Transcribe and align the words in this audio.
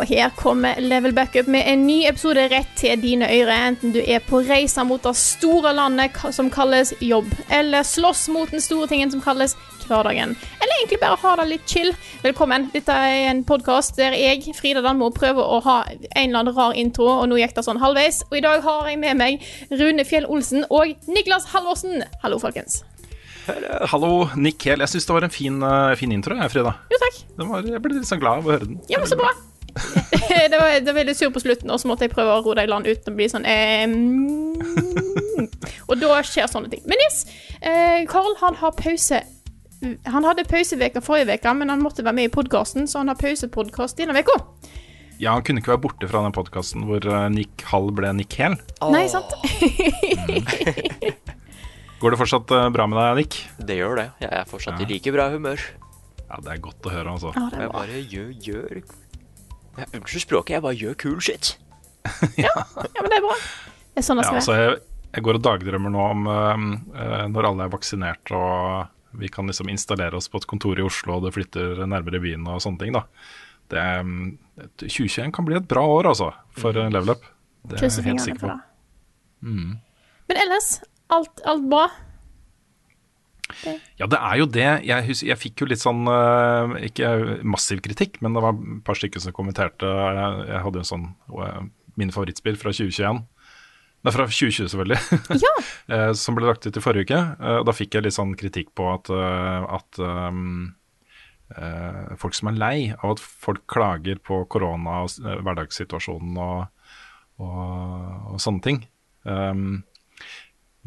Og 0.00 0.08
her 0.08 0.30
kommer 0.32 0.78
Level 0.80 1.12
Backup 1.12 1.48
med 1.52 1.66
en 1.68 1.82
ny 1.84 2.06
episode 2.08 2.46
rett 2.48 2.70
til 2.80 2.96
dine 3.02 3.26
ører, 3.28 3.66
enten 3.68 3.92
du 3.92 3.98
er 4.00 4.22
på 4.24 4.38
reise 4.48 4.80
mot 4.88 5.02
det 5.04 5.12
store 5.20 5.74
landet 5.76 6.16
som 6.32 6.48
kalles 6.48 6.94
jobb, 7.04 7.28
eller 7.52 7.84
slåss 7.84 8.30
mot 8.32 8.48
den 8.48 8.64
store 8.64 8.88
tingen 8.88 9.12
som 9.12 9.20
kalles 9.20 9.58
hverdagen, 9.90 10.32
eller 10.56 10.78
egentlig 10.78 11.00
bare 11.02 11.18
ha 11.20 11.34
det 11.42 11.46
litt 11.50 11.68
chill. 11.68 11.90
Velkommen. 12.22 12.70
Dette 12.72 12.94
er 12.94 13.26
en 13.28 13.42
podkast 13.44 14.00
der 14.00 14.16
jeg, 14.16 14.54
Frida 14.56 14.80
Danmo, 14.86 15.10
prøver 15.12 15.44
å 15.44 15.58
ha 15.66 15.76
en 15.90 16.00
eller 16.14 16.46
annen 16.46 16.56
rar 16.56 16.78
intro, 16.80 17.10
og 17.18 17.28
nå 17.28 17.42
gikk 17.42 17.52
det 17.58 17.66
sånn 17.66 17.82
halvveis. 17.82 18.22
Og 18.30 18.38
i 18.40 18.44
dag 18.46 18.64
har 18.64 18.88
jeg 18.88 19.02
med 19.02 19.20
meg 19.20 19.44
Rune 19.74 20.08
Fjell 20.08 20.30
Olsen 20.32 20.64
og 20.70 20.96
Niklas 21.12 21.50
Halvorsen. 21.52 22.06
Hallo, 22.24 22.40
folkens. 22.40 22.80
Hallo, 23.90 24.30
Nick 24.38 24.64
Hel. 24.64 24.80
Jeg 24.80 24.94
syns 24.94 25.10
det 25.10 25.16
var 25.18 25.28
en 25.28 25.36
fin, 25.36 25.60
eh, 25.60 25.92
fin 26.00 26.16
intro, 26.16 26.40
jeg, 26.40 26.54
Frida. 26.54 26.76
Jo, 26.88 27.04
takk. 27.04 27.22
Var, 27.42 27.70
jeg 27.74 27.84
ble 27.84 27.98
litt 27.98 28.08
sånn 28.08 28.22
glad 28.22 28.40
av 28.40 28.48
å 28.48 28.56
høre 28.56 28.70
den. 28.70 28.80
Ja, 28.88 29.02
men 29.02 29.10
så 29.10 29.18
bra. 29.20 29.34
det, 30.50 30.58
var, 30.58 30.74
det 30.80 30.86
var 30.90 30.98
veldig 31.00 31.14
sur 31.16 31.30
på 31.34 31.42
slutten, 31.42 31.70
og 31.70 31.80
så 31.80 31.88
måtte 31.90 32.06
jeg 32.06 32.12
prøve 32.14 32.36
å 32.38 32.42
roe 32.44 32.56
deg 32.58 32.68
i 32.68 32.70
land 32.72 32.86
uten 32.90 33.12
å 33.12 33.16
bli 33.18 33.28
sånn 33.30 33.46
eh, 33.48 33.86
mm. 33.86 35.48
Og 35.90 35.96
da 35.98 36.20
skjer 36.26 36.46
sånne 36.50 36.70
ting. 36.72 36.82
Men 36.88 37.00
yes, 37.06 37.22
eh, 37.60 38.02
Carl 38.10 38.34
han 38.42 38.58
har 38.60 38.74
pause 38.78 39.22
Han 40.12 40.26
hadde 40.28 40.44
pauseveka 40.46 41.00
forrige 41.02 41.38
uke, 41.40 41.54
men 41.56 41.72
han 41.72 41.80
måtte 41.82 42.04
være 42.04 42.18
med 42.18 42.28
i 42.28 42.32
podkasten, 42.34 42.86
så 42.90 43.00
han 43.00 43.08
har 43.10 43.18
pausepodkast 43.20 43.96
denne 43.98 44.20
uka. 44.20 44.36
Ja, 45.20 45.34
Han 45.36 45.44
kunne 45.44 45.60
ikke 45.60 45.74
være 45.74 45.82
borte 45.84 46.08
fra 46.08 46.22
den 46.24 46.32
podkasten 46.36 46.84
hvor 46.88 47.04
eh, 47.04 47.26
Nick 47.32 47.64
Hall 47.68 47.90
ble 47.96 48.12
Nick 48.16 48.36
Hel. 48.40 48.54
Nei, 48.92 49.04
sant? 49.12 49.32
Går 52.00 52.14
det 52.14 52.20
fortsatt 52.20 52.52
eh, 52.56 52.68
bra 52.72 52.86
med 52.88 52.96
deg, 53.00 53.18
Nick? 53.20 53.36
Det 53.68 53.76
gjør 53.76 53.98
det. 54.00 54.06
Jeg 54.24 54.32
er 54.40 54.48
fortsatt 54.48 54.80
Ja. 54.80 54.86
i 54.86 54.88
like 54.94 55.12
bra 55.12 55.28
humør. 55.34 55.60
Ja, 56.30 56.38
Det 56.40 56.52
er 56.54 56.60
godt 56.64 56.86
å 56.88 56.92
høre, 56.94 57.12
altså. 57.16 57.32
Ja, 57.36 57.48
det 57.50 57.58
er 57.58 57.66
Jeg 57.66 57.72
bare 57.74 58.00
gjør, 58.14 58.30
gjør 58.46 58.82
ja, 59.80 59.88
Unnskyld 59.96 60.26
språket, 60.26 60.54
jeg 60.56 60.64
bare 60.66 60.78
gjør 60.78 60.96
cool 61.02 61.18
shit. 61.24 61.56
Ja, 62.40 62.54
men 63.00 63.10
det 63.12 63.18
er 63.18 63.26
bra. 63.26 63.36
Det 63.90 64.00
er 64.00 64.06
sånn 64.06 64.20
det 64.20 64.24
Ja, 64.24 64.30
skal 64.30 64.40
altså, 64.40 64.56
jeg, 64.56 64.78
jeg 65.16 65.26
går 65.26 65.40
og 65.40 65.44
dagdrømmer 65.44 65.92
nå 65.92 66.06
om 66.14 66.30
eh, 66.30 66.64
eh, 67.02 67.26
når 67.32 67.50
alle 67.50 67.66
er 67.66 67.74
vaksinert 67.74 68.34
og 68.36 69.20
vi 69.20 69.28
kan 69.32 69.48
liksom 69.50 69.68
installere 69.72 70.16
oss 70.16 70.30
på 70.30 70.38
et 70.38 70.46
kontor 70.46 70.78
i 70.78 70.84
Oslo 70.86 71.16
og 71.16 71.26
det 71.26 71.34
flytter 71.34 71.82
nærmere 71.90 72.22
byen 72.22 72.46
og 72.46 72.62
sånne 72.62 72.84
ting. 72.84 72.94
da. 72.94 73.04
Det, 73.70 73.80
eh, 73.80 74.04
2021 74.86 75.32
kan 75.34 75.46
bli 75.48 75.58
et 75.58 75.68
bra 75.68 75.82
år, 75.86 76.10
altså, 76.12 76.32
for 76.56 76.76
eh, 76.76 76.90
Level 76.92 77.16
Up. 77.16 77.26
Det 77.66 77.80
er 77.80 77.90
jeg 77.90 78.06
helt 78.06 78.22
sikker 78.24 78.46
på. 78.46 78.54
Mm. 79.44 79.78
Men 80.30 80.40
ellers, 80.44 80.78
alt, 81.12 81.42
alt 81.48 81.66
bra? 81.70 81.88
Ja, 84.00 84.06
det 84.10 84.20
er 84.20 84.38
jo 84.40 84.46
det. 84.46 84.68
Jeg, 84.88 85.06
husker, 85.08 85.28
jeg 85.32 85.40
fikk 85.40 85.62
jo 85.64 85.68
litt 85.70 85.82
sånn 85.82 86.06
eh, 86.10 86.76
Ikke 86.90 87.10
massiv 87.46 87.82
kritikk, 87.84 88.20
men 88.24 88.36
det 88.36 88.42
var 88.44 88.56
et 88.56 88.80
par 88.86 88.98
stykker 88.98 89.22
som 89.22 89.34
kommenterte. 89.36 89.88
Jeg, 89.88 90.46
jeg 90.50 90.64
hadde 90.66 90.80
jo 90.80 90.86
en 90.86 90.90
sånn 90.92 91.70
Min 92.00 92.14
favorittspill 92.14 92.58
fra 92.60 92.72
2021. 92.72 93.22
Nei, 94.00 94.12
fra 94.14 94.24
2020, 94.24 94.68
selvfølgelig. 94.72 95.00
Ja. 95.44 95.50
eh, 95.92 96.12
som 96.16 96.36
ble 96.38 96.48
lagt 96.48 96.64
ut 96.64 96.76
i 96.78 96.82
forrige 96.82 97.10
uke. 97.10 97.20
Eh, 97.36 97.56
og 97.60 97.66
da 97.68 97.74
fikk 97.76 97.98
jeg 97.98 98.06
litt 98.06 98.16
sånn 98.16 98.32
kritikk 98.40 98.70
på 98.78 98.86
at, 98.94 99.10
eh, 99.12 99.66
at 99.76 100.00
um, 100.00 100.70
eh, 101.52 102.14
folk 102.20 102.36
som 102.38 102.48
er 102.48 102.60
lei 102.60 102.76
av 102.94 103.16
at 103.16 103.20
folk 103.20 103.66
klager 103.68 104.22
på 104.24 104.40
korona 104.52 105.02
og 105.04 105.18
eh, 105.20 105.42
hverdagssituasjonen 105.44 106.40
og, 106.40 106.94
og, 107.44 107.60
og 108.32 108.40
sånne 108.40 108.64
ting. 108.64 108.80
Um, 109.28 109.82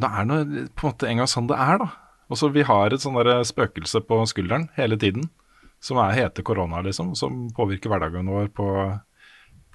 det 0.01 0.09
er 0.09 0.25
nå 0.25 0.39
på 0.73 0.87
en 0.87 0.89
måte 0.89 1.09
en 1.11 1.21
gang 1.21 1.29
sånn 1.29 1.51
det 1.51 1.59
er, 1.61 1.83
da. 1.83 1.91
Og 2.31 2.39
så 2.39 2.49
Vi 2.53 2.63
har 2.63 2.93
et 2.93 3.03
sånn 3.03 3.17
spøkelse 3.45 4.03
på 4.07 4.21
skulderen 4.29 4.69
hele 4.77 4.97
tiden, 4.97 5.29
som 5.83 5.99
er 5.99 6.15
hete 6.15 6.43
korona, 6.45 6.81
liksom. 6.81 7.15
Som 7.19 7.49
påvirker 7.55 7.91
hverdagen 7.91 8.29
vår 8.31 8.47
på, 8.55 8.67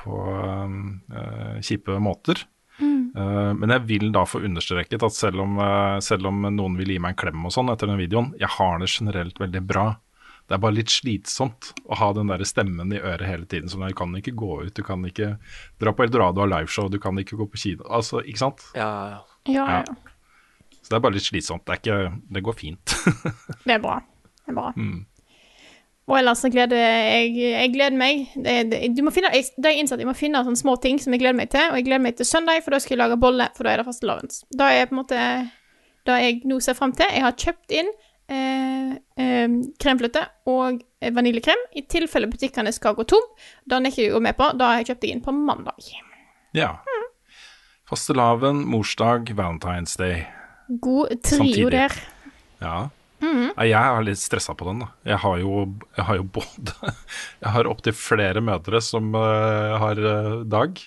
på 0.01 0.23
eh, 1.13 1.59
kjipe 1.61 1.99
måter. 2.01 2.47
Eh, 3.19 3.53
men 3.55 3.73
jeg 3.75 3.87
vil 3.89 4.11
da 4.15 4.25
få 4.29 4.43
understreket 4.47 5.03
at 5.03 5.15
selv 5.15 5.43
om, 5.43 5.57
uh, 5.59 5.99
selv 6.05 6.29
om 6.31 6.45
noen 6.55 6.77
vil 6.79 6.95
gi 6.95 7.01
meg 7.03 7.17
en 7.17 7.23
klem 7.23 7.49
og 7.49 7.55
sånn 7.55 7.73
etter 7.73 7.91
den 7.91 8.01
videoen, 8.01 8.35
jeg 8.39 8.51
har 8.59 8.79
det 8.79 8.91
generelt 8.93 9.41
veldig 9.41 9.65
bra. 9.67 9.89
Det 10.49 10.57
er 10.57 10.63
bare 10.63 10.79
litt 10.79 10.93
slitsomt 10.93 11.75
å 11.85 11.99
ha 12.01 12.13
den 12.17 12.31
der 12.33 12.45
stemmen 12.49 12.95
i 12.97 13.01
øret 13.01 13.27
hele 13.29 13.49
tiden. 13.51 13.69
Sånn, 13.69 13.85
du 13.85 13.97
kan 13.97 14.15
ikke 14.17 14.37
gå 14.39 14.63
ut, 14.65 14.75
du 14.77 14.85
kan 14.87 15.03
ikke 15.05 15.35
dra 15.81 15.93
på 15.93 16.07
Eldorado 16.07 16.45
og 16.45 16.53
liveshow, 16.55 16.89
du 16.89 16.97
kan 17.03 17.19
ikke 17.21 17.37
gå 17.37 17.51
på 17.53 17.61
kino. 17.61 17.85
Altså, 17.85 18.23
ikke 18.25 18.47
sant? 18.47 18.65
Ja, 18.79 18.89
Ja, 19.49 19.65
ja. 19.65 19.83
Ja. 19.85 20.08
Så 20.89 20.95
det 20.95 21.03
er 21.03 21.05
bare 21.05 21.17
litt 21.19 21.27
slitsomt. 21.27 21.67
Det, 21.69 21.83
ikke, 21.83 21.97
det 22.33 22.41
går 22.47 22.55
fint. 22.57 22.93
Det 23.67 23.75
er 23.75 23.81
bra. 23.83 23.99
Det 24.41 24.55
er 24.55 24.57
bra. 24.57 24.71
Mm. 24.73 25.03
Og 26.09 26.15
ellers 26.17 26.41
så 26.41 26.49
gleder 26.49 26.81
jeg, 26.81 27.35
jeg 27.37 27.73
gleder 27.75 27.99
meg. 28.01 28.23
Det, 28.33 28.55
det, 28.71 28.79
du 28.97 29.03
må 29.05 29.13
finne, 29.13 29.29
jeg, 29.37 29.51
det 29.61 29.75
har 29.75 30.01
jeg 30.01 30.09
må 30.09 30.15
finne 30.17 30.41
sånne 30.47 30.61
små 30.63 30.79
ting 30.81 30.97
som 30.97 31.13
jeg 31.13 31.21
gleder 31.21 31.37
meg 31.37 31.51
til. 31.53 31.67
Og 31.69 31.77
jeg 31.77 31.85
gleder 31.91 32.01
meg 32.07 32.17
til 32.17 32.25
søndag, 32.25 32.63
for 32.65 32.73
da 32.73 32.81
skal 32.81 32.97
jeg 32.97 33.03
lage 33.03 33.19
bolle, 33.21 33.51
for 33.59 33.69
da 33.69 33.75
er 33.75 33.83
det 33.83 33.85
fastelavns. 33.91 34.41
Da 34.57 34.71
er 34.73 34.89
på 34.89 34.97
en 34.97 35.01
måte 35.03 35.19
det 36.09 36.17
jeg 36.25 36.39
nå 36.49 36.57
ser 36.65 36.79
fram 36.79 36.97
til. 36.97 37.13
Jeg 37.13 37.27
har 37.27 37.37
kjøpt 37.45 37.77
inn 37.83 37.93
eh, 38.33 38.97
eh, 39.21 39.59
kremfløte 39.85 40.25
og 40.49 40.81
vaniljekrem 41.19 41.67
i 41.77 41.85
tilfelle 41.93 42.33
butikkene 42.33 42.73
skal 42.73 42.97
gå 42.97 43.05
tom. 43.13 43.29
Da 43.69 43.83
nekker 43.85 44.07
jeg 44.07 44.15
å 44.15 44.17
gå 44.17 44.25
med 44.31 44.41
på. 44.41 44.49
Da 44.57 44.73
har 44.73 44.81
jeg 44.81 44.95
kjøpt 44.95 45.05
det 45.05 45.13
inn 45.13 45.23
på 45.29 45.37
mandag. 45.37 45.93
Ja. 46.57 46.79
Fastelavn, 47.93 48.65
morsdag, 48.65 49.37
Valentine's 49.37 50.01
Day. 50.01 50.25
God 50.69 51.15
trio 51.25 51.71
der. 51.73 51.95
Ja. 52.61 52.89
Nei, 53.19 53.67
Jeg 53.71 53.79
er 53.79 54.05
litt 54.07 54.21
stressa 54.21 54.55
på 54.55 54.69
den. 54.69 54.85
da. 54.85 54.91
Jeg 55.09 55.19
har 55.25 55.39
jo, 55.43 55.63
jeg 55.97 56.05
har 56.07 56.19
jo 56.21 56.27
både 56.39 56.75
Jeg 57.43 57.55
har 57.57 57.71
opptil 57.71 57.97
flere 57.97 58.43
mødre 58.45 58.81
som 58.85 59.11
uh, 59.15 59.79
har 59.83 59.99
uh, 59.99 60.45
dag. 60.47 60.79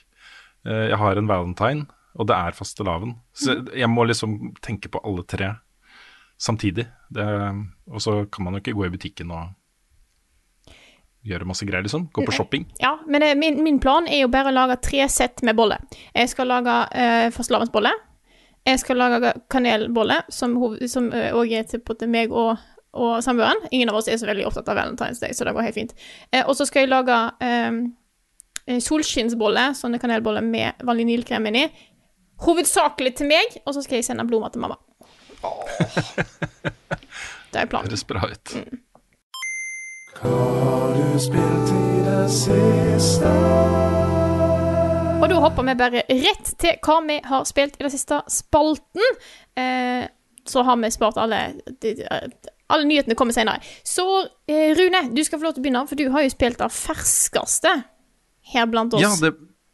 Uh, 0.68 0.88
jeg 0.92 1.00
har 1.02 1.18
en 1.18 1.28
valentine, 1.28 1.88
og 2.16 2.30
det 2.30 2.38
er 2.38 2.56
fastelavn. 2.56 3.18
Så 3.34 3.58
jeg 3.76 3.90
må 3.90 4.06
liksom 4.08 4.54
tenke 4.64 4.92
på 4.92 5.02
alle 5.04 5.26
tre 5.28 5.56
samtidig. 6.42 6.88
Det, 7.14 7.26
og 7.92 8.02
så 8.02 8.24
kan 8.32 8.46
man 8.46 8.56
jo 8.56 8.64
ikke 8.64 8.78
gå 8.78 8.88
i 8.88 8.94
butikken 8.94 9.34
og 9.36 9.52
gjøre 11.28 11.46
masse 11.46 11.68
greier, 11.68 11.84
liksom. 11.86 12.08
Gå 12.14 12.24
på 12.26 12.34
shopping. 12.34 12.64
Ja, 12.82 12.96
men 13.06 13.26
min, 13.38 13.60
min 13.62 13.78
plan 13.82 14.08
er 14.10 14.24
jo 14.24 14.32
bare 14.34 14.50
å 14.50 14.56
lage 14.56 14.80
tre 14.82 15.06
sett 15.12 15.44
med 15.46 15.58
bolle. 15.60 15.78
Jeg 16.16 16.32
skal 16.32 16.50
lage 16.50 16.78
uh, 16.96 17.28
fastelavnsbolle. 17.36 17.92
Jeg 18.66 18.80
skal 18.80 19.00
lage 19.02 19.34
kanelbolle, 19.50 20.20
som 20.30 20.54
òg 20.62 20.78
som, 20.90 21.08
også 21.10 21.58
er 21.58 21.64
til, 21.70 21.82
til 21.82 22.10
meg 22.14 22.34
og, 22.34 22.58
og 22.94 23.24
samboeren. 23.26 23.58
Ingen 23.72 23.90
av 23.90 23.98
oss 23.98 24.10
er 24.12 24.20
så 24.22 24.30
veldig 24.30 24.46
opptatt 24.50 24.70
av 24.70 24.78
Valentine's 24.78 25.22
Day, 25.24 25.34
så 25.34 25.48
det 25.48 25.56
går 25.58 25.66
helt 25.66 25.80
fint. 25.80 25.96
Eh, 26.30 26.44
og 26.46 26.54
så 26.58 26.68
skal 26.70 26.86
jeg 26.86 26.92
lage 26.92 27.18
eh, 27.42 27.72
eh, 28.68 28.82
solskinnsbolle, 28.84 29.72
sånne 29.80 30.02
kanelboller 30.02 30.46
med 30.46 30.86
vaniljekrem 30.86 31.50
inni. 31.50 31.66
Hovedsakelig 32.46 33.16
til 33.18 33.32
meg, 33.34 33.58
og 33.66 33.74
så 33.78 33.82
skal 33.86 34.00
jeg 34.00 34.06
sende 34.12 34.28
blomster 34.30 34.58
til 34.58 34.62
mamma. 34.68 34.78
Det 37.52 37.60
er 37.60 37.68
planen. 37.68 37.90
Høres 37.90 38.06
bra 38.08 38.22
ut. 38.30 38.48
Og 40.22 41.02
da 45.32 45.42
hopper 45.44 45.68
vi 45.68 45.76
bare 45.80 46.02
rett 46.08 46.50
til 46.62 46.80
hva 46.84 46.98
vi 47.08 47.20
har 47.28 47.46
spilt 47.48 47.78
i 47.80 47.86
den 47.86 47.94
siste 47.94 48.22
spalten. 48.32 49.22
Eh, 49.60 50.08
så 50.48 50.64
har 50.66 50.80
vi 50.82 50.92
spart 50.94 51.20
alle 51.22 51.44
Alle 52.72 52.88
nyhetene 52.88 53.18
kommer 53.20 53.36
senere. 53.36 53.60
Så 53.84 54.04
eh, 54.48 54.72
Rune, 54.78 55.04
du 55.12 55.20
skal 55.28 55.42
få 55.42 55.50
lov 55.50 55.58
til 55.58 55.60
å 55.60 55.66
begynne, 55.66 55.86
for 55.90 56.00
du 56.00 56.06
har 56.14 56.24
jo 56.24 56.32
spilt 56.32 56.62
det 56.62 56.70
ferskeste 56.72 57.74
her 58.54 58.70
blant 58.72 58.96
oss. 58.96 59.04
Ja, 59.04 59.12
det, 59.20 59.34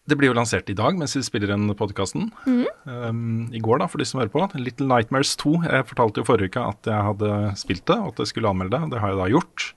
Det 0.09 0.17
blir 0.17 0.31
jo 0.31 0.37
lansert 0.37 0.69
i 0.71 0.75
dag 0.77 0.97
mens 0.97 1.13
vi 1.13 1.21
spiller 1.21 1.53
inn 1.53 1.69
podkasten. 1.77 2.31
Um, 2.47 3.51
I 3.53 3.61
går, 3.61 3.83
da, 3.83 3.89
for 3.91 4.01
de 4.01 4.07
som 4.09 4.21
hører 4.21 4.33
på. 4.33 4.41
Little 4.57 4.89
Nightmares 4.89 5.35
2. 5.37 5.59
Jeg 5.67 5.89
fortalte 5.91 6.23
jo 6.23 6.29
forrige 6.29 6.49
uke 6.49 6.63
at 6.73 6.89
jeg 6.89 7.09
hadde 7.11 7.33
spilt 7.61 7.85
det, 7.85 7.99
og 8.01 8.15
at 8.15 8.23
jeg 8.23 8.33
skulle 8.33 8.49
anmelde 8.49 8.79
det. 8.79 8.95
Det 8.95 9.03
har 9.03 9.13
jeg 9.13 9.21
da 9.21 9.29
gjort. 9.35 9.67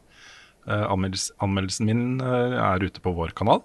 Uh, 0.64 0.86
anmeldels 0.86 1.28
anmeldelsen 1.44 1.92
min 1.92 2.04
uh, 2.24 2.56
er 2.56 2.88
ute 2.88 3.04
på 3.04 3.12
vår 3.16 3.36
kanal. 3.36 3.60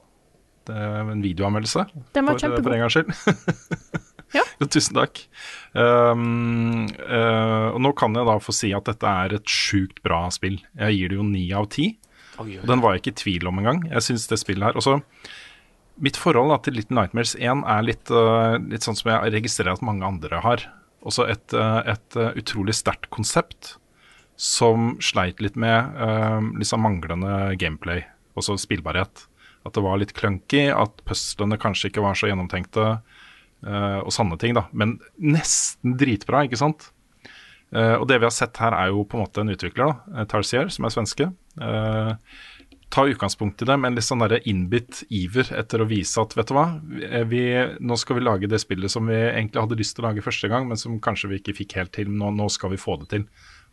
Er 0.73 1.11
en 1.11 1.23
videoanmeldelse. 1.23 1.85
Den 2.15 2.27
var 2.27 2.37
for, 2.37 2.45
kjempegod. 2.45 2.67
For 2.67 2.75
en 2.75 2.85
gangs 2.85 2.99
skyld. 2.99 4.03
Ja. 4.35 4.41
Tusen 4.67 4.97
takk. 4.97 5.21
Um, 5.71 6.87
uh, 7.07 7.69
og 7.71 7.79
nå 7.85 7.91
kan 7.95 8.15
jeg 8.17 8.27
da 8.27 8.33
få 8.41 8.55
si 8.55 8.71
at 8.75 8.87
dette 8.89 9.07
er 9.23 9.37
et 9.37 9.47
sjukt 9.47 10.01
bra 10.03 10.25
spill. 10.33 10.57
Jeg 10.75 10.97
gir 10.97 11.13
det 11.13 11.19
jo 11.19 11.27
ni 11.27 11.45
av 11.55 11.69
ti. 11.71 11.93
Og 12.41 12.65
den 12.67 12.81
var 12.83 12.95
jeg 12.95 13.03
ikke 13.03 13.13
i 13.13 13.19
tvil 13.21 13.49
om 13.51 13.61
engang. 13.61 13.83
Jeg 13.93 14.03
syns 14.03 14.27
det 14.27 14.41
spillet 14.41 14.67
her 14.67 14.79
også 14.79 14.99
Mitt 16.03 16.17
forhold 16.19 16.49
da, 16.51 16.57
til 16.59 16.75
Little 16.75 16.97
Nightmares 16.97 17.37
1 17.39 17.61
er 17.71 17.85
litt, 17.87 18.09
uh, 18.11 18.57
litt 18.59 18.83
sånn 18.83 18.97
som 18.99 19.13
jeg 19.13 19.31
registrerer 19.37 19.77
at 19.77 19.85
mange 19.85 20.03
andre 20.03 20.41
har. 20.43 20.65
Også 21.07 21.23
et, 21.31 21.55
uh, 21.55 21.79
et 21.87 22.17
uh, 22.19 22.33
utrolig 22.35 22.75
sterkt 22.75 23.07
konsept 23.15 23.77
som 24.35 24.97
sleit 24.99 25.39
litt 25.39 25.55
med 25.55 25.95
uh, 25.95 26.43
liksom 26.59 26.83
manglende 26.83 27.55
gameplay, 27.61 28.03
også 28.35 28.57
spillbarhet. 28.59 29.23
At 29.65 29.75
det 29.77 29.83
var 29.85 29.99
litt 30.01 30.13
clunky, 30.17 30.67
at 30.69 31.01
puslene 31.09 31.57
kanskje 31.61 31.89
ikke 31.89 32.03
var 32.05 32.17
så 32.17 32.29
gjennomtenkte, 32.29 32.89
uh, 33.65 33.99
og 34.01 34.11
sanne 34.13 34.37
ting, 34.41 34.53
da. 34.57 34.67
Men 34.77 34.99
nesten 35.17 35.97
dritbra, 35.99 36.45
ikke 36.45 36.61
sant? 36.61 36.91
Uh, 37.73 37.97
og 37.97 38.05
det 38.07 38.19
vi 38.21 38.27
har 38.27 38.33
sett 38.33 38.57
her, 38.61 38.75
er 38.77 38.91
jo 38.93 39.05
på 39.09 39.17
en 39.17 39.25
måte 39.25 39.41
en 39.41 39.51
utvikler, 39.51 39.89
da, 39.89 40.19
uh, 40.21 40.27
Tarsier, 40.29 40.69
som 40.71 40.85
er 40.85 40.93
svenske. 40.93 41.31
Uh, 41.57 42.13
ta 42.93 43.03
utgangspunkt 43.09 43.63
i 43.63 43.67
det 43.67 43.75
men 43.81 43.97
litt 43.97 44.05
sånn 44.05 44.23
innbitt 44.45 45.01
iver 45.09 45.49
etter 45.57 45.81
å 45.81 45.87
vise 45.89 46.21
at 46.21 46.35
vet 46.37 46.47
du 46.47 46.53
hva, 46.55 46.67
vi, 47.27 47.41
nå 47.81 47.97
skal 47.99 48.19
vi 48.19 48.23
lage 48.23 48.47
det 48.47 48.61
spillet 48.61 48.93
som 48.93 49.09
vi 49.09 49.17
egentlig 49.17 49.63
hadde 49.63 49.79
lyst 49.79 49.97
til 49.97 50.05
å 50.05 50.07
lage 50.07 50.23
første 50.23 50.47
gang, 50.51 50.69
men 50.69 50.79
som 50.79 51.01
kanskje 51.03 51.31
vi 51.31 51.41
ikke 51.41 51.57
fikk 51.57 51.75
helt 51.79 51.91
til. 51.97 52.13
Nå, 52.13 52.29
nå 52.37 52.47
skal 52.53 52.71
vi 52.71 52.79
få 52.79 52.99
det 53.01 53.09
til. 53.11 53.25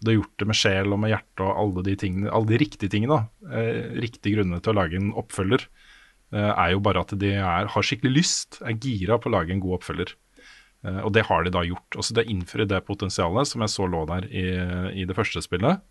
Du 0.02 0.10
har 0.10 0.19
gjort 0.19 0.43
det 0.43 0.49
med 0.50 0.58
sjel 0.58 0.94
og 0.94 0.99
med 1.02 1.12
hjerte 1.12 1.46
og 1.46 1.58
alle 1.62 1.84
de 1.87 1.94
tingene, 1.99 2.32
alle 2.34 2.50
de 2.50 2.58
riktige 2.62 2.90
tingene. 2.90 3.20
Eh, 3.46 3.94
riktige 4.02 4.37
grunnene 4.37 4.62
til 4.62 4.75
å 4.75 4.78
lage 4.81 4.99
en 4.99 5.12
oppfølger 5.19 5.64
eh, 6.34 6.50
er 6.50 6.72
jo 6.75 6.82
bare 6.82 7.04
at 7.06 7.14
de 7.22 7.31
er, 7.38 7.70
har 7.70 7.87
skikkelig 7.87 8.16
lyst, 8.16 8.58
er 8.66 8.78
gira 8.82 9.20
på 9.20 9.31
å 9.31 9.37
lage 9.37 9.54
en 9.54 9.62
god 9.62 9.78
oppfølger. 9.78 10.14
Eh, 10.82 11.00
og 11.06 11.12
det 11.14 11.26
har 11.28 11.46
de 11.46 11.54
da 11.54 11.62
gjort. 11.66 11.99
Også 12.02 12.16
det 12.19 12.26
innfrir 12.32 12.66
det 12.70 12.82
potensialet 12.88 13.52
som 13.52 13.62
jeg 13.62 13.75
så 13.76 13.88
lå 13.90 14.02
der 14.10 14.26
i, 14.28 14.46
i 15.02 15.06
det 15.08 15.16
første 15.19 15.44
spillet. 15.44 15.82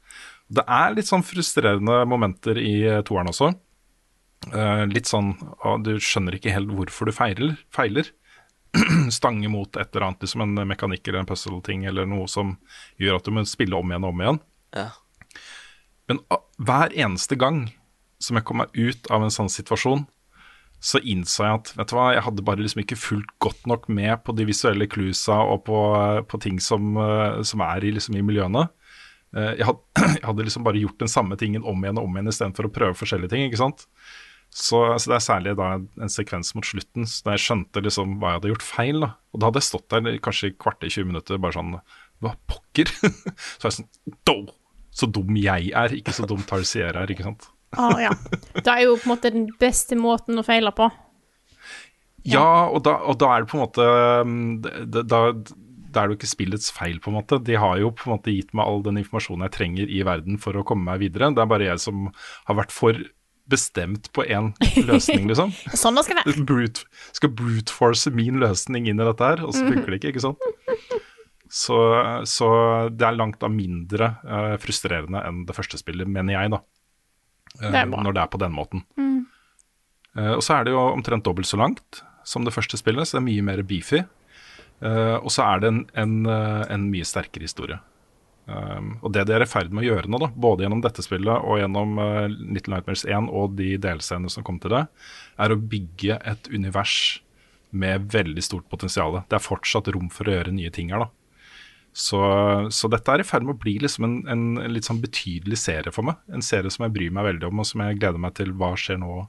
Det 0.51 0.67
er 0.67 0.95
litt 0.97 1.07
sånn 1.09 1.25
frustrerende 1.25 2.01
momenter 2.09 2.59
i 2.59 2.81
eh, 2.89 3.03
toeren 3.07 3.31
også. 3.31 3.53
Litt 4.89 5.05
sånn 5.05 5.35
du 5.85 5.91
skjønner 6.01 6.33
ikke 6.33 6.49
helt 6.49 6.71
hvorfor 6.73 7.05
du 7.05 7.13
feiler. 7.13 7.51
feiler. 7.69 8.07
Stange 9.11 9.49
mot 9.51 9.77
et 9.77 9.89
eller 9.91 10.07
annet, 10.07 10.23
liksom 10.23 10.45
en 10.45 10.67
mekanikk 10.69 11.07
eller 11.07 11.23
en 11.23 11.29
puzzle-ting 11.29 11.83
eller 11.89 12.07
noe 12.09 12.27
som 12.31 12.55
gjør 13.01 13.19
at 13.19 13.27
du 13.27 13.35
må 13.35 13.43
spille 13.49 13.75
om 13.77 13.91
igjen 13.91 14.07
og 14.07 14.13
om 14.15 14.23
igjen. 14.23 14.41
Ja. 14.77 14.87
Men 16.11 16.21
hver 16.61 16.95
eneste 16.95 17.37
gang 17.39 17.65
som 18.21 18.37
jeg 18.37 18.45
kom 18.47 18.61
meg 18.61 18.73
ut 18.77 19.09
av 19.11 19.23
en 19.25 19.33
sånn 19.33 19.51
situasjon, 19.51 20.05
så 20.81 20.97
innså 21.05 21.45
jeg 21.45 21.57
at 21.59 21.71
vet 21.77 21.91
du 21.91 21.93
hva, 21.93 22.07
jeg 22.15 22.23
hadde 22.25 22.43
bare 22.45 22.63
liksom 22.63 22.81
ikke 22.81 22.97
fulgt 22.97 23.33
godt 23.43 23.67
nok 23.69 23.85
med 23.93 24.23
på 24.25 24.33
de 24.33 24.47
visuelle 24.49 24.87
cluesa 24.89 25.37
og 25.45 25.65
på, 25.67 25.77
på 26.25 26.39
ting 26.41 26.57
som, 26.63 26.95
eh, 26.97 27.41
som 27.45 27.61
er 27.65 27.85
i, 27.85 27.91
liksom, 27.93 28.17
i 28.17 28.23
miljøene. 28.25 28.63
Eh, 29.35 29.51
Jeg 29.59 29.67
hadde, 29.69 30.01
jeg 30.17 30.25
hadde 30.25 30.47
liksom 30.47 30.65
bare 30.65 30.81
gjort 30.81 30.97
den 31.03 31.11
samme 31.11 31.37
tingen 31.37 31.67
om 31.69 31.85
igjen 31.85 32.01
og 32.01 32.09
om 32.09 32.17
igjen 32.17 32.31
istedenfor 32.33 32.69
å 32.69 32.73
prøve 32.73 32.97
forskjellige 32.97 33.33
ting. 33.35 33.45
ikke 33.45 33.61
sant? 33.61 33.85
Så, 34.51 34.81
så 34.99 35.07
det 35.07 35.15
er 35.15 35.23
særlig 35.23 35.51
da 35.55 35.67
en 35.79 36.11
sekvens 36.11 36.51
mot 36.57 36.65
slutten 36.67 37.05
så 37.07 37.23
da 37.23 37.35
jeg 37.37 37.43
skjønte 37.45 37.83
liksom 37.85 38.17
hva 38.19 38.33
jeg 38.33 38.39
hadde 38.41 38.51
gjort 38.51 38.65
feil. 38.67 39.03
da. 39.05 39.13
Og 39.31 39.39
da 39.39 39.47
hadde 39.47 39.61
jeg 39.61 39.69
stått 39.69 39.93
der 39.93 40.17
kanskje 40.25 40.49
i 40.51 40.55
kvarter 40.59 40.91
20 40.91 41.07
minutter 41.07 41.39
bare 41.41 41.55
sånn 41.55 41.77
Hva 42.21 42.33
pokker? 42.51 42.91
så 43.57 43.63
er 43.63 43.69
jeg 43.69 43.77
sånn 43.79 44.17
Do! 44.27 44.37
Så 44.91 45.07
dum 45.07 45.37
jeg 45.39 45.71
er, 45.71 45.95
ikke 45.95 46.11
så 46.11 46.27
dum 46.27 46.41
Tarsier 46.43 46.97
er, 46.99 47.11
ikke 47.13 47.23
sant. 47.23 47.47
Ah, 47.79 47.95
ja. 48.03 48.11
Det 48.57 48.67
er 48.67 48.81
jo 48.83 48.97
på 48.99 49.07
en 49.07 49.13
måte 49.13 49.31
den 49.31 49.45
beste 49.61 49.95
måten 49.95 50.35
å 50.35 50.43
feile 50.43 50.73
på. 50.75 50.89
Ja, 52.27 52.67
og 52.67 52.83
da, 52.85 52.97
og 53.07 53.15
da 53.21 53.29
er 53.31 53.45
det 53.45 53.49
på 53.49 53.57
en 53.57 53.63
måte 53.63 53.85
um, 54.27 54.33
Da, 54.61 55.01
da 55.01 55.21
er 56.03 56.11
det 56.11 56.13
jo 56.13 56.19
ikke 56.19 56.29
spillets 56.29 56.69
feil, 56.75 56.99
på 57.01 57.11
en 57.11 57.17
måte. 57.21 57.39
De 57.43 57.55
har 57.59 57.79
jo 57.81 57.93
på 57.95 58.09
en 58.09 58.17
måte 58.17 58.35
gitt 58.35 58.51
meg 58.55 58.67
all 58.67 58.83
den 58.85 58.99
informasjonen 59.01 59.47
jeg 59.47 59.55
trenger 59.55 59.95
i 59.95 60.03
verden 60.07 60.37
for 60.43 60.59
å 60.59 60.65
komme 60.67 60.91
meg 60.91 61.01
videre. 61.03 61.31
Det 61.35 61.43
er 61.43 61.49
bare 61.51 61.71
jeg 61.71 61.83
som 61.83 62.05
har 62.47 62.59
vært 62.59 62.75
for 62.75 62.99
bestemt 63.51 64.09
på 64.15 64.25
én 64.25 64.51
løsning, 64.87 65.27
liksom. 65.29 65.53
Sånn 65.81 65.99
det 65.99 66.05
skal 66.07 66.21
være. 66.21 66.45
brute, 66.47 66.87
skal 67.15 67.33
brute 67.35 67.75
force 67.75 68.11
min 68.15 68.39
løsning 68.41 68.89
inn 68.89 69.01
i 69.01 69.07
dette 69.07 69.31
her, 69.33 69.43
og 69.45 69.55
så 69.55 69.65
funker 69.67 69.91
det 69.91 70.01
ikke, 70.01 70.15
ikke 70.15 70.25
sant? 70.25 70.97
Så, 71.51 71.77
så 72.31 72.47
det 72.95 73.03
er 73.03 73.17
langt 73.19 73.43
av 73.43 73.51
mindre 73.51 74.13
uh, 74.23 74.55
frustrerende 74.63 75.19
enn 75.27 75.43
det 75.49 75.55
første 75.57 75.79
spillet, 75.81 76.07
mener 76.07 76.37
jeg, 76.37 76.53
da. 76.55 76.61
Uh, 77.59 77.67
Det 77.67 77.83
bra. 77.91 78.05
Når 78.07 78.15
det 78.15 78.23
er 78.23 78.31
på 78.31 78.39
den 78.39 78.55
måten. 78.55 78.85
Eh, 80.17 80.33
og 80.35 80.41
så 80.43 80.57
er 80.57 80.67
det 80.67 80.73
jo 80.75 80.81
omtrent 80.91 81.25
dobbelt 81.27 81.47
så 81.47 81.59
langt 81.59 82.01
som 82.27 82.45
det 82.45 82.53
første 82.55 82.79
spillet, 82.79 83.07
så 83.07 83.17
det 83.17 83.21
er 83.21 83.29
mye 83.29 83.45
mer 83.47 83.63
beefy. 83.67 84.03
Eh, 84.81 85.17
og 85.17 85.31
så 85.33 85.45
er 85.47 85.61
det 85.63 85.71
en, 85.71 85.81
en, 85.97 86.17
eh, 86.29 86.63
en 86.73 86.89
mye 86.91 87.07
sterkere 87.07 87.47
historie. 87.47 87.79
Um, 88.51 88.95
og 88.99 89.13
det 89.15 89.23
de 89.29 89.35
er 89.35 89.45
i 89.45 89.47
ferd 89.47 89.71
med 89.71 89.85
å 89.85 89.87
gjøre 89.93 90.11
nå, 90.11 90.19
da, 90.19 90.27
både 90.43 90.65
gjennom 90.65 90.81
dette 90.83 91.03
spillet 91.05 91.45
og 91.47 91.61
gjennom 91.61 91.95
uh, 92.01 92.25
Little 92.27 92.75
Nightmares 92.75 93.05
1 93.07 93.29
og 93.31 93.55
de 93.59 93.75
delscenene 93.79 94.31
som 94.33 94.43
kom 94.47 94.59
til 94.59 94.73
det, 94.75 94.81
er 95.39 95.53
å 95.53 95.59
bygge 95.71 96.17
et 96.27 96.49
univers 96.51 97.21
med 97.71 98.09
veldig 98.11 98.43
stort 98.43 98.67
potensial. 98.71 99.21
Det 99.29 99.37
er 99.37 99.45
fortsatt 99.45 99.87
rom 99.95 100.09
for 100.11 100.27
å 100.27 100.35
gjøre 100.35 100.55
nye 100.55 100.71
ting 100.73 100.91
her, 100.91 101.05
da. 101.05 101.11
Så, 101.91 102.19
så 102.71 102.87
dette 102.91 103.11
er 103.11 103.19
i 103.19 103.27
ferd 103.27 103.43
med 103.43 103.57
å 103.57 103.59
bli 103.59 103.73
liksom 103.83 104.05
en, 104.07 104.17
en, 104.31 104.43
litt 104.71 104.87
sånn 104.87 105.01
betydelig 105.03 105.59
serie 105.59 105.91
for 105.91 106.07
meg. 106.07 106.19
En 106.31 106.43
serie 106.45 106.71
som 106.71 106.85
jeg 106.85 106.95
bryr 106.95 107.15
meg 107.15 107.27
veldig 107.27 107.49
om, 107.49 107.63
og 107.63 107.67
som 107.67 107.83
jeg 107.83 107.99
gleder 107.99 108.21
meg 108.21 108.35
til. 108.37 108.53
Hva 108.55 108.71
skjer 108.79 109.01
nå? 109.01 109.25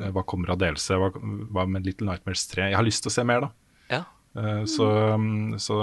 Eh, 0.00 0.10
Hva 0.10 0.24
kommer 0.26 0.54
av 0.54 0.58
DLC? 0.62 0.96
Hva, 0.98 1.12
hva 1.14 1.66
med 1.70 1.86
Little 1.86 2.10
Nightmares 2.10 2.48
3? 2.50 2.72
Jeg 2.72 2.78
har 2.78 2.86
lyst 2.86 3.06
til 3.06 3.12
å 3.12 3.14
se 3.14 3.26
mer, 3.28 3.46
da. 3.46 3.52
Ja. 4.34 4.42
Eh, 4.42 4.64
Så, 4.70 4.88
så 5.60 5.78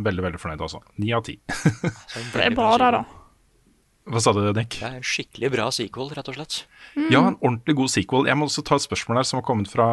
veldig, 0.00 0.26
veldig 0.28 0.40
fornøyd, 0.40 0.62
altså. 0.66 0.80
Ni 1.00 1.12
av 1.12 1.24
ti. 1.26 1.38
Det 2.34 2.44
er 2.46 2.54
bra, 2.56 2.74
da, 2.80 2.90
da. 3.00 3.02
Hva 4.10 4.20
sa 4.22 4.32
du, 4.34 4.40
Nick? 4.56 4.78
Det 4.80 4.86
er 4.88 4.96
en 4.98 5.06
skikkelig 5.06 5.50
bra 5.52 5.66
sequel, 5.74 6.08
rett 6.16 6.30
og 6.32 6.38
slett. 6.38 6.62
Ja, 7.12 7.20
en 7.20 7.36
ordentlig 7.36 7.76
god 7.78 7.92
sequel. 7.92 8.26
Jeg 8.30 8.38
må 8.40 8.48
også 8.48 8.64
ta 8.66 8.78
et 8.80 8.86
spørsmål 8.86 9.20
her 9.20 9.28
som 9.28 9.38
har 9.38 9.46
kommet 9.46 9.70
fra 9.70 9.88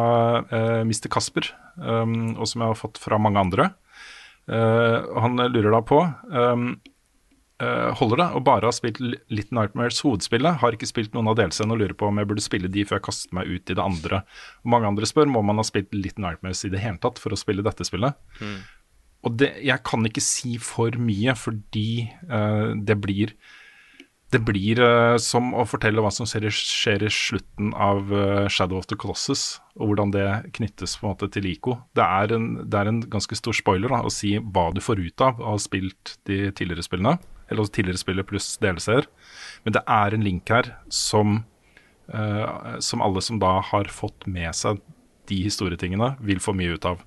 uh, 0.48 0.80
Mr. 0.82 1.06
Kasper, 1.12 1.50
um, 1.76 2.32
og 2.34 2.48
som 2.48 2.64
jeg 2.64 2.72
har 2.72 2.80
fått 2.80 2.98
fra 3.02 3.20
mange 3.22 3.44
andre. 3.44 3.68
Uh, 4.48 5.20
han 5.20 5.36
lurer 5.52 5.70
da 5.76 5.82
på 5.84 6.00
um, 6.00 6.64
eh, 6.72 6.94
Holder 7.58 8.20
det 8.20 8.26
Og 8.38 8.42
bare 8.46 8.68
har 8.68 8.74
spilt 8.76 9.00
Little 9.02 9.56
Nightmares 9.56 9.98
hovedspillet? 10.04 10.60
Har 10.60 10.76
ikke 10.76 10.86
spilt 10.86 11.16
noen 11.16 11.30
av 11.32 11.40
delscenene 11.40 11.74
og 11.74 11.80
lurer 11.82 11.96
på 11.98 12.06
om 12.06 12.20
jeg 12.20 12.28
burde 12.30 12.44
spille 12.44 12.70
de 12.70 12.84
før 12.86 13.00
jeg 13.00 13.06
kaster 13.08 13.34
meg 13.34 13.50
ut 13.50 13.72
i 13.72 13.74
det 13.74 13.82
andre. 13.82 14.20
Og 14.62 14.72
mange 14.76 14.90
andre 14.92 15.08
spør 15.10 15.26
må 15.32 15.42
man 15.42 15.58
ha 15.58 15.66
spilt 15.66 15.90
Little 15.96 16.22
Nightmares 16.22 16.62
i 16.68 16.70
det 16.70 16.84
hele 16.84 17.00
tatt 17.02 17.18
for 17.18 17.34
å 17.34 17.40
spille 17.40 17.66
dette 17.66 17.86
spillet. 17.88 18.14
Og 19.26 19.38
det, 19.40 19.52
jeg 19.66 19.82
kan 19.86 20.06
ikke 20.06 20.22
si 20.22 20.54
for 20.62 20.94
mye, 21.02 21.34
fordi 21.38 22.06
uh, 22.30 22.76
det 22.76 22.98
blir 23.02 23.34
det 24.28 24.42
blir 24.44 24.76
uh, 24.84 25.16
som 25.16 25.54
å 25.56 25.64
fortelle 25.64 26.02
hva 26.04 26.10
som 26.12 26.28
skjer 26.28 26.44
i, 26.44 26.52
skjer 26.52 27.06
i 27.06 27.12
slutten 27.12 27.72
av 27.72 28.12
uh, 28.12 28.44
Shadow 28.52 28.76
of 28.76 28.86
the 28.90 28.98
Colossus, 29.00 29.56
og 29.80 29.88
hvordan 29.88 30.12
det 30.12 30.26
knyttes 30.58 30.98
på 31.00 31.06
en 31.06 31.14
måte 31.14 31.30
til 31.32 31.48
Ico. 31.48 31.78
Det 31.96 32.04
er 32.04 32.34
en, 32.36 32.50
det 32.68 32.76
er 32.76 32.90
en 32.90 33.00
ganske 33.08 33.38
stor 33.40 33.56
spoiler 33.56 33.88
da, 33.94 34.02
å 34.04 34.12
si 34.12 34.34
hva 34.36 34.68
du 34.76 34.82
får 34.84 35.00
ut 35.00 35.24
av 35.24 35.40
å 35.40 35.54
ha 35.54 35.62
spilt 35.62 36.18
de 36.28 36.50
tidligere 36.52 36.84
spillene, 36.84 37.16
eller 37.48 37.64
også 37.64 37.78
tidligere 37.78 38.02
spillet 38.02 38.28
pluss 38.28 38.50
delseer. 38.62 39.08
Men 39.64 39.76
det 39.76 39.82
er 39.84 40.14
en 40.14 40.24
link 40.24 40.50
her 40.52 40.70
som, 40.92 41.42
uh, 42.14 42.78
som 42.84 43.04
alle 43.04 43.24
som 43.24 43.40
da 43.42 43.58
har 43.72 43.90
fått 43.92 44.28
med 44.28 44.54
seg 44.56 44.82
de 45.28 45.42
historietingene, 45.44 46.14
vil 46.24 46.40
få 46.40 46.54
mye 46.56 46.78
ut 46.78 46.86
av. 46.88 47.04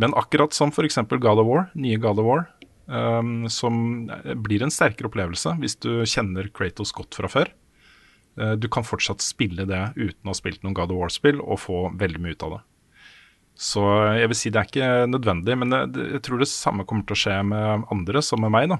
Men 0.00 0.14
akkurat 0.16 0.54
som 0.56 0.72
f.eks. 0.72 0.98
God 1.10 1.42
of 1.42 1.46
War, 1.46 1.68
nye 1.78 1.98
God 2.00 2.18
of 2.22 2.26
War, 2.26 2.46
um, 2.86 3.48
som 3.52 4.08
blir 4.42 4.64
en 4.64 4.72
sterkere 4.72 5.10
opplevelse 5.10 5.54
hvis 5.60 5.76
du 5.84 5.90
kjenner 6.08 6.48
Kratos 6.54 6.94
godt 6.96 7.18
fra 7.18 7.30
før. 7.30 7.52
Uh, 8.38 8.54
du 8.58 8.68
kan 8.72 8.86
fortsatt 8.86 9.24
spille 9.24 9.68
det 9.68 9.82
uten 9.98 10.26
å 10.26 10.32
ha 10.32 10.38
spilt 10.38 10.64
noen 10.64 10.76
God 10.78 10.94
of 10.94 11.02
War-spill 11.02 11.42
og 11.44 11.62
få 11.66 11.86
veldig 12.00 12.24
mye 12.24 12.36
ut 12.36 12.48
av 12.48 12.56
det. 12.56 12.64
Så 13.58 13.82
jeg 14.14 14.30
vil 14.30 14.38
si 14.38 14.50
det 14.54 14.60
er 14.60 14.68
ikke 14.68 14.90
nødvendig, 15.10 15.56
men 15.58 15.74
jeg 15.74 16.20
tror 16.22 16.38
det 16.38 16.46
samme 16.46 16.84
kommer 16.86 17.02
til 17.08 17.16
å 17.16 17.22
skje 17.24 17.38
med 17.50 17.88
andre, 17.90 18.22
som 18.22 18.38
med 18.44 18.54
meg. 18.54 18.68
da. 18.70 18.78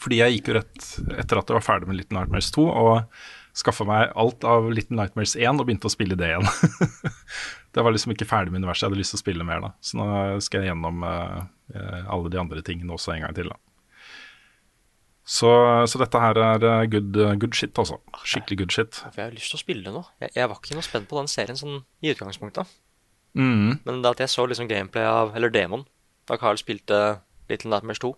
Fordi 0.00 0.20
jeg 0.22 0.38
gikk 0.38 0.50
jo 0.50 0.56
rett 0.56 0.88
etter 1.20 1.40
at 1.40 1.50
jeg 1.50 1.58
var 1.58 1.66
ferdig 1.66 1.90
med 1.90 1.98
Little 1.98 2.16
Nightmares 2.16 2.50
2 2.56 2.64
og 2.64 2.92
skaffa 3.60 3.84
meg 3.84 4.12
alt 4.18 4.44
av 4.48 4.68
Little 4.72 4.96
Nightmares 4.96 5.34
1 5.36 5.60
og 5.60 5.66
begynte 5.68 5.90
å 5.90 5.92
spille 5.92 6.16
det 6.16 6.30
igjen. 6.30 6.46
det 7.74 7.84
var 7.84 7.92
liksom 7.92 8.14
ikke 8.14 8.28
ferdig 8.28 8.54
med 8.54 8.62
universet, 8.62 8.86
jeg 8.86 8.92
hadde 8.92 9.00
lyst 9.02 9.14
til 9.14 9.20
å 9.20 9.24
spille 9.24 9.46
mer 9.46 9.64
da. 9.64 9.72
Så 9.84 9.98
nå 10.00 10.06
skal 10.44 10.64
jeg 10.64 10.72
gjennom 10.72 11.04
eh, 11.06 11.98
alle 12.06 12.32
de 12.32 12.40
andre 12.40 12.64
tingene 12.64 12.96
også 12.96 13.16
en 13.16 13.26
gang 13.26 13.36
til. 13.36 13.50
da. 13.52 13.58
Så, 15.30 15.50
så 15.86 16.00
dette 16.00 16.22
her 16.22 16.40
er 16.42 16.64
eh, 16.66 16.86
good, 16.90 17.18
good 17.42 17.58
shit, 17.58 17.76
altså. 17.78 18.00
Skikkelig 18.24 18.62
good 18.64 18.74
shit. 18.74 19.02
Jeg 19.12 19.26
har 19.26 19.36
lyst 19.36 19.52
til 19.52 19.60
å 19.60 19.64
spille 19.66 19.84
det 19.86 19.94
nå. 19.94 20.06
Jeg, 20.22 20.32
jeg 20.38 20.50
var 20.50 20.62
ikke 20.62 20.78
noe 20.78 20.86
spent 20.86 21.10
på 21.10 21.20
den 21.20 21.30
serien 21.30 21.60
sånn 21.60 21.82
i 22.00 22.14
utgangspunktet. 22.14 22.72
Mm. 23.36 23.82
Men 23.84 24.00
det 24.02 24.16
at 24.16 24.24
jeg 24.24 24.32
så 24.32 24.42
liksom 24.50 24.66
gameplay 24.66 25.04
av 25.06 25.36
Eller 25.38 25.52
demoen 25.54 25.84
da 26.26 26.34
Carl 26.34 26.58
spilte 26.58 27.20
Little 27.50 27.70
Nightmares 27.70 28.00
2, 28.02 28.10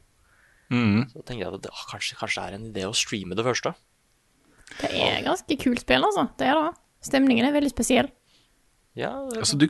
Mm. 0.73 1.03
så 1.13 1.21
tenkte 1.29 1.43
jeg 1.45 1.53
at 1.53 1.63
det, 1.67 1.71
ah, 1.75 1.85
kanskje, 1.93 2.17
kanskje 2.17 2.41
det 2.41 2.49
er 2.49 2.55
en 2.57 2.69
idé 2.73 2.85
å 2.89 2.95
streame 2.97 3.37
det 3.37 3.45
første. 3.45 3.75
Det 4.81 4.89
er 4.91 5.23
ganske 5.27 5.57
kult 5.61 5.83
spill, 5.85 6.03
altså. 6.09 6.25
Det 6.41 6.47
er 6.49 6.55
det. 6.57 6.71
Stemningen 7.05 7.45
er 7.45 7.53
veldig 7.53 7.71
spesiell. 7.75 8.09
Ja, 8.97 9.11
det- 9.29 9.39
Altså, 9.43 9.59
du, 9.59 9.67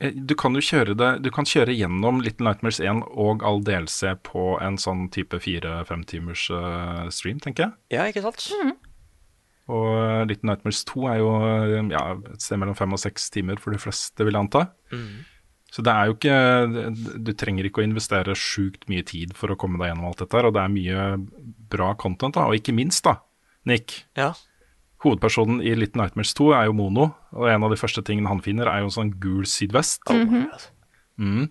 eh, 0.00 0.10
du 0.12 0.34
kan 0.34 0.54
jo 0.54 0.60
kjøre 0.60 0.96
det 0.96 1.22
Du 1.22 1.30
kan 1.30 1.44
kjøre 1.44 1.72
gjennom 1.76 2.22
Little 2.22 2.44
Nightmares 2.46 2.80
1 2.80 3.02
og 3.16 3.42
all 3.42 3.60
DLC 3.60 4.14
på 4.22 4.60
en 4.62 4.76
sånn 4.76 5.10
type 5.10 5.38
fire-fem 5.40 6.04
timers 6.04 6.48
eh, 6.50 7.08
stream, 7.10 7.38
tenker 7.40 7.64
jeg. 7.68 7.72
ja 7.90 8.04
ikke 8.08 8.22
sant? 8.22 8.48
Og 9.68 9.86
eh, 9.96 10.24
Little 10.26 10.48
Nightmares 10.50 10.84
2 10.88 11.06
er 11.12 11.18
jo 11.22 11.88
ja, 11.90 12.04
et 12.32 12.40
sted 12.42 12.58
mellom 12.58 12.74
fem 12.76 12.92
og 12.92 12.98
seks 12.98 13.28
timer 13.30 13.58
for 13.60 13.72
de 13.72 13.78
fleste, 13.78 14.24
vil 14.24 14.32
jeg 14.34 14.42
anta. 14.48 14.66
Så 15.72 15.80
det 15.84 15.92
er 15.92 16.08
jo 16.08 16.16
ikke 16.18 16.38
Du 17.24 17.32
trenger 17.32 17.64
ikke 17.64 17.80
å 17.80 17.86
investere 17.86 18.36
sjukt 18.36 18.84
mye 18.92 19.04
tid 19.08 19.32
for 19.38 19.52
å 19.52 19.56
komme 19.56 19.80
deg 19.80 19.92
gjennom 19.92 20.10
alt 20.10 20.20
dette 20.20 20.36
her, 20.36 20.48
og 20.48 20.56
det 20.56 20.62
er 20.62 20.74
mye 20.74 21.06
bra 21.72 21.92
content, 22.00 22.36
da. 22.36 22.48
Og 22.48 22.60
ikke 22.60 22.74
minst, 22.76 23.04
da, 23.08 23.18
Nick. 23.68 24.02
Ja. 24.18 24.32
Hovedpersonen 25.02 25.62
i 25.64 25.72
Little 25.74 26.02
Nightmares 26.02 26.34
2 26.38 26.50
er 26.54 26.68
jo 26.68 26.76
mono, 26.78 27.08
og 27.34 27.48
en 27.50 27.64
av 27.66 27.72
de 27.72 27.80
første 27.80 28.04
tingene 28.06 28.30
han 28.30 28.42
finner, 28.44 28.68
er 28.70 28.82
jo 28.82 28.90
en 28.90 28.96
sånn 28.98 29.16
gul 29.22 29.48
sydvest. 29.48 30.04
Mm 30.10 30.28
-hmm. 30.28 30.68
Mm. 31.18 31.48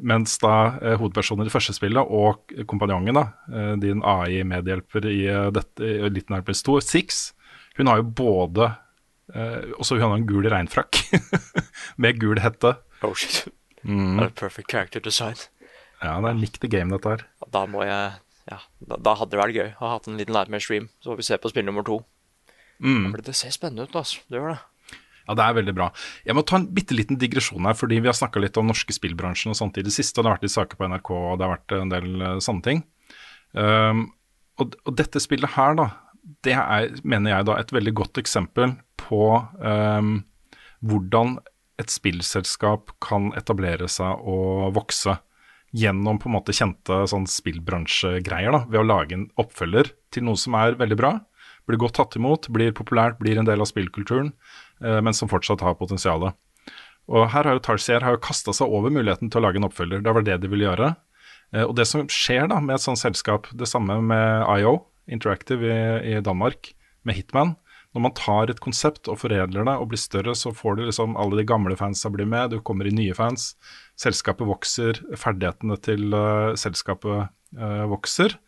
Mens 0.00 0.38
da 0.38 0.78
eh, 0.80 0.96
hovedpersonen 0.96 1.44
i 1.44 1.48
det 1.48 1.52
første 1.52 1.74
spillet 1.76 2.06
og 2.08 2.52
kompanjongen, 2.66 3.14
da, 3.14 3.24
eh, 3.52 3.74
din 3.76 4.02
AI-medhjelper 4.02 5.06
i 5.06 5.26
eh, 5.26 5.50
dette 5.52 5.84
i 5.84 6.08
Little 6.08 6.36
Nightmares 6.36 6.62
2, 6.62 6.80
Six, 6.80 7.32
hun 7.76 7.86
har 7.86 7.96
jo 7.96 8.02
både 8.02 8.74
eh, 9.34 9.72
Også 9.78 9.96
hun 9.96 10.02
har 10.02 10.16
en 10.16 10.26
gul 10.26 10.44
regnfrakk 10.44 10.96
med 12.02 12.20
gul 12.20 12.40
hette. 12.40 12.76
Oh 13.02 13.14
shit. 13.14 13.44
Mm. 13.82 14.18
Det 14.18 14.26
er 14.28 14.34
perfect 14.38 14.70
character 14.70 15.02
design. 15.02 15.38
Ja, 16.02 16.18
det 16.22 16.32
er 16.32 16.38
likt 16.38 16.60
the 16.62 16.70
game, 16.70 16.90
dette 16.94 17.16
her. 17.16 17.26
Da 17.54 17.66
må 17.70 17.86
jeg 17.86 18.12
Ja, 18.50 18.58
da, 18.82 18.96
da 18.98 19.12
hadde 19.14 19.36
det 19.36 19.38
vært 19.38 19.54
gøy 19.54 19.68
å 19.76 19.84
ha 19.84 19.90
hatt 19.94 20.08
en 20.10 20.18
liten 20.18 20.34
Nightmare 20.34 20.62
stream. 20.62 20.88
Så 20.98 21.12
får 21.12 21.18
vi 21.20 21.26
se 21.28 21.36
på 21.38 21.50
spill 21.52 21.66
nummer 21.68 21.86
to. 21.86 22.00
Mm. 22.82 23.12
Det 23.22 23.34
ser 23.38 23.54
spennende 23.54 23.86
ut, 23.86 23.94
altså. 23.94 24.18
Det 24.26 24.40
gjør 24.40 24.56
det. 24.56 24.60
Ja, 25.22 25.36
det 25.38 25.44
er 25.44 25.58
veldig 25.60 25.74
bra. 25.76 25.86
Jeg 26.26 26.34
må 26.34 26.42
ta 26.46 26.58
en 26.58 26.66
bitte 26.74 26.96
liten 26.98 27.20
digresjon 27.20 27.68
her, 27.68 27.76
fordi 27.78 28.00
vi 28.02 28.10
har 28.10 28.16
snakka 28.18 28.42
litt 28.42 28.58
om 28.58 28.66
norske 28.66 28.94
spillbransjen 28.96 29.52
og 29.52 29.58
sånt 29.58 29.78
i 29.78 29.84
det 29.86 29.94
siste, 29.94 30.18
og 30.18 30.24
det 30.24 30.32
har 30.32 30.40
vært 30.40 30.48
litt 30.48 30.56
saker 30.56 30.80
på 30.80 30.88
NRK, 30.90 31.12
og 31.14 31.36
det 31.38 31.46
har 31.46 31.54
vært 31.54 31.76
en 31.78 31.92
del 31.92 32.08
uh, 32.18 32.32
sånne 32.42 32.66
ting. 32.66 32.82
Um, 33.54 34.08
og, 34.58 34.74
og 34.82 34.98
dette 34.98 35.22
spillet 35.22 35.54
her, 35.54 35.78
da, 35.78 35.88
det 36.42 36.56
er, 36.58 36.90
mener 37.06 37.36
jeg 37.36 37.48
da, 37.48 37.60
et 37.62 37.74
veldig 37.78 37.94
godt 38.02 38.18
eksempel 38.22 38.74
på 38.98 39.22
um, 39.62 40.16
hvordan 40.82 41.38
et 41.82 41.92
spillselskap 41.92 42.94
kan 43.02 43.30
etablere 43.38 43.88
seg 43.90 44.22
og 44.28 44.72
vokse 44.78 45.18
gjennom 45.72 46.18
på 46.20 46.28
en 46.28 46.36
måte 46.36 46.54
kjente 46.54 47.02
sånn 47.08 47.26
spillbransjegreier, 47.30 48.66
ved 48.68 48.80
å 48.82 48.86
lage 48.86 49.16
en 49.16 49.28
oppfølger 49.40 49.92
til 50.12 50.26
noe 50.26 50.40
som 50.40 50.56
er 50.58 50.76
veldig 50.80 50.98
bra, 51.00 51.14
blir 51.68 51.80
godt 51.80 51.96
tatt 51.98 52.18
imot, 52.18 52.50
blir 52.52 52.74
populært, 52.76 53.18
blir 53.22 53.40
en 53.40 53.48
del 53.48 53.62
av 53.62 53.70
spillkulturen, 53.70 54.32
eh, 54.82 55.00
men 55.00 55.16
som 55.16 55.30
fortsatt 55.30 55.64
har 55.64 55.78
potensial. 55.78 56.32
Og 57.08 57.30
her 57.32 57.48
har 57.48 57.56
jo 57.56 57.64
Tarsier 57.64 58.04
har 58.04 58.20
kasta 58.22 58.54
seg 58.54 58.70
over 58.70 58.92
muligheten 58.92 59.30
til 59.30 59.40
å 59.40 59.46
lage 59.46 59.58
en 59.58 59.66
oppfølger. 59.66 60.02
Det 60.04 60.14
var 60.14 60.26
det 60.26 60.38
de 60.42 60.50
ville 60.50 60.68
gjøre. 60.68 60.92
Eh, 61.54 61.64
og 61.64 61.74
det 61.78 61.86
som 61.88 62.04
skjer 62.10 62.50
da 62.52 62.60
med 62.60 62.76
et 62.76 62.84
sånt 62.84 63.00
selskap, 63.00 63.48
det 63.56 63.70
samme 63.70 64.00
med 64.04 64.46
IO, 64.60 64.80
Interactive 65.10 65.66
i, 65.66 66.14
i 66.14 66.20
Danmark, 66.22 66.74
med 67.02 67.18
Hitman. 67.18 67.56
Når 67.92 68.04
man 68.06 68.14
tar 68.16 68.48
et 68.48 68.60
konsept 68.64 69.08
og 69.12 69.18
foredler 69.20 69.66
det 69.68 69.74
og 69.76 69.90
blir 69.90 70.00
større, 70.00 70.32
så 70.38 70.54
får 70.56 70.78
du 70.78 70.86
liksom 70.86 71.16
alle 71.20 71.42
de 71.42 71.48
gamle 71.48 71.76
fansa 71.76 72.08
bli 72.12 72.24
med, 72.28 72.54
du 72.54 72.64
kommer 72.64 72.88
i 72.88 72.94
nye 72.94 73.12
fans. 73.16 73.50
Selskapet 74.00 74.48
vokser, 74.48 75.02
ferdighetene 75.20 75.76
til 75.84 76.16
uh, 76.16 76.56
selskapet 76.56 77.28
uh, 77.58 77.84
vokser. 77.92 78.38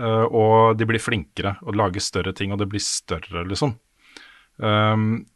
Uh, 0.00 0.24
og 0.24 0.78
de 0.80 0.88
blir 0.88 1.02
flinkere 1.02 1.58
og 1.66 1.76
lager 1.76 2.04
større 2.04 2.32
ting, 2.32 2.54
og 2.54 2.62
det 2.62 2.70
blir 2.72 2.84
større, 2.84 3.44
liksom. 3.50 3.76
Um, 4.56 5.26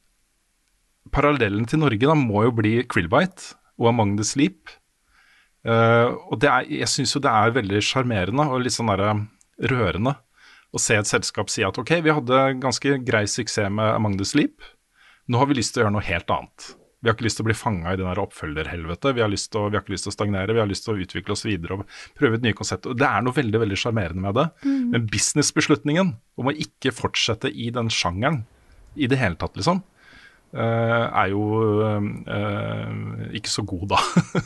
parallellen 1.13 1.69
til 1.69 1.83
Norge 1.83 2.09
da 2.09 2.17
må 2.17 2.47
jo 2.47 2.57
bli 2.57 2.79
Krillbite 2.89 3.59
og 3.77 3.93
Among 3.93 4.17
the 4.17 4.25
Sleep. 4.27 4.79
Og 5.63 6.33
det 6.43 6.49
er, 6.51 6.65
jeg 6.81 6.91
syns 6.91 7.13
jo 7.15 7.21
det 7.23 7.31
er 7.31 7.53
veldig 7.55 7.79
sjarmerende 7.87 8.49
og 8.51 8.65
litt 8.65 8.75
sånn 8.75 8.89
derre 8.91 9.13
rørende 9.71 10.17
å 10.73 10.81
se 10.81 10.97
et 10.97 11.09
selskap 11.09 11.51
si 11.53 11.65
at 11.67 11.79
ok, 11.79 11.99
vi 12.05 12.15
hadde 12.15 12.45
ganske 12.63 13.01
grei 13.05 13.27
suksess 13.29 13.73
med 13.73 13.93
Among 13.93 14.17
the 14.21 14.29
Sleep, 14.29 14.65
nå 15.29 15.41
har 15.41 15.51
vi 15.51 15.59
lyst 15.59 15.75
til 15.75 15.83
å 15.83 15.87
gjøre 15.87 15.97
noe 15.99 16.07
helt 16.07 16.33
annet. 16.33 16.73
Vi 17.03 17.11
har 17.11 17.17
ikke 17.17 17.27
lyst 17.27 17.41
til 17.41 17.43
å 17.43 17.49
bli 17.49 17.57
fanga 17.59 17.93
i 17.93 17.99
det 17.99 18.07
oppfølgerhelvetet. 18.07 19.17
Vi 19.17 19.23
har, 19.25 19.31
lyst 19.31 19.49
til 19.51 19.59
å, 19.59 19.71
vi 19.73 19.75
har 19.75 19.83
ikke 19.83 19.95
lyst 19.97 20.07
til 20.07 20.13
å 20.13 20.15
stagnere, 20.15 20.55
vi 20.55 20.63
har 20.63 20.69
lyst 20.71 20.85
til 20.87 20.95
å 20.95 21.03
utvikle 21.03 21.35
oss 21.35 21.43
videre 21.43 21.81
og 21.81 21.97
prøve 22.19 22.39
ut 22.39 22.45
nye 22.45 22.55
konsept. 22.55 22.87
Og 22.87 22.99
Det 22.99 23.09
er 23.09 23.25
noe 23.27 23.35
veldig 23.35 23.61
veldig 23.65 23.79
sjarmerende 23.81 24.23
med 24.23 24.37
det. 24.39 24.45
Men 24.95 25.09
businessbeslutningen 25.11 26.13
om 26.39 26.51
å 26.51 26.55
ikke 26.55 26.95
fortsette 26.95 27.51
i 27.51 27.73
den 27.75 27.91
sjangeren 27.91 28.45
i 28.95 29.09
det 29.11 29.19
hele 29.19 29.39
tatt, 29.41 29.57
liksom, 29.59 29.83
er 30.61 31.31
jo 31.33 31.43
eh, 32.29 33.37
ikke 33.39 33.53
så 33.53 33.65
god, 33.65 33.87
da. 33.95 34.01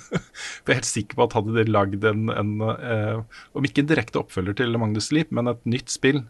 For 0.62 0.70
jeg 0.70 0.76
er 0.76 0.80
helt 0.80 0.88
sikker 0.88 1.18
på 1.18 1.26
at 1.26 1.36
hadde 1.38 1.56
de 1.56 1.64
lagd 1.72 2.06
en, 2.06 2.28
en 2.30 2.52
eh, 2.76 3.40
om 3.56 3.66
ikke 3.66 3.82
en 3.82 3.90
direkte 3.90 4.20
oppfølger 4.22 4.58
til 4.60 4.78
Magnus 4.78 5.10
Leap, 5.14 5.32
men 5.34 5.50
et 5.50 5.64
nytt 5.66 5.90
spill 5.90 6.22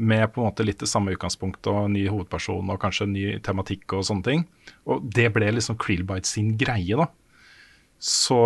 med 0.00 0.30
på 0.32 0.40
en 0.40 0.46
måte 0.48 0.64
litt 0.64 0.80
det 0.80 0.88
samme 0.88 1.12
utgangspunktet 1.16 1.68
og 1.72 1.90
ny 1.92 2.06
hovedperson 2.08 2.70
og 2.70 2.80
kanskje 2.80 3.08
ny 3.10 3.24
tematikk 3.44 3.96
og 3.98 4.06
sånne 4.06 4.26
ting, 4.26 4.44
og 4.88 5.04
det 5.12 5.28
ble 5.34 5.50
liksom 5.56 5.76
Krillbite 5.82 6.30
sin 6.30 6.54
greie, 6.60 6.96
da, 6.96 7.08
så 8.00 8.40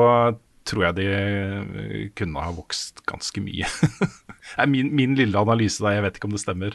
tror 0.64 0.86
jeg 0.88 0.96
de 0.96 1.06
eh, 1.12 2.04
kunne 2.16 2.40
ha 2.40 2.52
vokst 2.56 3.04
ganske 3.08 3.42
mye. 3.44 3.68
Min, 4.70 4.90
min 4.96 5.14
lille 5.16 5.40
analyse 5.40 5.80
der, 5.84 5.98
jeg 5.98 6.04
vet 6.04 6.18
ikke 6.18 6.28
om 6.28 6.34
det 6.34 6.40
stemmer. 6.42 6.74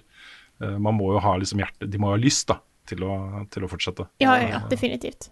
Eh, 0.62 0.78
Man 0.82 0.96
må 0.98 1.12
jo 1.16 1.22
ha 1.26 1.36
liksom 1.38 1.62
hjerte, 1.62 1.90
De 1.90 2.00
må 2.02 2.14
ha 2.14 2.20
lyst 2.22 2.48
da, 2.50 2.60
til 2.90 3.06
å, 3.06 3.14
til 3.54 3.66
å 3.66 3.70
fortsette. 3.72 4.08
Ja, 4.24 4.36
ja, 4.40 4.48
ja, 4.56 4.62
definitivt. 4.72 5.30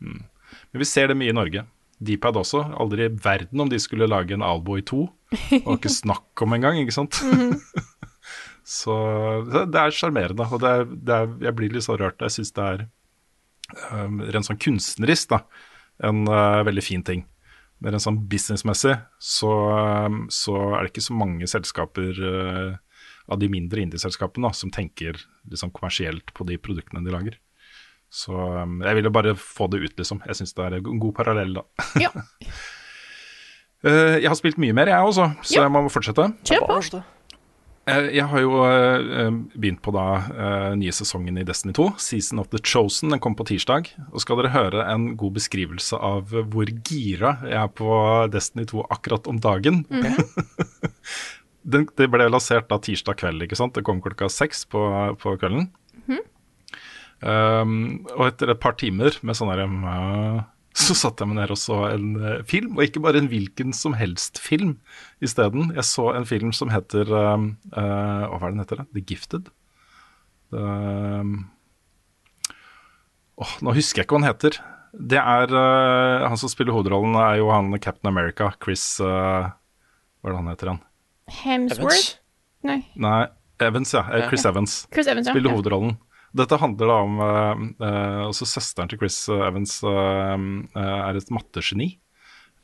Men 0.00 0.82
vi 0.82 0.88
ser 0.88 1.10
det 1.10 1.18
mye 1.18 1.32
i 1.32 1.36
Norge. 1.36 1.64
Deepad 1.98 2.38
også. 2.38 2.62
Aldri 2.78 3.08
i 3.08 3.14
verden 3.24 3.64
om 3.64 3.70
de 3.70 3.80
skulle 3.82 4.08
lage 4.08 4.36
en 4.36 4.44
Alboy 4.46 4.84
2. 4.86 5.00
Det 5.34 5.62
var 5.64 5.78
ikke 5.78 5.92
snakk 5.92 6.44
om 6.44 6.54
engang, 6.56 6.78
ikke 6.80 6.94
sant? 6.94 7.18
så 8.78 8.94
det 9.48 9.66
det 9.74 9.82
er 9.82 9.96
sjarmerende. 9.96 10.46
Og 10.46 10.62
det 10.62 10.74
er, 10.74 10.86
det 10.86 11.16
er, 11.16 11.32
jeg 11.48 11.58
blir 11.58 11.74
litt 11.74 11.86
så 11.88 11.98
rørt. 11.98 12.22
Jeg 12.22 12.38
syns 12.38 12.54
det 12.56 12.68
er 12.68 12.86
um, 13.92 14.22
rent 14.22 14.48
sånn 14.48 14.60
kunstnerisk 14.62 15.34
da, 15.34 15.42
en 16.06 16.24
uh, 16.30 16.62
veldig 16.68 16.84
fin 16.84 17.04
ting. 17.04 17.26
Men 17.82 17.94
rent 17.94 18.06
sånn 18.06 18.22
businessmessig 18.30 18.96
så, 19.22 19.54
um, 20.06 20.24
så 20.32 20.56
er 20.70 20.80
det 20.84 20.94
ikke 20.94 21.08
så 21.10 21.18
mange 21.18 21.50
selskaper 21.50 22.22
uh, 22.22 22.78
av 23.28 23.38
de 23.42 23.48
mindre 23.52 23.82
indieselskapene 23.84 24.50
som 24.56 24.70
tenker 24.74 25.18
liksom, 25.50 25.70
kommersielt 25.76 26.32
på 26.34 26.46
de 26.48 26.56
produktene 26.58 27.04
de 27.04 27.12
lager. 27.14 27.38
Så 28.08 28.32
um, 28.32 28.78
jeg 28.80 28.96
ville 28.96 29.12
bare 29.12 29.34
få 29.36 29.66
det 29.68 29.82
ut, 29.84 29.94
liksom. 30.00 30.22
Jeg 30.26 30.38
syns 30.38 30.54
det 30.56 30.64
er 30.64 30.78
en 30.78 31.00
god 31.02 31.14
parallell, 31.18 31.58
da. 31.60 31.66
Ja, 32.00 32.12
Eh, 33.86 34.16
jeg 34.18 34.26
har 34.26 34.34
spilt 34.34 34.56
mye 34.58 34.74
mer, 34.74 34.88
jeg 34.90 35.06
også, 35.06 35.28
så 35.46 35.54
Ja. 35.54 35.62
jeg 35.62 35.70
må 35.70 35.84
fortsette. 35.86 36.24
kjør 36.42 36.64
på. 36.66 37.04
Eh, 37.88 38.08
jeg 38.16 38.26
har 38.26 38.40
jo 38.42 38.56
eh, 38.66 39.30
begynt 39.56 39.80
på 39.80 39.92
da 39.94 40.06
eh, 40.28 40.74
nye 40.76 40.90
sesongen 40.92 41.38
i 41.38 41.44
Destiny 41.46 41.72
2, 41.72 41.86
Season 41.96 42.38
of 42.42 42.50
the 42.50 42.58
Chosen. 42.58 43.10
Den 43.14 43.20
kom 43.22 43.36
på 43.38 43.46
tirsdag. 43.46 43.88
Og 44.12 44.20
skal 44.20 44.36
dere 44.42 44.50
høre 44.52 44.84
en 44.92 45.16
god 45.16 45.38
beskrivelse 45.38 45.96
av 45.96 46.34
hvor 46.50 46.66
gira 46.84 47.38
jeg 47.46 47.56
er 47.56 47.68
på 47.68 47.88
Destiny 48.34 48.66
2 48.68 48.82
akkurat 48.90 49.30
om 49.30 49.38
dagen. 49.40 49.84
Den, 51.68 51.84
det 52.00 52.08
ble 52.08 52.30
lansert 52.30 52.68
da 52.70 52.78
tirsdag 52.80 53.18
kveld, 53.20 53.44
ikke 53.44 53.58
sant. 53.58 53.74
Det 53.76 53.84
kom 53.84 54.00
klokka 54.04 54.30
seks 54.32 54.64
på, 54.72 54.80
på 55.20 55.36
kvelden. 55.40 55.68
Um, 57.18 58.06
og 58.14 58.28
etter 58.28 58.52
et 58.52 58.60
par 58.62 58.76
timer 58.78 59.16
med 59.26 59.34
sånn 59.34 59.50
her, 59.50 59.64
uh, 59.66 60.44
så 60.78 60.94
satte 60.94 61.24
jeg 61.24 61.32
meg 61.32 61.40
ned 61.40 61.52
og 61.54 61.58
så 61.58 61.80
en 61.90 62.12
uh, 62.22 62.44
film, 62.46 62.76
og 62.76 62.84
ikke 62.86 63.02
bare 63.02 63.18
en 63.18 63.30
hvilken 63.30 63.74
som 63.74 63.96
helst 63.98 64.38
film 64.38 64.76
isteden. 65.24 65.72
Jeg 65.74 65.88
så 65.88 66.12
en 66.14 66.28
film 66.28 66.54
som 66.54 66.70
heter 66.70 67.10
uh, 67.10 67.34
uh, 67.74 68.24
Hva 68.30 68.38
er 68.38 68.54
den 68.54 68.62
heter? 68.62 68.84
det? 68.84 68.90
The 68.94 69.04
Gifted. 69.10 69.50
Um, 70.54 71.48
nå 73.62 73.74
husker 73.74 74.00
jeg 74.00 74.06
ikke 74.06 74.14
hva 74.14 74.22
han 74.22 74.30
heter. 74.30 74.62
Det 74.94 75.18
er 75.20 75.50
uh, 75.52 76.24
Han 76.30 76.38
som 76.40 76.50
spiller 76.50 76.72
hovedrollen, 76.76 77.18
er 77.18 77.42
jo 77.42 77.50
han 77.50 77.74
Captain 77.82 78.08
America, 78.10 78.52
Chris 78.62 78.94
Hva 79.02 79.50
er 79.50 80.30
det 80.30 80.38
han 80.38 80.52
heter 80.54 80.70
igjen? 80.70 80.84
Hemsworth? 81.28 82.18
Nei, 82.66 82.82
Nei, 82.98 83.26
Evans, 83.62 83.94
ja. 83.94 84.04
eh, 84.12 84.28
Chris 84.28 84.44
Evans 84.48 84.88
Chris 84.92 85.06
Evans, 85.06 85.28
ja. 85.28 85.34
spiller 85.34 85.54
hovedrollen. 85.54 85.96
Dette 86.36 86.58
handler 86.60 86.90
da 86.90 86.96
om 87.06 87.20
eh, 87.24 87.62
eh, 87.88 88.20
Også 88.28 88.46
søsteren 88.48 88.90
til 88.90 89.00
Chris 89.00 89.16
Evans 89.32 89.78
uh, 89.86 90.34
eh, 90.34 90.98
er 91.08 91.18
et 91.18 91.32
mattegeni. 91.32 91.94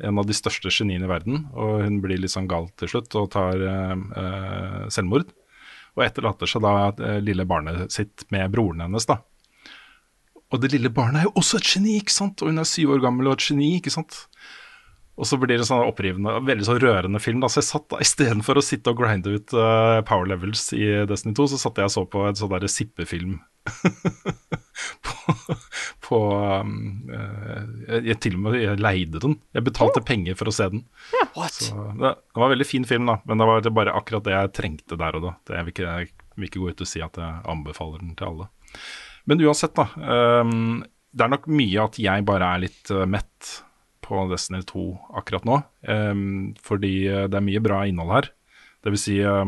En 0.05 0.19
av 0.19 0.27
de 0.27 0.35
største 0.35 0.73
geniene 0.75 1.07
i 1.07 1.11
verden. 1.11 1.47
Og 1.55 1.85
hun 1.87 2.01
blir 2.03 2.21
litt 2.21 2.35
sånn 2.35 2.51
gal 2.51 2.69
til 2.81 2.91
slutt 2.91 3.15
og 3.21 3.31
tar 3.35 3.63
uh, 3.63 3.95
eh, 3.95 4.83
selvmord. 4.93 5.31
Og 5.95 6.05
etterlater 6.05 6.51
seg 6.51 6.65
da 6.65 6.91
det 6.99 7.15
lille 7.23 7.47
barnet 7.47 7.93
sitt 7.95 8.27
med 8.35 8.51
broren 8.53 8.83
hennes, 8.83 9.07
da. 9.07 9.21
Og 10.53 10.61
det 10.63 10.73
lille 10.75 10.91
barnet 10.93 11.23
er 11.23 11.29
jo 11.29 11.37
også 11.39 11.61
et 11.61 11.69
geni, 11.71 11.97
ikke 12.03 12.15
sant? 12.15 12.43
Og 12.43 12.51
hun 12.51 12.61
er 12.63 12.69
syv 12.69 12.97
år 12.97 13.05
gammel 13.07 13.31
og 13.31 13.39
et 13.39 13.47
geni, 13.47 13.77
ikke 13.79 13.95
sant? 13.95 14.25
Og 15.15 15.29
så 15.31 15.39
blir 15.39 15.61
det 15.61 15.67
sånn 15.69 15.85
opprivende, 15.87 16.33
veldig 16.43 16.67
sånn 16.67 16.81
rørende 16.83 17.21
film. 17.23 17.43
da, 17.43 17.51
Så 17.51 17.61
jeg 17.61 17.69
satt 17.69 17.87
da, 17.93 18.01
istedenfor 18.03 18.59
å 18.59 18.65
sitte 18.65 18.91
og 18.91 18.99
grinde 18.99 19.37
ut 19.37 19.53
uh, 19.55 20.01
power 20.07 20.27
levels 20.27 20.73
i 20.75 21.07
Destiny 21.07 21.37
2, 21.39 21.47
så 21.53 21.61
satt 21.63 21.79
jeg 21.79 21.91
og 21.91 21.95
så 21.95 22.03
på 22.11 22.25
en 22.27 22.39
sånn 22.39 22.51
derre 22.51 22.71
sippefilm. 22.71 23.37
på, 25.07 25.35
på 26.09 26.19
um, 26.35 26.73
jeg, 27.09 28.01
jeg, 28.11 28.19
til 28.27 28.39
og 28.41 28.43
med 28.43 28.59
jeg 28.59 28.83
leide 28.83 29.23
den. 29.23 29.37
Jeg 29.55 29.67
betalte 29.69 30.03
oh. 30.03 30.07
penger 30.09 30.39
for 30.41 30.51
å 30.51 30.55
se 30.57 30.67
den. 30.73 30.83
What? 31.37 31.61
Så 31.61 31.77
det, 31.95 32.11
det, 32.11 32.41
var 32.41 32.49
en 32.49 32.55
veldig 32.57 32.69
fin 32.69 32.89
film, 32.91 33.07
da, 33.13 33.21
men 33.23 33.39
det 33.39 33.49
var 33.53 33.69
bare 33.79 33.95
akkurat 33.95 34.27
det 34.27 34.35
jeg 34.35 34.55
trengte 34.59 34.99
der 34.99 35.21
og 35.21 35.29
da. 35.29 35.37
Det, 35.47 35.61
jeg, 35.61 35.69
vil 35.69 35.77
ikke, 35.77 35.93
jeg 35.93 36.41
vil 36.41 36.49
ikke 36.51 36.65
gå 36.65 36.75
ut 36.75 36.83
og 36.83 36.91
si 36.91 37.05
at 37.07 37.23
jeg 37.23 37.45
anbefaler 37.55 38.03
den 38.03 38.19
til 38.19 38.33
alle. 38.33 38.49
Men 39.31 39.47
uansett, 39.47 39.79
da. 39.79 39.87
Um, 40.43 40.83
det 41.15 41.23
er 41.23 41.31
nok 41.37 41.47
mye 41.55 41.87
at 41.87 42.03
jeg 42.03 42.27
bare 42.27 42.51
er 42.51 42.67
litt 42.67 42.91
uh, 42.91 43.07
mett 43.07 43.55
på 44.05 44.27
Destiny 44.31 44.63
2 44.69 44.85
akkurat 45.21 45.45
nå. 45.49 45.57
Um, 45.89 46.55
fordi 46.63 46.95
uh, 47.09 47.25
det 47.31 47.37
er 47.41 47.49
mye 47.49 47.63
bra 47.65 47.79
innhold 47.89 48.13
her. 48.15 48.27
Vil 48.85 49.01
si 49.01 49.17
uh, 49.25 49.45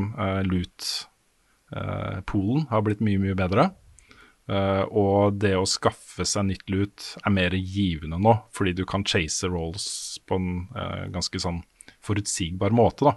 loot-poolen 0.49 2.63
uh, 2.65 2.71
har 2.71 2.81
blitt 2.87 3.03
mye, 3.05 3.21
mye 3.21 3.37
bedre. 3.37 3.65
Uh, 4.47 4.87
og 4.95 5.41
det 5.43 5.57
å 5.59 5.67
skaffe 5.67 6.23
seg 6.25 6.47
nytt 6.49 6.71
loot 6.71 7.17
er 7.19 7.33
mer 7.35 7.51
givende 7.59 8.19
nå, 8.23 8.37
fordi 8.55 8.73
du 8.79 8.85
kan 8.89 9.05
chase 9.05 9.49
rolls 9.51 10.19
på 10.27 10.35
en 10.39 10.67
uh, 10.77 11.07
ganske 11.13 11.39
sånn 11.43 11.61
forutsigbar 12.07 12.73
måte, 12.75 13.05
da. 13.11 13.15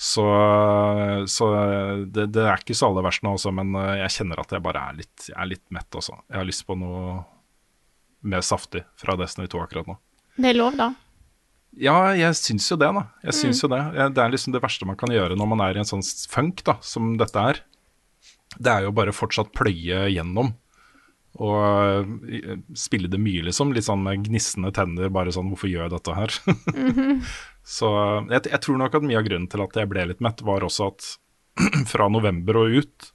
Så, 0.00 0.24
så 1.28 1.46
det, 2.08 2.32
det, 2.32 2.40
er 2.40 2.56
ikke 2.56 2.72
så 2.72 2.88
aller 2.88 3.04
verst 3.04 3.20
nå, 3.20 3.36
også, 3.36 3.52
men 3.52 3.76
jeg 4.00 4.14
kjenner 4.14 4.40
at 4.40 4.48
jeg 4.56 4.64
bare 4.64 4.80
er 4.88 4.96
litt, 4.96 5.26
jeg 5.28 5.36
er 5.36 5.50
litt 5.50 5.66
mett 5.76 5.92
også. 6.00 6.16
Jeg 6.24 6.40
har 6.40 6.48
lyst 6.48 6.64
på 6.64 6.72
noe 6.80 7.20
mer 8.24 8.40
saftig 8.40 8.80
fra 8.96 9.12
Destiny 9.20 9.44
2 9.52 9.60
akkurat 9.60 9.92
nå. 9.92 10.00
Det 10.36 10.52
er 10.52 10.58
lov, 10.58 10.76
da? 10.78 10.92
Ja, 11.80 12.12
jeg 12.18 12.34
syns 12.36 12.66
jo 12.70 12.76
det, 12.80 12.90
da. 12.92 13.06
Jeg 13.24 13.36
syns 13.38 13.60
mm. 13.60 13.64
jo 13.64 13.72
det. 13.72 13.82
Det 14.14 14.22
er 14.22 14.32
liksom 14.32 14.54
det 14.54 14.62
verste 14.62 14.86
man 14.88 14.98
kan 14.98 15.12
gjøre 15.14 15.36
når 15.38 15.50
man 15.52 15.62
er 15.64 15.76
i 15.76 15.82
en 15.82 15.88
sånn 15.88 16.04
funk 16.30 16.64
da, 16.66 16.76
som 16.84 17.14
dette 17.20 17.38
er 17.52 17.62
det 18.58 18.72
er 18.72 18.86
jo 18.86 18.96
bare 18.96 19.14
fortsatt 19.14 19.52
pløye 19.54 20.08
gjennom. 20.10 20.52
Og 21.40 21.60
eh, 22.34 22.56
spille 22.74 23.10
det 23.10 23.20
mye, 23.22 23.44
liksom. 23.46 23.74
Litt 23.76 23.86
sånn 23.86 24.02
med 24.02 24.24
gnissende 24.26 24.72
tenner, 24.74 25.12
bare 25.14 25.34
sånn 25.34 25.52
'hvorfor 25.52 25.70
gjør 25.70 25.86
jeg 25.86 25.94
dette 25.94 26.16
her?' 26.16 26.34
mm 26.74 26.92
-hmm. 26.92 27.24
Så 27.62 27.86
jeg, 28.30 28.50
jeg, 28.50 28.60
tror 28.60 28.78
nok 28.78 28.94
at 28.94 29.02
mye 29.02 29.18
av 29.18 29.24
grunnen 29.24 29.48
til 29.48 29.62
at 29.62 29.76
jeg 29.76 29.88
ble 29.88 30.06
litt 30.06 30.20
mett, 30.20 30.42
var 30.42 30.64
også 30.64 30.86
at 30.90 31.18
fra 31.92 32.08
november 32.08 32.56
og 32.56 32.70
ut 32.82 33.12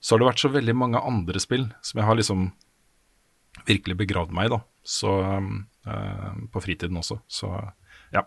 så 0.00 0.14
har 0.14 0.18
det 0.18 0.28
vært 0.28 0.40
så 0.40 0.48
veldig 0.48 0.74
mange 0.74 0.98
andre 0.98 1.40
spill 1.40 1.66
som 1.82 1.98
jeg 1.98 2.06
har 2.06 2.14
liksom 2.14 2.52
virkelig 3.66 3.96
begravd 3.96 4.32
meg 4.32 4.46
i, 4.46 4.48
da. 4.48 4.60
Så 4.84 5.08
uh, 5.20 5.40
På 6.52 6.62
fritiden 6.64 6.98
også. 6.98 7.20
Så 7.30 7.50
ja. 8.14 8.26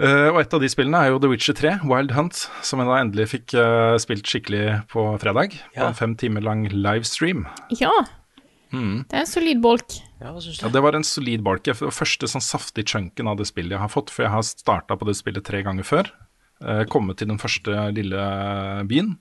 Uh, 0.00 0.32
og 0.32 0.40
et 0.40 0.54
av 0.56 0.62
de 0.62 0.70
spillene 0.72 0.98
er 1.04 1.12
jo 1.12 1.20
The 1.20 1.28
Witcher 1.30 1.54
3, 1.54 1.74
Wild 1.86 2.14
Hunt, 2.16 2.46
som 2.64 2.80
jeg 2.80 2.88
da 2.88 2.96
endelig 3.02 3.28
fikk 3.34 3.52
uh, 3.54 3.94
spilt 4.00 4.26
skikkelig 4.26 4.64
på 4.90 5.04
fredag. 5.22 5.54
Ja. 5.76 5.84
På 5.84 5.90
en 5.90 5.98
fem 5.98 6.16
timer 6.18 6.44
lang 6.44 6.64
livestream. 6.72 7.44
Ja. 7.78 7.92
Mm. 8.72 9.04
Det 9.04 9.18
er 9.18 9.26
en 9.26 9.28
solid 9.28 9.60
bolk. 9.62 9.98
Ja, 10.22 10.32
ja, 10.32 10.70
det 10.72 10.82
var 10.82 10.96
en 10.96 11.04
solid 11.04 11.44
bolk. 11.44 11.66
Det 11.68 11.76
var 11.76 11.92
første 11.94 12.30
sånn 12.30 12.44
saftig 12.44 12.86
chunken 12.88 13.28
av 13.28 13.36
det 13.38 13.46
spillet 13.50 13.76
jeg 13.76 13.84
har 13.84 13.92
fått, 13.92 14.10
for 14.14 14.24
jeg 14.24 14.32
har 14.32 14.46
starta 14.48 14.96
på 14.96 15.06
det 15.06 15.18
spillet 15.18 15.44
tre 15.44 15.60
ganger 15.66 15.86
før. 15.86 16.08
Uh, 16.64 16.82
kommet 16.90 17.20
til 17.20 17.28
den 17.28 17.42
første 17.42 17.86
lille 17.92 18.26
byen, 18.88 19.16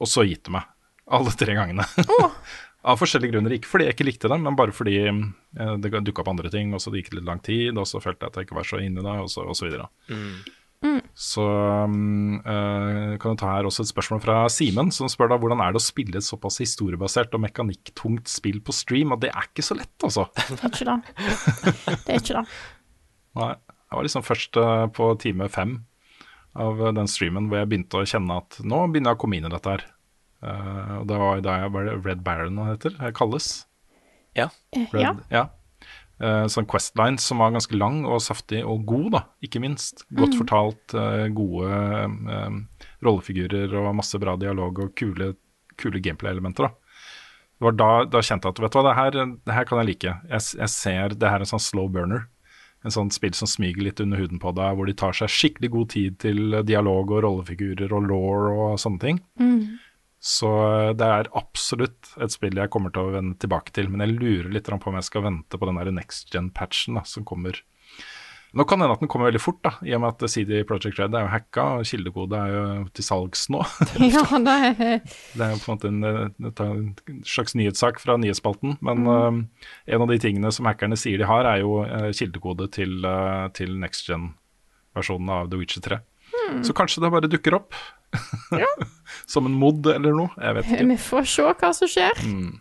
og 0.00 0.08
så 0.08 0.24
gitt 0.24 0.46
det 0.48 0.56
meg. 0.56 0.66
Alle 1.10 1.34
tre 1.36 1.54
gangene. 1.58 1.86
Oh. 2.08 2.32
Av 2.80 2.96
forskjellige 2.96 3.34
grunner. 3.34 3.52
Ikke 3.56 3.68
fordi 3.68 3.88
jeg 3.88 3.96
ikke 3.96 4.06
likte 4.08 4.30
dem, 4.32 4.46
men 4.46 4.56
bare 4.56 4.72
fordi 4.72 4.96
eh, 5.04 5.74
det 5.82 5.90
dukka 6.06 6.24
opp 6.24 6.32
andre 6.32 6.52
ting, 6.52 6.72
og 6.72 6.80
så 6.80 6.92
det 6.92 7.02
gikk 7.02 7.18
litt 7.18 7.28
lang 7.28 7.42
tid, 7.44 7.76
og 7.76 7.88
så 7.88 8.00
følte 8.00 8.24
jeg 8.24 8.32
at 8.32 8.40
jeg 8.40 8.48
ikke 8.48 8.56
var 8.56 8.70
så 8.70 8.80
inne 8.80 9.02
i 9.02 9.06
det, 9.06 9.18
og 9.20 9.28
så, 9.32 9.44
og 9.44 9.58
så 9.58 9.68
videre. 9.68 9.90
Mm. 10.08 10.40
Mm. 10.80 11.00
Så 11.12 11.44
um, 11.44 12.38
uh, 12.40 13.18
kan 13.20 13.34
du 13.34 13.40
ta 13.42 13.50
her 13.52 13.68
også 13.68 13.84
et 13.84 13.90
spørsmål 13.90 14.22
fra 14.24 14.36
Simen, 14.52 14.88
som 14.96 15.10
spør 15.12 15.34
da 15.34 15.36
hvordan 15.42 15.60
er 15.60 15.74
det 15.74 15.82
å 15.82 15.84
spille 15.84 16.16
et 16.16 16.24
såpass 16.24 16.56
historiebasert 16.62 17.36
og 17.36 17.44
mekanikktungt 17.44 18.32
spill 18.32 18.62
på 18.64 18.72
stream, 18.72 19.12
og 19.12 19.20
det 19.20 19.28
er 19.34 19.50
ikke 19.50 19.66
så 19.66 19.76
lett, 19.76 19.92
altså. 20.06 20.30
Det 20.48 20.56
er 20.56 20.72
ikke 20.72 20.88
det. 20.88 20.98
Det 22.06 22.14
er 22.16 22.22
ikke 22.22 22.38
det. 22.40 22.46
Nei. 23.40 23.52
Jeg 23.90 23.98
var 23.98 24.06
liksom 24.06 24.22
først 24.22 24.56
uh, 24.62 24.86
på 24.94 25.06
time 25.18 25.48
fem 25.50 25.80
av 26.54 26.78
den 26.94 27.08
streamen 27.10 27.48
hvor 27.50 27.58
jeg 27.58 27.68
begynte 27.72 27.98
å 27.98 28.06
kjenne 28.06 28.36
at 28.38 28.58
nå 28.62 28.84
begynner 28.86 29.12
jeg 29.12 29.18
å 29.18 29.20
komme 29.24 29.38
inn 29.38 29.48
i 29.48 29.50
dette 29.50 29.72
her. 29.72 29.82
Uh, 30.40 31.00
og 31.00 31.08
det 31.10 31.16
var 31.20 31.40
da 31.44 31.56
jeg 31.62 31.72
var 31.74 31.88
Red 32.00 32.22
Baron 32.24 32.60
han 32.60 32.72
heter, 32.72 32.96
kalles. 33.16 33.48
Ja. 34.36 34.48
Eh, 34.76 34.86
Red, 34.92 35.02
ja. 35.02 35.14
ja. 35.34 35.46
Uh, 36.20 36.44
sånn 36.52 36.68
Questline 36.68 37.20
som 37.20 37.40
var 37.40 37.54
ganske 37.54 37.76
lang 37.76 38.02
og 38.04 38.20
saftig 38.24 38.60
og 38.64 38.84
god, 38.88 39.08
da, 39.16 39.22
ikke 39.44 39.62
minst. 39.62 40.04
Godt 40.12 40.36
mm. 40.36 40.40
fortalt, 40.42 40.96
uh, 40.96 41.26
gode 41.32 42.50
rollefigurer 43.04 43.72
og 43.80 43.94
masse 43.96 44.20
bra 44.20 44.36
dialog 44.40 44.82
og 44.84 44.92
kule, 44.98 45.34
kule 45.80 46.02
gameplay-elementer. 46.04 46.68
da. 46.68 46.76
Det 47.60 47.66
var 47.68 47.76
da, 47.76 47.92
da 48.08 48.20
kjente 48.24 48.48
jeg 48.48 48.56
at 48.56 48.60
vet 48.64 48.72
du 48.72 48.78
hva, 48.78 48.84
det 48.86 48.96
her, 48.96 49.16
det 49.44 49.54
her 49.56 49.66
kan 49.68 49.80
jeg 49.82 49.90
like. 49.90 50.12
Jeg, 50.32 50.44
jeg 50.56 50.72
ser 50.72 51.16
det 51.16 51.28
her 51.28 51.42
er 51.42 51.44
en 51.44 51.50
sånn 51.50 51.60
slow 51.60 51.90
burner. 51.92 52.22
En 52.80 52.94
sånn 52.94 53.10
spill 53.12 53.34
som 53.36 53.48
smyger 53.50 53.84
litt 53.84 54.00
under 54.00 54.16
huden 54.16 54.40
på 54.40 54.54
deg, 54.56 54.78
hvor 54.78 54.88
de 54.88 54.94
tar 54.96 55.12
seg 55.16 55.28
skikkelig 55.28 55.68
god 55.74 55.90
tid 55.92 56.16
til 56.22 56.56
dialog 56.64 57.12
og 57.12 57.20
rollefigurer 57.26 57.92
og 57.92 58.08
law 58.08 58.46
og 58.54 58.80
sånne 58.80 59.02
ting. 59.02 59.20
Mm. 59.36 59.76
Så 60.20 60.48
eh, 60.68 60.92
det 61.00 61.06
er 61.08 61.32
absolutt 61.38 62.12
et 62.20 62.34
spill 62.34 62.60
jeg 62.60 62.72
kommer 62.72 62.92
til 62.94 63.08
å 63.08 63.14
vende 63.16 63.40
tilbake 63.40 63.72
til. 63.76 63.88
Men 63.90 64.04
jeg 64.04 64.18
lurer 64.18 64.52
litt 64.52 64.68
på 64.68 64.92
om 64.92 64.98
jeg 65.00 65.08
skal 65.08 65.26
vente 65.26 65.60
på 65.60 65.68
den 65.68 65.80
der 65.80 65.92
next 65.96 66.32
gen-patchen 66.34 67.00
som 67.08 67.26
kommer. 67.28 67.62
Nå 68.50 68.64
kan 68.66 68.80
det 68.80 68.86
hende 68.88 68.94
at 68.96 69.02
den 69.04 69.10
kommer 69.10 69.28
veldig 69.28 69.40
fort, 69.42 69.60
da, 69.62 69.70
i 69.86 69.92
og 69.94 70.00
med 70.02 70.16
at 70.16 70.32
CD 70.32 70.64
Project 70.66 70.98
Red 70.98 71.14
er 71.14 71.22
jo 71.22 71.30
hacka, 71.30 71.66
og 71.78 71.86
kildekode 71.86 72.34
er 72.34 72.54
jo 72.56 72.62
til 72.98 73.06
salgs 73.06 73.44
nå. 73.54 73.60
ja, 74.10 74.24
det, 74.26 74.54
er... 74.56 74.80
det 75.06 75.44
er 75.46 75.52
jo 75.54 75.60
på 75.62 75.70
en 75.70 75.76
måte 75.76 75.90
en, 75.92 76.50
en 76.50 77.22
slags 77.22 77.54
nyhetssak 77.54 78.02
fra 78.02 78.18
nyhetsspalten. 78.18 78.74
Men 78.82 79.06
mm. 79.06 79.38
uh, 79.46 79.70
en 79.94 80.06
av 80.06 80.10
de 80.10 80.18
tingene 80.22 80.50
som 80.54 80.66
hackerne 80.66 80.98
sier 80.98 81.22
de 81.22 81.30
har, 81.30 81.46
er 81.46 81.62
jo 81.62 81.84
uh, 81.84 82.10
kildekode 82.10 82.66
til, 82.74 82.98
uh, 83.06 83.46
til 83.54 83.78
next 83.78 84.10
gen-versjonen 84.10 85.30
av 85.36 85.52
The 85.52 85.62
Witcher 85.62 85.86
3. 85.86 86.02
Mm. 86.50 86.64
Så 86.66 86.74
kanskje 86.76 87.02
det 87.04 87.12
bare 87.12 87.30
dukker 87.30 87.56
opp. 87.60 87.76
Ja. 88.50 88.68
som 89.30 89.46
en 89.46 89.54
mod 89.54 89.86
eller 89.86 90.16
noe. 90.16 90.32
Jeg 90.36 90.56
vet 90.56 90.70
ikke. 90.70 90.88
Vi 90.90 90.98
får 91.04 91.28
se 91.34 91.46
hva 91.46 91.72
som 91.76 91.90
skjer. 91.90 92.22
Mm. 92.26 92.58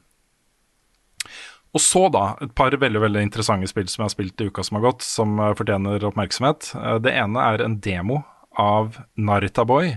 Og 1.70 1.82
så, 1.86 2.08
da, 2.10 2.24
et 2.42 2.54
par 2.58 2.74
veldig 2.82 3.02
veldig 3.04 3.24
interessante 3.28 3.70
spill 3.70 3.90
som 3.92 4.04
jeg 4.04 4.08
har 4.08 4.16
spilt 4.16 4.42
i 4.42 4.50
uka 4.50 4.66
som 4.66 4.80
har 4.80 4.88
gått, 4.88 5.06
som 5.06 5.38
uh, 5.38 5.52
fortjener 5.58 6.06
oppmerksomhet. 6.10 6.72
Uh, 6.74 6.98
det 7.02 7.14
ene 7.14 7.44
er 7.46 7.66
en 7.66 7.78
demo 7.82 8.24
av 8.60 8.98
Narita 9.22 9.68
Boy, 9.70 9.94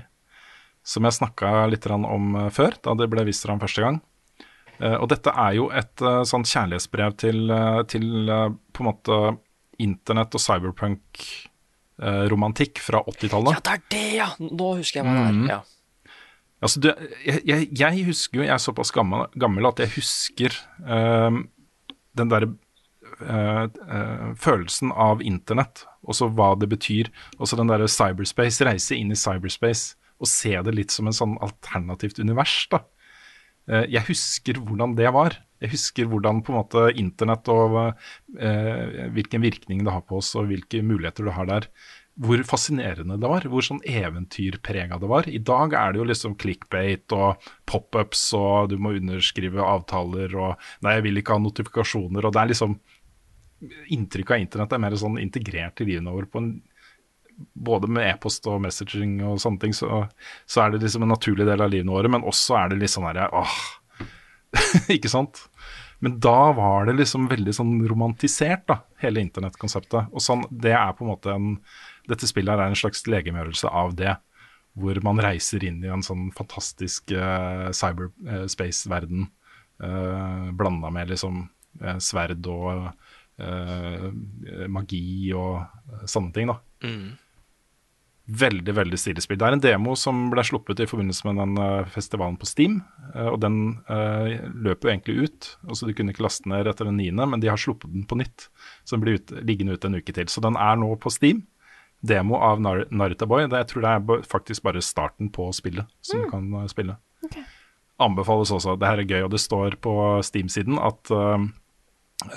som 0.85 1.09
jeg 1.09 1.17
snakka 1.17 1.65
litt 1.73 1.89
om 1.89 2.35
uh, 2.37 2.49
før, 2.53 2.77
da 2.85 2.97
det 3.01 3.09
ble 3.13 3.25
vist 3.29 3.49
fram 3.49 3.63
første 3.63 3.85
gang. 3.85 4.03
og 4.83 5.05
dette 5.13 5.31
er 5.39 5.53
jo 5.55 5.69
et 5.71 6.03
sånn 6.27 6.43
kjærlighetsbrev 6.49 7.13
til, 7.21 7.53
til 7.87 8.31
på 8.75 8.83
en 8.83 8.89
måte 8.89 9.19
internett 9.83 10.35
og 10.37 10.43
cyberpunk 10.43 11.23
eh, 11.23 11.52
romantikk 12.31 12.81
fra 12.83 13.03
80-tallet. 13.07 13.55
Ja, 13.55 13.63
det 13.63 13.73
er 13.73 13.85
det, 13.95 14.07
ja! 14.17 14.27
Nå 14.43 14.73
husker 14.81 15.01
jeg 15.01 15.07
hva 15.07 15.15
det 15.15 15.23
er. 15.29 15.37
Mm. 15.37 15.47
Ja. 15.53 15.61
Altså, 16.63 16.83
du, 16.83 16.89
jeg, 17.27 17.43
jeg, 17.47 17.69
jeg, 17.79 18.05
husker 18.07 18.41
jo, 18.41 18.45
jeg 18.47 18.55
er 18.55 18.63
såpass 18.63 18.93
gammel, 18.95 19.25
gammel 19.39 19.67
at 19.71 19.83
jeg 19.83 19.95
husker 19.97 20.55
uh, 20.87 21.41
den 22.19 22.31
derre 22.31 22.53
uh, 23.23 23.65
uh, 23.67 24.29
følelsen 24.39 24.95
av 24.95 25.25
internett, 25.27 25.85
og 26.07 26.19
så 26.19 26.31
hva 26.31 26.53
det 26.59 26.71
betyr. 26.71 27.11
Også 27.39 27.59
den 27.59 27.71
derre 27.71 27.91
cyberspace, 27.91 28.67
reise 28.67 28.99
inn 28.99 29.15
i 29.15 29.19
cyberspace 29.19 29.99
og 30.23 30.31
se 30.31 30.55
det 30.55 30.75
litt 30.77 30.95
som 30.95 31.09
en 31.11 31.17
sånn 31.17 31.35
alternativt 31.43 32.21
univers, 32.23 32.55
da. 32.71 32.85
Eh, 33.71 33.87
jeg 33.91 34.07
husker 34.09 34.61
hvordan 34.63 34.97
det 34.99 35.11
var. 35.15 35.37
Jeg 35.63 35.73
husker 35.77 36.09
hvordan 36.11 36.43
på 36.43 36.53
en 36.53 36.59
måte 36.59 36.85
internett 36.99 37.49
og 37.53 37.77
eh, 37.79 39.09
hvilken 39.15 39.45
virkning 39.45 39.85
det 39.87 39.95
har 39.95 40.03
på 40.07 40.19
oss 40.19 40.33
og 40.39 40.49
hvilke 40.51 40.83
muligheter 40.83 41.29
du 41.29 41.33
har 41.37 41.47
der. 41.49 41.69
Hvor 42.23 42.43
fascinerende 42.45 43.17
det 43.21 43.31
var, 43.31 43.47
hvor 43.49 43.65
sånn 43.65 43.81
eventyrprega 43.89 44.99
det 45.01 45.09
var. 45.09 45.29
I 45.31 45.41
dag 45.41 45.77
er 45.79 45.95
det 45.95 46.03
jo 46.03 46.09
liksom 46.11 46.35
clickbait 46.41 47.15
og 47.17 47.47
pop-ups 47.71 48.27
og 48.37 48.73
du 48.73 48.77
må 48.83 48.97
underskrive 48.99 49.63
avtaler 49.65 50.35
og 50.35 50.67
Nei, 50.83 50.99
jeg 50.99 51.07
vil 51.07 51.23
ikke 51.23 51.39
ha 51.39 51.45
notifikasjoner. 51.45 52.27
Og 52.27 52.35
det 52.35 52.43
er 52.43 52.53
liksom 52.55 52.77
Inntrykket 53.95 54.35
av 54.35 54.41
internett 54.43 54.73
er 54.75 54.81
mer 54.83 54.95
sånn 54.99 55.21
integrert 55.23 55.79
i 55.85 55.85
livene 55.87 56.11
våre 56.11 56.27
på 56.27 56.41
en 56.41 56.49
både 57.55 57.87
med 57.91 58.09
e-post 58.11 58.47
og 58.51 58.61
messaging 58.65 59.21
og 59.27 59.39
sånne 59.43 59.63
ting, 59.63 59.75
så, 59.77 60.03
så, 60.47 60.65
er 60.65 60.73
det 60.73 60.83
liksom 60.83 61.07
en 61.07 61.13
naturlig 61.15 61.47
del 61.49 61.63
av 61.63 61.71
livene 61.73 61.95
våre. 61.95 62.11
Men 62.13 62.27
også 62.29 62.59
er 62.59 62.73
det 62.73 62.81
litt 62.83 62.93
sånn 62.93 63.07
herre 63.09 63.29
åh, 63.39 63.55
Ikke 64.97 65.11
sant? 65.11 65.47
Men 66.03 66.19
da 66.23 66.51
var 66.57 66.89
det 66.89 66.97
liksom 66.99 67.29
veldig 67.31 67.55
sånn 67.55 67.77
romantisert, 67.87 68.65
da, 68.67 68.81
hele 69.03 69.23
internettkonseptet. 69.23 70.11
Og 70.11 70.25
sånn, 70.25 70.43
det 70.51 70.75
er 70.75 70.95
på 70.99 71.07
en 71.07 71.13
måte 71.15 71.35
en 71.35 71.57
Dette 72.11 72.27
spillet 72.27 72.59
er 72.59 72.67
en 72.67 72.75
slags 72.75 73.05
legemgjørelse 73.07 73.71
av 73.71 73.93
det. 73.95 74.17
Hvor 74.75 74.99
man 75.07 75.21
reiser 75.23 75.63
inn 75.63 75.79
i 75.85 75.91
en 75.93 76.03
sånn 76.03 76.33
fantastisk 76.35 77.13
uh, 77.15 77.69
cyberspace-verden 77.77 79.29
uh, 79.85 80.51
blanda 80.59 80.91
med 80.91 81.13
liksom 81.13 81.45
eh, 81.83 81.99
sverd 82.03 82.47
og 82.51 82.89
uh, 83.43 84.09
magi 84.73 85.33
og 85.37 85.61
eh, 85.63 86.07
sånne 86.11 86.33
ting. 86.35 86.51
da. 86.51 86.59
Mm. 86.83 87.13
Veldig 88.23 88.75
veldig 88.77 88.99
stilig 89.01 89.25
spill. 89.25 89.39
Det 89.41 89.47
er 89.49 89.57
en 89.57 89.63
demo 89.63 89.97
som 89.99 90.29
ble 90.31 90.45
sluppet 90.47 90.79
i 90.85 90.87
forbindelse 90.87 91.27
med 91.27 91.41
den 91.43 91.57
eh, 91.59 91.89
festivalen 91.91 92.37
på 92.39 92.47
Steam. 92.47 92.77
eh, 93.15 93.27
og 93.27 93.41
den 93.43 93.57
uh, 93.91 94.31
løper 94.63 94.89
jo 94.89 94.93
egentlig 94.93 95.17
ut. 95.27 95.49
altså 95.67 95.89
Du 95.89 95.95
kunne 95.95 96.15
ikke 96.15 96.23
laste 96.23 96.49
ned 96.49 96.71
etter 96.71 96.87
den 96.87 97.01
niende, 97.03 97.27
men 97.27 97.43
de 97.43 97.51
har 97.51 97.59
sluppet 97.59 97.91
den 97.91 98.07
på 98.07 98.21
nytt. 98.21 98.47
Så 98.85 98.95
den 98.95 99.03
blir 99.03 99.19
ut, 99.19 99.35
liggende 99.43 99.75
ute 99.75 99.91
en 99.91 99.99
uke 99.99 100.15
til. 100.15 100.31
Så 100.31 100.45
den 100.45 100.55
er 100.55 100.79
nå 100.79 100.95
på 101.03 101.11
Steam. 101.11 101.43
Demo 102.03 102.39
av 102.39 102.63
Nar 102.63 102.87
Narita 102.91 103.27
Boy. 103.27 103.47
Det, 103.47 103.59
jeg 103.65 103.71
tror 103.73 103.85
det 103.85 103.91
er 103.91 104.25
faktisk 104.27 104.63
bare 104.67 104.83
starten 104.83 105.31
på 105.35 105.51
spillet 105.55 105.91
som 106.03 106.23
du 106.23 106.31
kan 106.31 106.47
spille. 106.71 106.97
spille. 107.27 107.45
Anbefales 108.03 108.51
også. 108.55 108.77
Det 108.79 108.89
her 108.89 109.03
er 109.03 109.11
gøy, 109.11 109.21
og 109.27 109.31
det 109.35 109.43
står 109.43 109.79
på 109.83 109.95
Steam-siden 110.27 110.79
at 110.83 111.11
eh, 111.15 111.47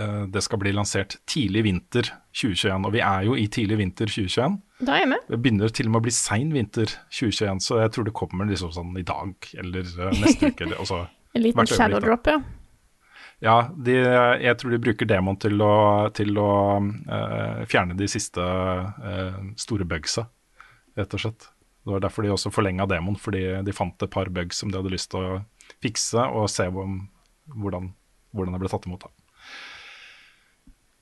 eh, 0.02 0.22
det 0.34 0.44
skal 0.46 0.62
bli 0.62 0.74
lansert 0.76 1.18
tidlig 1.30 1.66
vinter 1.66 2.12
2021. 2.34 2.86
Og 2.86 2.94
vi 2.94 3.02
er 3.06 3.26
jo 3.30 3.38
i 3.38 3.48
tidlig 3.50 3.80
vinter 3.82 4.12
2021. 4.12 4.60
Da 4.84 4.98
er 4.98 5.06
jeg 5.06 5.12
med. 5.14 5.24
Det 5.32 5.40
begynner 5.40 5.72
til 5.72 5.88
og 5.88 5.94
med 5.94 6.02
å 6.02 6.06
bli 6.08 6.14
sein 6.16 6.52
vinter 6.52 6.90
2021, 7.08 7.64
så 7.64 7.80
jeg 7.80 7.94
tror 7.96 8.08
det 8.10 8.16
kommer 8.18 8.50
liksom 8.50 8.74
sånn 8.76 8.92
i 9.00 9.06
dag 9.08 9.50
eller 9.56 9.88
eh, 9.88 10.20
neste 10.20 10.52
uke. 10.52 10.68
Eller, 10.68 10.82
altså, 10.84 11.06
En 11.36 11.44
liten 11.44 11.68
shadow 11.68 12.00
drop, 12.04 12.28
ja. 12.32 12.38
ja, 13.44 13.56
de, 13.88 13.96
jeg 14.44 14.60
tror 14.60 14.72
de 14.72 14.80
bruker 14.84 15.08
demon 15.10 15.36
til 15.40 15.60
å, 15.64 15.74
til 16.16 16.38
å 16.40 16.52
uh, 16.80 17.66
fjerne 17.68 17.98
de 18.00 18.08
siste 18.08 18.40
uh, 18.40 19.42
store 19.60 19.88
bugsa, 19.88 20.24
rett 20.96 21.18
og 21.18 21.24
slett. 21.26 21.50
Det 21.84 21.92
var 21.92 22.06
derfor 22.08 22.24
de 22.24 22.32
også 22.32 22.54
forlenga 22.56 22.88
demon, 22.88 23.20
fordi 23.20 23.44
de 23.68 23.76
fant 23.76 24.08
et 24.08 24.14
par 24.16 24.32
bugs 24.32 24.64
som 24.64 24.72
de 24.72 24.80
hadde 24.80 24.94
lyst 24.96 25.12
til 25.12 25.28
å 25.28 25.42
fikse, 25.84 26.24
og 26.24 26.48
se 26.52 26.70
om, 26.72 27.02
hvordan, 27.52 27.92
hvordan 28.32 28.56
det 28.56 28.64
ble 28.64 28.72
tatt 28.72 28.88
imot. 28.88 29.04
da. 29.04 29.25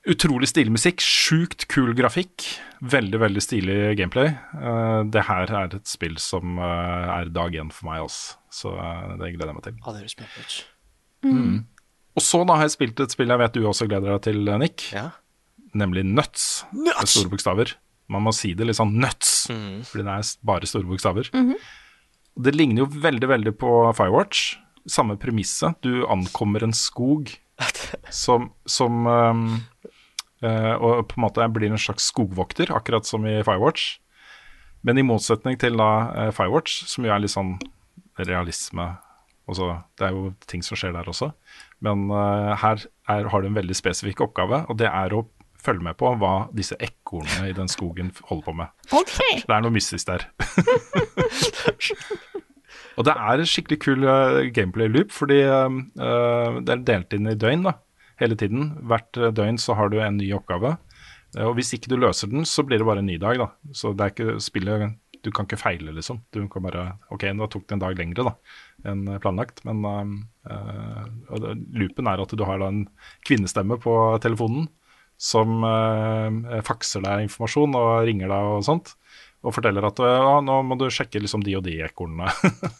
Utrolig 0.03 0.49
stilig 0.51 0.73
musikk, 0.75 0.99
sjukt 0.99 1.63
kul 1.71 1.93
grafikk, 1.95 2.43
veldig 2.91 3.21
veldig 3.21 3.43
stilig 3.43 3.77
gameplay. 3.95 4.33
Uh, 4.51 5.05
det 5.07 5.23
her 5.29 5.47
er 5.47 5.77
et 5.77 5.87
spill 5.87 6.17
som 6.19 6.57
uh, 6.59 7.21
er 7.21 7.31
dag 7.31 7.55
én 7.55 7.71
for 7.71 7.87
meg 7.87 8.01
også, 8.03 8.35
så 8.51 8.73
uh, 8.75 9.13
det 9.21 9.31
gleder 9.37 9.53
jeg 9.53 9.59
meg 9.59 9.67
til. 9.69 9.77
Ja, 9.79 9.93
det 9.93 10.01
høres 10.01 10.57
mm. 11.23 11.31
ut. 11.31 11.87
Og 12.19 12.25
så 12.25 12.43
da 12.43 12.59
har 12.59 12.67
jeg 12.67 12.75
spilt 12.75 12.99
et 12.99 13.15
spill 13.15 13.31
jeg 13.31 13.41
vet 13.45 13.55
du 13.55 13.63
også 13.63 13.87
gleder 13.87 14.17
deg 14.17 14.25
til, 14.27 14.43
Nick, 14.59 14.89
Ja. 14.91 15.07
nemlig 15.71 16.03
Nuts, 16.03 16.65
med 16.75 16.99
store 17.07 17.31
bokstaver. 17.31 17.71
Man 18.11 18.27
må 18.27 18.35
si 18.35 18.51
det 18.53 18.67
litt 18.67 18.81
sånn 18.81 18.97
Nuts, 18.99 19.47
Mm. 19.47 19.85
fordi 19.87 20.03
det 20.03 20.19
er 20.19 20.35
bare 20.43 20.67
store 20.67 20.87
bokstaver. 20.91 21.31
Det 22.43 22.53
ligner 22.55 22.83
jo 22.83 22.91
veldig, 22.91 23.27
veldig 23.29 23.55
på 23.55 23.71
Firewatch. 23.95 24.57
Samme 24.89 25.15
premisset. 25.15 25.79
Du 25.81 26.03
ankommer 26.11 26.63
en 26.63 26.73
skog 26.75 27.31
som, 28.11 28.51
som 28.67 29.07
um, 29.07 29.61
Og 30.43 31.06
på 31.08 31.17
en 31.17 31.23
måte 31.23 31.45
blir 31.56 31.71
en 31.71 31.79
slags 31.79 32.10
skogvokter, 32.12 32.73
akkurat 32.75 33.08
som 33.08 33.25
i 33.29 33.38
Firewatch. 33.45 33.97
Men 34.84 34.99
i 34.99 35.06
motsetning 35.08 35.56
til 35.60 35.79
da 35.79 35.91
eh, 36.12 36.32
Firewatch, 36.36 36.84
som 36.91 37.08
jo 37.08 37.13
er 37.15 37.23
litt 37.23 37.34
sånn 37.34 37.56
realisme 38.19 38.93
også, 39.49 39.73
Det 39.99 40.06
er 40.08 40.15
jo 40.15 40.29
ting 40.47 40.62
som 40.63 40.79
skjer 40.79 40.93
der 40.95 41.08
også. 41.12 41.34
Men 41.84 42.06
uh, 42.08 42.53
her 42.56 42.86
er, 43.12 43.27
har 43.27 43.41
du 43.43 43.49
en 43.49 43.58
veldig 43.58 43.75
spesifikk 43.75 44.21
oppgave, 44.23 44.62
og 44.71 44.77
det 44.79 44.88
er 44.88 45.12
å 45.12 45.25
følge 45.63 45.84
med 45.84 45.97
på 45.99 46.12
hva 46.19 46.47
disse 46.56 46.77
ekornene 46.79 47.49
i 47.49 47.56
den 47.56 47.67
skogen 47.71 48.13
holder 48.29 48.45
på 48.45 48.53
med. 48.62 48.71
Okay. 48.88 49.41
Det 49.43 49.51
er 49.51 49.65
noe 49.65 49.75
mystisk 49.75 50.08
der. 50.08 50.25
og 52.97 53.08
det 53.08 53.15
er 53.15 53.43
en 53.43 53.51
skikkelig 53.51 53.79
kul 53.84 54.08
eh, 54.08 54.39
gameplay 54.56 54.91
loop, 54.91 55.12
fordi 55.15 55.41
eh, 55.43 55.77
eh, 56.08 56.60
det 56.63 56.77
er 56.77 56.88
delt 56.88 57.15
inn 57.15 57.32
i 57.32 57.36
døgn 57.39 57.67
da, 57.67 57.75
hele 58.23 58.39
tiden. 58.39 58.73
Hvert 58.89 59.19
eh, 59.19 59.31
døgn 59.36 59.59
så 59.62 59.77
har 59.77 59.91
du 59.91 59.99
en 60.01 60.17
ny 60.19 60.31
oppgave. 60.38 60.75
Eh, 61.38 61.45
og 61.45 61.55
hvis 61.57 61.73
ikke 61.75 61.91
du 61.91 61.97
løser 61.99 62.31
den, 62.31 62.47
så 62.49 62.65
blir 62.65 62.81
det 62.81 62.88
bare 62.88 63.03
en 63.03 63.09
ny 63.09 63.19
dag. 63.21 63.39
da. 63.41 63.49
Så 63.75 63.93
det 63.93 64.05
er 64.05 64.13
ikke 64.15 64.43
spillet 64.43 64.99
Du 65.23 65.31
kan 65.31 65.47
ikke 65.47 65.62
feile, 65.62 65.93
liksom. 65.95 66.19
Du 66.36 66.41
kan 66.51 66.63
bare 66.63 66.97
OK, 67.09 67.23
nå 67.31 67.47
tok 67.47 67.67
det 67.67 67.77
en 67.77 67.83
dag 67.86 67.95
lengre 67.95 68.25
da, 68.27 68.33
enn 68.91 69.05
planlagt. 69.23 69.62
Men 69.63 69.79
uh, 69.86 70.03
eh, 70.51 71.53
loopen 71.71 72.09
er 72.12 72.19
at 72.19 72.33
du 72.36 72.43
har 72.43 72.59
da 72.59 72.67
en 72.67 72.81
kvinnestemme 73.23 73.79
på 73.79 73.93
telefonen 74.19 74.67
som 75.15 75.63
uh, 75.63 76.59
fakser 76.67 77.05
deg 77.05 77.29
informasjon 77.29 77.77
og 77.79 78.03
ringer 78.03 78.27
deg 78.27 78.49
og 78.51 78.65
sånt. 78.67 78.97
Og 79.43 79.51
forteller 79.51 79.84
at 79.84 79.99
ja, 79.99 80.38
nå 80.39 80.56
må 80.63 80.77
du 80.79 80.86
sjekke 80.93 81.19
liksom 81.19 81.43
de 81.43 81.58
og 81.60 81.65
de 81.65 81.75
ekornene. 81.84 82.32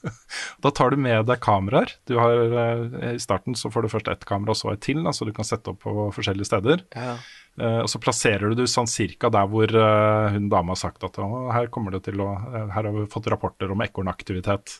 da 0.64 0.72
tar 0.72 0.94
du 0.94 1.02
med 1.04 1.26
deg 1.28 1.42
kameraer. 1.44 1.92
Du 2.08 2.16
har, 2.22 2.40
eh, 2.64 3.10
I 3.18 3.22
starten 3.22 3.58
så 3.60 3.72
får 3.74 3.84
du 3.84 3.92
først 3.92 4.12
ett 4.14 4.24
kamera 4.30 4.56
og 4.56 4.60
så 4.60 4.72
et 4.72 4.84
til, 4.86 5.04
så 5.12 5.28
du 5.28 5.34
kan 5.36 5.48
sette 5.48 5.74
opp 5.74 5.84
på 5.84 6.08
forskjellige 6.16 6.48
steder. 6.48 6.86
Ja. 6.96 7.18
Eh, 7.60 7.82
og 7.84 7.92
så 7.92 8.00
plasserer 8.02 8.56
du 8.56 8.64
sånn 8.70 8.88
cirka 8.88 9.32
der 9.34 9.52
hvor 9.52 9.68
eh, 9.68 10.32
hun 10.38 10.48
dama 10.54 10.72
har 10.72 10.82
sagt 10.86 11.04
at 11.04 11.20
her 11.20 11.68
kommer 11.74 11.98
det 11.98 12.06
til 12.08 12.24
å 12.24 12.32
eh, 12.32 12.72
Her 12.72 12.88
har 12.88 12.92
vi 12.96 13.10
fått 13.12 13.28
rapporter 13.34 13.76
om 13.76 13.84
ekornaktivitet. 13.84 14.80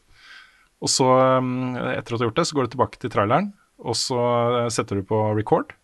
Og 0.84 0.92
så, 0.92 1.12
eh, 1.20 1.94
etter 1.98 2.16
at 2.16 2.16
du 2.16 2.24
har 2.24 2.30
gjort 2.32 2.42
det, 2.42 2.48
så 2.48 2.58
går 2.58 2.68
du 2.68 2.76
tilbake 2.78 3.04
til 3.04 3.12
traileren, 3.12 3.54
og 3.84 4.00
så 4.00 4.24
setter 4.72 5.02
du 5.02 5.08
på 5.12 5.26
record. 5.36 5.76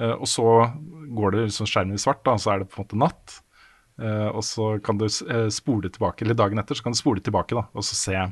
Eh, 0.00 0.14
og 0.16 0.28
så 0.28 0.46
går 1.12 1.34
det 1.34 1.46
liksom 1.48 1.68
skjermen 1.68 1.98
i 1.98 2.02
svart, 2.02 2.22
da, 2.26 2.36
så 2.40 2.54
er 2.54 2.62
det 2.62 2.70
på 2.72 2.80
en 2.80 2.86
måte 2.86 3.00
natt. 3.04 3.40
Eh, 4.00 4.28
og 4.28 4.44
så 4.44 4.76
kan 4.84 4.98
du 4.98 5.06
eh, 5.06 5.48
spole 5.52 5.90
tilbake, 5.92 6.24
eller 6.24 6.38
dagen 6.38 6.60
etter 6.62 6.78
så 6.78 6.86
kan 6.86 6.96
du 6.96 7.00
spole 7.00 7.22
tilbake 7.24 7.56
da, 7.58 7.66
og 7.72 7.84
så 7.86 7.98
se 7.98 8.24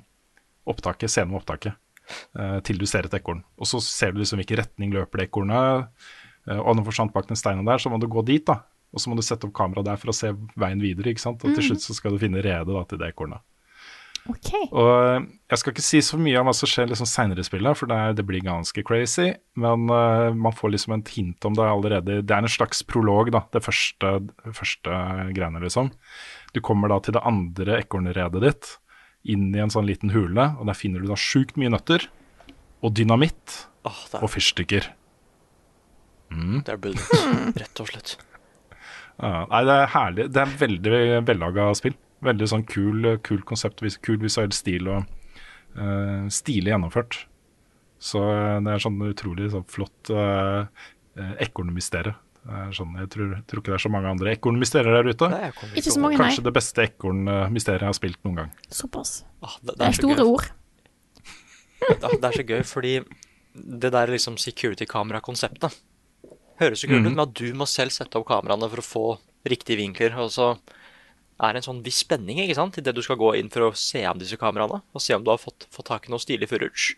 opptaket, 0.71 1.13
scenen 1.13 1.35
med 1.35 1.43
opptaket, 1.43 1.77
eh, 2.39 2.59
til 2.67 2.81
du 2.81 2.87
ser 2.89 3.09
et 3.09 3.17
ekorn. 3.21 3.43
Og 3.61 3.69
så 3.69 3.83
ser 3.85 4.15
du 4.15 4.23
liksom 4.23 4.41
hvilken 4.41 4.63
retning 4.63 4.95
løper 4.97 5.23
det 5.23 5.31
ekornet, 5.31 5.91
og 6.51 6.73
når 6.73 6.81
du 6.81 6.89
forsvant 6.89 7.13
bak 7.15 7.29
den 7.29 7.39
steinen 7.39 7.69
der, 7.69 7.79
så 7.79 7.91
må 7.93 7.99
du 8.01 8.09
gå 8.11 8.23
dit 8.27 8.43
da. 8.49 8.63
Og 8.91 9.03
så 9.03 9.11
må 9.11 9.15
du 9.15 9.23
sette 9.23 9.47
opp 9.47 9.53
kamera 9.55 9.85
der 9.87 9.99
for 10.01 10.11
å 10.11 10.15
se 10.17 10.33
veien 10.59 10.81
videre, 10.83 11.13
ikke 11.13 11.23
sant. 11.23 11.45
Og 11.45 11.53
til 11.55 11.69
slutt 11.69 11.85
så 11.85 11.95
skal 11.95 12.17
du 12.17 12.19
finne 12.19 12.41
redet 12.43 12.67
da, 12.67 12.81
til 12.89 12.99
det 12.99 13.11
ekornet. 13.13 13.45
OK. 14.29 14.51
Og 14.69 14.91
eh, 14.91 15.23
jeg 15.51 15.61
skal 15.61 15.75
ikke 15.75 15.85
si 15.85 16.01
så 16.05 16.19
mye 16.21 16.41
om 16.41 16.49
hva 16.51 16.55
som 16.57 16.69
skjer 16.69 16.91
liksom 16.91 17.09
seinere 17.09 17.43
i 17.43 17.47
spillet, 17.47 17.79
for 17.79 17.91
det, 17.91 17.97
er, 17.97 18.17
det 18.19 18.27
blir 18.29 18.45
ganske 18.45 18.85
crazy. 18.87 19.31
Men 19.61 19.89
uh, 19.89 20.31
man 20.37 20.55
får 20.57 20.75
liksom 20.75 20.97
et 20.99 21.13
hint 21.17 21.49
om 21.49 21.57
det 21.57 21.67
allerede. 21.67 22.21
Det 22.27 22.37
er 22.37 22.45
en 22.45 22.53
slags 22.53 22.85
prolog, 22.87 23.33
da. 23.35 23.45
Det 23.55 23.65
første, 23.65 24.13
første 24.57 25.01
greiene, 25.37 25.63
liksom. 25.65 25.93
Du 26.55 26.63
kommer 26.65 26.93
da 26.93 27.01
til 27.03 27.17
det 27.17 27.25
andre 27.27 27.81
ekornredet 27.81 28.45
ditt, 28.45 28.73
inn 29.31 29.51
i 29.55 29.63
en 29.63 29.73
sånn 29.73 29.89
liten 29.89 30.15
hule, 30.15 30.53
og 30.59 30.69
der 30.69 30.79
finner 30.79 31.03
du 31.03 31.11
da 31.11 31.19
sjukt 31.19 31.59
mye 31.61 31.73
nøtter. 31.73 32.09
Og 32.81 32.95
dynamitt 32.97 33.65
oh, 33.85 34.05
er... 34.13 34.23
og 34.23 34.31
fyrstikker. 34.33 34.93
Mm. 36.31 36.61
det 36.63 36.71
er 36.71 36.79
brilliant, 36.79 37.57
rett 37.59 37.81
og 37.83 37.89
slett. 37.91 38.13
Ja, 39.21 39.45
nei, 39.51 39.65
det 39.67 39.75
er 39.75 39.91
herlig. 39.93 40.27
Det 40.33 40.43
er 40.45 40.53
veldig 40.61 41.01
vellaga 41.29 41.67
spill. 41.77 41.97
Veldig 42.25 42.49
sånn 42.51 42.65
kul, 42.69 43.15
kul 43.25 43.43
konsept, 43.49 43.83
kul 44.05 44.19
visuell 44.21 44.53
stil 44.53 44.91
og 44.93 45.05
uh, 45.79 46.27
stilig 46.33 46.75
gjennomført. 46.75 47.23
Så 48.01 48.21
eh, 48.33 48.59
det 48.65 48.73
er 48.73 48.81
sånn 48.81 48.97
utrolig 49.05 49.51
sånn 49.53 49.67
flott 49.69 50.09
uh, 50.17 50.65
ekornmysterium. 51.45 52.17
Er 52.49 52.71
Sånn, 52.73 52.95
jeg 52.97 53.11
tror, 53.13 53.33
tror 53.45 53.61
ikke 53.61 53.69
det 53.69 53.77
er 53.77 53.83
så 53.83 53.91
mange 53.93 54.09
andre 54.09 54.33
ekornmysterier 54.33 54.95
der 54.97 55.11
ute. 55.13 55.29
Nei, 55.29 55.51
Ikke 55.77 55.93
så 55.93 56.01
mange, 56.01 56.17
nei. 56.17 56.31
Kanskje 56.31 56.45
det 56.47 56.53
beste 56.57 56.87
ekornmysteriet 56.87 57.85
jeg 57.85 57.91
har 57.91 57.99
spilt 57.99 58.21
noen 58.25 58.39
gang. 58.39 58.55
Såpass. 58.73 59.11
Ah, 59.45 59.59
det, 59.61 59.75
Det 59.77 59.85
er 59.85 59.99
så 59.99 60.01
store 60.01 60.25
gøy. 60.25 60.31
ord. 60.33 60.49
det, 61.85 62.11
det 62.23 62.31
er 62.31 62.39
så 62.39 62.47
gøy, 62.49 62.63
fordi 62.71 62.95
det 63.85 63.93
der 63.93 64.15
liksom 64.17 64.39
security-kamera-konseptet 64.41 65.77
høres 66.61 66.81
så 66.81 66.89
kult 66.89 67.05
ut, 67.05 67.11
men 67.13 67.23
at 67.25 67.37
du 67.37 67.53
må 67.57 67.69
selv 67.69 67.93
sette 67.93 68.17
opp 68.17 68.29
kameraene 68.33 68.69
for 68.73 68.81
å 68.83 68.87
få 68.89 69.05
riktige 69.49 69.81
vinkler. 69.81 70.17
Og 70.25 70.33
så 70.33 70.55
er 71.41 71.57
en 71.59 71.65
sånn 71.65 71.83
viss 71.85 72.03
spenning 72.05 72.41
ikke 72.43 72.57
sant, 72.59 72.79
idet 72.81 72.95
du 72.97 73.03
skal 73.05 73.19
gå 73.21 73.35
inn 73.39 73.51
for 73.53 73.69
å 73.69 73.77
se 73.79 74.03
an 74.07 74.21
disse 74.21 74.37
kameraene, 74.41 74.83
og 74.93 75.03
se 75.05 75.17
om 75.17 75.25
du 75.25 75.31
har 75.33 75.41
fått, 75.41 75.67
fått 75.73 75.89
tak 75.89 76.09
i 76.09 76.13
noe 76.13 76.23
stilig 76.23 76.49
footage. 76.51 76.97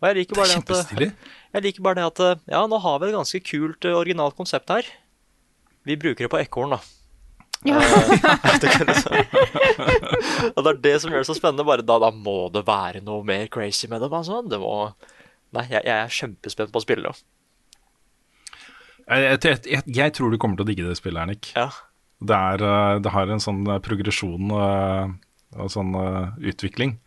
Og 0.00 0.08
jeg 0.08 0.16
liker 0.20 0.34
Det 0.34 0.40
er 0.40 0.40
bare 0.40 0.48
det, 0.48 0.56
at 0.56 0.64
kjempestilig. 0.64 1.10
Jeg 1.54 1.62
liker 1.66 1.84
bare 1.84 1.98
det 1.98 2.06
at 2.08 2.40
Ja, 2.54 2.62
nå 2.70 2.78
har 2.80 3.00
vi 3.02 3.10
et 3.10 3.16
ganske 3.18 3.40
kult 3.44 3.84
eh, 3.84 3.96
originalt 3.98 4.36
konsept 4.38 4.70
her. 4.72 4.86
Vi 5.84 5.96
bruker 6.00 6.24
det 6.24 6.30
på 6.32 6.40
ekorn, 6.40 6.72
da. 6.76 6.80
Ja. 7.68 7.80
Det 8.62 8.70
liksom- 8.88 9.18
og 10.56 10.62
det 10.64 10.70
er 10.70 10.78
det 10.86 10.94
som 11.02 11.12
gjør 11.12 11.20
det 11.20 11.28
så 11.28 11.36
spennende. 11.36 11.66
Bare 11.68 11.84
da, 11.84 11.98
da 12.00 12.08
må 12.14 12.48
det 12.54 12.64
være 12.68 13.02
noe 13.04 13.20
mer 13.28 13.44
crazy 13.52 13.90
med 13.92 14.00
dem. 14.00 14.14
Altså. 14.16 14.40
Det 14.48 14.60
må 14.62 14.72
Nei, 15.50 15.64
jeg, 15.66 15.82
jeg 15.82 15.96
er 15.98 16.12
kjempespent 16.14 16.70
på 16.72 16.78
å 16.78 16.84
spille 16.84 17.10
det. 17.10 17.20
Jeg, 19.10 19.38
jeg, 19.42 19.62
jeg, 19.66 19.82
jeg 19.98 20.12
tror 20.14 20.30
du 20.30 20.38
kommer 20.38 20.60
til 20.60 20.62
å 20.62 20.68
digge 20.70 20.86
det 20.86 20.94
spillet, 21.00 21.24
Ernik. 21.24 21.48
Nick. 21.50 21.56
Ja. 21.58 21.89
Det, 22.20 22.36
er, 22.36 22.64
eh, 22.64 22.98
det 23.00 23.12
har 23.14 23.32
en 23.32 23.42
sånn 23.42 23.62
eh, 23.68 23.80
progresjon 23.84 24.52
eh, 24.56 25.12
og 25.60 25.70
sånn 25.72 25.96
utvikling 26.46 26.98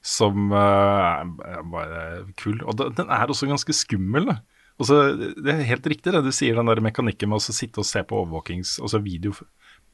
som 0.00 0.54
er 0.56 1.26
bare 1.68 2.04
kul. 2.40 2.62
Og 2.64 2.78
den 2.96 3.10
er 3.12 3.28
også 3.28 3.50
ganske 3.50 3.74
skummel. 3.76 4.30
Da. 4.30 4.38
Også, 4.80 4.96
det 5.36 5.52
er 5.52 5.66
helt 5.68 5.88
riktig 5.92 6.14
det 6.14 6.22
du 6.24 6.30
sier, 6.32 6.56
den 6.56 6.70
der 6.70 6.80
mekanikken 6.80 7.28
med 7.28 7.42
å 7.42 7.52
sitte 7.52 7.82
og 7.82 7.88
se 7.88 8.00
på 8.00 8.22
overvåkings, 8.22 8.78
altså 8.80 9.02
video 9.04 9.34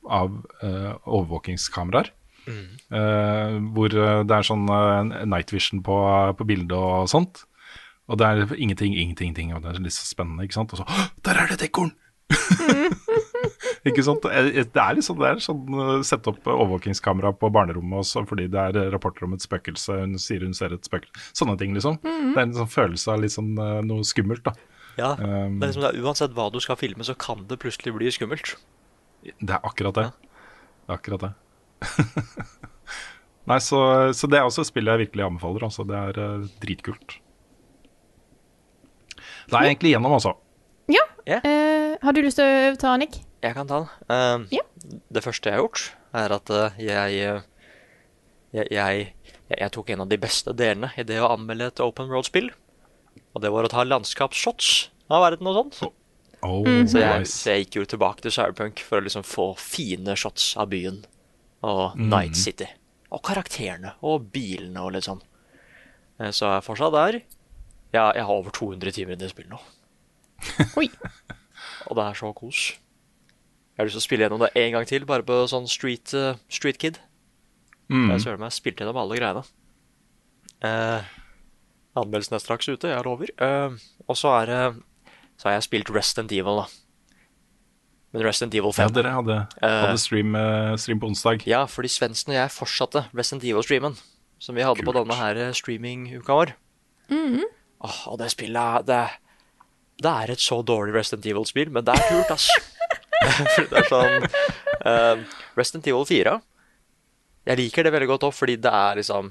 av 0.06 0.30
uh, 0.62 0.94
overvåkingskameraer. 1.02 2.12
Eh, 2.46 3.56
hvor 3.74 3.90
eh, 3.90 4.20
det 4.22 4.36
er 4.36 4.46
sånn 4.46 4.68
uh, 4.70 5.24
night 5.26 5.50
vision 5.50 5.82
på, 5.82 5.96
på 6.38 6.46
bildet 6.46 6.76
og 6.78 7.10
sånt. 7.10 7.42
Og 8.06 8.20
det 8.20 8.28
er 8.28 8.54
ingenting, 8.54 8.94
ingenting, 8.94 9.32
ingenting, 9.32 9.54
og 9.56 9.64
det 9.64 9.72
er 9.72 9.82
litt 9.82 9.96
så 9.96 10.06
spennende, 10.06 10.46
ikke 10.46 10.60
sant. 10.60 10.76
Og 10.76 10.82
så 10.82 10.86
«Åh, 10.86 11.08
Der 11.26 11.42
er 11.42 11.50
det 11.50 11.58
et 11.58 11.68
ekorn! 11.72 11.90
Ikke 13.90 14.05
sant. 14.07 14.25
Det 14.27 14.83
er 14.83 14.96
litt 14.96 15.07
sånn, 15.07 15.18
det 15.20 15.29
er 15.29 15.42
sånn 15.42 15.77
uh, 15.77 16.05
sette 16.07 16.33
opp 16.33 16.46
overvåkingskamera 16.49 17.35
på 17.38 17.51
barnerommet 17.55 18.03
også 18.03 18.25
fordi 18.29 18.49
det 18.53 18.62
er 18.70 18.92
rapporter 18.94 19.27
om 19.29 19.37
et 19.37 19.44
spøkelse. 19.44 20.01
Hun 20.03 20.16
sier 20.22 20.44
hun 20.46 20.57
ser 20.57 20.75
et 20.77 20.88
spøkelse. 20.88 21.31
Sånne 21.37 21.59
ting, 21.61 21.75
liksom. 21.77 22.01
Det 22.03 22.35
er 22.35 22.46
en 22.46 22.57
sånn 22.57 22.72
følelse 22.72 23.14
av 23.14 23.22
litt 23.25 23.37
sånn 23.37 23.55
uh, 23.59 23.83
noe 23.87 24.07
skummelt, 24.07 24.46
da. 24.46 24.57
Ja, 24.96 25.12
Um, 25.20 25.59
det 25.61 25.66
er 25.66 25.72
liksom 25.72 25.83
det, 25.85 25.88
er 25.90 26.05
Uansett 26.09 26.33
hva 26.37 26.46
du 26.53 26.57
skal 26.64 26.79
filme, 26.81 27.05
så 27.05 27.12
kan 27.20 27.42
det 27.51 27.59
plutselig 27.61 27.92
bli 27.92 28.09
skummelt. 28.12 28.55
Det 29.27 29.53
er 29.53 29.61
akkurat 29.61 29.99
det. 29.99 30.07
Det 30.87 30.94
er 30.94 30.96
akkurat 30.96 31.27
det. 31.27 31.33
Nei, 33.51 33.59
så, 33.62 33.79
så 34.16 34.31
det 34.31 34.40
er 34.40 34.49
også 34.49 34.64
et 34.64 34.70
spill 34.70 34.88
jeg 34.90 35.05
virkelig 35.05 35.27
anbefaler. 35.27 35.66
Altså. 35.68 35.85
Det 35.87 35.99
er 36.01 36.20
uh, 36.22 36.49
dritkult. 36.62 37.18
Det 39.46 39.55
er 39.55 39.68
egentlig 39.68 39.92
gjennom, 39.92 40.16
altså. 40.16 40.35
Ja. 40.90 41.05
Yeah. 41.29 41.44
Uh, 41.44 41.92
har 42.03 42.16
du 42.16 42.22
lyst 42.25 42.40
til 42.40 42.72
å 42.72 42.79
ta, 42.81 42.96
Nick? 42.99 43.20
Jeg 43.46 43.54
kan 43.56 43.68
ta 43.70 43.80
den. 43.85 43.90
Um, 44.11 44.46
Ja. 44.54 44.62
Det 45.11 45.22
første 45.24 45.50
jeg 45.50 45.56
har 45.56 45.62
gjort, 45.64 45.82
er 46.14 46.32
at 46.37 46.50
uh, 46.52 46.76
jeg, 46.78 47.37
uh, 47.37 47.42
jeg, 48.54 48.66
jeg, 48.70 49.12
jeg 49.50 49.59
Jeg 49.61 49.72
tok 49.74 49.90
en 49.94 50.02
av 50.04 50.09
de 50.11 50.18
beste 50.18 50.52
delene 50.59 50.90
i 50.98 51.04
det 51.06 51.20
å 51.22 51.28
anmelde 51.35 51.68
et 51.70 51.80
open 51.85 52.09
world-spill. 52.11 52.50
Og 53.37 53.42
det 53.44 53.50
var 53.54 53.66
å 53.66 53.70
ta 53.72 53.85
landskapsshots 53.87 54.88
av 55.12 55.22
verden 55.22 55.46
og 55.50 55.59
sånt. 55.61 55.92
Oh, 56.44 56.66
Så 56.87 57.00
jeg, 57.00 57.26
så 57.30 57.52
jeg 57.54 57.64
gikk 57.66 57.76
jo 57.80 57.85
tilbake 57.94 58.22
til 58.24 58.35
Cyberpunk 58.35 58.82
for 58.85 58.98
å 59.00 59.04
liksom 59.06 59.24
få 59.26 59.46
fine 59.61 60.14
shots 60.18 60.52
av 60.61 60.68
byen. 60.72 61.00
Og 61.66 61.96
Night 61.98 62.37
City. 62.38 62.66
Og 63.14 63.22
karakterene 63.24 63.94
og 64.04 64.26
bilene 64.35 64.82
og 64.82 64.92
litt 64.96 65.06
sånn. 65.06 65.22
Eh, 66.20 66.30
Så 66.35 66.46
jeg 66.50 66.59
er 66.61 66.66
fortsatt 66.66 66.92
der. 66.96 67.20
Ja, 67.94 68.11
jeg 68.14 68.26
har 68.26 68.35
over 68.35 68.50
200 68.54 68.92
timer 68.92 69.14
i 69.16 69.20
det 69.20 69.30
spillet 69.32 69.54
nå. 69.54 69.61
Oi. 70.76 70.88
Og 71.88 71.96
det 71.96 72.04
er 72.04 72.18
så 72.18 72.32
kos. 72.37 72.64
Jeg 73.76 73.82
har 73.82 73.88
lyst 73.90 73.98
til 73.98 74.00
å 74.00 74.06
spille 74.06 74.24
gjennom 74.24 74.40
det 74.40 74.48
en 74.56 74.70
gang 74.72 74.86
til, 74.88 75.02
bare 75.04 75.24
på 75.28 75.34
sånn 75.52 75.66
Street, 75.68 76.08
uh, 76.16 76.38
street 76.48 76.78
Kid. 76.80 76.96
Mm. 77.92 78.08
Jeg 78.14 78.22
søren 78.24 78.40
meg 78.40 78.54
spilt 78.56 78.78
gjennom 78.80 78.96
alle 79.02 79.18
greiene. 79.18 79.42
Uh, 80.64 81.04
anmeldelsen 82.00 82.38
er 82.38 82.40
straks 82.40 82.70
ute, 82.70 82.88
jeg 82.88 83.04
lover. 83.04 83.34
Uh, 83.36 83.76
og 84.08 84.16
så 84.16 84.32
er 84.38 84.52
uh, 84.72 84.78
Så 85.36 85.50
har 85.50 85.58
jeg 85.58 85.66
spilt 85.66 85.92
Resident 85.92 86.32
Evil, 86.32 86.62
da. 86.62 86.64
Men 88.14 88.24
Resident 88.24 88.56
Evil 88.56 88.72
5 88.72 88.86
Ja, 88.86 88.94
dere 88.96 89.12
hadde, 89.12 89.36
hadde 89.60 89.98
stream, 90.00 90.32
stream 90.80 91.02
på 91.02 91.10
onsdag. 91.10 91.44
Ja, 91.44 91.66
fordi 91.68 91.90
Svendsen 91.92 92.32
og 92.32 92.38
jeg 92.38 92.54
fortsatte 92.54 93.02
Resident 93.12 93.44
Evil-streamen. 93.44 93.98
Som 94.40 94.56
vi 94.56 94.64
hadde 94.64 94.86
på 94.86 94.94
denne 94.96 95.18
her 95.18 95.40
streaminguka 95.56 96.38
vår. 96.38 96.54
Åh, 97.12 98.00
og 98.08 98.16
det 98.22 98.30
spillet 98.32 98.88
det, 98.88 99.02
det 100.00 100.14
er 100.14 100.32
et 100.32 100.40
så 100.40 100.62
dårlig 100.64 100.96
Resident 100.96 101.28
Evil-spill, 101.28 101.74
men 101.74 101.84
det 101.84 101.98
er 101.98 102.08
kult, 102.08 102.32
ass. 102.32 102.48
Det 103.70 103.81
er 103.81 103.88
sånn 103.90 104.26
eh, 104.26 105.24
Resident 105.59 105.87
Evil 105.90 106.07
4 106.09 106.35
Jeg 107.50 107.59
liker 107.62 107.87
det 107.87 107.92
veldig 107.94 108.09
godt 108.12 108.26
òg, 108.29 108.35
fordi 108.37 108.57
det 108.61 108.72
er 108.74 109.00
liksom 109.00 109.31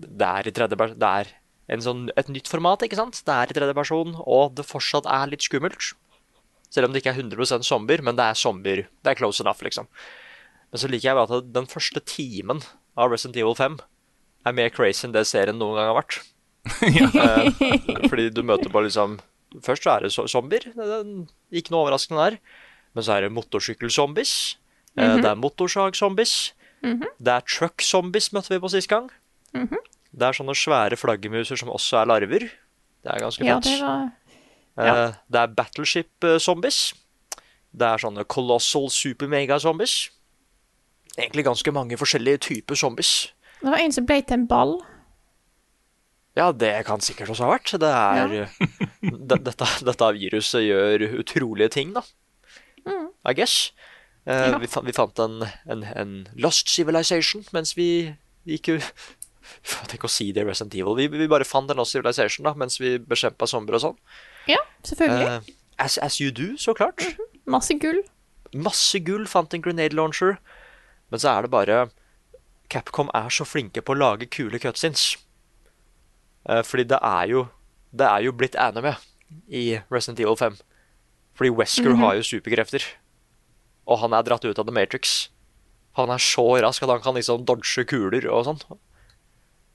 Det 0.00 0.28
er 0.30 0.48
i 0.48 0.54
tredje 0.56 0.78
person 0.80 0.98
Det 1.00 1.10
er 1.20 1.32
en 1.70 1.84
sånn, 1.84 2.06
et 2.18 2.26
nytt 2.34 2.48
format, 2.50 2.82
ikke 2.82 2.98
sant? 2.98 3.20
Det 3.22 3.30
er 3.30 3.52
i 3.52 3.54
tredje 3.54 3.74
person, 3.78 4.16
og 4.26 4.56
det 4.58 4.64
fortsatt 4.66 5.04
er 5.06 5.28
litt 5.30 5.44
skummelt. 5.46 5.92
Selv 6.66 6.88
om 6.88 6.92
det 6.96 6.98
ikke 7.04 7.12
er 7.12 7.20
100% 7.22 7.62
zombier, 7.68 8.02
men 8.02 8.16
det 8.18 8.24
er 8.26 8.38
zombier. 8.40 8.80
Det 9.06 9.12
er 9.12 9.18
close 9.20 9.38
enough, 9.44 9.62
liksom. 9.62 9.86
Men 10.72 10.82
så 10.82 10.90
liker 10.90 11.12
jeg 11.12 11.18
bare 11.20 11.38
at 11.38 11.52
den 11.54 11.68
første 11.70 12.02
timen 12.10 12.64
av 12.98 13.14
Resident 13.14 13.38
Evil 13.38 13.54
5 13.54 13.76
er 14.50 14.56
mer 14.58 14.72
crazy 14.74 15.06
enn 15.06 15.14
det 15.14 15.22
serien 15.30 15.60
noen 15.62 15.78
gang 15.78 15.92
har 15.92 16.00
vært. 16.00 16.18
eh, 16.82 18.02
fordi 18.10 18.26
du 18.34 18.42
møter 18.50 18.72
bare 18.74 18.88
liksom 18.90 19.20
Først 19.62 19.82
så 19.86 19.94
er 19.94 20.04
det 20.08 20.12
zo- 20.14 20.26
zombier. 20.30 20.66
Er 20.74 21.06
Ikke 21.54 21.70
noe 21.74 21.84
overraskende 21.86 22.26
der. 22.32 22.40
Men 22.94 23.04
så 23.06 23.12
er 23.16 23.20
det 23.26 23.32
motorsykkelzombies. 23.32 24.56
Mm 24.96 25.04
-hmm. 25.04 25.22
Det 25.22 25.30
er 25.30 25.34
motorsagzombies. 25.34 26.54
Det 27.20 27.28
er 27.28 27.40
truck-zombies 27.40 28.32
møtte 28.32 28.48
vi 28.50 28.58
på 28.58 28.68
sist 28.68 28.88
gang. 28.88 29.10
Det 30.12 30.22
er 30.26 30.32
sånne 30.32 30.54
svære 30.54 30.96
flaggermuser 30.96 31.56
som 31.56 31.68
også 31.68 32.00
er 32.00 32.04
larver. 32.06 32.48
Det 33.02 33.12
er 33.14 33.20
ganske 33.20 33.44
Ja, 33.44 33.54
fett. 33.60 33.64
det 33.64 33.82
var 33.82 34.10
ja. 34.86 35.12
Det 35.30 35.40
er 35.40 35.54
battleship-zombies. 35.54 36.94
Det 37.72 37.86
er 37.86 37.98
sånne 37.98 38.24
colossal 38.24 38.88
super-mega-zombies. 38.90 40.10
Egentlig 41.18 41.44
ganske 41.44 41.72
mange 41.72 41.96
forskjellige 41.96 42.38
typer 42.38 42.74
zombies. 42.74 43.32
Det 43.60 43.70
var 43.70 43.78
en 43.78 43.92
som 43.92 44.06
ble 44.06 44.22
til 44.22 44.34
en 44.34 44.46
ball. 44.48 44.80
Ja, 46.36 46.52
det 46.52 46.86
kan 46.86 47.00
sikkert 47.00 47.28
også 47.28 47.44
ha 47.44 47.50
vært. 47.56 47.72
Det 47.80 47.90
er 47.90 48.34
ja. 48.34 48.46
dette, 49.34 49.66
dette 49.84 50.12
viruset 50.16 50.64
gjør 50.64 51.04
utrolige 51.20 51.68
ting, 51.68 51.92
da. 51.94 52.02
I 53.28 53.34
guess. 53.36 53.72
Uh, 54.26 54.50
Ja. 54.52 54.58
vi, 54.60 54.66
fant, 54.68 54.86
vi 54.86 54.92
fant 54.92 55.18
en, 55.18 55.42
en, 55.66 55.82
en 55.96 56.10
lost 56.36 56.68
civilization 56.68 57.40
mens 57.56 57.72
vi 57.76 58.14
gikk 58.46 58.68
jo 58.68 58.74
Tenk 59.90 60.04
å 60.04 60.10
si 60.12 60.28
det 60.36 60.44
Resident 60.46 60.74
Evil. 60.76 60.94
Vi, 60.98 61.06
vi 61.18 61.26
bare 61.28 61.46
fant 61.48 61.70
en 61.72 61.80
lost 61.80 61.96
civilization 61.96 62.44
da, 62.46 62.52
mens 62.54 62.76
vi 62.78 62.98
bekjempa 63.02 63.48
zombier 63.50 63.78
og 63.80 63.82
sånn. 63.82 63.96
Ja, 64.46 64.60
selvfølgelig. 64.86 65.26
Uh, 65.26 65.74
as, 65.82 65.96
as 65.98 66.20
you 66.20 66.30
do, 66.30 66.52
så 66.60 66.74
klart. 66.76 67.02
Masse 67.50 67.74
gull. 67.82 67.98
Masse 68.54 69.00
gull, 69.02 69.24
fant 69.26 69.52
en 69.56 69.64
grenade 69.64 69.96
launcher. 69.98 70.36
Men 71.10 71.22
så 71.24 71.32
er 71.32 71.48
det 71.48 71.50
bare 71.56 71.80
Capcom 72.70 73.10
er 73.16 73.32
så 73.34 73.42
flinke 73.48 73.82
på 73.82 73.96
å 73.96 73.98
lage 73.98 74.28
kule 74.30 74.60
cutscenes. 74.62 75.16
Uh, 76.46 76.60
fordi 76.62 76.86
det 76.92 77.00
er 77.02 77.26
jo 77.34 77.48
Det 77.90 78.06
er 78.06 78.22
jo 78.22 78.30
blitt 78.32 78.54
anime 78.54 78.94
i 79.50 79.80
Resident 79.90 80.20
Evil 80.22 80.36
5. 80.38 80.60
Fordi 81.34 81.50
Wesker 81.58 81.96
har 81.98 82.14
jo 82.20 82.22
superkrefter. 82.28 82.84
Og 83.90 84.00
han 84.04 84.14
er 84.14 84.26
dratt 84.26 84.46
ut 84.46 84.60
av 84.62 84.68
The 84.68 84.74
Matrix. 84.74 85.28
Han 85.98 86.12
er 86.14 86.22
så 86.22 86.46
rask 86.62 86.84
at 86.86 86.92
han 86.92 87.02
kan 87.02 87.16
liksom 87.18 87.44
dodge 87.48 87.84
kuler 87.90 88.28
og 88.30 88.46
sånn. 88.46 88.60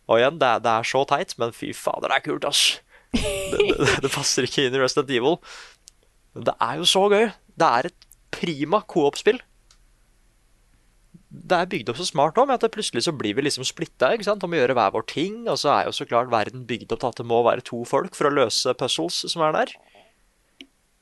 Og 0.05 0.19
igjen, 0.19 0.37
det 0.39 0.47
er, 0.47 0.61
det 0.63 0.71
er 0.71 0.87
så 0.87 1.01
teit, 1.09 1.33
men 1.41 1.53
fy 1.55 1.71
fader, 1.75 2.11
det 2.11 2.19
er 2.19 2.25
kult, 2.27 2.45
ass. 2.47 2.63
Det, 3.15 3.57
det, 3.79 3.89
det 4.05 4.11
passer 4.13 4.45
ikke 4.45 4.67
inn 4.67 4.77
i 4.77 4.81
Resident 4.81 5.11
Evil. 5.17 5.39
Men 6.35 6.47
det 6.49 6.55
er 6.61 6.79
jo 6.81 6.87
så 6.89 7.03
gøy. 7.11 7.27
Det 7.55 7.67
er 7.79 7.89
et 7.89 8.07
prima 8.35 8.81
co-op-spill. 8.85 9.41
Det 11.35 11.57
er 11.57 11.69
bygd 11.71 11.91
opp 11.91 11.99
så 11.99 12.07
smart 12.07 12.37
òg, 12.39 12.47
med 12.47 12.63
at 12.63 12.71
plutselig 12.71 13.03
så 13.05 13.13
blir 13.15 13.35
vi 13.35 13.43
liksom 13.43 13.65
splitta 13.67 14.13
om 14.13 14.53
å 14.55 14.59
gjøre 14.59 14.75
hver 14.77 14.93
vår 14.95 15.07
ting. 15.11 15.41
Og 15.51 15.59
så 15.59 15.73
er 15.73 15.89
jo 15.89 15.95
så 15.95 16.07
klart 16.07 16.31
verden 16.31 16.67
bygd 16.69 16.93
opp 16.95 17.03
til 17.03 17.11
at 17.11 17.19
det 17.19 17.27
må 17.27 17.41
være 17.47 17.65
to 17.65 17.81
folk 17.87 18.15
for 18.15 18.29
å 18.29 18.35
løse 18.35 18.75
puzzles 18.77 19.25
som 19.33 19.43
er 19.47 19.55
der. 19.57 19.75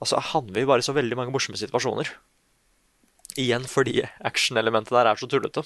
Altså, 0.03 0.19
handler 0.33 0.63
vi 0.63 0.69
bare 0.69 0.85
så 0.85 0.95
veldig 0.95 1.19
mange 1.19 1.33
morsomme 1.35 1.59
situasjoner. 1.59 2.09
Igjen 3.39 3.65
fordi 3.69 4.03
action-elementet 4.21 4.93
der 4.93 5.09
er 5.09 5.19
så 5.19 5.29
tullete. 5.29 5.65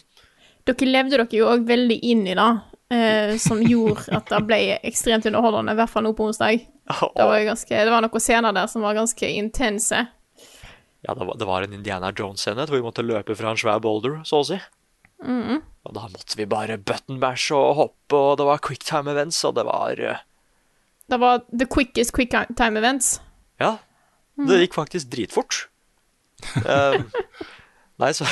Dere 0.67 0.87
levde 0.87 1.15
dere 1.15 1.27
jo 1.35 1.47
òg 1.51 1.65
veldig 1.67 1.97
inn 2.03 2.25
i 2.27 2.35
det, 2.35 2.49
eh, 2.95 3.33
som 3.39 3.61
gjorde 3.63 4.07
at 4.15 4.29
det 4.31 4.41
ble 4.47 4.59
ekstremt 4.87 5.27
underholdende, 5.29 5.75
i 5.75 5.79
hvert 5.79 5.91
fall 5.91 6.07
nå 6.07 6.13
på 6.15 6.27
onsdag. 6.29 6.63
Det 6.87 7.27
var, 7.27 7.39
ganske, 7.51 7.75
det 7.75 7.93
var 7.93 8.03
noen 8.03 8.23
scener 8.23 8.55
der 8.55 8.71
som 8.71 8.85
var 8.85 8.97
ganske 8.97 9.31
intense. 9.31 10.05
Ja, 11.05 11.13
det 11.13 11.27
var, 11.27 11.35
det 11.39 11.47
var 11.47 11.63
en 11.63 11.75
Indiana 11.77 12.11
Jones-scene 12.11 12.65
hvor 12.67 12.79
vi 12.79 12.85
måtte 12.85 13.05
løpe 13.05 13.35
fra 13.37 13.53
en 13.53 13.59
svær 13.59 13.79
boulder, 13.83 14.19
så 14.27 14.41
å 14.41 14.47
si. 14.47 14.59
Og 15.87 15.93
da 15.95 16.07
måtte 16.11 16.35
vi 16.37 16.47
bare 16.49 16.77
button 16.77 17.21
bash 17.21 17.53
og 17.55 17.77
hoppe, 17.79 18.17
og 18.17 18.37
det 18.39 18.47
var 18.49 18.63
quicktime 18.63 19.13
events, 19.13 19.39
og 19.47 19.55
det 19.55 19.65
var 19.67 20.03
uh... 20.03 20.23
Det 21.07 21.19
var 21.21 21.45
the 21.47 21.65
quickest 21.71 22.11
quick 22.11 22.33
time 22.59 22.75
events. 22.75 23.21
Ja, 23.61 23.77
det 24.35 24.59
gikk 24.65 24.75
faktisk 24.75 25.07
dritfort. 25.13 25.69
Um, 26.61 27.07
nei, 28.01 28.11
så, 28.13 28.27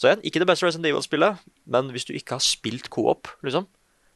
så 0.00 0.08
igjen, 0.08 0.22
ikke 0.24 0.40
det 0.42 0.48
beste 0.48 0.66
Resident 0.66 0.88
Evil-spillet, 0.88 1.42
men 1.70 1.90
hvis 1.94 2.06
du 2.08 2.14
ikke 2.16 2.38
har 2.38 2.44
spilt 2.44 2.88
co-op, 2.92 3.28
liksom 3.44 3.68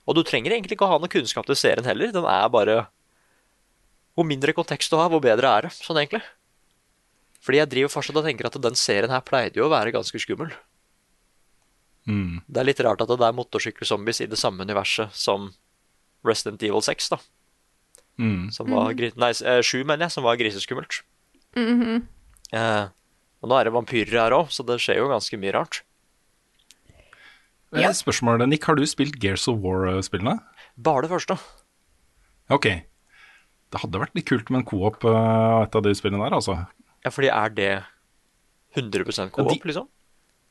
Og 0.08 0.16
du 0.16 0.22
trenger 0.24 0.54
egentlig 0.54 0.78
ikke 0.78 0.86
å 0.86 0.94
ha 0.94 1.00
noe 1.02 1.12
kunnskap 1.12 1.44
til 1.48 1.58
serien 1.60 1.84
heller, 1.84 2.14
den 2.14 2.24
er 2.24 2.48
bare 2.52 2.78
Hvor 4.16 4.24
mindre 4.28 4.56
kontekst 4.56 4.90
du 4.92 4.96
har, 4.96 5.10
hvor 5.12 5.20
bedre 5.24 5.50
er 5.50 5.68
det, 5.68 5.74
sånn 5.76 6.00
egentlig. 6.00 6.24
Fordi 7.44 7.60
jeg 7.60 7.70
driver 7.70 7.92
fortsatt 7.92 8.18
og 8.18 8.26
tenker 8.26 8.48
at 8.48 8.56
den 8.64 8.78
serien 8.78 9.12
her 9.12 9.22
pleide 9.24 9.60
jo 9.60 9.68
å 9.68 9.72
være 9.72 9.92
ganske 9.94 10.18
skummel. 10.20 10.50
Mm. 12.08 12.40
Det 12.48 12.60
er 12.60 12.66
litt 12.66 12.80
rart 12.82 13.02
at 13.04 13.10
det 13.12 13.26
er 13.26 13.36
motorsykkelzombies 13.36 14.22
i 14.24 14.28
det 14.32 14.40
samme 14.40 14.64
universet 14.64 15.12
som 15.14 15.50
Resident 16.26 16.62
Evil 16.64 16.82
6, 16.82 17.10
da. 17.12 17.20
Mm. 18.18 18.48
Som 18.54 18.72
var 18.74 18.96
gri 18.98 19.12
Nei, 19.20 19.30
eh, 19.30 19.60
7, 19.62 19.84
mener 19.84 20.08
jeg, 20.08 20.16
som 20.16 20.26
var 20.26 20.38
griseskummelt. 20.40 21.02
eh, 22.52 22.88
og 23.42 23.50
nå 23.50 23.58
er 23.58 23.68
det 23.68 23.74
vampyrer 23.74 24.18
her 24.18 24.34
òg, 24.36 24.50
så 24.54 24.64
det 24.66 24.80
skjer 24.82 25.00
jo 25.02 25.10
ganske 25.12 25.38
mye 25.40 25.54
rart. 25.54 25.82
Ja. 27.76 27.90
Spørsmålet, 27.92 28.48
Nick, 28.48 28.64
har 28.64 28.78
du 28.78 28.86
spilt 28.88 29.18
Gears 29.20 29.44
of 29.50 29.60
War-spillene? 29.60 30.38
Bare 30.80 31.04
det 31.04 31.12
første. 31.12 31.36
Ok. 32.48 32.70
Det 33.68 33.82
hadde 33.82 34.00
vært 34.00 34.16
litt 34.16 34.28
kult 34.30 34.48
med 34.48 34.62
en 34.62 34.68
co-op 34.70 35.04
av 35.04 35.66
et 35.66 35.76
av 35.76 35.84
de 35.84 35.92
spillene 35.96 36.24
der, 36.24 36.38
altså. 36.38 36.56
Ja, 37.04 37.12
fordi 37.12 37.28
er 37.28 37.52
det 37.52 37.72
100% 38.78 39.34
co-op, 39.34 39.52
de- 39.52 39.70
liksom? 39.70 39.88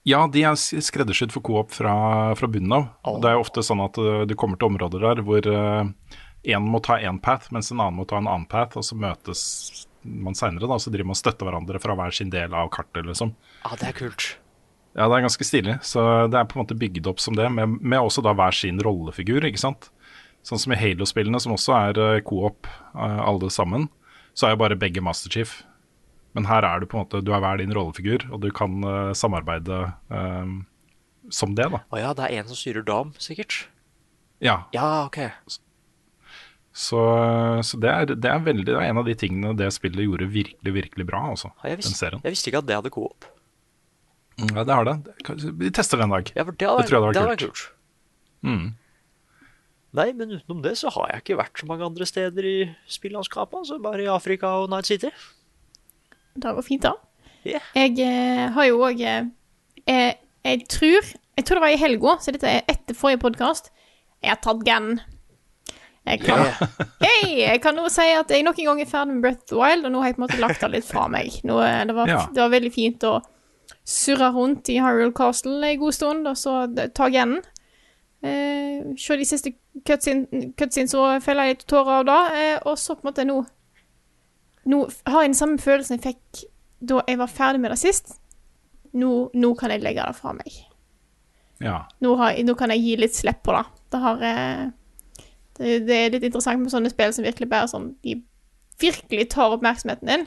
Ja, 0.08 0.22
de 0.32 0.46
er 0.48 0.56
skreddersydd 0.56 1.34
for 1.34 1.44
co-op 1.44 1.74
fra, 1.76 2.36
fra 2.38 2.48
bunnen 2.48 2.72
av. 2.72 2.86
Oh. 3.04 3.18
Det 3.20 3.32
er 3.32 3.36
jo 3.36 3.44
ofte 3.44 3.66
sånn 3.66 3.82
at 3.84 3.98
uh, 4.00 4.22
du 4.30 4.38
kommer 4.40 4.62
til 4.62 4.70
områder 4.70 5.04
der 5.04 5.24
hvor 5.26 5.50
én 6.48 6.70
må 6.70 6.80
ta 6.86 7.00
én 7.02 7.18
path, 7.20 7.50
mens 7.52 7.74
en 7.74 7.82
annen 7.82 7.98
må 7.98 8.06
ta 8.08 8.22
en 8.22 8.30
annen 8.30 8.48
path, 8.48 8.78
og 8.78 8.86
så 8.86 8.96
møtes 8.96 9.42
man 10.08 10.36
seinere, 10.38 10.70
da, 10.70 10.80
så 10.80 10.92
driver 10.94 11.12
man 11.12 11.18
og 11.18 11.22
støtter 11.22 11.48
hverandre 11.48 11.82
fra 11.84 11.96
hver 12.00 12.16
sin 12.16 12.32
del 12.34 12.56
av 12.56 12.72
kartet, 12.74 13.06
liksom. 13.08 13.34
Ja, 13.64 13.76
det 13.80 13.92
er 13.92 13.98
kult. 13.98 14.30
Ja, 14.98 15.06
det 15.06 15.20
er 15.20 15.28
ganske 15.28 15.46
stilig. 15.46 15.76
Så 15.86 16.02
det 16.32 16.40
er 16.40 16.48
på 16.50 16.58
en 16.58 16.64
måte 16.64 16.78
bygd 16.80 17.06
opp 17.12 17.22
som 17.22 17.36
det, 17.38 17.46
med, 17.54 17.78
med 17.84 18.02
også 18.02 18.24
da 18.26 18.34
hver 18.38 18.56
sin 18.56 18.82
rollefigur, 18.82 19.46
ikke 19.46 19.62
sant. 19.62 19.92
Sånn 20.48 20.62
som 20.64 20.74
i 20.74 20.80
Halo-spillene, 20.80 21.42
som 21.44 21.54
også 21.54 21.76
er 21.76 22.00
uh, 22.02 22.22
co-op 22.26 22.70
uh, 22.96 23.22
alle 23.28 23.52
sammen, 23.54 23.90
så 24.38 24.48
er 24.48 24.56
jo 24.56 24.62
bare 24.64 24.80
begge 24.80 25.04
Master 25.06 25.34
Chief. 25.34 25.60
Men 26.38 26.48
her 26.50 26.66
er 26.66 26.82
du 26.82 26.88
på 26.90 26.98
en 26.98 27.06
måte, 27.06 27.22
du 27.26 27.34
er 27.36 27.44
hver 27.44 27.62
din 27.62 27.74
rollefigur, 27.76 28.26
og 28.32 28.42
du 28.46 28.50
kan 28.56 28.80
uh, 28.86 29.14
samarbeide 29.18 29.86
som 31.34 31.54
det, 31.58 31.66
da. 31.74 31.82
Å 31.92 32.00
ja, 32.00 32.12
det 32.16 32.26
er 32.26 32.40
en 32.40 32.50
som 32.50 32.58
styrer 32.58 32.86
dam, 32.88 33.10
sikkert? 33.20 33.66
Ja. 34.44 34.62
Ja, 34.72 35.08
ok. 35.10 35.20
Så, 35.52 35.60
så 36.78 37.00
det, 37.82 37.90
er, 37.90 38.12
det, 38.14 38.30
er 38.30 38.44
veldig, 38.46 38.68
det, 38.68 38.76
er, 38.76 38.92
en 38.92 39.02
av 39.02 39.08
de 39.08 39.16
tingene 39.18 39.56
det 39.58 39.72
spillet 39.74 40.06
gjorde 40.06 40.28
virkelig, 40.30 40.74
virkelig 40.76 41.08
bra, 41.10 41.24
Også, 41.34 41.50
jeg, 41.66 41.80
visste, 41.80 41.94
den 41.94 42.02
serien. 42.02 42.22
jeg 42.26 42.36
visste 42.36 42.52
ikke 42.52 42.62
at 42.62 42.68
det 42.70 42.78
hadde 42.78 42.92
co-op. 42.94 43.26
Ja, 44.38 44.62
det 44.62 44.76
har 44.76 44.86
det. 44.86 44.98
Vi 45.58 45.72
tester 45.74 45.98
det 45.98 46.06
en 46.06 46.14
dag. 46.14 46.30
Ja, 46.36 46.44
for 46.46 46.54
det, 46.54 46.68
hadde, 46.70 46.84
det 46.84 46.92
tror 46.92 46.98
jeg 47.00 47.16
det 47.16 47.22
hadde 47.22 47.32
vært 47.32 47.46
kult. 47.48 47.64
kult. 47.64 47.74
Mm. 48.46 48.68
Nei, 49.98 50.12
men 50.14 50.36
utenom 50.36 50.62
det 50.62 50.76
så 50.78 50.92
har 50.94 51.10
jeg 51.10 51.24
ikke 51.24 51.40
vært 51.40 51.58
så 51.58 51.68
mange 51.70 51.88
andre 51.88 52.06
steder 52.06 52.46
i 52.46 52.58
spillandskapet. 52.92 53.64
Altså 53.64 53.80
bare 53.82 54.06
i 54.06 54.12
Afrika 54.12 54.54
og 54.62 54.70
Night 54.70 54.90
City. 54.90 55.10
Det 56.38 56.54
går 56.54 56.66
fint, 56.66 56.86
da. 56.86 56.94
Yeah. 57.48 57.66
Jeg 57.74 57.98
eh, 58.04 58.46
har 58.54 58.68
jo 58.68 58.82
òg 58.84 59.02
eh, 59.02 59.30
jeg, 59.88 60.16
jeg 60.44 60.64
tror 60.68 61.06
Jeg 61.38 61.46
tror 61.46 61.60
det 61.60 61.64
var 61.64 61.74
i 61.74 61.80
helga, 61.80 62.16
så 62.20 62.34
dette 62.34 62.50
er 62.50 62.66
etter 62.70 62.98
forrige 62.98 63.22
podkast. 63.24 63.72
Jeg 64.22 64.34
har 64.34 64.42
tatt 64.42 64.66
Gann. 64.66 65.00
Jeg 66.08 66.22
kan, 66.24 66.40
hey, 67.04 67.34
jeg 67.42 67.62
kan 67.62 67.76
nå 67.76 67.88
si 67.92 68.06
at 68.16 68.30
jeg 68.32 68.44
nok 68.48 68.60
en 68.60 68.66
gang 68.72 68.82
er 68.82 68.90
ferdig 68.90 69.14
med 69.18 69.22
Breath 69.26 69.42
of 69.44 69.50
the 69.52 69.58
Wild, 69.60 69.86
og 69.86 69.92
nå 69.92 70.00
har 70.04 70.08
jeg 70.12 70.16
på 70.18 70.22
en 70.22 70.26
måte 70.28 70.40
lagt 70.42 70.62
det 70.64 70.70
litt 70.72 70.86
fra 70.88 71.08
meg. 71.12 71.40
Nå, 71.44 71.58
eh, 71.66 71.82
det, 71.90 71.96
var, 71.98 72.08
det 72.34 72.42
var 72.44 72.54
veldig 72.54 72.72
fint 72.76 73.04
å 73.10 73.18
surre 73.88 74.30
rundt 74.36 74.70
i 74.72 74.78
Hyrule 74.84 75.14
Castle 75.16 75.60
en 75.68 75.80
god 75.80 75.96
stund, 75.96 76.28
og 76.28 76.38
så 76.40 76.56
ta 76.96 77.08
igjen. 77.12 77.38
Eh, 78.24 78.82
se 78.98 79.18
de 79.20 79.26
siste 79.28 79.52
cutscene- 79.86 80.54
cutscenes 80.58 80.96
og 80.98 81.22
felle 81.24 81.50
litt 81.52 81.66
tårer 81.70 82.00
av 82.02 82.06
det. 82.08 82.22
Eh, 82.42 82.58
og 82.66 82.78
så 82.82 82.96
på 82.98 83.06
en 83.06 83.12
måte 83.12 83.28
nå 83.28 83.42
Nå 84.68 84.82
har 85.08 85.22
jeg 85.24 85.30
den 85.32 85.38
samme 85.40 85.58
følelsen 85.64 85.96
jeg 85.96 86.02
fikk 86.10 86.42
da 86.84 86.98
jeg 87.08 87.18
var 87.22 87.30
ferdig 87.32 87.62
med 87.64 87.72
det 87.72 87.78
sist. 87.80 88.18
Nå, 89.00 89.30
nå 89.34 89.54
kan 89.56 89.72
jeg 89.72 89.80
legge 89.86 90.04
det 90.04 90.16
fra 90.18 90.34
meg. 90.36 90.50
Ja. 91.64 91.86
Nå, 92.04 92.18
har, 92.20 92.34
jeg- 92.36 92.44
nå 92.46 92.56
kan 92.60 92.70
jeg 92.76 92.82
gi 92.84 92.96
litt 93.00 93.16
slipp 93.16 93.40
på 93.48 93.56
det. 93.56 93.62
Det, 93.94 94.02
har, 94.04 94.22
eh, 94.28 94.66
det, 95.58 95.80
det 95.88 95.98
er 95.98 96.12
litt 96.14 96.26
interessant 96.30 96.62
med 96.62 96.74
sånne 96.74 96.92
spill 96.94 97.14
som 97.16 97.26
virkelig 97.26 97.50
bare 97.52 97.70
sånn 97.72 97.92
De 98.06 98.20
virkelig 98.82 99.30
tar 99.34 99.56
oppmerksomheten 99.56 100.10
din. 100.10 100.26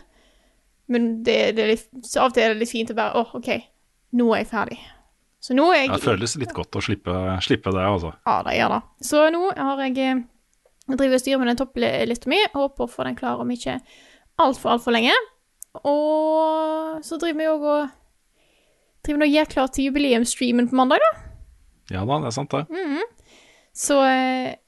Men 0.91 1.11
det, 1.27 1.53
det 1.59 1.67
litt, 1.69 1.85
så 2.03 2.25
av 2.25 2.33
og 2.33 2.35
til 2.35 2.49
er 2.49 2.55
det 2.55 2.65
litt 2.65 2.73
fint 2.73 2.91
å 2.91 2.97
bare 2.99 3.21
Å, 3.21 3.29
OK, 3.39 3.53
nå 4.19 4.27
er 4.35 4.43
jeg 4.43 4.51
ferdig. 4.51 4.81
Så 5.41 5.55
nå 5.57 5.69
er 5.73 5.85
jeg 5.85 5.93
Det 5.95 6.03
føles 6.05 6.37
litt 6.43 6.55
godt 6.57 6.77
å 6.77 6.83
slippe, 6.85 7.15
slippe 7.47 7.73
det, 7.73 7.85
altså. 7.87 8.11
Ja, 8.27 8.41
det 8.45 8.57
gjør 8.59 8.75
det. 8.75 8.81
Så 9.07 9.23
nå 9.33 9.45
har 9.57 9.85
jeg 9.87 9.97
eh, 10.03 10.25
driver 10.91 11.17
og 11.17 11.23
styrer 11.23 11.41
med 11.41 11.53
den 11.53 11.61
topplista 11.63 12.33
mi, 12.33 12.41
håper 12.53 12.85
å 12.85 12.91
få 12.91 13.07
den 13.07 13.17
klar 13.17 13.41
om 13.41 13.55
ikke 13.55 13.79
altfor, 14.43 14.75
altfor 14.75 14.97
lenge. 14.97 15.15
Og 15.87 17.01
så 17.07 17.21
driver 17.23 17.39
vi 17.39 17.49
òg 17.53 17.67
og 17.71 17.97
driver 19.07 19.25
og 19.25 19.37
gjør 19.37 19.53
klar 19.55 19.71
til 19.73 19.89
jubileumsstreamen 19.89 20.69
på 20.69 20.77
mandag, 20.77 21.01
da. 21.07 21.13
Ja 21.95 22.03
da, 22.07 22.19
det 22.23 22.31
er 22.31 22.37
sant, 22.37 22.53
det. 22.53 22.67
Så 23.75 23.97
eh, 24.05 24.59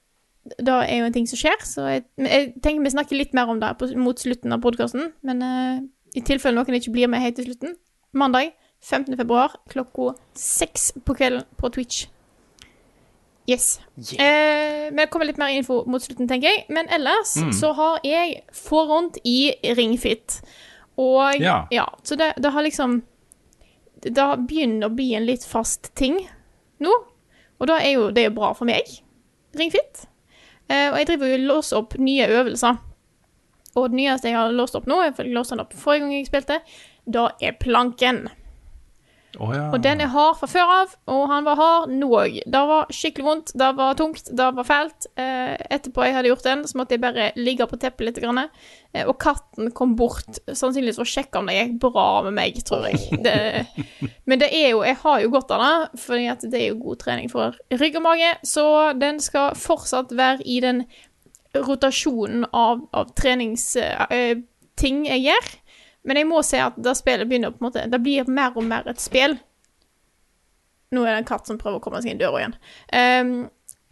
det 0.45 0.75
er 0.75 0.97
jo 0.99 1.07
en 1.07 1.15
ting 1.15 1.29
som 1.31 1.39
skjer, 1.39 1.61
så 1.67 1.85
jeg, 1.87 2.05
jeg 2.19 2.49
tenker 2.63 2.83
vi 2.83 2.91
snakker 2.95 3.19
litt 3.19 3.35
mer 3.37 3.51
om 3.53 3.61
det 3.63 3.71
på, 3.79 3.89
mot 4.01 4.19
slutten 4.19 4.55
av 4.55 4.63
podkasten. 4.65 5.13
Men 5.23 5.43
uh, 5.43 5.83
i 6.19 6.23
tilfelle 6.27 6.59
noen 6.59 6.79
ikke 6.79 6.95
blir 6.95 7.11
med 7.11 7.23
helt 7.23 7.39
til 7.39 7.47
slutten, 7.51 7.77
mandag 8.13 8.51
15. 8.83 9.15
februar 9.17 9.55
klokka 9.71 10.17
seks 10.35 10.91
på 11.07 11.15
kvelden 11.15 11.47
på 11.61 11.71
Twitch. 11.71 12.07
Yes. 13.51 13.81
Eh, 13.99 14.91
men 14.91 15.01
det 15.03 15.09
kommer 15.11 15.27
litt 15.27 15.39
mer 15.39 15.51
info 15.55 15.81
mot 15.91 16.03
slutten, 16.03 16.29
tenker 16.31 16.51
jeg. 16.51 16.65
Men 16.71 16.91
ellers 16.95 17.35
så 17.59 17.73
har 17.79 18.03
jeg 18.07 18.43
forhånd 18.55 19.19
i 19.27 19.55
Ringfit. 19.77 20.41
Og 20.99 21.41
Ja. 21.43 21.87
så 22.03 22.17
det, 22.17 22.35
det 22.43 22.53
har 22.53 22.63
liksom 22.63 23.03
Det 24.03 24.27
begynner 24.49 24.89
å 24.89 24.95
bli 24.95 25.15
en 25.15 25.27
litt 25.27 25.45
fast 25.47 25.95
ting 25.95 26.17
nå. 26.83 26.93
Og 27.61 27.67
da 27.71 27.79
er 27.79 27.93
jo 27.95 28.11
det 28.11 28.25
er 28.27 28.35
bra 28.35 28.53
for 28.53 28.67
meg. 28.67 28.83
Ringfit. 29.55 30.07
Eh, 30.73 30.89
og 30.89 30.99
jeg 31.01 31.11
driver 31.11 31.33
jo 31.33 31.43
låser 31.51 31.81
opp 31.83 31.97
nye 32.01 32.29
øvelser. 32.33 32.81
Og 33.77 33.93
det 33.93 33.99
nyeste 34.01 34.29
jeg 34.31 34.39
har 34.39 34.53
låst 34.53 34.77
opp 34.77 34.89
nå, 34.89 34.99
jeg 35.05 35.33
låste 35.33 35.57
den 35.57 35.65
opp 35.65 35.77
forrige 35.77 36.05
gang 36.05 36.15
jeg 36.17 36.29
spilte, 36.29 36.59
da 37.09 37.29
er 37.41 37.57
planken. 37.61 38.27
Å 39.41 39.49
ja. 39.55 39.63
Og 39.73 39.81
den 39.81 40.03
er 40.05 40.11
hard 40.13 40.37
fra 40.41 40.49
før 40.51 40.71
av, 40.75 40.95
og 41.09 41.23
han 41.31 41.47
var 41.47 41.57
hard 41.57 41.93
nå 41.95 42.09
òg. 42.21 42.35
Det 42.53 42.63
var 42.69 42.91
skikkelig 42.93 43.25
vondt, 43.25 43.53
det 43.57 43.69
var 43.79 43.97
tungt, 43.97 44.29
det 44.29 44.49
var 44.59 44.67
fælt. 44.69 45.09
Eh, 45.17 45.55
etterpå 45.73 46.05
jeg 46.05 46.17
hadde 46.19 46.29
gjort 46.33 46.49
den, 46.49 46.65
så 46.69 46.81
måtte 46.81 46.97
jeg 46.97 47.05
bare 47.05 47.31
ligge 47.39 47.67
på 47.71 47.79
teppet 47.81 48.07
litt. 48.09 48.21
Grann, 48.23 48.43
eh, 48.93 49.07
og 49.09 49.17
katten 49.23 49.73
kom 49.77 49.95
bort, 49.97 50.43
sannsynligvis 50.47 51.01
for 51.01 51.09
å 51.09 51.13
sjekke 51.15 51.41
om 51.41 51.49
det 51.49 51.57
gikk 51.57 51.79
bra 51.87 52.07
med 52.29 52.37
meg, 52.37 52.61
tror 52.69 52.89
jeg. 52.91 53.01
Det, 53.23 53.37
men 54.29 54.41
det 54.43 54.51
er 54.53 54.73
jo, 54.75 54.83
jeg 54.85 54.99
har 55.01 55.23
jo 55.23 55.33
godt 55.33 55.53
av 55.55 55.63
det, 55.63 56.01
for 56.03 56.19
det 56.19 56.59
er 56.59 56.69
jo 56.73 56.81
god 56.83 57.01
trening 57.01 57.31
for 57.33 57.57
rygg 57.81 57.97
og 58.01 58.05
mage. 58.05 58.35
Så 58.47 58.67
den 58.99 59.21
skal 59.23 59.57
fortsatt 59.57 60.13
være 60.19 60.45
i 60.45 60.59
den 60.65 60.85
rotasjonen 61.57 62.47
av, 62.53 62.85
av 62.97 63.13
treningsting 63.19 65.05
jeg 65.09 65.25
gjør. 65.29 65.51
Men 66.05 66.19
jeg 66.19 66.29
må 66.29 66.43
si 66.47 66.59
at 66.59 66.79
da 66.83 66.95
spillet 66.99 67.29
begynner 67.31 67.55
på 67.55 67.63
en 67.63 67.69
måte 67.69 67.87
Det 67.91 68.01
blir 68.03 68.31
mer 68.31 68.57
og 68.57 68.67
mer 68.67 68.89
et 68.91 69.01
spill. 69.01 69.37
Nå 70.93 71.05
er 71.05 71.15
det 71.15 71.23
en 71.23 71.29
katt 71.29 71.49
som 71.49 71.59
prøver 71.61 71.81
å 71.81 71.85
komme 71.85 72.03
seg 72.03 72.13
inn 72.13 72.21
døra 72.21 72.43
igjen. 72.43 72.57
Um, 72.93 73.35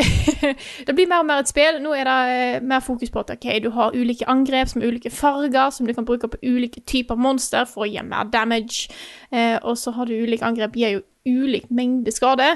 det 0.86 0.94
blir 0.96 1.08
mer 1.08 1.22
og 1.22 1.28
mer 1.28 1.42
et 1.42 1.50
spill. 1.50 1.80
Nå 1.80 1.94
er 1.96 2.08
det 2.08 2.34
eh, 2.34 2.62
mer 2.64 2.82
fokus 2.84 3.12
på 3.12 3.22
at 3.22 3.32
okay, 3.34 3.60
du 3.62 3.70
har 3.76 3.96
ulike 3.96 4.28
angrep 4.28 4.68
som 4.72 4.82
er 4.82 4.92
ulike 4.92 5.12
farger, 5.12 5.70
som 5.72 5.88
du 5.88 5.94
kan 5.96 6.08
bruke 6.08 6.28
på 6.28 6.40
ulike 6.42 6.82
typer 6.88 7.16
monster 7.20 7.64
for 7.68 7.86
å 7.86 7.90
gi 7.90 8.02
mer 8.04 8.28
damage. 8.32 8.90
Uh, 9.32 9.56
og 9.62 9.78
så 9.80 9.94
har 9.96 10.08
du 10.08 10.16
ulike 10.16 10.46
angrep 10.46 10.76
gir 10.76 10.98
jo 10.98 11.04
ulik 11.28 11.70
mengde 11.70 12.12
skade. 12.12 12.52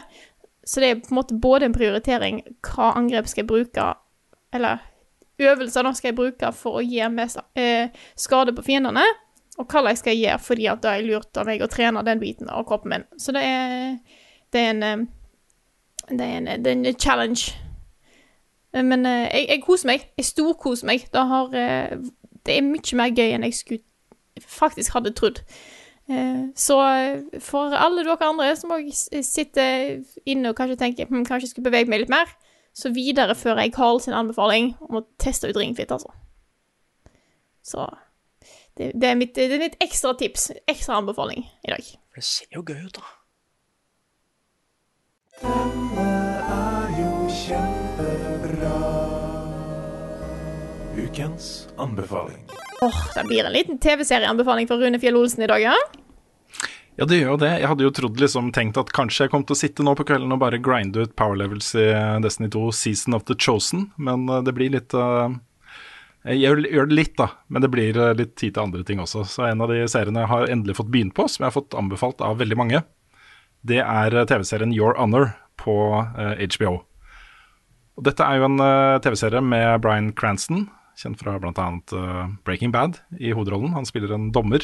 Så 0.65 0.81
det 0.81 0.91
er 0.91 1.01
på 1.01 1.13
en 1.13 1.21
måte 1.21 1.37
både 1.41 1.69
en 1.69 1.77
prioritering 1.77 2.43
hva 2.65 2.95
angrep 2.99 3.29
skal 3.29 3.45
jeg 3.45 3.53
bruke, 3.53 3.91
eller 4.55 4.85
øvelser 5.41 5.85
da 5.85 5.93
skal 5.97 6.13
jeg 6.13 6.17
bruke 6.17 6.53
for 6.57 6.81
å 6.81 6.85
gi 6.85 7.05
mest 7.13 7.41
uh, 7.41 8.05
skade 8.17 8.55
på 8.57 8.65
fiendene, 8.65 9.05
og 9.59 9.71
hva 9.71 9.85
jeg 9.89 10.01
skal 10.01 10.17
gjøre 10.19 10.39
fordi 10.43 10.67
at 10.71 10.83
da 10.83 10.97
er 10.97 11.07
lurt 11.07 11.39
av 11.39 11.47
meg 11.47 11.63
å 11.63 11.71
trene 11.71 12.03
den 12.07 12.23
biten 12.23 12.51
av 12.51 12.65
kroppen 12.67 12.91
min. 12.91 13.05
Så 13.21 13.35
det 13.35 13.45
er, 13.47 13.95
det 14.53 14.63
er 14.63 14.73
en 14.73 14.83
eh, 14.83 15.05
det 16.11 16.21
er 16.21 16.35
en, 16.37 16.49
det 16.65 16.73
er 16.73 16.81
en 16.81 16.99
challenge. 17.01 17.55
Eh, 18.75 18.85
Men 18.85 19.07
eh, 19.07 19.29
jeg, 19.31 19.47
jeg 19.49 19.63
koser 19.63 19.93
meg. 19.93 20.09
Jeg 20.19 20.27
storkoser 20.33 20.91
meg. 20.91 21.07
Det, 21.13 21.23
har, 21.31 21.55
det 21.55 22.57
er 22.57 22.67
mye 22.67 22.99
mer 22.99 23.15
gøy 23.15 23.31
enn 23.37 23.47
jeg 23.47 23.55
skulle 23.61 24.43
faktisk 24.43 24.93
hadde 24.99 25.15
trodd. 25.15 25.41
Så 26.61 26.75
for 27.41 27.73
alle 27.73 28.03
dere 28.05 28.27
andre 28.29 28.51
som 28.61 28.75
sitter 29.25 30.03
inne 30.29 30.51
og 30.51 30.59
kanskje 30.59 30.77
tenker 30.77 31.07
hm, 31.09 31.23
kanskje 31.25 31.47
jeg 31.47 31.53
skulle 31.55 31.71
bevege 31.71 31.89
meg 31.89 32.03
litt 32.03 32.13
mer, 32.13 32.29
så 32.77 32.91
viderefører 32.93 33.63
jeg 33.63 33.73
Carl 33.73 34.03
sin 34.05 34.13
anbefaling 34.13 34.75
om 34.85 34.99
å 35.01 35.05
teste 35.23 35.49
ut 35.49 35.57
Ringfit, 35.57 35.95
altså. 35.95 36.13
Så 37.65 37.87
det, 38.79 38.91
det, 38.95 39.11
er 39.11 39.19
mitt, 39.19 39.35
det 39.35 39.53
er 39.55 39.63
mitt 39.63 39.77
ekstra 39.83 40.15
tips, 40.19 40.49
ekstra 40.71 40.99
anbefaling 40.99 41.45
i 41.45 41.71
dag. 41.71 41.93
For 42.11 42.23
det 42.23 42.27
ser 42.27 42.57
jo 42.57 42.65
gøy 42.67 42.87
ut, 42.89 42.99
da. 42.99 43.13
Denne 45.45 46.09
er 46.57 46.97
jo 46.99 47.11
kjempebra. 47.31 48.79
Ukens 50.95 51.69
anbefaling. 51.79 52.43
Åh, 52.83 53.01
det 53.15 53.25
blir 53.29 53.45
en 53.45 53.55
liten 53.55 53.79
TV-serieanbefaling 53.79 54.67
fra 54.71 54.79
Rune 54.79 54.99
Fjell 55.03 55.17
Olsen 55.19 55.47
i 55.47 55.51
dag, 55.51 55.63
ja? 55.63 55.75
Ja, 56.95 57.07
det 57.11 57.17
gjør 57.19 57.33
jo 57.33 57.39
det. 57.43 57.51
Jeg 57.59 57.71
hadde 57.71 57.87
jo 57.87 57.95
trodd 57.95 58.21
liksom 58.23 58.53
tenkt 58.55 58.79
at 58.79 58.93
kanskje 58.95 59.27
jeg 59.27 59.33
kom 59.33 59.43
til 59.47 59.57
å 59.57 59.59
sitte 59.59 59.87
nå 59.87 59.97
på 59.99 60.07
kvelden 60.07 60.35
og 60.35 60.43
bare 60.43 60.63
grinde 60.63 61.03
ut 61.03 61.17
power 61.19 61.39
levels 61.39 61.73
i 61.75 61.89
Destiny 62.23 62.51
2 62.55 62.69
Season 62.75 63.17
of 63.19 63.27
the 63.27 63.35
Chosen, 63.35 63.89
men 63.99 64.29
eh, 64.31 64.43
det 64.47 64.55
blir 64.55 64.71
litt 64.77 64.95
eh, 64.95 65.35
Jeg 66.25 66.41
gjør, 66.41 66.89
det 66.89 66.97
litt, 66.97 67.17
da, 67.21 67.29
men 67.53 67.61
det 67.61 67.69
blir 67.73 67.99
eh, 68.01 68.15
litt 68.17 68.33
tid 68.41 68.55
til 68.57 68.65
andre 68.65 68.85
ting 68.87 69.03
også. 69.03 69.27
Så 69.29 69.45
en 69.45 69.61
av 69.61 69.69
de 69.69 69.83
seriene 69.91 70.25
jeg 70.25 70.33
har 70.33 70.53
endelig 70.53 70.79
fått 70.79 70.93
begynt 70.95 71.17
på, 71.17 71.27
som 71.29 71.45
jeg 71.45 71.51
har 71.51 71.59
fått 71.59 71.77
anbefalt 71.77 72.25
av 72.25 72.39
veldig 72.41 72.57
mange, 72.57 72.81
det 73.65 73.81
er 73.81 74.15
eh, 74.15 74.27
TV-serien 74.29 74.75
Your 74.77 74.97
Honor 75.01 75.33
på 75.61 75.77
eh, 76.21 76.45
HBO. 76.57 76.79
Og 77.95 78.07
dette 78.09 78.27
er 78.27 78.41
jo 78.41 78.49
en 78.49 78.61
eh, 78.61 78.97
TV-serie 79.05 79.41
med 79.45 79.81
Bryan 79.85 80.13
Cranston, 80.17 80.67
kjent 81.01 81.19
fra 81.19 81.39
bl.a. 81.43 81.69
Breaking 82.47 82.75
Bad, 82.75 83.01
i 83.19 83.33
hovedrollen. 83.35 83.73
Han 83.75 83.89
spiller 83.89 84.13
en 84.15 84.29
dommer. 84.35 84.63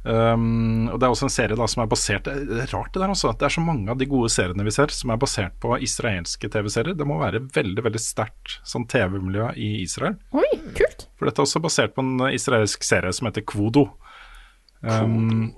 Um, 0.00 0.88
og 0.88 0.96
Det 0.96 1.04
er 1.04 1.12
også 1.12 1.26
en 1.26 1.32
serie 1.32 1.56
da 1.58 1.66
som 1.68 1.82
er 1.82 1.88
basert 1.92 2.24
Det 2.24 2.56
er 2.62 2.70
rart 2.72 2.94
det 2.94 3.02
der 3.02 3.10
altså, 3.12 3.34
det 3.36 3.44
er 3.44 3.52
så 3.52 3.60
mange 3.60 3.90
av 3.92 3.98
de 4.00 4.06
gode 4.08 4.30
seriene 4.32 4.64
vi 4.64 4.72
ser 4.72 4.88
som 4.96 5.12
er 5.12 5.18
basert 5.20 5.58
på 5.60 5.76
israelske 5.84 6.48
TV-serier. 6.48 6.96
Det 6.96 7.06
må 7.08 7.18
være 7.20 7.42
veldig 7.52 7.84
veldig 7.84 8.00
sterkt 8.00 8.56
sånn 8.64 8.86
TV-miljø 8.88 9.50
i 9.60 9.74
Israel. 9.82 10.16
Oi, 10.32 10.48
kult. 10.78 11.04
For 11.20 11.28
dette 11.28 11.42
er 11.42 11.48
også 11.48 11.60
basert 11.60 11.92
på 11.96 12.04
en 12.06 12.30
israelsk 12.30 12.86
serie 12.86 13.12
som 13.12 13.28
heter 13.28 13.44
Kvodo. 13.44 13.90
Um, 14.80 15.50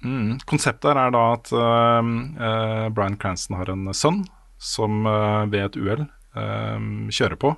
mm, 0.00 0.40
konseptet 0.48 0.88
her 0.88 1.02
er 1.02 1.12
da 1.12 1.24
at 1.34 1.52
uh, 1.52 2.00
uh, 2.00 2.86
Bryan 2.96 3.20
Cranston 3.20 3.58
har 3.60 3.68
en 3.68 3.90
sønn 3.92 4.22
som 4.56 5.04
uh, 5.04 5.44
ved 5.52 5.66
et 5.66 5.80
uhell 5.80 6.08
kjører 7.10 7.34
på 7.42 7.48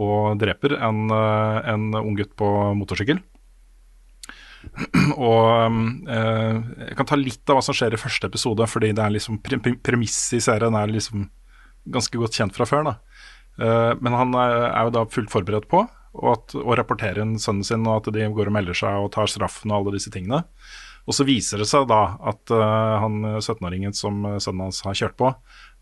og 0.00 0.38
dreper 0.40 0.72
en, 0.80 1.12
en 1.12 1.82
ung 1.98 2.14
gutt 2.16 2.30
på 2.40 2.46
motorsykkel. 2.72 3.18
Og 5.16 6.08
eh, 6.08 6.58
jeg 6.88 6.98
kan 6.98 7.08
ta 7.08 7.18
litt 7.18 7.48
av 7.50 7.58
hva 7.58 7.64
som 7.64 7.76
skjer 7.76 7.96
i 7.96 8.00
første 8.00 8.28
episode, 8.30 8.66
fordi 8.70 8.92
det 8.96 9.04
er 9.04 9.14
liksom 9.16 9.40
pre 9.44 9.58
premisset 9.58 10.38
i 10.38 10.44
serien 10.44 10.76
er 10.78 10.92
liksom 10.92 11.26
ganske 11.92 12.20
godt 12.20 12.38
kjent 12.38 12.54
fra 12.56 12.68
før. 12.68 12.92
Eh, 12.92 13.92
men 13.98 14.16
han 14.16 14.36
er, 14.38 14.56
er, 14.70 14.86
jo 14.86 14.94
da 14.98 15.04
fullt 15.10 15.32
forberedt 15.32 15.68
på 15.70 15.84
å 16.12 16.76
rapportere 16.76 17.24
inn 17.24 17.38
sønnen 17.40 17.64
sin, 17.64 17.86
og 17.88 18.02
at 18.02 18.14
de 18.14 18.26
går 18.36 18.50
og 18.50 18.56
melder 18.58 18.76
seg 18.76 19.00
og 19.00 19.12
tar 19.14 19.30
straffen 19.32 19.72
og 19.72 19.78
alle 19.78 19.96
disse 19.96 20.12
tingene. 20.12 20.42
Og 21.08 21.16
så 21.16 21.24
viser 21.26 21.58
det 21.58 21.66
seg 21.66 21.88
da 21.90 22.18
at 22.30 22.52
uh, 22.54 23.00
han 23.02 23.24
17-åringen 23.40 23.96
som 23.96 24.20
sønnen 24.36 24.68
hans 24.68 24.82
har 24.86 24.98
kjørt 25.00 25.16
på, 25.18 25.32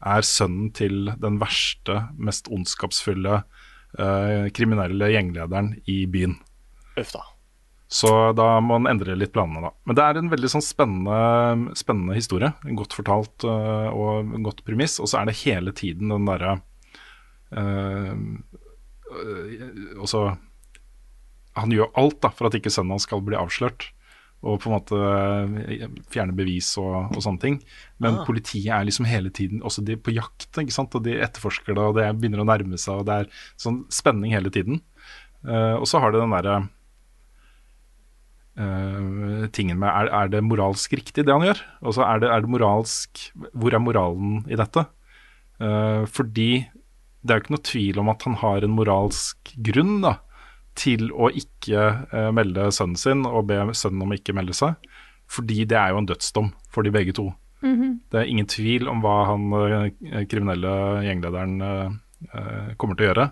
er 0.07 0.25
sønnen 0.25 0.71
til 0.73 1.11
den 1.21 1.37
verste, 1.43 1.99
mest 2.17 2.49
ondskapsfulle 2.49 3.43
uh, 3.43 4.47
kriminelle 4.57 5.11
gjenglederen 5.13 5.75
i 5.91 6.05
byen. 6.09 6.39
Uff 6.95 7.13
da. 7.19 7.27
Så 7.91 8.11
da 8.39 8.47
må 8.63 8.77
en 8.79 8.87
endre 8.87 9.17
litt 9.19 9.33
planene, 9.35 9.65
da. 9.67 9.73
Men 9.89 9.97
det 9.99 10.05
er 10.05 10.19
en 10.21 10.31
veldig 10.31 10.49
sånn 10.53 10.63
spennende, 10.63 11.75
spennende 11.79 12.15
historie. 12.15 12.53
Godt 12.79 12.95
fortalt 12.95 13.47
uh, 13.47 13.91
og 13.91 14.31
godt 14.47 14.63
premiss. 14.67 15.01
Og 15.03 15.11
så 15.11 15.19
er 15.19 15.27
det 15.27 15.41
hele 15.43 15.75
tiden 15.75 16.15
den 16.15 16.29
derre 16.29 16.61
uh, 17.51 18.15
uh, 19.11 19.59
Også 19.99 20.23
Han 21.59 21.75
gjør 21.75 21.91
alt 21.99 22.21
da 22.23 22.31
for 22.31 22.47
at 22.47 22.61
ikke 22.61 22.71
sønnen 22.71 22.95
hans 22.95 23.11
skal 23.11 23.27
bli 23.27 23.39
avslørt. 23.41 23.91
Og 24.47 24.63
på 24.63 24.71
en 24.71 24.79
måte 24.79 25.99
fjerne 26.15 26.33
bevis 26.39 26.71
og, 26.81 27.11
og 27.11 27.27
sånne 27.27 27.43
ting. 27.43 27.61
Men 28.01 28.23
ah. 28.23 28.25
politiet 28.25 28.71
er 28.71 28.87
liksom 28.87 29.11
hele 29.11 29.35
tiden 29.35 29.67
også 29.67 29.83
de 29.85 29.99
på 29.99 30.15
jakt, 30.15 30.47
ikke 30.55 30.79
sant? 30.79 30.95
og 30.95 31.03
de 31.05 31.19
etterforsker 31.19 31.75
det, 31.75 31.83
og 31.91 31.99
det 31.99 32.07
begynner 32.17 32.47
å 32.47 32.49
nærme 32.49 32.79
seg, 32.81 33.03
og 33.03 33.11
det 33.11 33.19
er 33.19 33.43
sånn 33.61 33.83
spenning 33.93 34.33
hele 34.33 34.49
tiden. 34.55 34.81
og 35.45 35.85
så 35.91 36.01
har 36.01 36.15
det 36.15 36.23
den 36.23 36.33
derre 36.33 36.57
uh, 38.61 39.47
tingen 39.55 39.81
med 39.81 39.89
er, 39.89 40.11
er, 40.13 40.31
det 40.33 40.43
moralsk 40.45 40.93
riktig, 40.99 41.25
det 41.25 41.35
han 41.35 41.47
gjør? 41.47 41.63
Altså, 41.81 42.05
er 42.07 42.23
det, 42.23 42.31
er 42.31 42.45
det 42.45 42.53
moralsk 42.53 43.23
Hvor 43.53 43.75
er 43.75 43.83
moralen 43.83 44.43
i 44.51 44.59
dette? 44.61 44.85
Uh, 45.61 46.05
fordi 46.09 46.67
det 47.21 47.33
er 47.33 47.39
jo 47.39 47.45
ikke 47.45 47.55
noe 47.57 47.69
tvil 47.69 48.01
om 48.01 48.11
at 48.13 48.25
han 48.25 48.39
har 48.41 48.65
en 48.65 48.77
moralsk 48.77 49.53
grunn 49.67 49.99
da, 50.05 50.15
til 50.79 51.11
å 51.13 51.29
ikke 51.37 51.83
uh, 52.15 52.31
melde 52.37 52.71
sønnen 52.73 53.01
sin 53.01 53.27
og 53.29 53.51
be 53.51 53.59
sønnen 53.77 54.07
om 54.07 54.15
å 54.15 54.17
ikke 54.17 54.37
melde 54.37 54.57
seg. 54.57 54.79
Fordi 55.31 55.67
det 55.69 55.77
er 55.79 55.93
jo 55.93 56.01
en 56.01 56.09
dødsdom 56.09 56.49
for 56.73 56.87
de 56.87 56.95
begge 56.95 57.13
to. 57.15 57.29
Mm 57.61 57.77
-hmm. 57.77 57.99
Det 58.11 58.21
er 58.21 58.25
ingen 58.25 58.47
tvil 58.47 58.89
om 58.89 59.03
hva 59.03 59.27
han 59.27 59.53
kriminelle 60.27 61.05
gjenglederen 61.05 62.01
kommer 62.77 62.97
til 62.97 63.05
å 63.05 63.09
gjøre 63.09 63.31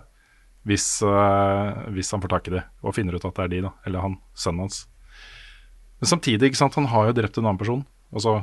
hvis, 0.63 1.01
hvis 1.89 2.11
han 2.11 2.21
får 2.21 2.29
tak 2.29 2.47
i 2.47 2.51
det 2.51 2.63
og 2.83 2.95
finner 2.95 3.15
ut 3.15 3.25
at 3.25 3.35
det 3.35 3.43
er 3.43 3.47
de, 3.47 3.61
da, 3.61 3.71
eller 3.85 3.99
han, 3.99 4.17
sønnen 4.35 4.59
hans. 4.59 4.87
Men 5.99 6.11
samtidig, 6.13 6.51
ikke 6.51 6.61
sant, 6.61 6.77
han 6.79 6.89
har 6.91 7.09
jo 7.09 7.17
drept 7.17 7.39
en 7.39 7.47
annen 7.47 7.59
person, 7.59 7.81
og 8.15 8.23
så 8.23 8.35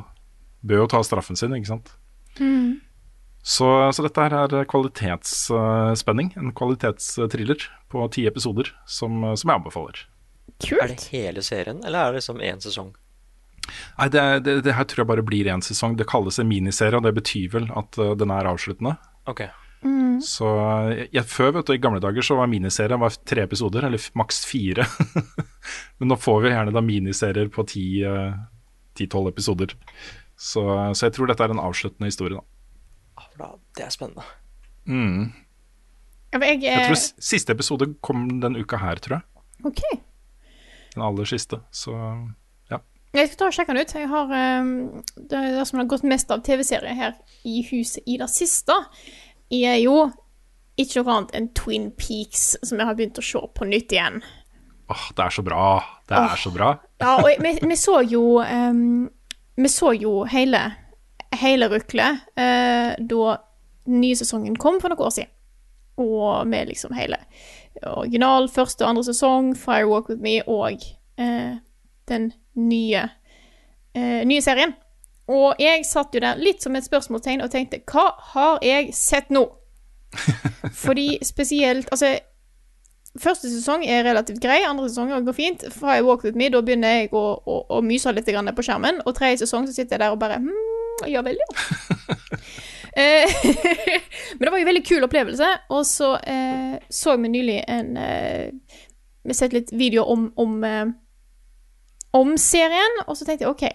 bør 0.66 0.84
jo 0.84 0.90
ta 0.92 1.00
straffen 1.06 1.38
sin, 1.38 1.54
ikke 1.56 1.70
sant. 1.70 1.94
Mm. 2.40 2.82
Så, 3.46 3.66
så, 3.94 4.02
dette 4.02 4.24
her 4.24 4.34
er 4.34 4.68
kvalitetsspenning, 4.68 6.32
en 6.34 6.52
kvalitetstriller 6.56 7.68
på 7.92 8.06
ti 8.12 8.26
episoder, 8.26 8.72
som, 8.90 9.22
som, 9.38 9.50
jeg 9.52 9.60
anbefaler. 9.60 10.00
Kult. 10.58 10.80
Er 10.82 10.90
det 10.90 11.10
hele 11.12 11.44
serien, 11.46 11.82
eller 11.86 12.00
er 12.00 12.14
det 12.14 12.24
liksom 12.24 12.42
én 12.42 12.62
sesong? 12.64 12.90
Nei, 13.98 14.08
det, 14.10 14.24
det, 14.46 14.56
det, 14.66 14.74
her 14.74 14.86
tror 14.86 15.04
jeg 15.04 15.10
bare 15.12 15.24
blir 15.26 15.48
én 15.50 15.62
sesong. 15.64 15.94
Det 15.98 16.08
kalles 16.10 16.40
en 16.42 16.50
miniserie, 16.50 16.98
og 16.98 17.06
det 17.06 17.14
betyr 17.16 17.54
vel 17.54 17.70
at 17.78 17.98
uh, 18.02 18.12
den 18.18 18.34
er 18.34 18.50
avsluttende. 18.50 18.96
Okay. 19.30 19.48
Mm. 19.86 20.18
Så 20.24 20.48
jeg, 21.12 21.24
Før, 21.30 21.52
vet 21.56 21.68
du, 21.68 21.74
i 21.76 21.82
gamle 21.82 22.02
dager, 22.02 22.24
så 22.24 22.38
var 22.38 22.50
miniserien 22.50 23.00
var 23.00 23.14
tre 23.28 23.44
episoder, 23.46 23.86
eller 23.86 24.02
maks 24.18 24.42
fire. 24.48 24.86
Men 25.98 26.10
nå 26.10 26.18
får 26.20 26.42
vi 26.42 26.52
gjerne 26.54 26.74
da 26.74 26.82
miniserier 26.84 27.50
på 27.52 27.64
eh, 27.66 28.32
ti-tolv 28.98 29.30
episoder. 29.30 29.76
Så, 30.36 30.64
så, 30.92 31.06
jeg 31.06 31.16
tror 31.16 31.30
dette 31.30 31.46
er 31.46 31.54
en 31.54 31.62
avsluttende 31.62 32.10
historie, 32.10 32.40
da. 33.38 33.52
det 33.76 33.86
er 33.86 33.94
spennende. 33.94 34.26
Mm. 34.86 35.30
Jeg, 36.36 36.58
jeg, 36.62 36.88
tror 36.90 36.98
siste 37.24 37.54
episode 37.54 37.88
kom 38.04 38.26
den 38.42 38.58
uka 38.58 38.80
her, 38.82 39.00
tror 39.00 39.18
jeg. 39.18 39.44
Ok 39.64 39.80
Den 40.92 41.04
aller 41.06 41.28
siste, 41.28 41.62
så 41.72 41.94
ja. 42.68 42.82
Jeg 43.16 43.30
skal 43.30 43.38
ta 43.38 43.48
og 43.48 43.56
sjekke 43.56 43.72
den 43.72 43.86
ut. 43.86 43.94
Jeg 43.96 44.10
har 44.10 44.34
um, 44.60 44.74
det, 45.16 45.40
det 45.56 45.64
som 45.70 45.80
har 45.80 45.88
gått 45.88 46.04
mest 46.04 46.34
av 46.34 46.42
TV-serier 46.44 46.98
her 46.98 47.16
i 47.48 47.62
huset 47.70 48.04
i 48.04 48.18
det 48.20 48.28
siste 48.34 48.76
er 49.50 49.78
jo 49.80 50.08
ikke 50.76 51.00
noe 51.00 51.14
annet 51.14 51.36
enn 51.36 51.52
Twin 51.56 51.90
Peaks, 51.96 52.56
som 52.66 52.80
jeg 52.80 52.88
har 52.88 52.96
begynt 52.98 53.20
å 53.20 53.24
se 53.24 53.40
på 53.56 53.68
nytt 53.68 53.94
igjen. 53.94 54.20
Åh, 54.92 55.06
det 55.16 55.24
er 55.24 55.34
så 55.34 55.44
bra. 55.46 55.68
Det 56.06 56.18
er 56.18 56.40
så 56.40 56.52
bra. 56.54 56.72
ja, 57.02 57.14
og 57.22 57.30
vi, 57.42 57.54
vi, 57.62 57.76
så 57.78 58.00
jo 58.06 58.38
um, 58.38 59.08
Vi 59.56 59.70
så 59.72 59.92
jo 59.96 60.20
hele, 60.30 60.60
hele 61.34 61.70
ruklet 61.72 62.26
uh, 62.38 62.92
da 62.98 63.38
nye 63.86 64.18
sesongen 64.18 64.58
kom 64.60 64.80
for 64.82 64.92
noen 64.92 65.08
år 65.08 65.14
siden. 65.16 65.32
Og 66.02 66.46
med 66.46 66.68
liksom 66.68 66.92
hele 66.96 67.18
original 67.86 68.50
første 68.52 68.84
og 68.84 68.90
andre 68.90 69.04
sesong, 69.08 69.54
Firewalk 69.56 70.10
With 70.10 70.20
Me 70.22 70.38
og 70.44 70.84
uh, 71.20 71.56
den 72.08 72.30
nye, 72.54 73.06
uh, 73.96 74.22
nye 74.28 74.44
serien. 74.44 74.76
Og 75.32 75.58
jeg 75.58 75.82
satt 75.86 76.14
jo 76.14 76.22
der 76.22 76.38
litt 76.38 76.62
som 76.62 76.76
et 76.78 76.86
spørsmålstegn 76.86 77.42
og 77.42 77.50
tenkte 77.50 77.82
hva 77.90 78.06
har 78.32 78.62
jeg 78.64 78.92
sett 78.94 79.32
nå? 79.34 79.42
Fordi 80.84 81.18
spesielt 81.26 81.90
Altså, 81.90 82.12
første 83.20 83.50
sesong 83.50 83.82
er 83.84 84.04
relativt 84.06 84.40
grei, 84.42 84.60
andre 84.68 84.88
sesong 84.88 85.10
går 85.26 85.36
fint. 85.36 85.66
Fra 85.74 85.96
jeg 85.96 86.06
Walk 86.06 86.24
With 86.24 86.38
Me, 86.38 86.50
da 86.52 86.62
begynner 86.62 87.00
jeg 87.00 87.10
å, 87.16 87.24
å, 87.42 87.58
å 87.78 87.82
myse 87.82 88.12
litt 88.14 88.30
på 88.30 88.66
skjermen. 88.66 89.02
Og 89.04 89.16
tredje 89.16 89.42
sesong 89.44 89.66
så 89.66 89.74
sitter 89.74 89.96
jeg 89.96 90.04
der 90.04 90.14
og 90.14 90.22
bare 90.22 90.38
hm, 90.42 90.52
ja 91.10 91.24
vel, 91.26 91.42
ja. 91.42 91.50
Eh, 92.96 93.28
men 94.38 94.46
det 94.46 94.50
var 94.50 94.56
jo 94.56 94.62
en 94.62 94.70
veldig 94.70 94.86
kul 94.88 95.04
opplevelse. 95.04 95.48
Og 95.68 95.82
så 95.84 96.14
eh, 96.24 96.78
så 96.88 97.18
vi 97.20 97.28
nylig 97.28 97.58
en 97.68 97.90
eh, 98.00 98.78
Vi 99.20 99.34
har 99.34 99.36
sett 99.36 99.52
litt 99.52 99.68
video 99.76 100.06
om, 100.08 100.30
om, 100.40 100.54
eh, 100.64 100.86
om 102.16 102.32
serien, 102.40 103.02
og 103.04 103.18
så 103.18 103.28
tenkte 103.28 103.44
jeg 103.44 103.52
OK 103.52 103.66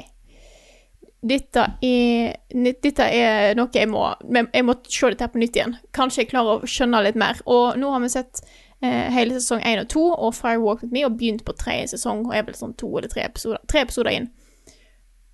dette 1.22 1.64
er, 1.86 2.34
dette 2.82 3.06
er 3.06 3.54
noe 3.58 3.70
jeg 3.78 3.90
må 3.92 4.08
Jeg 4.26 4.66
må 4.66 4.74
se 4.88 5.12
dette 5.14 5.30
på 5.30 5.42
nytt 5.42 5.60
igjen. 5.60 5.76
Kanskje 5.94 6.24
jeg 6.24 6.32
klarer 6.32 6.64
å 6.64 6.70
skjønne 6.70 7.04
litt 7.06 7.20
mer. 7.20 7.42
Og 7.46 7.78
nå 7.78 7.92
har 7.94 8.02
vi 8.02 8.10
sett 8.10 8.42
eh, 8.82 9.08
hele 9.14 9.38
sesong 9.38 9.62
én 9.62 9.84
og 9.84 9.90
to 9.94 10.08
og 10.12 10.34
Fire 10.38 10.62
Walk 10.64 10.82
With 10.82 10.94
Me 10.94 11.06
og 11.06 11.20
begynt 11.20 11.46
på 11.46 11.56
tredje 11.58 11.94
sesong 11.94 12.26
og 12.26 12.34
er 12.36 12.48
vel 12.48 12.58
sånn 12.58 12.74
to 12.80 12.90
eller 12.96 13.12
tre 13.12 13.28
episoder, 13.28 13.62
tre 13.70 13.86
episoder 13.86 14.18
inn. 14.18 14.32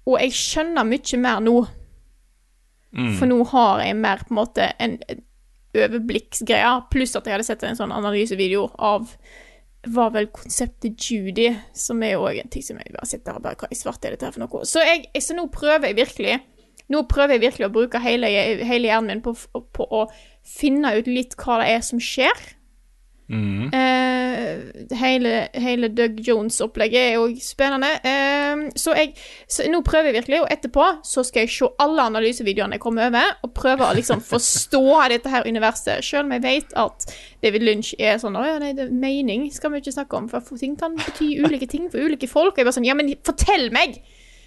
Og 0.08 0.20
jeg 0.24 0.36
skjønner 0.36 0.88
mye 0.88 1.22
mer 1.24 1.42
nå. 1.44 1.56
Mm. 2.98 3.16
For 3.20 3.30
nå 3.30 3.42
har 3.52 3.84
jeg 3.84 3.98
mer 4.00 4.24
på 4.24 4.34
en 4.34 4.40
måte 4.42 4.70
en, 4.84 5.00
en 5.08 5.24
overblikksgreie, 5.78 6.70
pluss 6.92 7.16
at 7.16 7.28
jeg 7.28 7.36
hadde 7.36 7.48
sett 7.48 7.64
en 7.68 7.80
sånn 7.80 7.96
analysevideo 7.96 8.70
av 8.76 9.12
var 9.86 10.12
vel 10.16 10.28
konseptet 10.34 11.00
Judy, 11.00 11.52
som 11.78 12.02
er 12.04 12.20
òg 12.20 12.42
en 12.42 12.52
ting 12.52 12.66
som 12.66 12.80
jeg 12.82 12.96
bare 12.96 13.08
sett 13.10 13.26
der 13.28 13.38
og 13.38 13.46
bare 13.46 13.60
Hva 13.62 13.70
i 13.72 13.78
svart 13.78 14.06
er 14.06 14.16
dette 14.16 14.28
her 14.28 14.36
for 14.36 14.44
noe? 14.44 14.66
Så, 14.68 14.84
jeg, 14.84 15.08
så 15.24 15.38
nå 15.38 15.48
prøver 15.54 15.92
jeg 15.92 16.00
virkelig 16.02 16.38
Nå 16.94 17.04
prøver 17.12 17.36
jeg 17.36 17.44
virkelig 17.44 17.68
å 17.68 17.74
bruke 17.76 18.00
hele, 18.00 18.30
hele 18.64 18.88
hjernen 18.88 19.18
min 19.18 19.24
på, 19.26 19.34
på, 19.76 19.88
å 19.92 20.06
finne 20.48 20.94
ut 20.96 21.10
litt 21.12 21.36
hva 21.36 21.58
det 21.60 21.74
er 21.74 21.82
som 21.84 22.00
skjer. 22.00 22.46
Mm. 23.30 23.66
Uh, 23.66 24.96
hele, 24.96 25.48
hele, 25.54 25.90
Doug 25.92 26.20
Jones-opplegget 26.24 27.02
er 27.02 27.18
òg 27.20 27.36
spennende. 27.44 27.90
Uh, 28.06 28.68
så, 28.80 28.94
jeg, 28.96 29.14
så 29.52 29.66
nå 29.72 29.82
prøver 29.86 30.12
jeg 30.12 30.18
virkelig, 30.22 30.42
og 30.46 30.52
etterpå 30.54 30.86
så 31.08 31.24
skal 31.28 31.44
jeg 31.44 31.54
se 31.58 31.70
alle 31.84 32.06
analysevideoene 32.08 32.78
jeg 32.78 32.84
kommer 32.84 33.10
over, 33.10 33.34
og 33.44 33.54
prøve 33.58 33.88
å 33.88 33.96
liksom 33.98 34.24
forstå 34.24 34.84
dette 35.14 35.32
her 35.32 35.48
universet. 35.48 36.06
Selv 36.06 36.26
om 36.26 36.36
jeg 36.38 36.46
vet 36.46 36.76
at 36.80 37.08
David 37.44 37.68
Lynch 37.68 37.94
er 38.00 38.20
sånn 38.22 38.38
Å 38.40 38.46
ja, 38.46 38.60
nei, 38.62 38.74
det 38.78 38.88
er 38.88 38.94
mening 38.94 39.50
skal 39.54 39.74
vi 39.74 39.82
ikke 39.84 39.96
snakke 39.98 40.20
om, 40.20 40.30
for 40.32 40.60
ting 40.60 40.78
kan 40.80 40.96
bety 40.98 41.34
ulike 41.44 41.68
ting 41.70 41.90
for 41.92 42.04
ulike 42.04 42.30
folk. 42.32 42.56
Og 42.56 42.62
jeg 42.62 42.70
bare 42.70 42.80
sånn 42.80 42.88
Ja, 42.88 42.96
men 42.98 43.12
fortell 43.28 43.68
meg! 43.76 44.00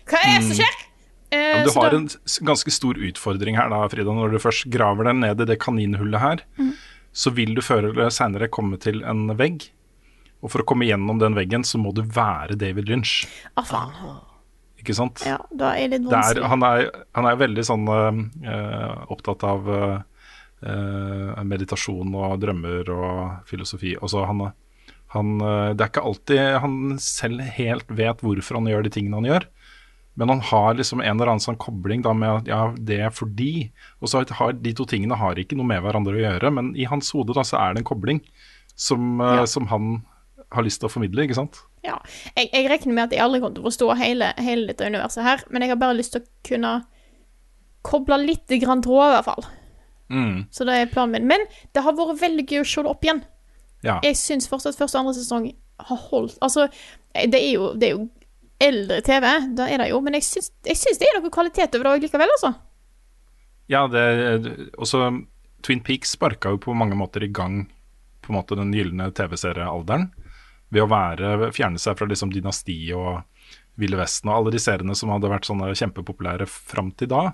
Hva 0.09 0.23
er 0.25 0.41
det 0.41 0.47
som 0.49 0.57
mm. 0.57 0.61
skjer? 0.63 0.87
Uh, 1.31 1.37
ja, 1.37 1.59
du 1.63 1.75
har 1.77 1.95
en 1.95 2.09
ganske 2.49 2.73
stor 2.75 2.97
utfordring 2.99 3.61
her 3.61 3.69
da, 3.71 3.85
Frida, 3.93 4.11
når 4.17 4.33
du 4.35 4.41
først 4.43 4.65
graver 4.73 5.07
deg 5.07 5.21
ned 5.21 5.45
i 5.45 5.47
det 5.53 5.61
kaninhullet 5.63 6.25
her. 6.25 6.43
Mm 6.57 6.73
så 7.13 7.33
vil 7.35 7.55
du 7.57 7.63
før 7.65 7.91
eller 7.91 8.11
seinere 8.15 8.51
komme 8.53 8.79
til 8.83 9.03
en 9.09 9.33
vegg. 9.39 9.69
Og 10.41 10.53
for 10.53 10.63
å 10.63 10.67
komme 10.69 10.89
gjennom 10.89 11.19
den 11.21 11.37
veggen, 11.37 11.65
så 11.67 11.81
må 11.81 11.93
du 11.97 12.03
være 12.07 12.57
David 12.61 12.89
Lynch. 12.89 13.25
Ah, 13.61 13.67
faen. 13.67 13.93
ikke 14.81 14.97
sant? 14.97 15.25
Ja, 15.29 15.37
da 15.53 15.75
er 15.77 15.91
det 15.93 16.01
litt 16.01 16.09
er, 16.09 16.17
vanskelig. 16.17 16.47
han, 16.53 16.65
er, 16.71 16.87
han 17.19 17.29
er 17.29 17.43
veldig 17.43 17.65
sånn 17.69 17.91
uh, 17.91 19.11
opptatt 19.13 19.45
av 19.45 19.69
uh, 19.69 21.43
meditasjon 21.45 22.17
og 22.17 22.39
drømmer 22.41 22.89
og 22.95 23.51
filosofi. 23.51 23.93
Og 24.01 24.13
så 24.15 24.25
han, 24.31 24.47
han, 25.13 25.37
det 25.75 25.85
er 25.85 25.93
ikke 25.93 26.07
alltid 26.09 26.43
han 26.65 26.81
selv 27.05 27.45
helt 27.59 27.93
vet 27.93 28.25
hvorfor 28.25 28.61
han 28.61 28.71
gjør 28.71 28.87
de 28.87 28.95
tingene 28.97 29.21
han 29.21 29.29
gjør. 29.29 29.49
Men 30.21 30.29
han 30.35 30.43
har 30.51 30.75
liksom 30.77 31.01
en 31.01 31.15
eller 31.17 31.33
annen 31.33 31.43
sånn 31.43 31.57
kobling 31.61 32.03
da 32.05 32.13
med 32.13 32.43
at 32.43 32.49
ja, 32.51 32.61
det 32.77 32.99
er 33.07 33.13
fordi 33.15 33.71
Og 34.03 34.11
så 34.13 34.21
har 34.37 34.53
de 34.53 34.73
to 34.77 34.85
tingene 34.89 35.17
har 35.17 35.39
ikke 35.41 35.57
noe 35.57 35.69
med 35.71 35.81
hverandre 35.85 36.19
å 36.19 36.21
gjøre, 36.23 36.51
men 36.53 36.75
i 36.77 36.85
hans 36.91 37.09
hode 37.17 37.33
da 37.37 37.45
så 37.47 37.57
er 37.63 37.75
det 37.75 37.83
en 37.83 37.89
kobling 37.91 38.21
som, 38.77 39.21
eh, 39.21 39.41
Ja. 39.41 39.47
som 39.47 39.67
han 39.73 40.03
har 40.53 40.65
lyst 40.67 40.81
til 40.83 40.89
å 40.89 40.93
formidle, 40.93 41.25
ikke 41.25 41.39
sant? 41.39 41.61
Ja. 41.85 41.99
Jeg, 42.37 42.51
jeg 42.53 42.69
regner 42.69 42.93
med 42.95 43.05
at 43.05 43.13
jeg 43.17 43.21
aldri 43.25 43.41
kommer 43.41 43.55
til 43.57 43.65
å 43.65 43.69
forstå 43.71 43.97
hele, 43.97 44.33
hele 44.39 44.67
dette 44.69 44.85
universet 44.89 45.23
her, 45.23 45.45
men 45.51 45.63
jeg 45.63 45.71
har 45.71 45.77
bare 45.81 45.97
lyst 45.97 46.13
til 46.13 46.23
å 46.23 46.27
kunne 46.49 46.73
koble 47.87 48.19
litt 48.27 48.49
grann 48.61 48.83
tråder, 48.85 49.13
i 49.13 49.17
hvert 49.19 49.29
fall. 49.31 49.45
Mm. 50.11 50.47
Så 50.51 50.67
det 50.67 50.75
er 50.75 50.91
planen 50.93 51.13
min. 51.13 51.29
Men 51.31 51.45
det 51.73 51.85
har 51.85 51.95
vært 51.97 52.19
veldig 52.21 52.47
gøy 52.51 52.61
å 52.65 52.67
se 52.67 52.83
det 52.83 52.91
opp 52.91 53.05
igjen. 53.07 53.23
Ja. 53.87 54.01
Jeg 54.05 54.19
syns 54.21 54.49
fortsatt 54.51 54.77
første 54.77 54.99
og 54.99 55.07
andre 55.07 55.15
sesong 55.17 55.47
har 55.81 56.01
holdt 56.11 56.37
Altså, 56.45 56.67
det 57.15 57.39
er 57.39 57.53
jo, 57.55 57.71
det 57.81 57.89
er 57.89 57.95
jo 57.95 58.09
eldre 58.61 59.01
TV, 59.07 59.27
da 59.57 59.67
er 59.71 59.83
det 59.83 59.91
jo, 59.91 60.01
men 60.05 60.19
jeg 60.19 60.27
syns, 60.27 60.51
det 60.63 61.09
er 61.09 61.19
noe 61.19 61.33
kvalitet 61.33 61.75
over 61.79 61.89
det 61.89 61.95
òg 61.97 62.07
likevel, 62.07 62.33
altså. 62.37 62.53
Ja, 63.71 63.85
det 63.89 64.03
også 64.77 65.07
Twin 65.65 65.83
Peaks 65.87 66.17
sparka 66.17 66.53
jo 66.55 66.61
på 66.61 66.75
mange 66.77 66.97
måter 66.99 67.25
i 67.25 67.31
gang 67.33 67.63
på 68.21 68.33
en 68.33 68.39
måte 68.39 68.59
den 68.59 68.73
gylne 68.75 69.11
TV-seriealderen 69.17 70.11
ved 70.71 70.85
å 70.85 70.91
være, 70.91 71.51
fjerne 71.57 71.81
seg 71.83 71.99
fra 71.99 72.09
liksom 72.11 72.33
Dynasti 72.35 72.79
og 72.97 73.23
Ville 73.81 73.99
Vesten 73.99 74.31
og 74.31 74.37
alle 74.37 74.53
de 74.55 74.61
seriene 74.63 74.95
som 74.99 75.11
hadde 75.13 75.31
vært 75.31 75.49
sånne 75.49 75.71
kjempepopulære 75.79 76.47
fram 76.51 76.91
til 76.99 77.11
da. 77.11 77.33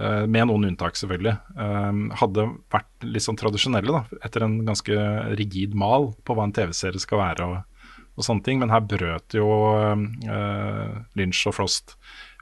eh, 0.00 0.26
med 0.26 0.48
noen 0.50 0.68
unntak, 0.70 0.96
selvfølgelig. 0.98 1.36
eh, 1.58 2.02
hadde 2.20 2.44
vært 2.70 3.06
litt 3.06 3.24
sånn 3.24 3.38
tradisjonelle, 3.40 3.94
da, 3.94 4.18
etter 4.26 4.44
en 4.44 4.60
ganske 4.66 4.98
rigid 5.38 5.74
mal 5.74 6.12
på 6.24 6.34
hva 6.36 6.44
en 6.48 6.54
TV-serie 6.54 7.00
skal 7.02 7.22
være. 7.22 7.46
og 7.46 7.77
og 8.18 8.26
sånne 8.26 8.44
ting, 8.44 8.58
Men 8.58 8.72
her 8.74 8.82
brøt 8.82 9.36
jo 9.36 9.46
eh, 9.78 10.96
Lynch 11.18 11.46
og 11.46 11.54
Frost 11.54 11.94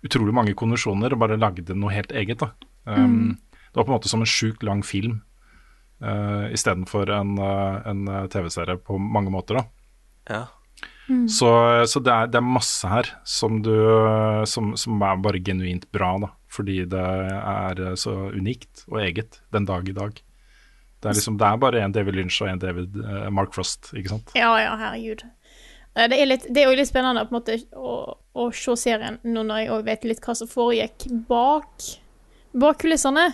utrolig 0.06 0.34
mange 0.36 0.54
konvensjoner 0.58 1.14
og 1.14 1.22
bare 1.22 1.38
lagde 1.40 1.76
noe 1.76 1.94
helt 1.94 2.12
eget. 2.16 2.42
da. 2.42 2.52
Um, 2.86 3.38
Det 3.72 3.80
var 3.80 3.84
på 3.84 3.92
en 3.92 3.98
måte 3.98 4.08
som 4.08 4.22
en 4.24 4.30
sjukt 4.30 4.62
lang 4.64 4.82
film 4.86 5.18
uh, 6.00 6.48
istedenfor 6.54 7.10
en, 7.12 7.34
uh, 7.36 7.82
en 7.84 8.06
uh, 8.08 8.26
TV-serie 8.32 8.78
på 8.80 8.96
mange 8.98 9.32
måter. 9.32 9.60
da. 9.60 9.66
Ja. 10.30 10.44
Så, 11.30 11.48
så 11.86 12.00
det, 12.02 12.10
er, 12.10 12.26
det 12.26 12.40
er 12.40 12.42
masse 12.42 12.88
her 12.90 13.06
som, 13.22 13.60
du, 13.62 13.70
som, 14.50 14.72
som 14.74 15.02
er 15.06 15.20
bare 15.22 15.38
genuint 15.38 15.84
bra, 15.94 16.16
da. 16.18 16.32
Fordi 16.50 16.80
det 16.88 17.02
er 17.36 17.82
så 18.00 18.14
unikt 18.34 18.82
og 18.88 18.98
eget 19.04 19.38
den 19.54 19.68
dag 19.68 19.86
i 19.86 19.94
dag. 19.94 20.18
Det 20.96 21.10
er, 21.12 21.14
liksom, 21.14 21.36
det 21.38 21.46
er 21.46 21.60
bare 21.62 21.82
en 21.84 21.92
David 21.94 22.16
Lynch 22.16 22.40
og 22.42 22.48
en 22.50 22.58
David 22.58 22.96
uh, 22.98 23.28
Mark 23.30 23.52
Frost, 23.54 23.92
ikke 23.94 24.14
sant. 24.16 24.32
Ja, 24.34 24.48
ja, 24.58 24.72
herregud. 24.80 25.22
Eh, 25.96 26.08
Det 26.08 26.18
er, 26.20 26.26
litt, 26.28 26.46
det 26.52 26.62
er 26.62 26.70
jo 26.70 26.76
litt 26.76 26.88
spennende 26.90 27.24
på 27.26 27.34
en 27.34 27.38
måte 27.40 27.58
å, 27.76 28.16
å 28.36 28.48
se 28.52 28.76
serien 28.76 29.18
nå 29.24 29.42
når 29.48 29.62
jeg 29.64 29.84
vet 29.86 30.04
litt 30.04 30.20
hva 30.24 30.34
som 30.36 30.48
foregikk 30.50 31.06
bak, 31.28 31.86
bak 32.52 32.78
kulissene 32.82 33.30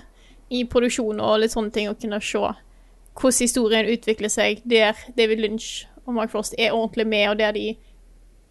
i 0.53 0.65
produksjon 0.69 1.21
og 1.21 1.41
litt 1.43 1.55
sånne 1.55 1.73
ting, 1.75 1.89
og 1.91 1.99
kunne 2.01 2.21
se 2.23 2.39
hvordan 2.43 3.41
historien 3.43 3.89
utvikler 3.93 4.31
seg 4.33 4.63
der 4.65 4.97
David 5.17 5.41
Lynch 5.43 5.87
og 6.07 6.15
Mark 6.17 6.31
Frost 6.33 6.55
er 6.59 6.73
ordentlig 6.73 7.07
med, 7.07 7.29
og 7.31 7.39
der 7.39 7.53
de 7.53 7.75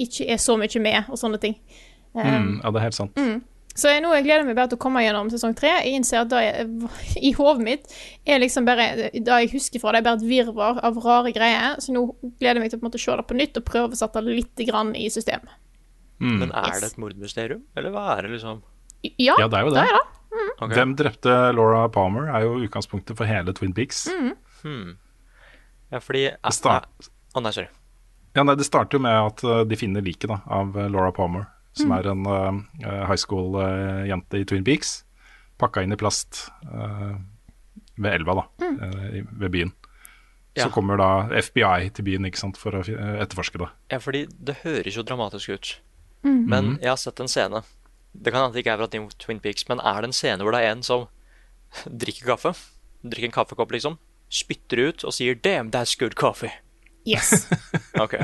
ikke 0.01 0.28
er 0.34 0.38
så 0.41 0.55
mye 0.57 0.82
med, 0.82 1.03
og 1.09 1.18
sånne 1.20 1.39
ting. 1.41 1.55
Um, 2.14 2.22
Mm, 2.26 2.62
ja, 2.64 2.72
det 2.72 2.80
er 2.80 2.84
helt 2.89 2.95
sant. 2.97 3.18
Så 3.76 3.88
jeg, 3.88 4.01
nå 4.03 4.09
jeg 4.13 4.26
gleder 4.26 4.43
meg 4.45 4.55
bare 4.57 4.67
til 4.72 4.78
å 4.78 4.82
komme 4.84 4.99
gjennom 5.03 5.30
sesong 5.32 5.53
tre. 5.55 5.69
Jeg 5.86 5.95
innser 5.95 6.22
at 6.26 6.30
det 6.34 6.39
er, 6.43 6.72
i 7.24 7.32
hodet 7.38 7.63
mitt 7.63 7.93
er 8.28 8.41
liksom 8.43 8.65
bare 8.67 9.09
Det 9.15 9.24
jeg 9.45 9.51
husker 9.53 9.80
fra 9.80 9.93
det, 9.95 10.01
er 10.01 10.07
bare 10.09 10.19
et 10.19 10.28
virvar 10.28 10.82
av 10.84 10.97
rare 11.05 11.32
greier. 11.36 11.78
Så 11.80 11.95
nå 11.95 12.03
gleder 12.39 12.59
jeg 12.59 12.65
meg 12.65 12.74
til 12.74 12.80
å 12.80 12.82
på 12.82 12.86
en 12.86 12.89
måte 12.91 12.99
se 13.01 13.15
det 13.15 13.28
på 13.30 13.38
nytt 13.39 13.59
og 13.61 13.67
prøve 13.69 13.95
å 13.95 13.99
sette 14.01 14.24
det 14.26 14.36
litt 14.41 14.63
grann 14.67 14.91
i 14.99 15.07
system. 15.09 15.47
Mm. 16.19 16.36
Men 16.43 16.51
er 16.51 16.67
Yes. 16.67 16.82
det 16.84 16.89
et 16.91 16.99
mordmysterium, 17.01 17.61
eller 17.76 17.89
hva 17.95 18.17
er 18.17 18.28
det 18.28 18.34
liksom? 18.36 18.59
Ja, 19.17 19.36
Ja, 19.39 19.47
det 19.47 19.57
er 19.57 19.63
jo 19.65 19.72
det. 19.74 19.82
det 19.82 19.88
er 19.88 19.97
det. 19.97 20.51
Ok. 20.61 20.74
Hvem 20.76 20.91
drepte 20.95 21.38
Laura 21.55 21.88
Palmer, 21.89 22.28
er 22.30 22.43
jo 22.45 22.59
utgangspunktet 22.61 23.17
for 23.17 23.26
hele 23.26 23.51
Twin 23.57 23.74
Peaks. 23.74 24.03
Hmm. 24.61 24.97
Ja, 25.91 25.99
fordi 25.99 26.28
Det 26.38 26.53
start, 26.53 26.86
oh, 27.36 27.41
nei, 27.41 27.51
sorry. 27.51 27.67
Ja, 28.36 28.43
nei, 28.43 28.55
Det 28.55 28.65
starter 28.67 28.95
jo 28.99 29.01
med 29.03 29.11
at 29.17 29.43
uh, 29.43 29.63
de 29.67 29.76
finner 29.76 30.01
liket 30.05 30.30
av 30.32 30.76
Laura 30.91 31.11
Palmer, 31.11 31.47
som 31.78 31.93
er 31.95 32.09
en 32.11 32.26
uh, 32.28 33.05
high 33.07 33.19
school-jente 33.19 34.41
i 34.41 34.47
Twin 34.47 34.65
Peaks. 34.67 35.01
Pakka 35.61 35.84
inn 35.86 35.93
i 35.93 35.99
plast 35.99 36.47
uh, 36.67 37.15
ved 37.95 38.17
elva, 38.17 38.41
da, 38.41 38.47
uh, 38.65 39.22
ved 39.39 39.53
byen. 39.53 39.72
Ja. 40.57 40.65
Så 40.65 40.74
kommer 40.76 40.99
da 40.99 41.30
FBI 41.32 41.93
til 41.95 42.07
byen 42.09 42.28
ikke 42.28 42.41
sant, 42.41 42.59
for 42.59 42.76
å 42.76 42.84
etterforske 42.84 43.61
det. 43.61 43.69
Ja, 43.93 44.01
fordi 44.03 44.26
det 44.36 44.57
høres 44.65 44.97
jo 44.97 45.05
dramatisk 45.07 45.53
ut. 45.55 45.72
Mm. 46.28 46.43
Men 46.51 46.74
jeg 46.82 46.91
har 46.91 46.99
sett 46.99 47.22
en 47.24 47.32
scene. 47.32 47.63
Det 48.11 48.34
kan 48.34 48.43
hende 48.43 48.57
det 48.57 48.65
ikke 48.65 48.76
er 48.76 48.82
fra 48.82 49.13
Twin 49.24 49.39
Peaks, 49.39 49.63
men 49.69 49.80
er 49.80 50.03
det 50.03 50.11
en 50.11 50.17
scene 50.17 50.43
hvor 50.43 50.51
det 50.55 50.65
er 50.65 50.74
en 50.74 50.84
som 50.84 51.07
drikker 52.03 52.34
kaffe? 52.34 52.51
Drikker 53.01 53.32
en 53.32 53.38
kaffekopp, 53.39 53.72
liksom. 53.72 53.95
Spytter 54.32 54.89
ut 54.89 55.05
og 55.07 55.15
sier 55.15 55.36
'damn, 55.36 55.72
that's 55.72 55.95
good 55.99 56.19
coffee'. 56.19 56.59
Yes. 57.07 57.47
Ok. 58.03 58.19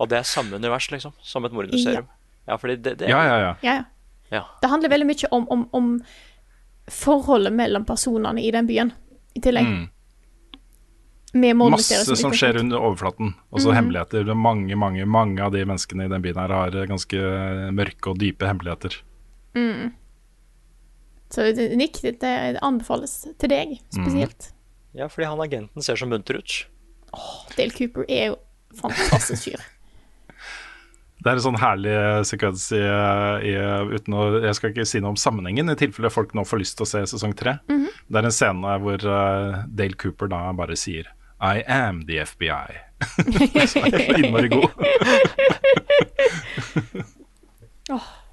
Og 0.00 0.08
det 0.08 0.16
er 0.18 0.24
samme 0.24 0.56
univers, 0.56 0.90
liksom, 0.90 1.12
som 1.20 1.44
et 1.44 1.52
mordmysterium. 1.52 2.06
Ja, 2.08 2.19
fordi 2.58 2.76
det, 2.82 2.96
det 2.98 3.08
Ja, 3.08 3.20
ja, 3.26 3.38
ja. 3.38 3.54
Ja, 3.62 3.74
ja. 3.74 3.84
Ja. 4.30 4.44
Det 4.62 4.68
handler 4.70 4.88
veldig 4.92 5.06
mye 5.06 5.28
om, 5.34 5.46
om, 5.50 5.68
om 5.74 5.86
forholdet 6.90 7.52
mellom 7.52 7.84
personene 7.84 8.38
i 8.42 8.50
den 8.54 8.66
byen, 8.66 8.92
i 9.34 9.40
tillegg. 9.42 9.66
Mm. 9.66 9.88
Med 11.32 11.56
Masse 11.56 12.16
som 12.16 12.32
skjer 12.34 12.56
under 12.58 12.78
overflaten. 12.82 13.34
Også 13.54 13.70
hemmeligheter. 13.74 14.22
Er 14.30 14.34
Mange, 14.34 14.74
mange, 14.78 15.04
mange 15.06 15.42
av 15.42 15.52
de 15.54 15.64
menneskene 15.64 16.06
i 16.06 16.10
den 16.10 16.22
byen 16.22 16.38
her 16.42 16.48
har 16.54 16.74
uh, 16.74 16.86
ganske 16.90 17.14
uh, 17.18 17.70
mørke 17.74 18.10
og 18.10 18.18
dype 18.18 18.46
hemmeligheter. 18.46 18.96
Så 21.30 21.42
det- 21.54 21.76
Nick, 21.76 22.00
det, 22.02 22.20
det 22.20 22.58
anbefales 22.62 23.26
til 23.38 23.48
deg 23.48 23.76
spesielt. 23.94 24.52
ja, 24.94 25.06
fordi 25.08 25.26
han 25.26 25.40
agenten 25.40 25.82
ser 25.82 25.94
så 25.96 26.06
munter 26.06 26.38
ut. 26.38 26.66
Dale 27.56 27.70
Cooper 27.70 28.04
er 28.08 28.26
jo 28.32 28.36
fantastisk 28.74 29.44
fyr. 29.50 29.60
Det 31.20 31.28
er 31.28 31.36
en 31.36 31.44
sånn 31.44 31.58
herlig 31.60 31.92
sekvens 32.24 32.62
i, 32.72 32.80
i 32.80 33.54
uten 33.92 34.14
å, 34.16 34.22
Jeg 34.46 34.56
skal 34.56 34.70
ikke 34.72 34.86
si 34.88 35.02
noe 35.04 35.12
om 35.12 35.18
sammenhengen, 35.20 35.68
i 35.68 35.76
tilfelle 35.76 36.08
folk 36.12 36.32
nå 36.36 36.46
får 36.48 36.62
lyst 36.62 36.78
til 36.78 36.86
å 36.86 36.90
se 36.90 37.02
sesong 37.12 37.34
tre. 37.36 37.58
Det 38.08 38.20
er 38.22 38.28
en 38.28 38.32
scene 38.34 38.76
hvor 38.80 39.04
eh, 39.04 39.58
Dale 39.68 39.98
Cooper 40.00 40.30
da 40.32 40.40
bare 40.56 40.76
sier 40.80 41.10
I 41.44 41.60
am 41.68 42.02
the 42.08 42.22
FBI. 42.24 42.80
Som 43.68 43.84
er 43.88 44.18
innmari 44.18 44.48
god. 44.52 44.70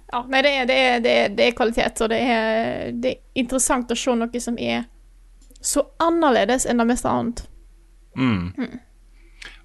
Ja, 0.07 0.21
nei, 0.31 0.39
det 0.41 0.49
er, 0.55 0.65
det, 0.69 0.75
er, 0.79 0.99
det, 1.03 1.11
er, 1.11 1.31
det 1.35 1.45
er 1.49 1.55
kvalitet, 1.57 1.99
og 2.05 2.07
det 2.13 2.17
er, 2.23 2.91
det 2.95 3.09
er 3.11 3.41
interessant 3.41 3.89
å 3.91 3.95
se 3.99 4.13
noe 4.15 4.39
som 4.39 4.55
er 4.55 4.85
så 5.59 5.83
annerledes 5.99 6.63
enn 6.69 6.79
det 6.79 6.85
meste 6.88 7.11
annet. 7.11 7.41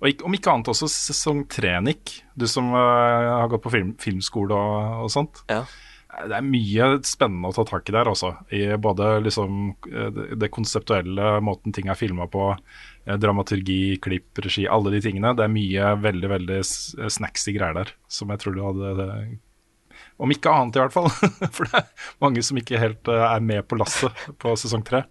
Og 0.02 0.26
om 0.26 0.34
ikke 0.34 0.50
annet 0.50 0.72
også 0.72 0.88
sesong 0.90 1.44
tre, 1.50 1.76
Nick. 1.84 2.18
Du 2.34 2.48
som 2.50 2.72
uh, 2.74 3.38
har 3.38 3.50
gått 3.52 3.62
på 3.62 3.72
film, 3.74 3.94
filmskole 4.02 4.58
og, 4.58 5.06
og 5.06 5.12
sånt. 5.14 5.44
Ja. 5.52 5.62
Det 6.12 6.36
er 6.36 6.44
mye 6.44 6.88
spennende 7.08 7.48
å 7.48 7.54
ta 7.56 7.64
tak 7.64 7.88
i 7.88 7.94
der 7.94 8.10
også. 8.10 8.34
I 8.52 8.64
både 8.76 9.14
liksom 9.24 9.70
eh, 9.88 10.18
det, 10.36 10.50
konseptuelle, 10.52 11.38
måten 11.44 11.72
ting 11.72 11.88
er 11.88 11.96
filma 11.96 12.26
på, 12.28 12.50
eh, 13.06 13.16
dramaturgi, 13.16 13.96
klipp, 14.04 14.42
regi, 14.44 14.66
alle 14.68 14.92
de 14.92 15.00
tingene. 15.06 15.32
Det 15.38 15.46
er 15.46 15.54
mye 15.54 15.94
veldig 16.02 16.32
veldig 16.34 16.60
snacksy 17.16 17.56
greier 17.56 17.80
der 17.80 17.94
som 18.12 18.28
jeg 18.28 18.44
tror 18.44 18.58
du 18.58 18.62
hadde 18.66 19.08
Om 20.20 20.36
ikke 20.36 20.52
annet, 20.52 20.76
i 20.76 20.82
hvert 20.84 20.92
fall. 20.92 21.08
For 21.56 21.64
det 21.64 21.80
er 21.80 22.08
mange 22.20 22.44
som 22.44 22.60
ikke 22.60 22.82
helt 22.82 23.08
eh, 23.08 23.28
er 23.32 23.40
med 23.40 23.64
på 23.64 23.80
lasset 23.80 24.26
på 24.42 24.52
sesong 24.60 24.84
tre. 24.84 25.06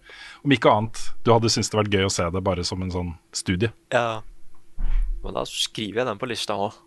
Om 0.46 0.54
ikke 0.54 0.70
annet, 0.70 1.02
du 1.26 1.34
hadde 1.34 1.50
syntes 1.50 1.74
det 1.74 1.82
vært 1.82 1.96
gøy 1.98 2.06
å 2.06 2.14
se 2.14 2.30
det 2.30 2.46
bare 2.46 2.62
som 2.68 2.86
en 2.86 2.94
sånn 2.94 3.16
studie. 3.34 3.74
Ja. 3.90 4.22
Men 5.22 5.36
da 5.38 5.44
skriver 5.46 6.02
jeg 6.02 6.08
den 6.08 6.18
på 6.18 6.26
lista 6.30 6.56
òg. 6.58 6.78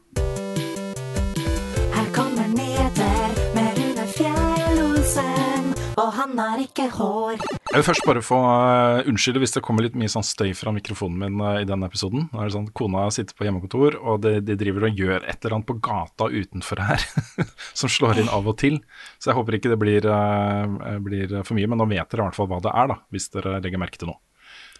Her 1.95 2.07
kommer 2.15 2.49
nyheter 2.51 3.37
med 3.55 3.77
Rune 3.79 4.07
Fjell-Olsen, 4.11 5.69
og 5.95 6.09
han 6.17 6.35
har 6.41 6.63
ikke 6.65 6.89
hår. 6.97 7.39
Jeg 7.39 7.79
vil 7.79 7.85
først 7.87 8.05
bare 8.07 8.23
få 8.23 8.37
uh, 8.43 9.07
unnskylde 9.07 9.39
hvis 9.43 9.55
det 9.55 9.63
kommer 9.63 9.87
litt 9.87 9.95
mye 9.99 10.11
sånn 10.11 10.27
støy 10.27 10.51
fra 10.55 10.71
mikrofonen 10.75 11.17
min 11.23 11.39
uh, 11.43 11.61
i 11.61 11.67
denne 11.67 11.87
episoden. 11.87 12.27
Nå 12.33 12.41
er 12.41 12.51
det 12.51 12.57
sånn, 12.57 12.67
Kona 12.75 13.07
sitter 13.15 13.39
på 13.39 13.47
hjemmekontor, 13.47 13.99
og 14.03 14.19
de, 14.27 14.37
de 14.43 14.59
driver 14.59 14.89
og 14.89 14.99
gjør 14.99 15.23
et 15.23 15.39
eller 15.39 15.57
annet 15.57 15.71
på 15.71 15.79
gata 15.87 16.27
utenfor 16.27 16.83
her 16.91 17.07
som 17.79 17.91
slår 17.91 18.19
inn 18.23 18.31
av 18.35 18.51
og 18.51 18.59
til. 18.59 18.81
Så 19.15 19.31
jeg 19.31 19.39
håper 19.39 19.59
ikke 19.59 19.71
det 19.71 19.79
blir, 19.79 20.11
uh, 20.11 20.99
blir 21.07 21.39
for 21.41 21.55
mye, 21.55 21.71
men 21.71 21.79
nå 21.79 21.87
vet 21.95 22.11
dere 22.11 22.25
i 22.25 22.27
hvert 22.27 22.39
fall 22.43 22.51
hva 22.51 22.63
det 22.67 22.75
er, 22.75 22.91
da, 22.91 22.99
hvis 23.15 23.31
dere 23.31 23.59
legger 23.63 23.87
merke 23.87 24.03
til 24.03 24.11
noe. 24.11 24.19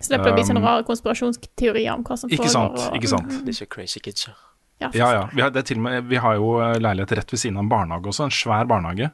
Slipper 0.06 0.30
det 0.30 0.34
å 0.34 0.38
bli 0.38 0.44
sånne 0.48 0.62
Um, 0.62 0.68
rare 0.70 0.84
konspirasjonsteorier 0.88 1.94
om 1.94 2.04
hva 2.04 2.18
som 2.18 2.30
Ikke 2.30 2.46
foregår. 2.46 2.52
sant, 2.52 2.80
og- 2.80 2.96
ikke 3.00 3.10
sant. 3.12 3.46
Disse 3.46 3.66
crazy 3.66 4.00
kidsa. 4.00 4.36
Ja, 4.82 4.90
Ja, 4.94 5.12
ja. 5.14 5.30
Vi 5.34 5.42
har, 5.42 5.50
det 5.52 5.60
er 5.64 5.68
til 5.74 5.78
og 5.78 5.84
med, 5.84 6.04
vi 6.10 6.18
har 6.18 6.36
jo 6.36 6.60
eh, 6.60 6.78
leilighet 6.80 7.12
rett 7.18 7.32
ved 7.32 7.40
siden 7.40 7.58
av 7.58 7.64
en 7.64 7.70
barnehage 7.70 8.06
også, 8.12 8.24
en 8.26 8.30
svær 8.30 8.68
barnehage. 8.68 9.12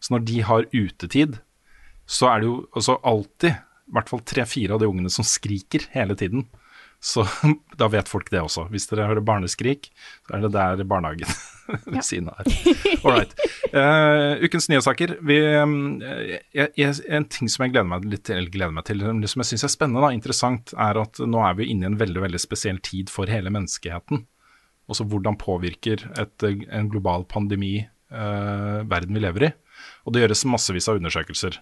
Så 0.00 0.10
når 0.16 0.24
de 0.24 0.40
har 0.40 0.62
utetid, 0.72 1.38
så 2.08 2.28
er 2.34 2.40
det 2.40 2.46
jo 2.48 2.66
altså 2.74 2.98
alltid 3.04 3.50
i 3.52 3.92
hvert 3.92 4.08
fall 4.08 4.20
tre-fire 4.20 4.72
av 4.72 4.80
de 4.80 4.86
ungene 4.86 5.10
som 5.10 5.24
skriker 5.24 5.86
hele 5.92 6.14
tiden. 6.16 6.46
Så 7.02 7.24
da 7.80 7.88
vet 7.90 8.08
folk 8.08 8.30
det 8.30 8.40
også. 8.44 8.68
Hvis 8.70 8.86
dere 8.90 9.08
hører 9.10 9.24
barneskrik, 9.26 9.90
så 10.28 10.36
er 10.36 10.44
det 10.44 10.52
der 10.54 10.84
barnehagen 10.86 11.26
ved 11.92 12.04
siden 12.06 12.30
av 12.30 12.46
right. 13.02 13.34
Eh, 13.72 14.44
ukens 14.46 14.68
nyhetssaker. 14.70 15.16
Vi, 15.26 15.38
eh, 15.42 16.92
en 17.18 17.26
ting 17.26 17.50
som 17.50 17.66
jeg 17.66 17.74
gleder 17.74 17.88
meg 17.90 18.06
litt 18.06 18.30
gleder 18.30 18.74
meg 18.76 18.86
til, 18.86 19.02
som 19.02 19.42
jeg 19.42 19.50
syns 19.50 19.66
er 19.66 19.74
spennende 19.74 20.04
og 20.04 20.14
interessant, 20.14 20.74
er 20.78 21.00
at 21.02 21.18
nå 21.26 21.42
er 21.42 21.58
vi 21.58 21.72
inne 21.74 21.88
i 21.88 21.90
en 21.90 21.98
veldig 21.98 22.22
veldig 22.28 22.42
spesiell 22.42 22.78
tid 22.86 23.10
for 23.10 23.30
hele 23.30 23.50
menneskeheten. 23.50 24.22
Også 24.90 25.06
hvordan 25.08 25.38
påvirker 25.40 26.06
et, 26.20 26.46
en 26.46 26.90
global 26.92 27.24
pandemi 27.30 27.80
uh, 28.12 28.82
verden 28.90 29.14
vi 29.14 29.22
lever 29.22 29.46
i. 29.48 29.52
Og 30.06 30.14
det 30.14 30.24
gjøres 30.24 30.44
massevis 30.50 30.88
av 30.90 30.98
undersøkelser. 30.98 31.58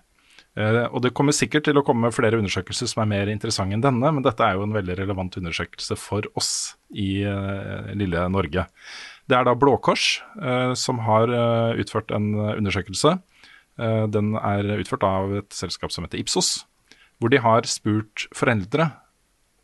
Eh, 0.58 0.86
og 0.90 1.02
det 1.04 1.12
kommer 1.14 1.34
sikkert 1.36 1.68
til 1.68 1.78
å 1.78 1.84
komme 1.86 2.10
flere 2.14 2.40
undersøkelser 2.40 2.90
som 2.90 3.04
er 3.04 3.10
mer 3.12 3.30
interessante 3.30 3.76
enn 3.76 3.84
denne, 3.84 4.12
men 4.16 4.24
dette 4.26 4.42
er 4.42 4.58
jo 4.58 4.66
en 4.66 4.74
veldig 4.74 4.96
relevant 4.98 5.36
undersøkelse 5.38 5.96
for 6.00 6.26
oss 6.38 6.52
i 6.90 7.22
eh, 7.22 7.92
lille 7.98 8.24
Norge. 8.32 8.66
Det 9.30 9.38
er 9.38 9.46
da 9.46 9.54
Blå 9.54 9.76
Kors 9.78 10.16
eh, 10.42 10.72
som 10.78 11.02
har 11.06 11.30
utført 11.78 12.10
en 12.14 12.32
undersøkelse. 12.34 13.18
Den 13.80 14.34
er 14.36 14.66
utført 14.74 15.04
av 15.06 15.30
et 15.38 15.54
selskap 15.56 15.92
som 15.94 16.04
heter 16.04 16.20
Ipsos, 16.20 16.66
hvor 17.16 17.30
de 17.32 17.38
har 17.40 17.64
spurt 17.70 18.26
foreldre 18.36 18.90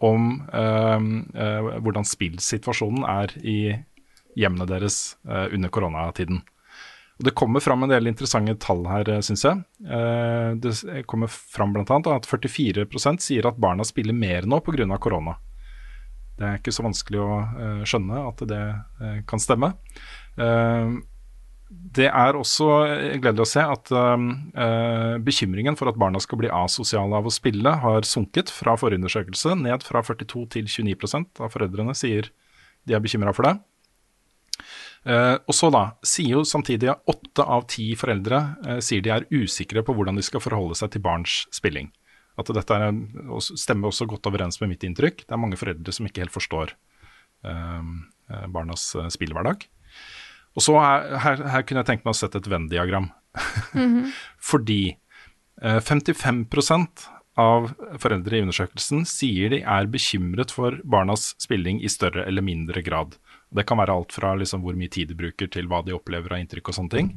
om 0.01 0.47
hvordan 0.55 2.07
spillsituasjonen 2.07 3.05
er 3.11 3.35
i 3.43 3.59
hjemmene 4.39 4.69
deres 4.71 5.19
under 5.27 5.73
koronatiden. 5.75 6.41
Og 7.17 7.25
Det 7.25 7.33
kommer 7.35 7.61
fram 7.65 7.83
en 7.83 7.89
del 7.89 8.07
interessante 8.11 8.55
tall 8.61 8.83
her, 8.91 9.05
syns 9.25 9.43
jeg. 9.47 9.63
Eh, 9.89 10.55
Det 10.61 10.73
s- 10.75 10.85
kommer 11.09 11.29
fram 11.33 11.73
bl.a. 11.73 11.83
at 12.15 12.27
44% 12.29 13.21
sier 13.25 13.47
at 13.49 13.57
barna 13.59 13.85
spiller 13.85 14.13
mer 14.13 14.43
nå 14.43 14.61
pga. 14.61 14.99
korona. 15.01 15.37
Det 16.37 16.45
er 16.45 16.59
ikke 16.59 16.73
så 16.77 16.85
vanskelig 16.85 17.19
å 17.25 17.37
eh, 17.57 17.85
skjønne 17.89 18.29
at 18.29 18.37
det 18.47 18.63
eh, 19.01 19.21
kan 19.27 19.39
stemme. 19.41 19.73
Eh, 20.37 20.91
det 21.97 22.07
er 22.13 22.37
også 22.37 22.67
eh, 22.87 23.17
gledelig 23.19 23.47
å 23.47 23.49
se 23.49 23.61
at 23.65 23.91
eh, 23.91 25.17
bekymringen 25.25 25.75
for 25.79 25.89
at 25.89 25.97
barna 25.99 26.21
skal 26.21 26.39
bli 26.39 26.49
asosiale 26.53 27.17
av 27.17 27.25
å 27.27 27.33
spille, 27.33 27.73
har 27.81 28.03
sunket 28.05 28.51
fra 28.53 28.77
forrige 28.77 29.01
undersøkelse, 29.01 29.57
ned 29.57 29.83
fra 29.83 30.03
42 30.05 30.45
til 30.53 30.69
29% 30.69 31.41
av 31.41 31.51
foreldrene 31.57 31.97
sier 31.97 32.29
de 32.87 32.95
er 32.95 33.01
bekymra 33.01 33.33
for 33.35 33.49
det. 33.49 33.57
Eh, 35.07 35.37
og 35.47 35.55
så 35.55 35.71
da, 35.71 35.85
sier 36.07 36.41
jo 36.41 36.43
samtidig 36.49 36.91
at 36.91 37.13
åtte 37.13 37.45
av 37.47 37.69
ti 37.71 37.93
foreldre 37.99 38.41
uh, 38.67 38.79
sier 38.83 39.05
de 39.05 39.13
er 39.15 39.29
usikre 39.31 39.85
på 39.87 39.95
hvordan 39.95 40.19
de 40.19 40.25
skal 40.27 40.43
forholde 40.43 40.75
seg 40.79 40.91
til 40.95 41.05
barns 41.05 41.45
spilling. 41.55 41.93
At 42.37 42.51
dette 42.53 42.75
er, 42.75 42.91
stemmer 43.41 43.93
også 43.93 44.09
godt 44.11 44.27
overens 44.29 44.59
med 44.61 44.75
mitt 44.75 44.85
inntrykk. 44.85 45.23
Det 45.25 45.33
er 45.33 45.41
mange 45.41 45.59
foreldre 45.61 45.95
som 45.95 46.09
ikke 46.09 46.25
helt 46.25 46.35
forstår 46.35 46.75
eh, 47.47 47.95
barnas 48.53 48.91
spillhverdag. 49.15 49.65
Og 50.57 50.65
så 50.65 50.75
er, 50.81 51.07
her, 51.23 51.43
her 51.53 51.65
kunne 51.65 51.85
jeg 51.85 51.91
tenkt 51.93 52.05
meg 52.05 52.17
å 52.17 52.19
sette 52.19 52.43
et 52.43 52.51
Venn-diagram. 52.51 53.09
Fordi 54.51 54.81
eh, 55.63 55.81
55% 55.81 57.07
av 57.41 57.71
foreldre 58.01 58.39
i 58.39 58.45
undersøkelsen 58.45 59.05
sier 59.09 59.53
de 59.53 59.61
er 59.61 59.89
bekymret 59.93 60.53
for 60.57 60.79
barnas 60.89 61.35
spilling 61.43 61.83
i 61.85 61.93
større 61.93 62.25
eller 62.29 62.45
mindre 62.45 62.83
grad. 62.85 63.19
Det 63.51 63.65
kan 63.69 63.79
være 63.79 63.95
alt 63.95 64.15
fra 64.17 64.35
liksom 64.39 64.65
hvor 64.65 64.77
mye 64.79 64.91
tid 64.93 65.13
de 65.13 65.19
bruker 65.19 65.51
til 65.53 65.69
hva 65.71 65.83
de 65.87 65.95
opplever 65.97 66.35
av 66.35 66.43
inntrykk 66.43 66.73
og 66.73 66.79
sånne 66.79 66.95
ting. 66.97 67.13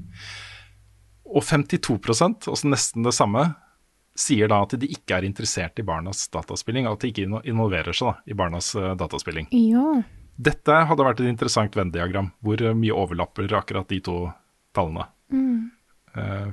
Og 1.30 1.44
52% 1.46 2.50
altså 2.50 2.70
nesten 2.70 3.06
det 3.06 3.14
samme, 3.18 3.48
sier 4.20 4.50
da 4.52 4.62
at 4.66 4.76
de 4.80 4.90
ikke 4.92 5.20
er 5.20 5.28
interessert 5.28 5.80
i 5.80 5.86
barnas 5.86 6.26
dataspilling. 6.34 6.88
At 6.90 7.04
de 7.04 7.12
ikke 7.12 7.28
involverer 7.48 7.96
seg 7.96 8.12
da, 8.12 8.16
i 8.28 8.38
barnas 8.38 8.74
eh, 8.76 8.94
dataspilling. 9.00 9.50
Ja. 9.56 10.02
Dette 10.40 10.84
hadde 10.90 11.06
vært 11.06 11.22
et 11.24 11.32
interessant 11.32 11.76
Venn-diagram, 11.76 12.32
hvor 12.44 12.64
mye 12.76 12.96
overlapper 12.96 13.52
akkurat 13.60 13.90
de 13.92 14.00
to 14.04 14.18
tallene. 14.76 15.08
Eh, 15.34 15.68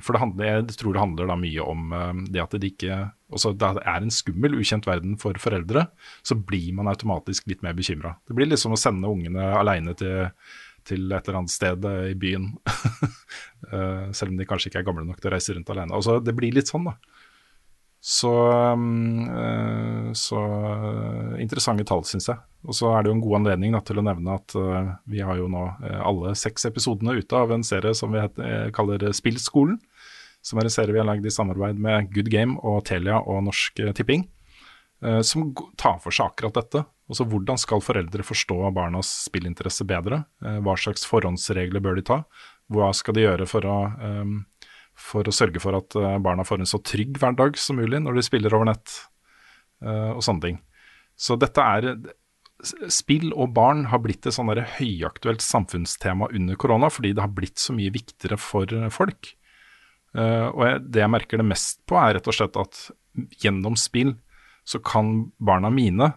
For 0.03 0.13
det 0.13 0.21
handler, 0.21 0.49
jeg 0.49 0.77
tror 0.77 0.93
det 0.95 1.01
handler 1.01 1.29
da 1.31 1.37
mye 1.39 1.63
om 1.65 1.93
eh, 1.95 2.21
det 2.33 2.43
at 2.43 2.55
det 2.57 2.71
ikke 2.73 2.99
også 3.27 3.51
Det 3.59 3.69
er 3.83 4.05
en 4.05 4.13
skummel, 4.13 4.53
ukjent 4.55 4.85
verden 4.87 5.17
for 5.19 5.35
foreldre, 5.41 5.89
så 6.23 6.37
blir 6.39 6.69
man 6.77 6.87
automatisk 6.87 7.49
litt 7.51 7.59
mer 7.65 7.75
bekymra. 7.75 8.13
Det 8.23 8.37
blir 8.37 8.47
liksom 8.47 8.71
å 8.71 8.79
sende 8.79 9.09
ungene 9.11 9.49
aleine 9.59 9.91
til, 9.99 10.29
til 10.87 11.11
et 11.11 11.27
eller 11.27 11.41
annet 11.41 11.51
sted 11.51 11.87
eh, 11.91 12.11
i 12.13 12.17
byen. 12.19 12.53
Eh, 13.67 14.11
Selv 14.15 14.29
om 14.31 14.37
de 14.37 14.45
kanskje 14.47 14.69
ikke 14.69 14.79
er 14.79 14.85
gamle 14.85 15.03
nok 15.03 15.17
til 15.19 15.27
å 15.27 15.33
reise 15.33 15.51
rundt 15.51 15.69
aleine. 15.73 15.91
Altså, 15.97 16.19
det 16.23 16.31
blir 16.37 16.53
litt 16.55 16.69
sånn, 16.69 16.85
da. 16.87 16.93
Så, 17.99 18.29
eh, 19.33 20.11
så 20.15 20.43
eh, 20.69 21.41
interessante 21.43 21.83
tall, 21.89 22.05
syns 22.07 22.29
jeg. 22.29 22.37
Og 22.65 22.75
så 22.75 22.89
er 22.91 23.03
det 23.03 23.11
jo 23.11 23.17
en 23.17 23.23
god 23.23 23.37
anledning 23.41 23.75
da, 23.75 23.81
til 23.85 24.01
å 24.01 24.05
nevne 24.05 24.37
at 24.39 24.55
uh, 24.57 24.95
vi 25.09 25.21
har 25.23 25.37
jo 25.39 25.47
nå 25.51 25.63
eh, 25.85 25.99
alle 26.01 26.33
seks 26.37 26.65
episodene 26.69 27.17
ute 27.19 27.37
av 27.37 27.53
en 27.53 27.65
serie 27.65 27.93
som 27.95 28.11
vi 28.13 28.23
het, 28.23 28.39
eh, 28.41 28.69
kaller 28.75 29.05
Spillskolen. 29.15 29.77
Som 30.45 30.59
er 30.59 30.67
en 30.67 30.73
serie 30.73 30.95
vi 30.95 31.01
har 31.01 31.07
lagd 31.07 31.25
i 31.25 31.33
samarbeid 31.33 31.79
med 31.81 32.09
Good 32.15 32.31
Game 32.33 32.57
og 32.65 32.85
Telia 32.89 33.19
og 33.19 33.45
Norsk 33.47 33.81
Tipping. 33.97 34.27
Uh, 35.03 35.21
som 35.21 35.51
tar 35.77 36.01
for 36.01 36.15
seg 36.15 36.31
akkurat 36.31 36.57
dette. 36.57 36.83
Også 37.07 37.27
Hvordan 37.29 37.59
skal 37.61 37.83
foreldre 37.83 38.25
forstå 38.25 38.59
barnas 38.75 39.13
spillinteresse 39.29 39.85
bedre? 39.87 40.25
Hva 40.43 40.73
slags 40.75 41.05
forhåndsregler 41.07 41.79
bør 41.83 41.95
de 41.95 42.03
ta? 42.09 42.17
Hva 42.73 42.89
skal 42.97 43.15
de 43.15 43.23
gjøre 43.23 43.47
for 43.47 43.63
å 43.63 43.77
um, 43.95 44.41
for 44.97 45.29
å 45.29 45.31
sørge 45.31 45.61
for 45.61 45.77
at 45.77 45.93
barna 46.25 46.41
får 46.41 46.63
en 46.63 46.67
så 46.67 46.79
trygg 46.81 47.19
hverdag 47.21 47.55
som 47.61 47.77
mulig 47.77 47.99
når 48.01 48.17
de 48.17 48.23
spiller 48.25 48.55
over 48.57 48.65
nett, 48.71 48.95
og 49.85 50.23
sånne 50.25 50.41
ting. 50.41 50.57
Så 51.13 51.37
dette 51.37 51.61
er 51.61 51.85
Spill 52.65 53.29
og 53.37 53.51
barn 53.53 53.85
har 53.91 54.01
blitt 54.01 54.25
et 54.25 54.33
sånn 54.33 54.49
høyaktuelt 54.49 55.43
samfunnstema 55.45 56.31
under 56.33 56.57
korona, 56.57 56.89
fordi 56.89 57.13
det 57.13 57.21
har 57.21 57.33
blitt 57.33 57.61
så 57.61 57.75
mye 57.77 57.93
viktigere 57.93 58.39
for 58.41 58.71
eh, 58.73 58.89
folk. 58.93 59.33
Uh, 60.17 60.49
og 60.49 60.61
jeg, 60.65 60.79
det 60.95 61.03
jeg 61.03 61.13
merker 61.13 61.37
det 61.37 61.45
mest 61.45 61.83
på, 61.85 61.97
er 62.01 62.15
rett 62.17 62.29
og 62.29 62.33
slett 62.33 62.55
at 62.57 62.79
gjennom 63.43 63.75
spill 63.77 64.15
så 64.67 64.79
kan 64.81 65.27
barna 65.37 65.69
mine 65.69 66.09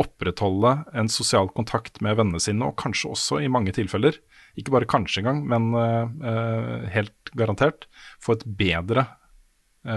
opprettholde 0.00 0.70
en 0.96 1.10
sosial 1.12 1.50
kontakt 1.52 2.00
med 2.04 2.16
vennene 2.16 2.40
sine, 2.40 2.64
og 2.64 2.78
kanskje 2.80 3.10
også 3.12 3.42
i 3.44 3.50
mange 3.52 3.74
tilfeller, 3.76 4.16
ikke 4.56 4.72
bare 4.72 4.88
kanskje 4.88 5.20
engang, 5.20 5.42
men 5.50 5.68
uh, 5.76 6.08
uh, 6.24 6.88
helt 6.94 7.34
garantert, 7.36 7.84
få 8.22 8.38
et 8.38 8.46
bedre 8.46 9.08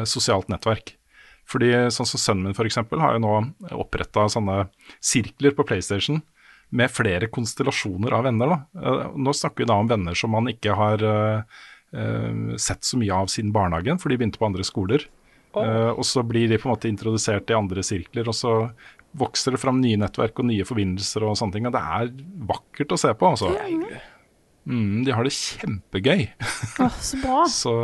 sosialt 0.09 0.47
nettverk. 0.49 0.95
Fordi 1.49 1.71
sånn 1.93 2.09
som 2.09 2.21
Sønnen 2.21 2.49
min 2.49 2.55
f.eks. 2.57 2.79
har 2.89 3.17
jo 3.17 3.21
nå 3.21 3.33
oppretta 3.77 4.25
sånne 4.31 4.65
sirkler 4.97 5.53
på 5.57 5.65
PlayStation 5.67 6.21
med 6.75 6.89
flere 6.91 7.29
konstellasjoner 7.29 8.15
av 8.17 8.25
venner. 8.25 8.51
Da. 8.55 8.57
Eh, 8.81 9.11
Nå 9.15 9.33
snakker 9.37 9.63
vi 9.63 9.69
da 9.69 9.77
om 9.79 9.89
venner 9.91 10.17
som 10.17 10.33
man 10.33 10.49
ikke 10.51 10.73
har 10.75 11.05
eh, 11.05 11.61
sett 12.61 12.83
så 12.83 12.97
mye 12.99 13.13
av 13.13 13.29
siden 13.31 13.53
barnehagen, 13.55 14.01
for 14.01 14.09
de 14.11 14.17
begynte 14.19 14.41
på 14.41 14.49
andre 14.49 14.65
skoler. 14.67 15.05
Eh, 15.55 15.91
og 15.93 16.03
så 16.07 16.23
blir 16.27 16.49
de 16.51 16.59
på 16.59 16.67
en 16.67 16.73
måte 16.73 16.89
introdusert 16.91 17.51
i 17.53 17.57
andre 17.57 17.85
sirkler, 17.85 18.27
og 18.27 18.35
så 18.35 18.55
vokser 19.15 19.55
det 19.55 19.61
fram 19.61 19.77
nye 19.79 19.99
nettverk 20.01 20.41
og 20.41 20.49
nye 20.49 20.65
forbindelser 20.67 21.23
og 21.23 21.37
sånne 21.39 21.55
ting. 21.55 21.69
Og 21.69 21.75
det 21.75 21.83
er 21.99 22.09
vakkert 22.49 22.91
å 22.91 22.99
se 22.99 23.13
på, 23.15 23.29
altså. 23.31 23.53
Mm, 24.65 25.05
de 25.05 25.13
har 25.13 25.23
det 25.23 25.35
kjempegøy. 25.37 26.25
Å, 26.81 26.89
så 26.99 27.21
bra. 27.21 27.45
Så, 27.61 27.75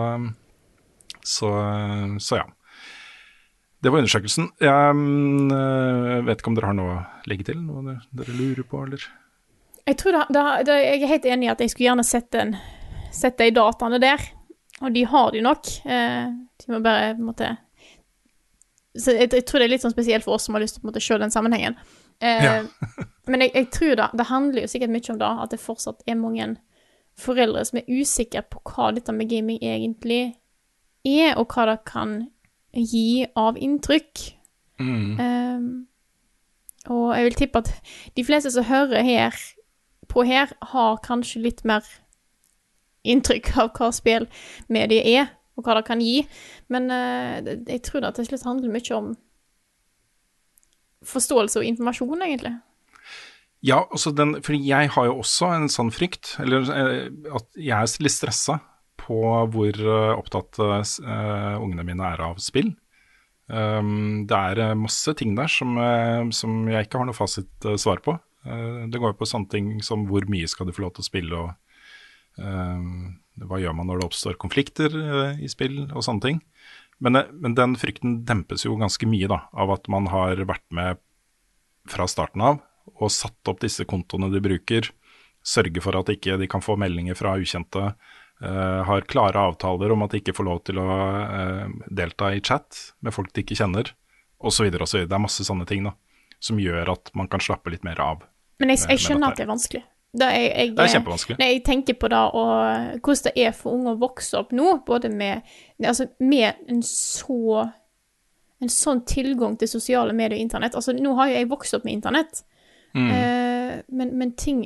så, 1.22 1.49
så 2.18 2.39
ja. 2.39 2.47
Det 3.82 3.90
var 3.90 4.04
undersøkelsen. 4.04 4.52
Jeg 4.62 4.98
mm, 4.98 6.26
vet 6.28 6.42
ikke 6.42 6.52
om 6.52 6.58
dere 6.58 6.70
har 6.70 6.78
noe 6.78 6.98
å 7.00 7.00
legge 7.30 7.48
til? 7.50 7.64
Noe 7.66 7.98
dere, 8.14 8.36
lurer 8.38 8.68
på, 8.68 8.84
eller? 8.86 9.08
Jeg 9.88 9.98
tror 9.98 10.20
da, 10.20 10.26
da, 10.30 10.44
da 10.68 10.78
jeg 10.78 11.00
er 11.00 11.10
helt 11.10 11.26
enig 11.26 11.50
i 11.50 11.52
at 11.56 11.64
jeg 11.64 11.74
skulle 11.74 11.88
gjerne 11.90 12.06
sett, 12.06 12.38
en, 12.38 12.54
sett 13.16 13.42
de 13.42 13.50
dataene 13.58 13.98
der. 14.02 14.22
Og 14.82 14.94
de 14.94 15.06
har 15.10 15.34
de 15.34 15.42
nok. 15.46 15.72
Eh, 15.86 16.30
de 16.62 16.74
må 16.74 16.82
bare 16.86 17.16
på 17.16 17.24
en 17.24 17.30
måte 17.32 17.52
så 19.00 19.14
jeg, 19.16 19.30
jeg 19.32 19.46
tror 19.48 19.62
det 19.62 19.68
er 19.70 19.72
litt 19.72 19.84
sånn 19.86 19.94
spesielt 19.94 20.26
for 20.26 20.36
oss 20.36 20.48
som 20.48 20.58
har 20.58 20.64
lyst 20.66 20.82
til 20.82 20.92
å 20.92 21.04
se 21.04 21.18
den 21.22 21.34
sammenhengen. 21.34 21.78
Eh, 22.20 22.44
Ja. 22.44 22.58
men 23.32 23.46
jeg, 23.46 23.54
jeg 23.56 23.70
tror 23.72 23.96
da, 23.96 24.10
det 24.18 24.28
handler 24.28 24.66
jo 24.66 24.72
sikkert 24.72 24.92
mye 24.92 25.14
om 25.14 25.22
da, 25.22 25.32
at 25.46 25.54
det 25.54 25.62
fortsatt 25.64 26.04
er 26.10 26.20
mange 26.20 26.50
foreldre 27.20 27.64
som 27.68 27.80
er 27.80 27.90
usikre 27.92 28.44
på 28.44 28.62
hva 28.68 28.90
dette 28.96 29.14
med 29.16 29.30
gaming 29.32 29.62
egentlig 29.64 30.22
er, 31.08 31.38
og 31.38 31.54
hva 31.54 31.70
det 31.72 31.78
kan 31.88 32.18
gi 32.74 33.26
av 33.36 33.58
inntrykk. 33.60 34.28
Eh, 34.82 35.66
og 36.90 37.12
jeg 37.14 37.28
vil 37.28 37.38
tippe 37.38 37.62
at 37.62 37.74
de 38.18 38.26
fleste 38.26 38.52
som 38.54 38.66
hører 38.66 39.06
her 39.06 39.36
på 40.12 40.26
her, 40.28 40.52
har 40.74 40.98
kanskje 41.06 41.44
litt 41.46 41.62
mer 41.68 41.86
inntrykk 43.08 43.54
av 43.62 43.70
hva 43.78 43.92
spillmediet 43.96 45.08
er, 45.08 45.30
og 45.56 45.66
hva 45.66 45.78
det 45.78 45.86
kan 45.88 46.02
gi. 46.04 46.24
Men 46.74 46.90
uh, 46.92 47.40
jeg 47.46 47.84
tror 47.88 48.04
det 48.04 48.16
til 48.18 48.28
slutt 48.32 48.48
handler 48.48 48.74
mye 48.74 48.98
om 48.98 49.14
forståelse 51.08 51.62
og 51.62 51.70
informasjon, 51.70 52.26
egentlig. 52.28 52.58
Ja, 53.66 53.84
altså 53.94 54.12
den, 54.18 54.36
for 54.44 54.58
jeg 54.58 54.90
har 54.94 55.08
jo 55.08 55.20
også 55.22 55.52
en 55.54 55.70
sånn 55.70 55.94
frykt, 55.94 56.36
eller 56.42 56.66
eh, 56.74 57.08
at 57.38 57.62
jeg 57.62 57.78
er 57.78 58.04
litt 58.04 58.14
stressa 58.14 58.58
på 59.02 59.20
hvor 59.54 59.82
eh, 59.82 60.14
opptatt 60.16 60.60
eh, 60.62 60.80
eh, 60.82 61.56
ungene 61.62 61.86
mine 61.88 62.14
er 62.14 62.24
av 62.30 62.41
spill. 62.43 62.74
Um, 63.52 64.24
det 64.30 64.38
er 64.38 64.78
masse 64.80 65.12
ting 65.20 65.34
der 65.36 65.52
som, 65.52 65.76
som 66.32 66.70
jeg 66.72 66.86
ikke 66.88 67.02
har 67.02 67.10
noe 67.10 67.18
fasit 67.18 67.68
eh, 67.68 67.80
svar 67.82 67.99
på. 68.06 68.16
Det 68.41 68.97
går 68.97 69.14
på 69.20 69.28
sånne 69.30 69.52
ting 69.52 69.66
som 69.86 70.08
hvor 70.10 70.26
mye 70.32 70.47
skal 70.49 70.66
de 70.66 70.74
få 70.74 70.82
lov 70.86 70.95
til 70.95 71.04
å 71.04 71.06
spille, 71.06 71.41
og 71.43 72.41
eh, 72.41 72.88
hva 73.45 73.60
gjør 73.62 73.76
man 73.78 73.91
når 73.91 74.02
det 74.02 74.08
oppstår 74.08 74.39
konflikter 74.41 74.95
i 75.38 75.49
spill, 75.52 75.84
og 75.91 76.02
sånne 76.06 76.26
ting. 76.26 76.39
Men, 77.02 77.20
men 77.38 77.58
den 77.58 77.76
frykten 77.78 78.22
dempes 78.26 78.66
jo 78.66 78.80
ganske 78.82 79.06
mye 79.10 79.30
da, 79.30 79.43
av 79.54 79.76
at 79.76 79.86
man 79.93 80.10
har 80.10 80.41
vært 80.49 80.66
med 80.74 81.02
fra 81.89 82.08
starten 82.10 82.43
av 82.45 82.62
og 83.02 83.14
satt 83.14 83.49
opp 83.49 83.62
disse 83.62 83.86
kontoene 83.89 84.30
de 84.34 84.41
bruker, 84.43 84.89
sørge 85.41 85.82
for 85.84 85.97
at 85.97 86.10
ikke 86.14 86.38
de 86.41 86.49
kan 86.49 86.64
få 86.64 86.78
meldinger 86.80 87.18
fra 87.18 87.36
ukjente, 87.39 87.93
har 88.88 89.02
klare 89.12 89.39
avtaler 89.52 89.92
om 89.94 90.02
at 90.06 90.12
de 90.12 90.22
ikke 90.22 90.34
får 90.34 90.48
lov 90.48 90.64
til 90.66 90.80
å 90.82 90.86
eh, 91.22 91.68
delta 91.94 92.32
i 92.34 92.42
chat 92.42 92.94
med 93.02 93.14
folk 93.14 93.34
de 93.34 93.44
ikke 93.44 93.58
kjenner, 93.60 93.92
osv. 94.42 94.68
osv. 94.82 95.04
Det 95.06 95.14
er 95.18 95.22
masse 95.22 95.46
sånne 95.46 95.68
ting 95.70 95.84
da, 95.86 95.94
som 96.42 96.60
gjør 96.62 96.89
at 96.96 97.12
man 97.14 97.30
kan 97.30 97.39
slappe 97.44 97.70
litt 97.74 97.84
mer 97.86 98.02
av. 98.02 98.24
Men 98.62 98.74
jeg, 98.74 98.86
jeg 98.89 99.04
skjønner 99.06 99.32
at 99.32 99.38
det 99.38 99.46
er 99.46 99.52
vanskelig. 99.52 99.84
Jeg, 100.12 100.48
jeg, 100.52 100.72
Det 100.76 100.84
er 100.84 100.92
kjempevanskelig. 100.92 101.36
Når 101.39 101.48
jeg 101.54 101.62
tenker 101.64 101.96
på 102.02 102.10
det, 102.12 102.18
og 102.36 102.98
hvordan 103.06 103.28
det 103.30 103.46
er 103.46 103.54
for 103.56 103.78
unge 103.78 103.94
å 103.94 104.00
vokse 104.02 104.42
opp 104.42 104.50
nå, 104.52 104.74
både 104.86 105.08
med, 105.14 105.46
altså 105.80 106.10
med 106.20 106.66
en 106.68 106.82
så 106.84 107.70
en 108.62 108.70
sånn 108.70 109.00
tilgang 109.10 109.56
til 109.58 109.70
sosiale 109.72 110.14
medier 110.14 110.36
og 110.38 110.44
internett. 110.44 110.76
Altså, 110.78 110.94
nå 110.94 111.16
har 111.18 111.32
jo 111.32 111.38
jeg 111.39 111.50
vokst 111.50 111.78
opp 111.78 111.86
med 111.88 111.98
internett, 112.00 112.44
Mm. 112.92 113.06
eh, 113.08 113.78
men, 113.88 114.10
men 114.20 114.34
ting 114.36 114.66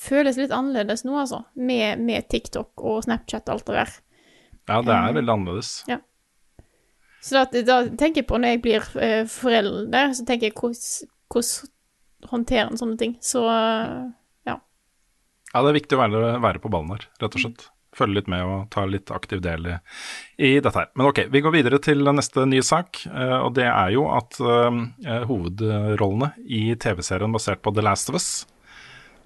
føles 0.00 0.38
litt 0.40 0.54
annerledes 0.54 1.04
nå, 1.06 1.16
altså. 1.20 1.42
Med, 1.54 2.00
med 2.04 2.28
TikTok 2.32 2.84
og 2.84 3.04
Snapchat 3.06 3.48
og 3.48 3.58
alt 3.58 3.66
det 3.68 3.78
der. 3.80 3.96
Ja, 4.70 4.80
det 4.86 4.94
er 4.94 5.18
veldig 5.18 5.34
annerledes. 5.34 5.72
Så 7.20 7.36
da, 7.36 7.62
da 7.66 7.82
tenker 8.00 8.22
jeg 8.22 8.28
på 8.30 8.38
når 8.40 8.54
jeg 8.54 8.62
blir 8.64 8.86
uh, 8.96 9.24
forelder, 9.28 10.14
så 10.16 10.24
tenker 10.24 10.48
jeg 10.48 10.56
hvordan 10.56 11.10
hvordan 11.30 12.30
håndterer 12.30 12.70
en 12.70 12.80
sånne 12.80 12.96
ting. 13.00 13.18
Så 13.22 13.42
ja. 13.44 14.56
Ja, 15.52 15.60
det 15.62 15.68
er 15.68 15.76
viktig 15.78 15.98
å 15.98 16.00
være, 16.02 16.32
være 16.42 16.62
på 16.62 16.72
ballen 16.72 16.96
her, 16.96 17.06
rett 17.22 17.36
og 17.36 17.44
slett. 17.44 17.68
Følge 17.96 18.20
litt 18.20 18.28
med 18.30 18.46
og 18.46 18.68
ta 18.70 18.84
litt 18.86 19.10
aktiv 19.10 19.40
del 19.42 19.64
i, 19.66 19.76
i 20.38 20.50
dette 20.62 20.76
her. 20.78 20.90
Men 20.94 21.08
ok, 21.08 21.24
vi 21.32 21.42
går 21.42 21.54
videre 21.56 21.80
til 21.82 22.06
neste 22.14 22.44
nye 22.46 22.62
sak. 22.66 23.02
Uh, 23.10 23.40
og 23.46 23.54
det 23.58 23.66
er 23.66 23.94
jo 23.96 24.06
at 24.14 24.38
uh, 24.42 24.70
hovedrollene 25.26 26.32
i 26.46 26.68
TV-serien 26.78 27.34
basert 27.34 27.62
på 27.64 27.74
The 27.74 27.86
Last 27.86 28.12
of 28.12 28.20
Us 28.20 28.30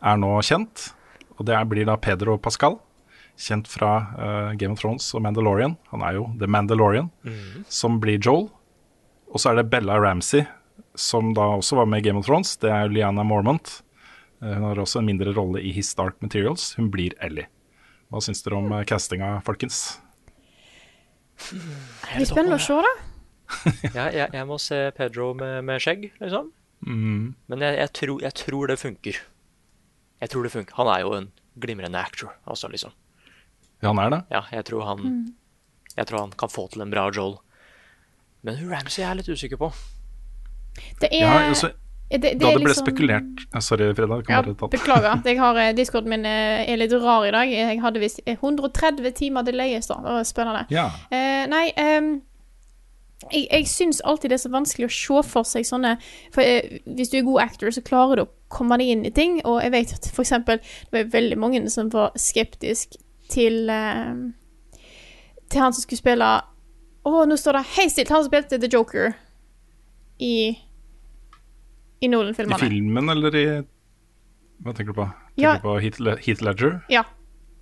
er 0.04 0.18
nå 0.20 0.32
kjent. 0.44 0.90
Og 1.38 1.46
det 1.48 1.54
er, 1.56 1.64
blir 1.66 1.86
da 1.88 1.96
Pedro 1.98 2.36
Pascal, 2.38 2.76
kjent 3.40 3.66
fra 3.66 3.92
uh, 4.14 4.50
Game 4.58 4.76
of 4.76 4.82
Thrones 4.82 5.08
og 5.16 5.24
Mandalorian. 5.24 5.74
Han 5.90 6.04
er 6.06 6.18
jo 6.20 6.28
The 6.38 6.46
Mandalorian, 6.46 7.08
som 7.66 7.96
blir 8.02 8.20
Joel. 8.22 8.46
Og 9.34 9.42
så 9.42 9.50
er 9.50 9.58
det 9.58 9.70
Bella 9.72 9.96
Ramsey, 9.98 10.44
som 10.94 11.32
da 11.34 11.48
også 11.56 11.80
var 11.80 11.88
med 11.90 12.04
i 12.04 12.06
Game 12.06 12.20
of 12.20 12.28
Thrones. 12.28 12.52
Det 12.62 12.70
er 12.70 12.92
Liana 12.92 13.24
Mormont. 13.26 13.80
Eh, 14.38 14.52
Hun 14.54 14.68
har 14.68 14.78
også 14.78 15.00
en 15.00 15.08
mindre 15.08 15.32
rolle 15.34 15.58
i 15.64 15.72
His 15.74 15.90
Dark 15.98 16.20
Materials. 16.22 16.74
Hun 16.78 16.92
blir 16.94 17.16
Ellie. 17.18 17.48
Hva 18.12 18.22
syns 18.22 18.44
dere 18.46 18.60
om 18.60 18.70
eh, 18.76 18.84
castinga, 18.86 19.40
folkens? 19.46 19.98
det 21.50 22.14
blir 22.14 22.28
spennende 22.30 22.60
å 22.60 22.62
se, 22.62 22.78
da. 22.78 22.94
Ja, 23.96 24.04
jeg, 24.14 24.28
jeg 24.38 24.46
må 24.48 24.56
se 24.62 24.78
Pedro 24.96 25.32
med, 25.36 25.64
med 25.66 25.82
skjegg, 25.82 26.06
liksom. 26.22 26.52
Men 26.86 27.62
jeg, 27.64 27.74
jeg, 27.80 27.90
tror, 27.96 28.22
jeg 28.22 28.36
tror 28.38 28.70
det 28.70 28.78
funker. 28.80 29.18
Jeg 30.24 30.32
tror 30.32 30.46
det 30.46 30.52
funker. 30.54 30.76
Han 30.80 30.88
er 30.88 31.02
jo 31.04 31.12
en 31.18 31.26
glimrende 31.60 32.00
actor, 32.00 32.32
altså, 32.48 32.70
liksom. 32.72 32.92
Ja, 33.82 33.90
han 33.92 33.98
er 34.00 34.10
det. 34.14 34.20
Ja, 34.32 34.40
jeg 34.56 34.64
tror 34.70 34.86
han 34.88 35.34
Jeg 35.96 36.06
tror 36.08 36.24
han 36.24 36.30
kan 36.40 36.48
få 36.50 36.64
til 36.72 36.80
en 36.82 36.90
bra 36.90 37.10
Joel. 37.14 37.36
Men 38.42 38.56
hun 38.58 38.72
Ramsey 38.72 39.02
er 39.04 39.10
jeg 39.12 39.16
litt 39.20 39.28
usikker 39.36 39.60
på. 39.60 39.68
Det 41.00 41.10
er, 41.12 41.20
Ja, 41.22 41.34
altså, 41.50 41.70
det, 42.10 42.20
det 42.22 42.32
da 42.40 42.48
det 42.50 42.56
ble 42.62 42.68
liksom- 42.72 42.86
spekulert 42.88 43.62
Sorry, 43.62 43.92
Freda. 43.94 44.18
Ja, 44.28 44.40
bare 44.42 44.54
ta 44.54 44.66
det. 44.66 44.70
beklager. 44.80 45.22
Jeg 45.24 45.38
har, 45.38 45.56
eh, 45.56 45.72
Discorden 45.76 46.08
min 46.10 46.26
eh, 46.26 46.64
er 46.72 46.76
litt 46.76 46.92
rar 46.92 47.24
i 47.26 47.30
dag. 47.30 47.48
Jeg 47.52 47.80
hadde 47.80 48.00
visst 48.02 48.20
eh, 48.26 48.36
130 48.42 49.12
timer 49.14 49.42
delay 49.46 49.76
i 49.76 49.80
stad. 49.80 50.02
spennende. 50.26 50.66
Ja. 50.70 50.90
Eh, 51.10 51.46
nei, 51.46 51.72
ehm, 51.76 52.22
jeg, 53.32 53.46
jeg 53.50 53.66
syns 53.70 54.00
alltid 54.04 54.30
det 54.30 54.36
er 54.38 54.42
så 54.44 54.50
vanskelig 54.52 54.86
å 54.88 54.92
se 54.94 55.20
for 55.30 55.46
seg 55.48 55.64
sånne 55.64 55.94
For 56.34 56.42
eh, 56.44 56.80
hvis 56.84 57.08
du 57.12 57.16
er 57.18 57.26
god 57.28 57.40
actor, 57.46 57.70
så 57.72 57.80
klarer 57.86 58.16
du 58.16 58.22
å 58.26 58.32
komme 58.52 58.76
deg 58.78 58.90
inn 58.92 59.04
i 59.06 59.10
ting. 59.14 59.38
Og 59.48 59.62
jeg 59.62 59.72
vet 59.72 59.92
at 59.96 60.08
for 60.12 60.22
eksempel 60.26 60.58
det 60.60 60.92
var 60.92 61.12
veldig 61.14 61.38
mange 61.40 61.62
som 61.72 61.88
var 61.94 62.12
skeptisk 62.20 62.96
til 63.32 63.70
eh, 63.72 64.12
Til 65.48 65.60
han 65.62 65.72
som 65.72 65.82
skulle 65.86 66.02
spille 66.02 66.28
Å, 67.04 67.24
nå 67.28 67.36
står 67.40 67.58
det 67.58 67.64
helt 67.78 67.92
stilt! 67.92 68.12
Han 68.12 68.22
som 68.24 68.30
spilte 68.32 68.58
The 68.60 68.68
Joker 68.72 69.14
i 70.20 70.34
i 72.04 72.06
I 72.06 72.08
Nolan-filmene. 72.12 72.58
filmen 72.60 73.08
eller 73.08 73.34
i 73.36 73.44
Hva 74.62 74.74
tenker 74.76 74.92
du 74.92 74.98
på? 74.98 75.06
Tenker 75.08 75.42
Ja. 75.42 75.54
du 75.56 75.64
på 75.64 75.78
Heath, 75.80 76.00
Le- 76.04 76.18
Heath 76.20 76.42
Ledger? 76.44 76.80
Ja. 76.92 77.02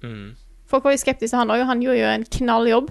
Mm. 0.03 0.34
Folk 0.66 0.84
var 0.84 0.92
jo 0.96 0.98
skeptiske 1.00 1.30
til 1.30 1.38
han 1.38 1.50
òg, 1.55 1.62
han 1.68 1.80
gjorde 1.84 1.98
jo 2.00 2.09
en 2.11 2.24
knalljobb. 2.36 2.90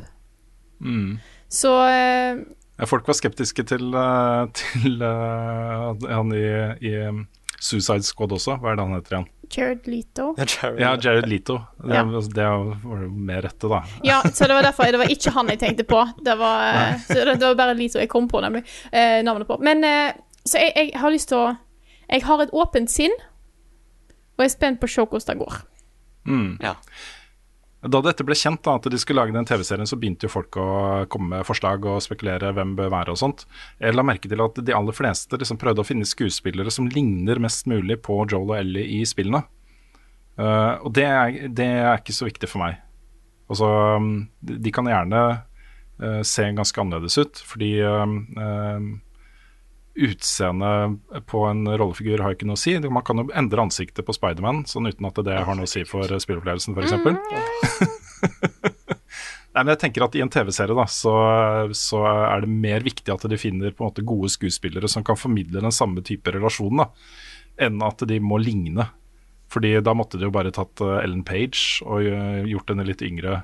Mm. 0.81 1.19
Så 1.51 1.75
eh, 1.87 2.39
Ja, 2.81 2.87
folk 2.89 3.05
var 3.09 3.17
skeptiske 3.19 3.65
til, 3.67 3.91
eh, 3.93 4.45
til 4.61 5.01
uh, 5.03 5.91
han 6.07 6.31
i, 6.33 6.45
i 6.87 6.95
um, 7.09 7.25
Suicide 7.61 8.07
Squad 8.07 8.31
også. 8.33 8.55
Hva 8.61 8.71
er 8.71 8.79
det 8.79 8.85
han 8.87 8.95
heter 8.97 9.17
igjen? 9.17 9.29
Jared 9.51 9.87
Leto 9.91 10.29
Ja, 10.39 10.45
Jared, 10.47 10.79
Ja, 10.79 10.91
Jared 11.03 11.27
Leto. 11.27 11.57
Det, 11.83 11.93
Ja. 11.93 12.03
det 12.07 12.45
var 12.87 13.01
jo 13.03 13.09
mer 13.11 13.41
rette, 13.45 13.67
da. 13.69 13.81
Ja, 14.07 14.21
så 14.33 14.47
det 14.47 14.55
var 14.55 14.63
derfor 14.63 14.87
Det 14.95 15.01
var 15.01 15.11
ikke 15.11 15.33
han 15.35 15.51
jeg 15.51 15.59
tenkte 15.59 15.83
på. 15.83 16.01
Det 16.23 16.37
var, 16.39 16.63
eh, 16.71 16.99
så 17.05 17.19
det, 17.19 17.35
det 17.41 17.49
var 17.51 17.57
bare 17.59 17.75
Leto 17.77 17.99
jeg 17.99 18.09
kom 18.09 18.29
på, 18.31 18.41
nemlig. 18.41 18.63
Eh, 18.91 19.19
navnet 19.27 19.47
på. 19.51 19.59
Men 19.61 19.83
eh, 19.83 20.13
Så 20.47 20.57
jeg, 20.57 20.71
jeg 20.93 20.99
har 21.03 21.11
lyst 21.13 21.29
til 21.29 21.37
å 21.37 21.49
Jeg 22.09 22.23
har 22.25 22.41
et 22.43 22.55
åpent 22.57 22.89
sinn, 22.91 23.13
og 24.35 24.41
jeg 24.43 24.49
er 24.49 24.55
spent 24.55 24.79
på 24.81 24.87
å 24.87 24.91
se 24.91 25.03
hvordan 25.05 25.27
det 25.29 25.37
går. 25.45 25.59
Mm. 26.27 26.49
Ja. 26.63 26.73
Da 27.81 27.97
dette 28.05 28.21
ble 28.21 28.35
kjent, 28.37 28.61
da, 28.61 28.75
at 28.77 28.85
de 28.93 28.97
skulle 29.01 29.23
lage 29.23 29.33
den 29.33 29.47
TV-serien, 29.49 29.89
så 29.89 29.97
begynte 29.97 30.27
jo 30.27 30.33
folk 30.35 30.57
å 30.61 30.65
komme 31.09 31.31
med 31.39 31.47
forslag 31.47 31.85
og 31.89 32.03
spekulere 32.05 32.51
hvem 32.53 32.75
bør 32.77 32.91
være 32.93 33.15
og 33.15 33.17
sånt. 33.17 33.47
Jeg 33.81 33.95
la 33.95 34.05
merke 34.05 34.29
til 34.29 34.43
at 34.45 34.61
de 34.61 34.75
aller 34.77 34.93
fleste 34.93 35.39
liksom 35.41 35.57
prøvde 35.61 35.81
å 35.81 35.87
finne 35.87 36.05
skuespillere 36.05 36.73
som 36.73 36.89
ligner 36.93 37.41
mest 37.41 37.65
mulig 37.71 37.97
på 38.05 38.19
Joel 38.29 38.53
og 38.53 38.59
Ellie 38.59 38.99
i 38.99 39.01
spillene. 39.09 39.41
Uh, 40.37 40.77
og 40.85 40.93
det 40.93 41.07
er, 41.09 41.39
det 41.49 41.69
er 41.81 41.97
ikke 41.97 42.15
så 42.15 42.29
viktig 42.29 42.49
for 42.51 42.61
meg. 42.61 42.77
Altså, 43.51 43.67
um, 43.97 44.11
de, 44.45 44.73
kan 44.73 44.87
gjerne 44.87 45.23
uh, 45.25 46.21
se 46.27 46.45
ganske 46.53 46.85
annerledes 46.85 47.17
ut, 47.17 47.41
fordi 47.49 47.73
uh, 47.81 48.05
Utseendet 50.01 51.25
på 51.29 51.43
en 51.45 51.65
rollefigur 51.69 52.23
har 52.23 52.33
ikke 52.35 52.47
noe 52.49 52.57
å 52.57 52.61
si. 52.61 52.73
Man 52.89 53.05
kan 53.05 53.21
jo 53.21 53.27
endre 53.37 53.67
ansiktet 53.67 54.07
på 54.07 54.15
Spiderman 54.17 54.63
sånn 54.69 54.89
uten 54.89 55.07
at 55.09 55.21
det 55.27 55.37
har 55.37 55.57
noe 55.57 55.69
å 55.69 55.71
si 55.71 55.83
for 55.87 56.09
spillopplevelsen, 56.09 56.73
spilleopplevelsen, 56.73 57.29
f.eks. 57.37 57.97
Nei, 59.51 59.65
men 59.65 59.73
jeg 59.73 59.81
tenker 59.81 60.05
at 60.05 60.15
I 60.15 60.23
en 60.23 60.31
TV-serie 60.31 60.75
da, 60.77 60.85
så, 60.87 61.13
så 61.75 62.05
er 62.07 62.45
det 62.45 62.53
mer 62.63 62.85
viktig 62.85 63.11
at 63.11 63.25
de 63.27 63.39
finner 63.39 63.73
på 63.75 63.83
en 63.83 63.89
måte 63.89 64.05
gode 64.07 64.31
skuespillere 64.31 64.87
som 64.91 65.03
kan 65.03 65.19
formidle 65.19 65.63
den 65.63 65.75
samme 65.75 66.03
type 66.07 66.31
relasjon, 66.31 66.79
da, 66.79 66.87
enn 67.67 67.83
at 67.83 68.05
de 68.07 68.21
må 68.23 68.39
ligne. 68.39 68.87
Fordi 69.51 69.73
Da 69.83 69.91
måtte 69.97 70.15
de 70.15 70.29
jo 70.29 70.31
bare 70.31 70.53
tatt 70.55 70.79
eh, 70.79 71.01
Ellen 71.03 71.25
Page 71.27 71.83
og 71.83 72.07
eh, 72.07 72.47
gjort 72.47 72.71
henne 72.71 72.87
litt 72.87 73.03
yngre. 73.03 73.41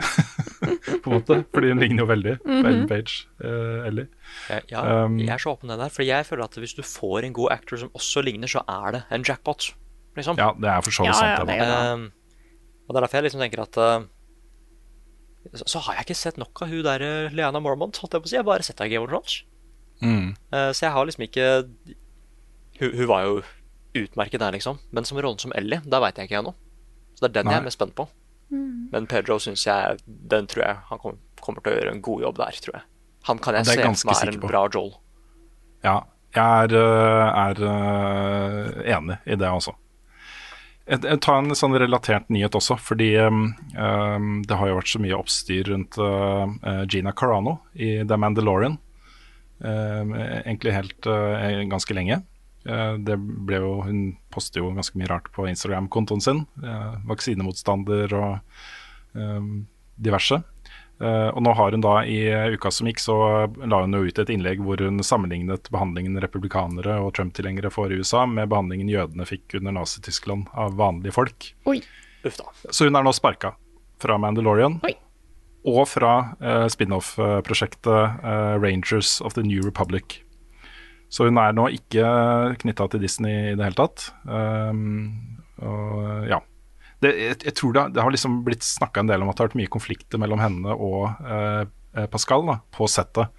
på 1.02 1.10
en 1.10 1.14
måte, 1.14 1.36
Fordi 1.54 1.70
hun 1.72 1.80
ligner 1.82 2.02
jo 2.04 2.06
veldig 2.10 2.34
på 2.44 2.56
Ellen 2.68 2.86
Page. 2.90 3.26
Uh, 3.42 3.86
Ellie. 3.88 4.06
Ja, 4.50 4.58
ja, 4.72 4.82
Um, 5.04 5.18
jeg 5.20 5.32
er 5.34 5.42
så 5.42 5.52
åpen 5.54 5.70
det 5.72 5.78
der. 5.80 5.92
For 5.94 6.02
jeg 6.06 6.26
føler 6.28 6.44
at 6.46 6.58
hvis 6.60 6.74
du 6.76 6.82
får 6.86 7.24
en 7.28 7.36
god 7.36 7.52
actor 7.56 7.80
som 7.80 7.90
også 7.96 8.22
ligner, 8.26 8.48
så 8.50 8.62
er 8.68 8.96
det 8.96 9.02
en 9.16 9.24
jackpot. 9.26 9.70
Liksom. 10.16 10.38
Ja, 10.40 10.50
det 10.58 10.68
er 10.72 10.80
for 10.86 10.90
så 10.96 11.04
vidt 11.06 11.12
Ja, 11.14 11.18
sant. 11.20 11.30
ja, 11.30 11.44
det, 11.44 11.58
det 11.60 11.68
da. 11.68 11.76
er- 11.76 11.92
Ehm, 11.94 12.06
og 12.88 12.94
det 12.94 12.98
er 12.98 13.04
derfor 13.06 13.20
jeg 13.20 13.24
liksom 13.28 13.40
tenker 13.44 13.62
at 13.62 13.76
uh, 13.78 14.08
så, 15.54 15.64
så 15.74 15.78
har 15.86 15.94
jeg 16.00 16.08
ikke 16.08 16.18
sett 16.18 16.36
nok 16.42 16.62
av 16.62 16.68
hun 16.68 16.82
der 16.84 17.00
eh, 17.06 17.30
Leana 17.32 17.60
Mormont. 17.62 17.96
Holdt 18.02 18.12
jeg 18.18 18.22
på 18.24 18.28
å 18.28 18.32
si. 18.32 18.36
Jeg 18.36 18.42
har 18.44 18.48
bare 18.50 18.66
sett 18.66 18.78
henne 18.82 18.90
i 18.90 18.94
Game 18.96 19.06
of 19.06 19.12
Thrones. 19.12 19.38
Mm. 20.00 20.34
Så 20.72 20.84
jeg 20.86 20.92
har 20.94 21.04
liksom 21.08 21.24
ikke 21.26 21.46
hun, 22.80 22.92
hun 22.96 23.06
var 23.08 23.24
jo 23.26 23.40
utmerket 24.00 24.40
der, 24.40 24.52
liksom. 24.56 24.78
Men 24.96 25.04
som 25.08 25.18
rollen 25.20 25.40
som 25.40 25.52
Ellie, 25.56 25.80
der 25.84 26.00
veit 26.04 26.16
jeg 26.20 26.28
ikke 26.28 26.38
ennå. 26.40 26.52
Så 27.16 27.24
det 27.26 27.30
er 27.30 27.42
den 27.42 27.50
jeg 27.52 27.60
er 27.60 27.66
mest 27.66 27.76
spent 27.80 27.94
på. 27.98 28.06
Men 28.50 29.06
Pedro 29.06 29.38
syns 29.38 29.62
jeg 29.66 30.00
Den 30.06 30.48
tror 30.50 30.64
jeg 30.64 30.78
han 30.88 30.98
kommer, 30.98 31.20
kommer 31.40 31.62
til 31.62 31.72
å 31.72 31.76
gjøre 31.76 31.92
en 31.94 32.02
god 32.02 32.24
jobb 32.26 32.40
der, 32.40 32.56
tror 32.64 32.78
jeg. 32.80 32.86
Han 33.28 33.42
kan 33.42 33.58
jeg 33.58 33.68
se 33.68 33.76
for 33.76 34.08
meg 34.10 34.22
er 34.24 34.32
en 34.32 34.40
på. 34.40 34.50
bra 34.50 34.64
Joel. 34.72 34.90
Ja, 35.84 36.00
jeg 36.34 36.64
er, 36.64 36.74
øh, 36.80 37.28
er 37.44 37.62
øh, 37.68 38.82
enig 38.96 39.20
i 39.26 39.38
det 39.38 39.52
jeg 40.90 41.20
tar 41.22 41.38
en 41.38 41.54
sånn 41.54 41.76
relatert 41.78 42.30
nyhet 42.34 42.56
også, 42.58 42.74
fordi 42.82 43.12
øhm, 43.22 44.40
det 44.42 44.56
har 44.58 44.66
jo 44.66 44.78
vært 44.80 44.90
så 44.90 44.98
mye 44.98 45.18
oppstyr 45.20 45.68
rundt 45.70 45.98
øh, 46.02 46.80
Gina 46.90 47.12
Carano 47.14 47.60
i 47.74 48.00
The 48.02 48.18
Mandalorian. 48.18 48.78
Um, 49.60 50.14
egentlig 50.16 50.72
helt 50.72 51.06
uh, 51.06 51.60
ganske 51.68 51.92
lenge. 51.92 52.22
Eh, 52.68 52.94
det 53.00 53.16
ble 53.20 53.62
jo, 53.62 53.72
hun 53.86 54.00
poster 54.32 54.60
jo 54.60 54.72
ganske 54.76 54.98
mye 55.00 55.10
rart 55.10 55.30
på 55.34 55.48
Instagram-kontoen 55.48 56.24
sin. 56.24 56.46
eh, 56.62 56.94
vaksinemotstander 57.08 58.14
og 58.18 58.32
eh, 59.16 59.50
diverse. 60.00 60.42
Eh, 61.00 61.28
og 61.32 61.40
nå 61.40 61.54
har 61.56 61.72
hun 61.72 61.80
da 61.84 61.94
i 62.04 62.18
uka 62.52 62.70
som 62.74 62.88
gikk, 62.90 63.00
så 63.00 63.16
la 63.48 63.80
hun 63.86 63.96
jo 63.96 64.04
ut 64.04 64.20
et 64.20 64.32
innlegg 64.34 64.60
hvor 64.64 64.82
hun 64.84 65.00
sammenlignet 65.06 65.70
behandlingen 65.72 66.20
republikanere 66.20 66.98
og 67.00 67.14
Trump-tilhengere 67.16 67.72
får 67.72 67.94
i 67.94 68.00
USA 68.02 68.26
med 68.28 68.50
behandlingen 68.52 68.90
jødene 68.92 69.24
fikk 69.28 69.56
under 69.60 69.78
Nazi-Tyskland 69.78 70.52
av 70.52 70.76
vanlige 70.76 71.16
folk. 71.16 71.52
Oi. 71.70 71.80
Uff 72.28 72.36
da. 72.36 72.50
Så 72.68 72.84
hun 72.84 73.00
er 73.00 73.06
nå 73.06 73.14
sparka 73.16 73.54
fra 74.00 74.18
Mandalorian. 74.20 74.76
Oi. 74.84 74.92
Og 75.70 75.86
fra 75.88 76.36
eh, 76.40 76.66
spin-off-prosjektet 76.72 78.20
eh, 78.24 78.54
Rangers 78.60 79.18
of 79.24 79.36
the 79.36 79.44
New 79.44 79.64
Republic. 79.64 80.20
Så 81.10 81.26
hun 81.26 81.40
er 81.42 81.54
nå 81.56 81.66
ikke 81.74 82.06
knytta 82.62 82.86
til 82.92 83.02
Disney 83.02 83.50
i 83.50 83.56
det 83.58 83.66
hele 83.66 83.78
tatt. 83.78 84.10
Um, 84.24 85.40
og 85.58 86.28
ja. 86.30 86.38
Det, 87.00 87.10
jeg, 87.16 87.38
jeg 87.48 87.54
tror 87.56 87.74
det, 87.74 87.84
det 87.96 88.04
har 88.04 88.12
liksom 88.12 88.42
blitt 88.46 88.64
snakka 88.66 89.02
en 89.02 89.10
del 89.10 89.24
om 89.24 89.30
at 89.30 89.38
det 89.38 89.42
har 89.42 89.50
vært 89.50 89.58
mye 89.58 89.72
konflikter 89.72 90.20
mellom 90.20 90.42
henne 90.42 90.74
og 90.74 91.22
eh, 91.24 91.62
Pascal 92.12 92.44
da, 92.44 92.58
på 92.76 92.86
settet. 92.92 93.32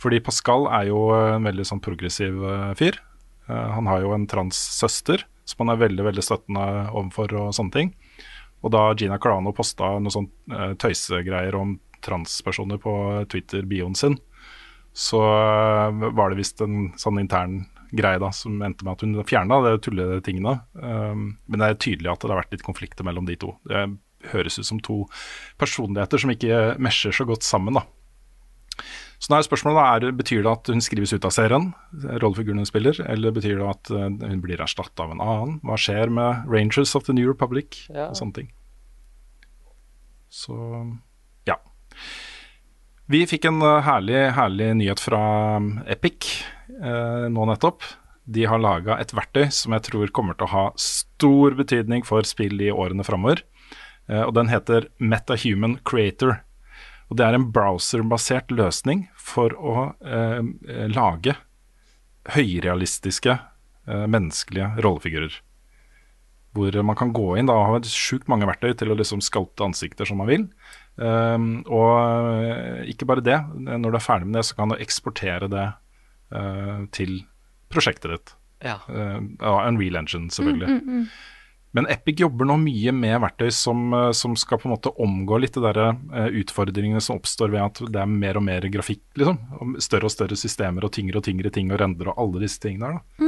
Fordi 0.00 0.18
Pascal 0.24 0.64
er 0.72 0.88
jo 0.88 1.02
en 1.14 1.44
veldig 1.44 1.66
sånn 1.68 1.82
progressiv 1.84 2.40
eh, 2.40 2.70
fyr. 2.78 2.98
Eh, 3.46 3.68
han 3.76 3.90
har 3.90 4.00
jo 4.02 4.14
en 4.16 4.24
transsøster 4.30 5.26
som 5.44 5.64
han 5.64 5.74
er 5.74 5.82
veldig 5.84 6.06
veldig 6.08 6.24
støttende 6.24 6.66
overfor 6.90 7.36
og 7.38 7.54
sånne 7.56 7.76
ting. 7.76 7.92
Og 8.62 8.72
da 8.74 8.86
Gina 8.98 9.18
Carano 9.22 9.52
posta 9.54 9.96
noen 9.98 10.14
sånn 10.14 10.30
eh, 10.54 10.72
tøysegreier 10.80 11.56
om 11.58 11.76
transpersoner 12.02 12.80
på 12.82 12.92
Twitter-bioen 13.30 13.94
sin, 13.98 14.16
så 14.92 15.20
eh, 15.24 16.08
var 16.12 16.30
det 16.32 16.40
visst 16.40 16.60
en 16.64 16.92
sånn 17.00 17.20
intern 17.22 17.62
greie 17.92 18.20
da, 18.20 18.30
som 18.32 18.60
endte 18.64 18.86
med 18.86 18.94
at 18.94 19.02
hun 19.04 19.18
fjerna 19.28 19.58
de 19.66 19.74
tulletingene. 19.84 20.54
Um, 20.80 21.24
men 21.44 21.60
det 21.60 21.66
er 21.68 21.80
tydelig 21.80 22.08
at 22.12 22.22
det 22.24 22.30
har 22.32 22.40
vært 22.40 22.54
litt 22.56 22.64
konflikter 22.64 23.04
mellom 23.04 23.26
de 23.28 23.36
to. 23.36 23.50
Det 23.68 23.82
høres 24.32 24.56
ut 24.56 24.64
som 24.64 24.80
to 24.80 25.02
personligheter 25.60 26.22
som 26.22 26.32
ikke 26.32 26.78
mesjer 26.80 27.12
så 27.12 27.26
godt 27.28 27.44
sammen. 27.44 27.76
da. 27.76 27.84
Så 29.22 29.30
nå 29.30 29.36
er 29.38 29.44
spørsmålet 29.46 30.08
er, 30.08 30.16
Betyr 30.18 30.40
det 30.42 30.50
at 30.50 30.70
hun 30.72 30.80
skrives 30.82 31.12
ut 31.12 31.26
av 31.28 31.34
serien, 31.36 31.68
rollefiguren 32.24 32.62
hun 32.64 32.66
spiller, 32.66 32.96
eller 33.12 33.34
betyr 33.36 33.60
det 33.60 33.68
at 33.68 33.92
eh, 33.92 34.08
hun 34.32 34.40
blir 34.42 34.62
erstatta 34.64 35.04
av 35.04 35.12
en 35.14 35.22
annen? 35.22 35.60
Hva 35.62 35.76
skjer 35.78 36.10
med 36.10 36.48
Rangers 36.50 36.96
of 36.98 37.04
the 37.06 37.14
New 37.14 37.28
Republic 37.28 37.84
Ja. 37.92 38.08
og 38.08 38.16
sånne 38.18 38.40
ting? 38.40 38.50
Så. 40.32 40.56
Vi 43.10 43.24
fikk 43.26 43.48
en 43.50 43.62
eh, 43.62 43.80
herlig, 43.82 44.20
herlig 44.36 44.68
nyhet 44.78 45.02
fra 45.02 45.22
um, 45.58 45.74
Epic 45.90 46.28
eh, 46.70 47.26
nå 47.32 47.46
nettopp. 47.50 47.82
De 48.22 48.44
har 48.46 48.62
laga 48.62 49.00
et 49.02 49.10
verktøy 49.10 49.48
som 49.50 49.74
jeg 49.74 49.88
tror 49.88 50.12
kommer 50.14 50.38
til 50.38 50.46
å 50.46 50.52
ha 50.52 50.64
stor 50.78 51.56
betydning 51.58 52.06
for 52.06 52.22
spill 52.28 52.62
i 52.62 52.70
årene 52.70 53.02
framover. 53.06 53.42
Eh, 54.06 54.22
og 54.22 54.36
den 54.38 54.52
heter 54.52 54.86
MetaHuman 55.02 55.80
Creator. 55.88 56.38
Og 57.10 57.18
det 57.18 57.26
er 57.26 57.36
en 57.36 57.48
browserbasert 57.52 58.54
løsning 58.54 59.08
for 59.18 59.56
å 59.58 59.90
eh, 60.06 60.38
lage 60.92 61.36
høyrealistiske 62.32 63.40
menneskelige 63.82 64.78
rollefigurer. 64.84 65.34
Hvor 66.54 66.76
man 66.86 66.94
kan 66.94 67.10
gå 67.10 67.32
inn 67.34 67.48
da, 67.50 67.56
og 67.58 67.80
ha 67.82 67.90
sjukt 67.90 68.28
mange 68.30 68.46
verktøy 68.46 68.76
til 68.78 68.92
å 68.92 68.96
liksom 68.96 69.18
skalte 69.26 69.66
ansikter 69.66 70.06
som 70.06 70.22
man 70.22 70.30
vil. 70.30 70.44
Um, 71.02 71.46
og 71.66 71.92
eh, 71.98 72.82
ikke 72.92 73.08
bare 73.10 73.24
det, 73.24 73.38
når 73.58 73.90
du 73.90 73.98
er 73.98 74.04
ferdig 74.04 74.28
med 74.28 74.38
det, 74.38 74.46
så 74.46 74.58
kan 74.58 74.70
du 74.70 74.78
eksportere 74.78 75.48
det 75.50 75.66
uh, 76.36 76.84
til 76.94 77.22
prosjektet 77.72 78.14
ditt. 78.14 78.34
Ja. 78.62 78.78
Uh, 78.86 79.18
Unreal 79.66 79.98
Engine, 79.98 80.30
selvfølgelig. 80.30 81.06
Men 81.72 81.88
Epic 81.88 82.20
jobber 82.20 82.44
nå 82.44 82.58
mye 82.60 82.92
med 82.92 83.16
verktøy 83.24 83.48
som, 83.56 83.94
som 84.12 84.34
skal 84.36 84.60
på 84.60 84.68
en 84.68 84.74
måte 84.74 84.92
omgå 85.00 85.38
litt 85.40 85.54
de 85.56 85.62
der, 85.64 85.78
eh, 86.12 86.34
utfordringene 86.42 87.00
som 87.00 87.16
oppstår 87.16 87.48
ved 87.54 87.62
at 87.64 87.80
det 87.94 88.02
er 88.02 88.10
mer 88.10 88.36
og 88.36 88.44
mer 88.44 88.66
grafikk, 88.74 89.00
liksom. 89.16 89.38
Og 89.56 89.78
større 89.80 90.10
og 90.10 90.12
større 90.12 90.36
systemer 90.36 90.84
og 90.84 90.92
tyngre 90.92 91.22
og 91.22 91.24
tyngre 91.24 91.52
ting 91.54 91.72
og 91.72 91.80
render 91.80 92.10
og 92.12 92.20
alle 92.20 92.42
disse 92.44 92.60
tingene 92.60 92.92
der. 92.92 93.24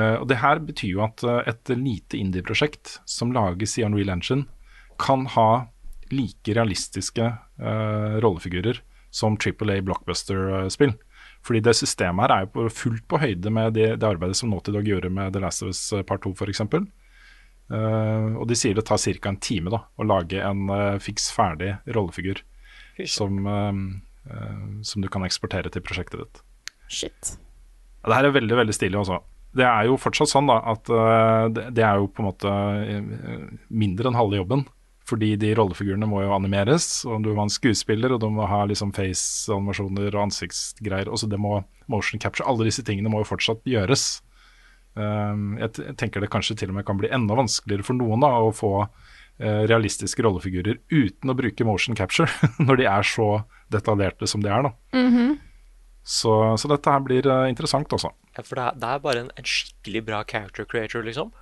Eh, 0.00 0.16
og 0.16 0.24
det 0.32 0.40
her 0.40 0.64
betyr 0.64 0.94
jo 0.94 1.04
at 1.04 1.26
et 1.44 1.74
lite 1.76 2.16
indie-prosjekt 2.16 2.98
som 3.04 3.36
lages 3.36 3.76
i 3.76 3.84
Unreal 3.84 4.16
Engine, 4.16 4.48
kan 4.96 5.28
ha 5.36 5.66
like 6.12 6.56
realistiske 6.56 7.30
uh, 7.30 8.16
rollefigurer 8.24 8.82
som 9.14 9.36
Triple 9.38 9.78
A 9.78 9.82
blockbuster-spill. 9.82 10.96
Fordi 11.44 11.60
det 11.60 11.76
systemet 11.76 12.24
her 12.24 12.34
er 12.34 12.48
jo 12.48 12.70
fullt 12.72 13.04
på 13.10 13.20
høyde 13.20 13.52
med 13.52 13.76
det, 13.76 13.90
det 14.00 14.08
arbeidet 14.08 14.38
som 14.38 14.50
Naughty 14.50 14.72
Dog 14.74 14.88
gjorde 14.88 15.12
med 15.12 15.34
The 15.34 15.42
Last 15.44 15.62
of 15.62 15.70
Us 15.74 15.82
eh, 15.92 16.02
Part 16.06 16.24
2 16.24 16.32
f.eks. 16.34 16.64
Uh, 17.72 18.36
og 18.36 18.48
de 18.48 18.56
sier 18.58 18.76
det 18.76 18.84
tar 18.88 19.00
ca. 19.00 19.30
en 19.30 19.40
time 19.40 19.72
da, 19.72 19.84
å 19.96 20.04
lage 20.04 20.40
en 20.40 20.66
uh, 20.68 20.96
fiks 21.00 21.30
ferdig 21.32 21.70
rollefigur 21.96 22.42
som, 23.08 23.38
uh, 23.48 23.78
eh, 24.28 24.66
som 24.84 25.04
du 25.04 25.08
kan 25.12 25.24
eksportere 25.26 25.72
til 25.72 25.84
prosjektet 25.84 26.20
ditt. 26.20 26.42
Shit. 26.88 27.36
Ja, 28.02 28.10
det 28.10 28.18
her 28.18 28.28
er 28.28 28.36
veldig 28.36 28.60
veldig 28.60 28.76
stilig 28.76 29.00
også. 29.00 29.22
Det 29.54 29.64
er 29.64 29.88
jo 29.88 29.96
fortsatt 30.00 30.32
sånn 30.32 30.48
da 30.50 30.58
at 30.72 30.88
det, 31.54 31.68
det 31.78 31.84
er 31.86 32.00
jo 32.02 32.08
på 32.10 32.24
en 32.24 32.26
måte 32.26 32.54
mindre 33.70 34.10
enn 34.10 34.18
halve 34.18 34.40
jobben. 34.40 34.64
Fordi 35.04 35.34
de 35.36 35.50
rollefigurene 35.56 36.08
må 36.08 36.22
jo 36.24 36.32
animeres, 36.32 37.02
og 37.04 37.24
du 37.24 37.34
må 37.34 37.42
ha 37.42 37.48
en 37.48 37.52
skuespiller, 37.52 38.14
og 38.14 38.22
du 38.22 38.30
må 38.32 38.46
ha 38.48 38.62
liksom 38.68 38.94
face-animasjoner 38.96 40.14
og 40.14 40.22
ansiktsgreier. 40.30 41.10
Også 41.12 41.28
det 41.28 41.40
må 41.40 41.58
motion 41.92 42.22
capture. 42.22 42.46
Alle 42.48 42.70
disse 42.70 42.84
tingene 42.86 43.12
må 43.12 43.20
jo 43.20 43.28
fortsatt 43.28 43.60
gjøres. 43.68 44.22
Um, 44.94 45.58
jeg, 45.58 45.96
tenker 46.00 46.22
det 46.22 46.30
kanskje 46.32 46.56
til 46.60 46.70
og 46.70 46.78
med 46.78 46.86
kan 46.88 46.96
bli 47.00 47.10
enda 47.12 47.36
vanskeligere 47.36 47.84
for 47.84 47.98
noen 47.98 48.22
da, 48.22 48.30
å 48.38 48.52
få 48.54 48.70
eh, 48.84 49.64
realistiske 49.66 50.22
rollefigurer 50.22 50.78
uten 50.94 51.32
å 51.32 51.36
bruke 51.36 51.66
motion 51.66 51.98
capture, 51.98 52.30
når 52.66 52.80
de 52.80 52.86
er 52.88 53.08
så 53.08 53.28
detaljerte 53.74 54.30
som 54.30 54.44
de 54.44 54.52
er. 54.54 54.68
da. 54.68 54.72
så, 56.06 56.34
så 56.60 56.70
dette 56.70 56.94
her 56.94 57.02
blir 57.04 57.26
eh, 57.26 57.48
interessant 57.50 57.92
også. 57.92 58.12
ja, 58.38 58.44
for 58.46 58.60
det 58.60 58.68
er, 58.68 58.78
det 58.80 58.92
er 58.92 59.02
bare 59.08 59.24
en, 59.26 59.32
en 59.34 59.50
skikkelig 59.50 60.06
bra 60.06 60.22
character 60.30 60.68
creator, 60.68 61.04
liksom. 61.04 61.34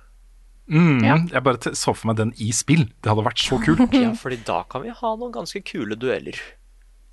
Mm, 0.71 1.03
Ja. 1.03 1.17
Jeg 1.33 1.43
bare 1.43 1.73
så 1.75 1.91
for 1.95 2.07
meg 2.07 2.17
den 2.21 2.33
i 2.39 2.51
spill. 2.55 2.85
Det 3.03 3.11
hadde 3.11 3.25
vært 3.25 3.41
så 3.43 3.57
kult. 3.63 3.81
Ja, 3.93 4.13
fordi 4.15 4.37
da 4.47 4.61
kan 4.69 4.81
vi 4.85 4.89
ha 4.95 5.15
noen 5.19 5.33
ganske 5.35 5.59
kule 5.67 5.95
dueller. 5.99 6.37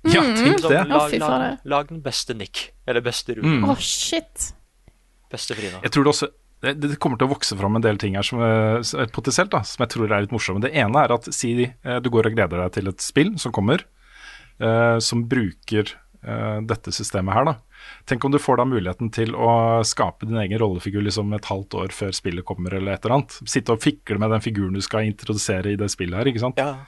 Ja, 0.07 0.21
tenk 0.23 0.55
Liksom, 0.57 0.69
det. 0.71 0.87
Lag, 0.89 1.11
lag, 1.19 1.57
lag 1.65 1.87
den 1.91 1.99
beste 2.01 2.33
Nick. 2.33 2.71
Eller 2.87 3.01
beste 3.05 3.35
Rune. 3.37 3.59
Mm. 3.59 3.67
Oh, 3.69 3.75
shit. 3.77 4.53
Beste 5.29 5.53
Frida. 5.55 5.81
Jeg 5.83 5.91
tror 5.93 6.03
det 6.07 6.13
også 6.15 6.29
det, 6.61 6.75
det 6.79 6.97
kommer 7.01 7.17
til 7.17 7.25
å 7.27 7.31
vokse 7.33 7.55
fram 7.57 7.75
en 7.77 7.81
del 7.81 7.97
ting 7.97 8.13
her 8.15 8.25
som, 8.25 8.39
eh, 8.45 8.81
er 9.01 9.07
potensielt 9.13 9.49
da, 9.53 9.61
som 9.65 9.81
jeg 9.81 9.89
tror 9.95 10.11
er 10.13 10.21
litt 10.21 10.33
morsomme. 10.33 10.61
Det 10.61 10.71
ene 10.77 11.03
er 11.03 11.11
at 11.15 11.25
si 11.33 11.53
eh, 11.65 11.99
du 12.01 12.09
går 12.13 12.29
og 12.29 12.35
gleder 12.37 12.61
deg 12.63 12.71
til 12.75 12.87
et 12.91 13.01
spill 13.01 13.31
som 13.41 13.51
kommer, 13.55 13.81
eh, 14.61 14.97
som 15.01 15.23
bruker 15.29 15.89
eh, 16.23 16.59
dette 16.69 16.93
systemet 16.93 17.33
her. 17.33 17.45
da. 17.49 17.55
Tenk 18.09 18.25
om 18.25 18.33
du 18.33 18.39
får 18.41 18.59
da 18.59 18.65
muligheten 18.67 19.11
til 19.13 19.35
å 19.37 19.81
skape 19.87 20.27
din 20.27 20.39
egen 20.41 20.59
rollefigur 20.61 21.03
liksom 21.05 21.33
et 21.37 21.49
halvt 21.49 21.77
år 21.83 21.93
før 21.95 22.15
spillet 22.15 22.47
kommer, 22.47 22.75
eller 22.77 22.95
et 22.95 23.05
eller 23.05 23.19
annet. 23.19 23.37
Sitte 23.49 23.75
og 23.75 23.83
fikle 23.83 24.19
med 24.21 24.33
den 24.33 24.43
figuren 24.43 24.77
du 24.77 24.81
skal 24.85 25.07
introdusere 25.09 25.73
i 25.73 25.79
det 25.79 25.91
spillet 25.93 26.19
her. 26.19 26.31
ikke 26.31 26.43
sant? 26.43 26.61
Ja. 26.61 26.79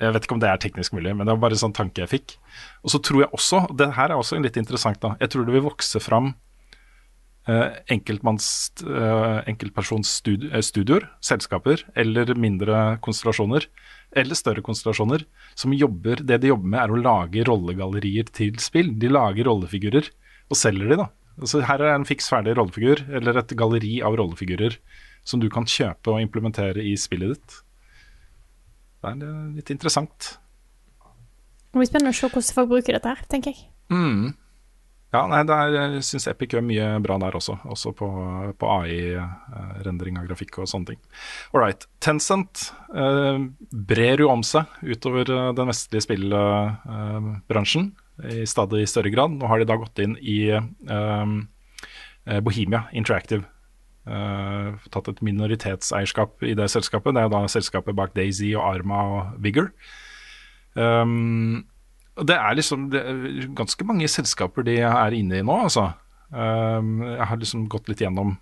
Jeg 0.00 0.14
vet 0.14 0.24
ikke 0.24 0.36
om 0.36 0.42
det 0.42 0.48
er 0.48 0.60
teknisk 0.60 0.94
mulig, 0.96 1.12
men 1.16 1.26
det 1.26 1.34
var 1.34 1.42
bare 1.42 1.56
en 1.56 1.64
sånn 1.64 1.76
tanke 1.76 2.04
jeg 2.04 2.12
fikk. 2.12 2.36
Og 2.84 2.92
så 2.92 3.00
tror 3.04 3.24
jeg 3.24 3.34
også, 3.36 3.64
og 3.68 3.74
det 3.80 3.90
her 3.96 4.12
er 4.12 4.20
også 4.20 4.38
litt 4.40 4.56
interessant, 4.60 5.00
da. 5.02 5.14
Jeg 5.20 5.32
tror 5.32 5.44
det 5.44 5.56
vil 5.56 5.66
vokse 5.66 6.00
fram 6.00 6.32
eh, 7.50 7.80
enkeltmanns, 7.92 8.48
eh, 8.86 9.38
enkeltpersonsstudioer, 9.50 11.08
selskaper, 11.24 11.84
eller 12.00 12.32
mindre 12.38 13.00
konstellasjoner, 13.04 13.68
eller 14.16 14.38
større 14.38 14.62
konstellasjoner, 14.64 15.24
som 15.54 15.74
jobber 15.76 16.22
Det 16.26 16.40
de 16.42 16.50
jobber 16.50 16.72
med, 16.72 16.80
er 16.82 16.90
å 16.90 17.00
lage 17.00 17.44
rollegallerier 17.46 18.30
til 18.34 18.58
spill. 18.62 18.92
De 18.98 19.10
lager 19.10 19.46
rollefigurer 19.46 20.10
og 20.50 20.58
selger 20.58 20.90
de, 20.90 20.98
da. 21.04 21.08
Altså, 21.40 21.62
her 21.64 21.80
er 21.80 21.94
en 21.94 22.04
fiks 22.08 22.28
ferdig 22.28 22.56
rollefigur, 22.58 23.04
eller 23.16 23.38
et 23.40 23.54
galleri 23.56 24.00
av 24.04 24.16
rollefigurer 24.18 24.76
som 25.24 25.40
du 25.40 25.48
kan 25.52 25.68
kjøpe 25.68 26.12
og 26.12 26.22
implementere 26.24 26.82
i 26.84 26.96
spillet 26.98 27.36
ditt. 27.36 27.58
Det 29.00 29.14
er 29.14 29.54
litt 29.56 29.72
interessant. 29.72 30.34
Det 31.70 31.78
blir 31.78 31.88
spennende 31.88 32.12
å 32.12 32.18
se 32.18 32.26
hvordan 32.26 32.56
folk 32.56 32.70
bruker 32.74 32.96
dette 32.98 33.14
her, 33.14 33.22
tenker 33.30 33.54
jeg. 33.54 33.68
Ja, 35.10 35.24
nei, 35.26 35.40
er, 35.42 35.72
jeg 35.74 36.02
syns 36.06 36.28
Epic 36.30 36.52
gjør 36.54 36.62
mye 36.62 36.84
bra 37.02 37.16
der 37.18 37.34
også. 37.34 37.56
Også 37.66 37.90
på, 37.98 38.06
på 38.60 38.68
AI-rendring 38.76 40.20
av 40.20 40.28
grafikk 40.28 40.60
og 40.62 40.68
sånne 40.70 40.92
ting. 40.92 41.00
All 41.50 41.64
right. 41.64 41.86
Tencent 41.98 42.68
eh, 42.94 43.40
brer 43.90 44.22
jo 44.22 44.28
om 44.30 44.44
seg 44.46 44.70
utover 44.86 45.26
eh, 45.34 45.48
den 45.58 45.70
vestlige 45.72 46.06
spillbransjen 46.06 47.90
i 48.30 48.44
stadig 48.46 48.84
større 48.90 49.10
grad. 49.10 49.34
Nå 49.34 49.50
har 49.50 49.58
de 49.58 49.66
da 49.66 49.78
gått 49.80 49.98
inn 50.04 50.14
i 50.22 50.44
eh, 50.54 51.34
eh, 52.28 52.40
Bohemia 52.46 52.84
Interactive. 52.94 53.48
eh, 54.06 54.70
tatt 54.94 55.10
et 55.10 55.24
minoritetseierskap 55.26 56.46
i 56.46 56.54
det 56.54 56.70
selskapet. 56.70 57.18
Det 57.18 57.26
er 57.26 57.34
da 57.34 57.42
selskapet 57.50 57.98
bak 57.98 58.14
Daisy 58.14 58.54
og 58.54 58.62
Arma 58.62 59.02
og 59.16 59.42
Vigor. 59.42 59.72
Um, 60.78 61.66
det 62.26 62.36
er 62.36 62.56
liksom 62.58 62.88
det 62.92 63.00
er 63.00 63.50
ganske 63.56 63.84
mange 63.88 64.08
selskaper 64.10 64.66
de 64.66 64.78
er 64.84 65.16
inne 65.16 65.40
i 65.40 65.46
nå, 65.46 65.56
altså. 65.66 65.92
Um, 66.30 67.00
jeg 67.02 67.26
har 67.26 67.40
liksom 67.40 67.66
gått 67.72 67.88
litt 67.90 68.02
gjennom 68.04 68.36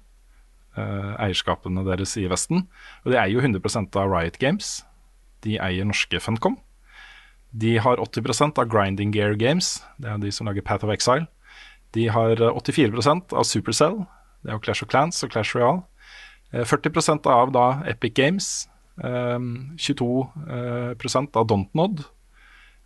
eh, 0.77 1.13
eierskapene 1.25 1.85
deres 1.87 2.17
i 2.21 2.27
Vesten. 2.31 2.67
Og 3.05 3.13
de 3.13 3.19
eier 3.19 3.37
jo 3.37 3.45
100 3.45 3.97
av 3.97 4.13
Riot 4.13 4.39
Games. 4.43 4.83
De 5.47 5.57
eier 5.63 5.89
norske 5.89 6.21
Funcom. 6.21 6.59
De 7.51 7.79
har 7.81 8.03
80% 8.03 8.61
av 8.61 8.69
Grinding 8.69 9.15
Gear 9.15 9.33
Games, 9.41 9.79
det 9.97 10.11
er 10.11 10.19
de 10.21 10.31
som 10.35 10.49
lager 10.51 10.65
Path 10.67 10.85
of 10.85 10.93
Exile. 10.93 11.25
De 11.97 12.09
har 12.13 12.37
eh, 12.37 12.59
84% 12.61 13.33
av 13.33 13.47
Supercell, 13.49 14.03
det 14.43 14.53
er 14.53 14.59
jo 14.59 14.65
Clash 14.67 14.85
of 14.85 14.91
Clans 14.93 15.23
og 15.25 15.33
Clash 15.33 15.57
Royale. 15.57 15.87
Eh, 16.53 16.65
40% 16.69 17.27
av 17.33 17.55
da 17.57 17.69
Epic 17.89 18.15
Games. 18.19 18.69
eh, 19.03 19.39
22 19.79 20.29
eh, 20.51 21.29
av 21.35 21.47
Dontnod. 21.47 22.05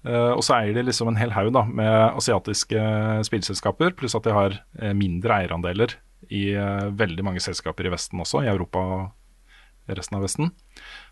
Eh, 0.03 0.33
og 0.35 0.43
så 0.43 0.57
eier 0.59 0.75
de 0.77 0.87
liksom 0.89 1.13
en 1.13 1.19
hel 1.19 1.35
haug 1.35 1.53
da, 1.55 1.65
med 1.69 2.19
asiatiske 2.19 2.87
spillselskaper, 3.29 3.95
pluss 3.99 4.17
at 4.19 4.27
de 4.27 4.35
har 4.35 4.57
eh, 4.81 4.95
mindre 4.99 5.43
eierandeler 5.43 5.97
i 6.31 6.53
uh, 6.55 6.87
veldig 6.95 7.25
mange 7.27 7.41
selskaper 7.43 7.89
i 7.89 7.91
Vesten 7.93 8.21
også, 8.23 8.45
i 8.45 8.51
Europa 8.51 8.83
og 8.95 9.91
resten 9.91 10.17
av 10.17 10.23
Vesten. 10.23 10.53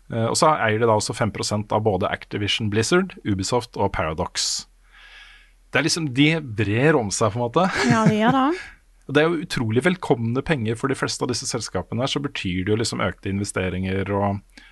Uh, 0.07 0.29
og 0.29 0.37
så 0.39 0.53
eier 0.53 0.79
de 0.79 0.87
da 0.87 0.95
også 0.95 1.15
5% 1.17 1.75
av 1.75 1.83
både 1.83 2.09
Activision 2.09 2.71
Blizzard, 2.71 3.17
Ubisoft 3.27 3.75
og 3.75 3.91
Paradox. 3.95 4.65
Det 5.71 5.81
er 5.81 5.87
liksom, 5.87 6.11
De 6.15 6.29
brer 6.39 6.97
om 6.99 7.11
seg, 7.11 7.33
på 7.33 7.39
en 7.39 7.45
måte. 7.45 7.67
Ja, 7.91 8.05
det 8.07 8.21
gjør 8.21 8.39
det. 8.39 8.45
Det 9.11 9.19
er 9.19 9.27
jo 9.27 9.41
utrolig 9.43 9.81
velkomne 9.83 10.39
penger 10.45 10.77
for 10.79 10.87
de 10.87 10.95
fleste 10.95 11.25
av 11.25 11.31
disse 11.31 11.47
selskapene. 11.49 11.99
her, 11.99 12.07
Så 12.07 12.21
betyr 12.23 12.63
det 12.63 12.71
jo 12.71 12.77
liksom 12.79 13.01
økte 13.03 13.31
investeringer 13.31 14.07
og 14.13 14.37
eh, 14.37 14.69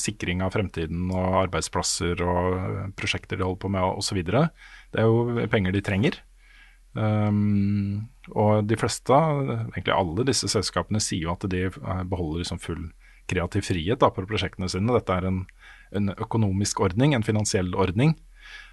sikring 0.00 0.42
av 0.42 0.54
fremtiden 0.54 1.10
og 1.14 1.38
arbeidsplasser 1.44 2.22
og 2.26 2.56
eh, 2.58 2.86
prosjekter 2.98 3.38
de 3.38 3.46
holder 3.46 3.60
på 3.62 3.70
med 3.70 4.00
osv. 4.00 4.20
Det 4.24 5.00
er 5.00 5.06
jo 5.06 5.46
penger 5.52 5.74
de 5.74 5.82
trenger. 5.84 6.18
Um, 6.94 8.06
og 8.30 8.68
de 8.70 8.76
fleste, 8.78 9.14
egentlig 9.14 9.94
alle 9.94 10.26
disse 10.28 10.50
selskapene, 10.50 11.02
sier 11.02 11.26
jo 11.26 11.32
at 11.34 11.46
de 11.50 11.66
eh, 11.68 12.04
beholder 12.10 12.42
liksom 12.42 12.62
full 12.62 12.88
kreativ 13.30 13.64
frihet 13.70 14.02
da, 14.02 14.10
på 14.12 14.26
prosjektene 14.28 14.68
sine. 14.70 14.92
Dette 14.94 15.14
er 15.16 15.28
en, 15.30 15.44
en 15.96 16.14
økonomisk 16.14 16.82
ordning, 16.84 17.14
en 17.14 17.26
finansiell 17.26 17.72
ordning. 17.74 18.16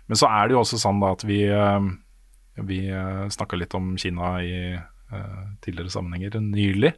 Men 0.09 0.19
så 0.19 0.27
er 0.27 0.49
det 0.49 0.57
jo 0.57 0.63
også 0.63 0.81
sånn 0.81 0.99
da 1.01 1.13
at 1.15 1.23
vi, 1.29 1.43
eh, 1.45 1.91
vi 2.67 2.81
snakka 3.31 3.59
litt 3.59 3.77
om 3.77 3.93
Kina 4.01 4.33
i 4.43 4.57
uh, 4.75 5.45
tidligere 5.63 5.93
sammenhenger 5.93 6.41
nylig. 6.43 6.91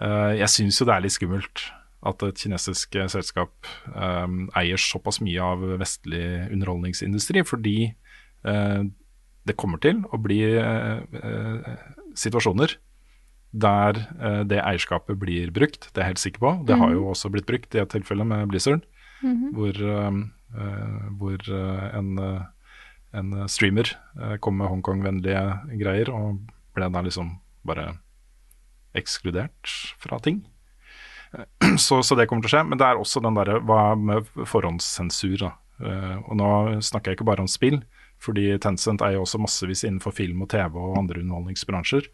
Uh, 0.00 0.32
jeg 0.38 0.48
syns 0.48 0.80
jo 0.80 0.86
det 0.88 0.94
er 0.96 1.04
litt 1.04 1.18
skummelt 1.18 1.66
at 2.06 2.22
et 2.24 2.40
kinesisk 2.40 2.96
eh, 2.96 3.08
selskap 3.12 3.52
um, 3.92 4.46
eier 4.56 4.80
såpass 4.80 5.20
mye 5.20 5.42
av 5.44 5.64
vestlig 5.80 6.22
underholdningsindustri, 6.48 7.44
fordi 7.44 7.78
uh, 8.48 8.86
det 9.48 9.56
kommer 9.60 9.80
til 9.82 10.00
å 10.08 10.20
bli 10.20 10.40
uh, 10.56 11.02
situasjoner 12.16 12.78
der 13.50 13.96
det 14.46 14.60
eierskapet 14.62 15.18
blir 15.18 15.48
brukt, 15.50 15.88
det 15.90 15.98
er 15.98 16.04
jeg 16.04 16.10
helt 16.12 16.20
sikker 16.22 16.42
på. 16.44 16.50
Det 16.68 16.76
har 16.78 16.92
jo 16.94 17.08
også 17.10 17.32
blitt 17.34 17.48
brukt 17.48 17.74
i 17.74 17.80
et 17.82 17.90
tilfelle 17.90 18.22
med 18.22 18.44
Blizzard, 18.46 18.84
hvor, 19.52 19.74
eh, 19.74 20.12
eh, 20.56 21.08
hvor 21.18 21.50
eh, 21.50 21.98
en, 21.98 22.18
en 23.12 23.48
streamer 23.48 23.92
kom 24.40 24.58
med 24.60 24.70
Hongkong-vennlige 24.70 25.42
greier 25.80 26.12
og 26.14 26.40
ble 26.76 26.90
da 26.92 27.02
liksom 27.04 27.38
bare 27.66 27.92
ekskludert 28.96 29.70
fra 30.00 30.18
ting. 30.22 30.42
Så, 31.78 32.00
så 32.02 32.16
det 32.18 32.26
kommer 32.26 32.42
til 32.44 32.50
å 32.50 32.56
skje. 32.56 32.66
Men 32.66 32.80
det 32.80 32.86
er 32.86 32.98
også 32.98 33.22
den 33.22 33.36
derre 33.38 33.60
hva 33.62 33.94
med 33.98 34.26
forhåndssensur, 34.50 35.36
da. 35.38 35.52
Eh, 35.80 36.16
og 36.26 36.36
nå 36.36 36.50
snakker 36.84 37.12
jeg 37.12 37.20
ikke 37.20 37.28
bare 37.30 37.44
om 37.44 37.50
spill, 37.50 37.80
fordi 38.20 38.52
Tencent 38.60 39.02
er 39.04 39.14
jo 39.14 39.24
også 39.24 39.40
massevis 39.40 39.84
innenfor 39.86 40.12
film 40.16 40.42
og 40.44 40.50
TV 40.52 40.76
og 40.76 40.98
andre 41.00 41.22
underholdningsbransjer. 41.22 42.10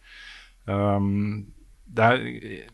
Um, 0.67 1.49
er, 1.97 2.21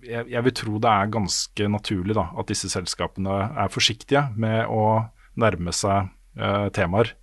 jeg, 0.04 0.26
jeg 0.32 0.44
vil 0.46 0.54
tro 0.56 0.78
det 0.80 0.92
er 0.92 1.12
ganske 1.12 1.68
naturlig 1.68 2.16
da, 2.16 2.26
at 2.40 2.48
disse 2.48 2.70
selskapene 2.72 3.38
er 3.60 3.72
forsiktige 3.72 4.26
med 4.40 4.64
å 4.72 4.84
nærme 5.40 5.72
seg 5.76 6.08
uh, 6.40 6.68
temaer 6.76 7.14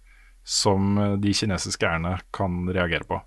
som 0.45 0.97
de 1.21 1.33
kinesiske 1.35 1.85
eierne 1.85 2.15
kan 2.33 2.63
reagere 2.73 3.05
på. 3.09 3.19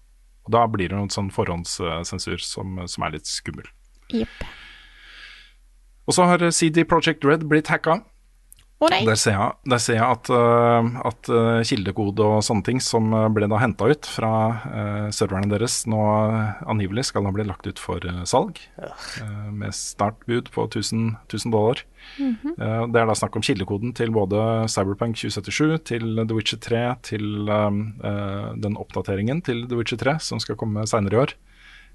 Og 0.43 0.55
Da 0.55 0.65
blir 0.71 0.91
det 0.91 0.99
noen 0.99 1.13
sånn 1.13 1.31
forhåndssensur 1.35 2.43
som, 2.43 2.81
som 2.91 3.07
er 3.07 3.15
litt 3.15 3.31
skummel. 3.31 3.69
Jepp. 4.11 4.43
Og 6.13 6.17
så 6.19 6.29
har 6.29 6.51
CD 6.53 6.83
Project 6.85 7.25
Red 7.25 7.47
blitt 7.49 7.73
hacka. 7.73 8.03
Oh. 8.83 8.91
Der 8.91 9.15
ser 9.15 9.37
jeg, 9.37 9.53
der 9.71 9.79
ser 9.79 9.95
jeg 9.95 10.03
at, 10.11 10.29
øh, 10.35 10.87
at 11.07 11.29
øh, 11.31 11.61
kildekode 11.63 12.25
og 12.27 12.41
sånne 12.43 12.67
ting 12.67 12.81
som 12.83 13.13
ble 13.31 13.47
da 13.47 13.61
henta 13.63 13.87
ut 13.87 14.09
fra 14.11 14.33
uh, 14.59 15.07
serverne 15.15 15.47
deres, 15.53 15.85
nå 15.87 16.01
angivelig 16.67 17.05
skal 17.07 17.23
da 17.23 17.31
bli 17.31 17.47
lagt 17.47 17.69
ut 17.71 17.79
for 17.79 18.03
salg. 18.27 18.59
Uh, 18.83 19.53
med 19.55 19.71
startbud 19.79 20.51
på 20.51 20.67
1000, 20.67 21.15
1000 21.31 21.55
dollar. 21.55 21.85
Eh, 22.19 22.83
det 22.91 22.99
er 22.99 23.07
da 23.07 23.15
snakk 23.15 23.37
om 23.39 23.45
kildekoden 23.47 23.95
til 23.95 24.11
både 24.15 24.67
Cyberpunk 24.67 25.15
2077, 25.21 25.79
til 25.87 26.19
The 26.19 26.35
Witcher 26.35 26.59
3, 26.59 26.83
til 27.07 27.47
den 27.47 28.79
oppdateringen 28.81 29.43
til 29.47 29.65
The 29.71 29.79
Witcher 29.79 30.01
3 30.03 30.17
som 30.21 30.43
skal 30.43 30.59
komme 30.59 30.83
seinere 30.91 31.15
i 31.15 31.23
år. 31.23 31.37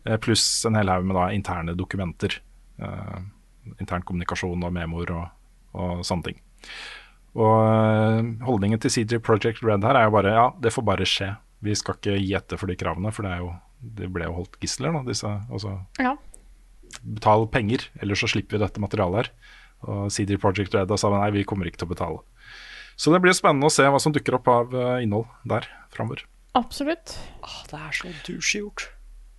eh, 0.07 0.17
pluss 0.17 0.65
en 0.65 0.77
hel 0.79 0.89
haug 0.91 1.05
med 1.05 1.17
da 1.19 1.29
interne 1.35 1.75
dokumenter. 1.75 2.39
eh, 2.79 3.19
intern 3.81 4.05
kommunikasjon 4.07 4.63
og 4.67 4.73
memoer 4.75 5.11
og, 5.15 5.25
og 5.77 6.05
sånne 6.07 6.29
ting. 6.29 6.39
Og 7.37 7.53
øh, 7.61 8.29
holdningen 8.47 8.79
til 8.81 8.93
CJ 8.95 9.19
Project 9.25 9.61
Red 9.65 9.83
her 9.85 9.99
er 9.99 10.07
jo 10.07 10.15
bare 10.15 10.31
ja, 10.33 10.45
det 10.63 10.71
får 10.73 10.85
bare 10.87 11.05
skje. 11.05 11.33
Vi 11.65 11.73
skal 11.77 11.97
ikke 11.99 12.15
gi 12.21 12.33
etter 12.37 12.57
for 12.61 12.69
de 12.69 12.77
kravene, 12.79 13.11
for 13.13 13.25
det, 13.25 13.33
er 13.35 13.43
jo, 13.43 13.51
det 13.97 14.09
ble 14.13 14.25
jo 14.29 14.35
holdt 14.39 14.57
gisler, 14.61 14.93
da, 14.95 15.03
disse. 15.07 15.29
Altså, 15.51 15.75
Ja. 16.01 16.15
betal 17.03 17.45
penger, 17.51 17.83
ellers 18.01 18.21
så 18.23 18.29
slipper 18.31 18.57
vi 18.57 18.63
dette 18.63 18.81
materialet 18.81 19.19
her. 19.25 19.31
Og 19.87 20.07
CD 20.13 20.37
Project 20.41 20.73
Red 20.73 20.93
sa 20.97 21.11
nei, 21.13 21.29
vi 21.35 21.43
kommer 21.45 21.67
ikke 21.69 21.83
til 21.83 21.89
å 21.89 21.93
betale. 21.93 22.21
Så 22.97 23.11
det 23.13 23.19
blir 23.21 23.35
spennende 23.37 23.69
å 23.69 23.73
se 23.73 23.85
hva 23.85 23.99
som 24.01 24.13
dukker 24.15 24.39
opp 24.39 24.47
av 24.49 24.73
øh, 24.73 25.01
innhold 25.05 25.27
der 25.45 25.67
framover. 25.93 26.23
Absolutt. 26.57 27.13
Åh, 27.45 27.57
det 27.69 27.77
er 27.77 27.91
så 27.93 28.13
douche 28.25 28.57
gjort. 28.63 28.87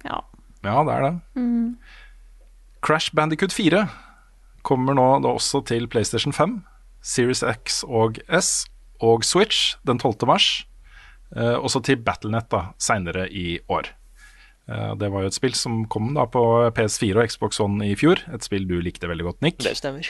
Ja. 0.07 0.21
Ja, 0.63 0.77
det 0.87 0.95
er 0.95 1.03
det. 1.09 1.15
Crash 2.87 3.11
Bandicoot 3.15 3.51
4 3.55 3.89
kommer 4.69 4.97
nå 4.97 5.07
da 5.25 5.33
også 5.37 5.63
til 5.69 5.89
PlayStation 5.91 6.35
5, 6.37 6.59
Series 7.01 7.43
X 7.43 7.83
og 7.89 8.21
S 8.29 8.67
og 9.05 9.25
Switch 9.25 9.77
den 9.89 10.01
12. 10.01 10.27
mars. 10.29 10.49
Eh, 11.37 11.57
også 11.57 11.83
til 11.85 12.01
Battlenet 12.01 12.49
da, 12.53 12.69
seinere 12.81 13.29
i 13.29 13.59
år. 13.73 13.93
Eh, 14.69 14.93
det 15.01 15.09
var 15.13 15.25
jo 15.25 15.31
et 15.31 15.37
spill 15.37 15.57
som 15.57 15.83
kom 15.91 16.13
da 16.17 16.27
på 16.29 16.43
PS4 16.77 17.17
og 17.23 17.33
Xbox 17.33 17.61
One 17.65 17.89
i 17.89 17.97
fjor. 17.99 18.21
Et 18.35 18.45
spill 18.45 18.69
du 18.69 18.79
likte 18.85 19.09
veldig 19.09 19.31
godt, 19.31 19.41
Nick. 19.45 19.61
Det 19.65 19.77
stemmer. 19.79 20.09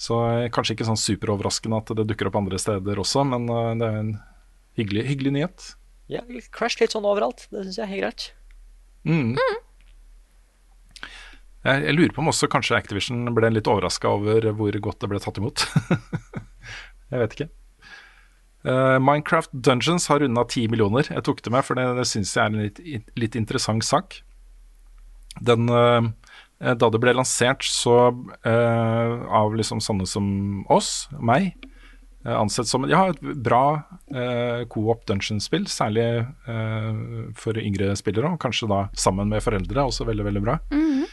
Så 0.00 0.18
eh, 0.32 0.48
kanskje 0.52 0.76
ikke 0.76 0.88
sånn 0.88 1.00
superoverraskende 1.00 1.82
at 1.82 1.94
det 1.98 2.08
dukker 2.08 2.30
opp 2.30 2.38
andre 2.40 2.58
steder 2.60 3.02
også, 3.02 3.26
men 3.28 3.46
eh, 3.52 3.72
det 3.80 3.88
er 3.88 3.98
en 4.00 4.14
hyggelig, 4.80 5.06
hyggelig 5.12 5.34
nyhet. 5.36 5.72
Ja, 6.10 6.24
Crash 6.54 6.80
litt 6.80 6.96
sånn 6.96 7.06
overalt. 7.06 7.46
Det 7.52 7.66
syns 7.66 7.78
jeg 7.78 7.86
er 7.86 7.92
helt 7.92 8.06
greit. 8.06 8.30
Mm. 9.06 9.36
Jeg, 11.66 11.84
jeg 11.84 11.96
lurer 11.96 12.12
på 12.16 12.22
om 12.22 12.30
også 12.32 12.48
kanskje 12.50 12.78
Activision 12.78 13.28
ble 13.36 13.50
litt 13.52 13.68
overraska 13.68 14.12
over 14.16 14.50
hvor 14.56 14.76
godt 14.86 15.02
det 15.02 15.10
ble 15.12 15.20
tatt 15.20 15.40
imot. 15.40 15.66
jeg 17.12 17.22
vet 17.22 17.36
ikke. 17.36 17.50
Uh, 18.64 18.96
Minecraft 19.00 19.52
Dungeons 19.52 20.08
har 20.12 20.20
runda 20.24 20.44
ti 20.48 20.66
millioner. 20.72 21.08
Jeg 21.08 21.24
tok 21.28 21.44
det 21.44 21.52
med, 21.52 21.64
for 21.66 21.76
det, 21.76 21.86
det 22.00 22.08
syns 22.08 22.34
jeg 22.36 22.44
er 22.44 22.52
en 22.52 22.64
litt, 22.64 22.80
litt 23.20 23.36
interessant 23.36 23.84
sak. 23.84 24.20
Den, 25.44 25.68
uh, 25.68 26.08
da 26.60 26.92
det 26.92 27.00
ble 27.00 27.16
lansert, 27.16 27.64
så 27.64 27.98
uh, 28.10 29.12
av 29.40 29.56
liksom 29.56 29.84
sånne 29.84 30.08
som 30.08 30.30
oss, 30.72 31.08
meg, 31.20 31.52
ansett 32.24 32.68
som 32.68 32.84
ja, 32.88 33.06
et 33.08 33.20
bra 33.20 33.80
eh, 34.12 34.66
co-op 34.68 35.06
dungeon-spill, 35.08 35.64
særlig 35.70 36.04
eh, 36.20 36.90
for 37.38 37.56
yngre 37.56 37.94
spillere, 37.96 38.34
og 38.34 38.42
kanskje 38.42 38.68
da 38.70 38.82
sammen 38.92 39.30
med 39.32 39.40
foreldre, 39.44 39.86
også 39.88 40.04
veldig, 40.08 40.26
veldig 40.28 40.42
bra. 40.44 40.58
Eh, 40.74 41.06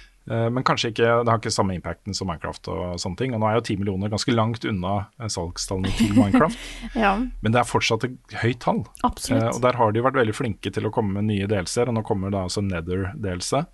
men 0.52 0.66
kanskje 0.68 0.92
ikke, 0.92 1.12
det 1.24 1.32
har 1.32 1.40
ikke 1.40 1.54
samme 1.56 1.76
impacten 1.78 2.16
som 2.18 2.28
Minecraft 2.28 2.68
og 2.74 3.00
sånne 3.00 3.20
ting. 3.20 3.36
Og 3.36 3.40
nå 3.40 3.48
er 3.48 3.58
jo 3.60 3.64
10 3.64 3.78
millioner 3.80 4.12
ganske 4.12 4.34
langt 4.36 4.66
unna 4.68 4.96
eh, 5.22 5.30
salgstallene 5.32 5.94
til 5.96 6.12
Minecraft, 6.20 6.68
ja. 7.00 7.14
men 7.18 7.56
det 7.56 7.62
er 7.62 7.70
fortsatt 7.70 8.04
et 8.10 8.38
høyt 8.42 8.60
tall. 8.66 8.84
Eh, 8.84 9.08
Absolutt. 9.08 9.48
og 9.54 9.62
der 9.64 9.80
har 9.80 9.96
de 9.96 10.04
vært 10.04 10.20
veldig 10.20 10.36
flinke 10.36 10.74
til 10.74 10.90
å 10.90 10.92
komme 10.94 11.20
med 11.20 11.30
nye 11.32 11.48
delser, 11.52 11.88
og 11.88 11.96
nå 11.98 12.04
kommer 12.08 12.34
da 12.34 12.46
altså 12.50 12.64
Nether-delse. 12.66 13.66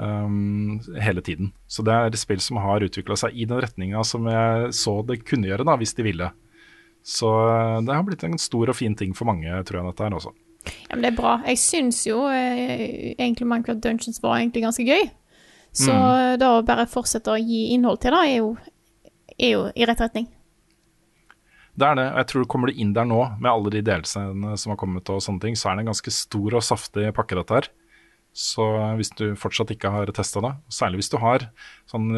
um, 0.00 0.80
hele 1.00 1.20
tiden. 1.20 1.52
Så 1.66 1.82
det 1.82 1.92
er 1.92 2.06
et 2.08 2.20
spill 2.20 2.40
som 2.40 2.60
har 2.62 2.84
utvikla 2.84 3.16
seg 3.18 3.34
i 3.36 3.46
den 3.48 3.60
retninga 3.60 4.04
som 4.06 4.28
jeg 4.30 4.70
så 4.76 5.00
det 5.06 5.22
kunne 5.28 5.50
gjøre, 5.50 5.66
da, 5.66 5.76
hvis 5.80 5.96
de 5.98 6.06
ville. 6.06 6.30
Så 7.02 7.28
eh, 7.48 7.80
det 7.86 7.96
har 7.96 8.04
blitt 8.04 8.24
en 8.28 8.38
stor 8.38 8.70
og 8.70 8.76
fin 8.76 8.94
ting 8.96 9.14
for 9.16 9.28
mange, 9.28 9.48
tror 9.64 9.80
jeg, 9.80 9.88
dette 9.88 10.04
her 10.04 10.16
også. 10.18 10.34
Ja, 10.90 10.92
men 10.92 11.04
det 11.06 11.12
er 11.14 11.16
bra. 11.16 11.38
Jeg 11.48 11.60
syns 11.62 12.02
jo 12.04 12.26
eh, 12.28 13.14
egentlig 13.16 13.48
Minecraft 13.48 13.80
Dungeons 13.84 14.20
var 14.22 14.36
egentlig 14.38 14.66
ganske 14.66 14.84
gøy. 14.84 15.08
Så 15.72 15.94
da 16.40 16.50
å 16.56 16.66
bare 16.66 16.88
fortsette 16.90 17.32
å 17.32 17.38
gi 17.38 17.70
innhold 17.74 18.00
til 18.02 18.14
det, 18.14 18.20
er 18.26 18.38
jo, 18.40 18.52
er 19.38 19.52
jo 19.54 19.64
i 19.74 19.86
rett 19.88 20.02
retning. 20.02 20.28
Det 21.80 21.86
er 21.86 21.96
det, 21.96 22.06
og 22.10 22.18
jeg 22.18 22.28
tror 22.32 22.48
kommer 22.50 22.68
du 22.70 22.80
inn 22.82 22.90
der 22.96 23.06
nå 23.08 23.20
med 23.38 23.50
alle 23.50 23.70
de 23.72 23.82
delelsene 23.86 24.56
som 24.58 24.72
har 24.72 24.80
kommet 24.80 25.08
og 25.12 25.22
sånne 25.24 25.44
ting, 25.44 25.54
så 25.56 25.70
er 25.70 25.78
det 25.78 25.86
en 25.86 25.92
ganske 25.92 26.12
stor 26.12 26.58
og 26.58 26.66
saftig 26.66 27.06
pakke 27.16 27.38
dette 27.38 27.56
her. 27.56 27.70
Så 28.36 28.62
hvis 28.98 29.10
du 29.18 29.32
fortsatt 29.38 29.72
ikke 29.74 29.90
har 29.90 30.10
testa 30.14 30.42
det, 30.44 30.52
særlig 30.70 31.00
hvis 31.00 31.10
du 31.10 31.16
har 31.22 31.48
sånn, 31.90 32.12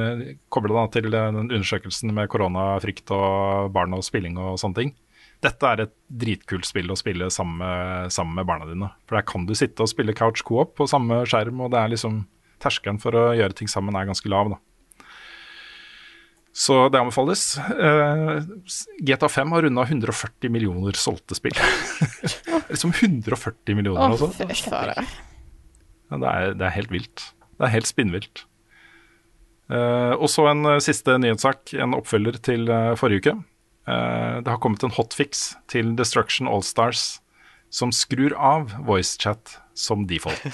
Kobla 0.52 0.86
det 0.86 0.98
til 0.98 1.14
den 1.14 1.38
undersøkelsen 1.46 2.12
med 2.16 2.28
koronafrykt 2.32 3.12
og 3.16 3.72
barn 3.72 3.96
og 3.96 4.04
spilling 4.04 4.36
og 4.40 4.58
sånne 4.60 4.80
ting. 4.80 4.92
Dette 5.42 5.70
er 5.70 5.84
et 5.86 5.94
dritkult 6.06 6.68
spill 6.68 6.92
å 6.92 6.98
spille 6.98 7.30
sammen 7.34 7.62
med, 7.62 8.12
sammen 8.14 8.36
med 8.38 8.46
barna 8.46 8.68
dine. 8.68 8.90
For 9.08 9.18
der 9.18 9.26
kan 9.26 9.46
du 9.48 9.56
sitte 9.58 9.82
og 9.82 9.90
spille 9.90 10.14
couch 10.14 10.44
co-op 10.46 10.76
på 10.78 10.86
samme 10.90 11.22
skjerm, 11.26 11.64
og 11.64 11.72
det 11.72 11.80
er 11.80 11.94
liksom 11.94 12.22
terskelen 12.62 13.00
for 13.02 13.16
å 13.18 13.24
gjøre 13.38 13.58
ting 13.58 13.70
sammen 13.70 13.96
er 13.98 14.08
ganske 14.08 14.30
lav, 14.30 14.54
da. 14.54 14.60
Så 16.52 16.76
det 16.92 17.00
anbefales. 17.00 17.56
Uh, 17.56 18.44
GTA 19.00 19.28
5 19.32 19.54
har 19.56 19.64
runda 19.64 19.86
140 19.88 20.52
millioner 20.52 20.98
solgte 21.00 21.36
spill. 21.38 21.56
liksom 22.72 22.92
140 22.92 23.78
millioner, 23.78 24.12
altså. 24.12 24.28
Ja, 26.12 26.18
det, 26.20 26.32
er, 26.32 26.56
det 26.60 26.66
er 26.68 26.74
helt 26.76 26.92
vilt. 26.92 27.24
Det 27.56 27.68
er 27.68 27.72
helt 27.78 27.88
spinnvilt. 27.88 28.44
Uh, 29.72 30.12
og 30.18 30.28
så 30.28 30.44
en 30.50 30.66
uh, 30.68 30.76
siste 30.84 31.14
nyhetssak, 31.22 31.72
en 31.80 31.96
oppfølger 31.96 32.36
til 32.44 32.68
uh, 32.68 32.92
forrige 33.00 33.24
uke. 33.24 33.38
Det 33.82 34.46
har 34.46 34.60
kommet 34.62 34.84
en 34.86 34.92
hotfix 34.94 35.56
til 35.66 35.88
Destruction 35.98 36.46
Allstars 36.46 37.16
som 37.74 37.90
skrur 37.90 38.30
av 38.38 38.70
voicechat 38.86 39.56
som 39.74 40.06
default. 40.06 40.42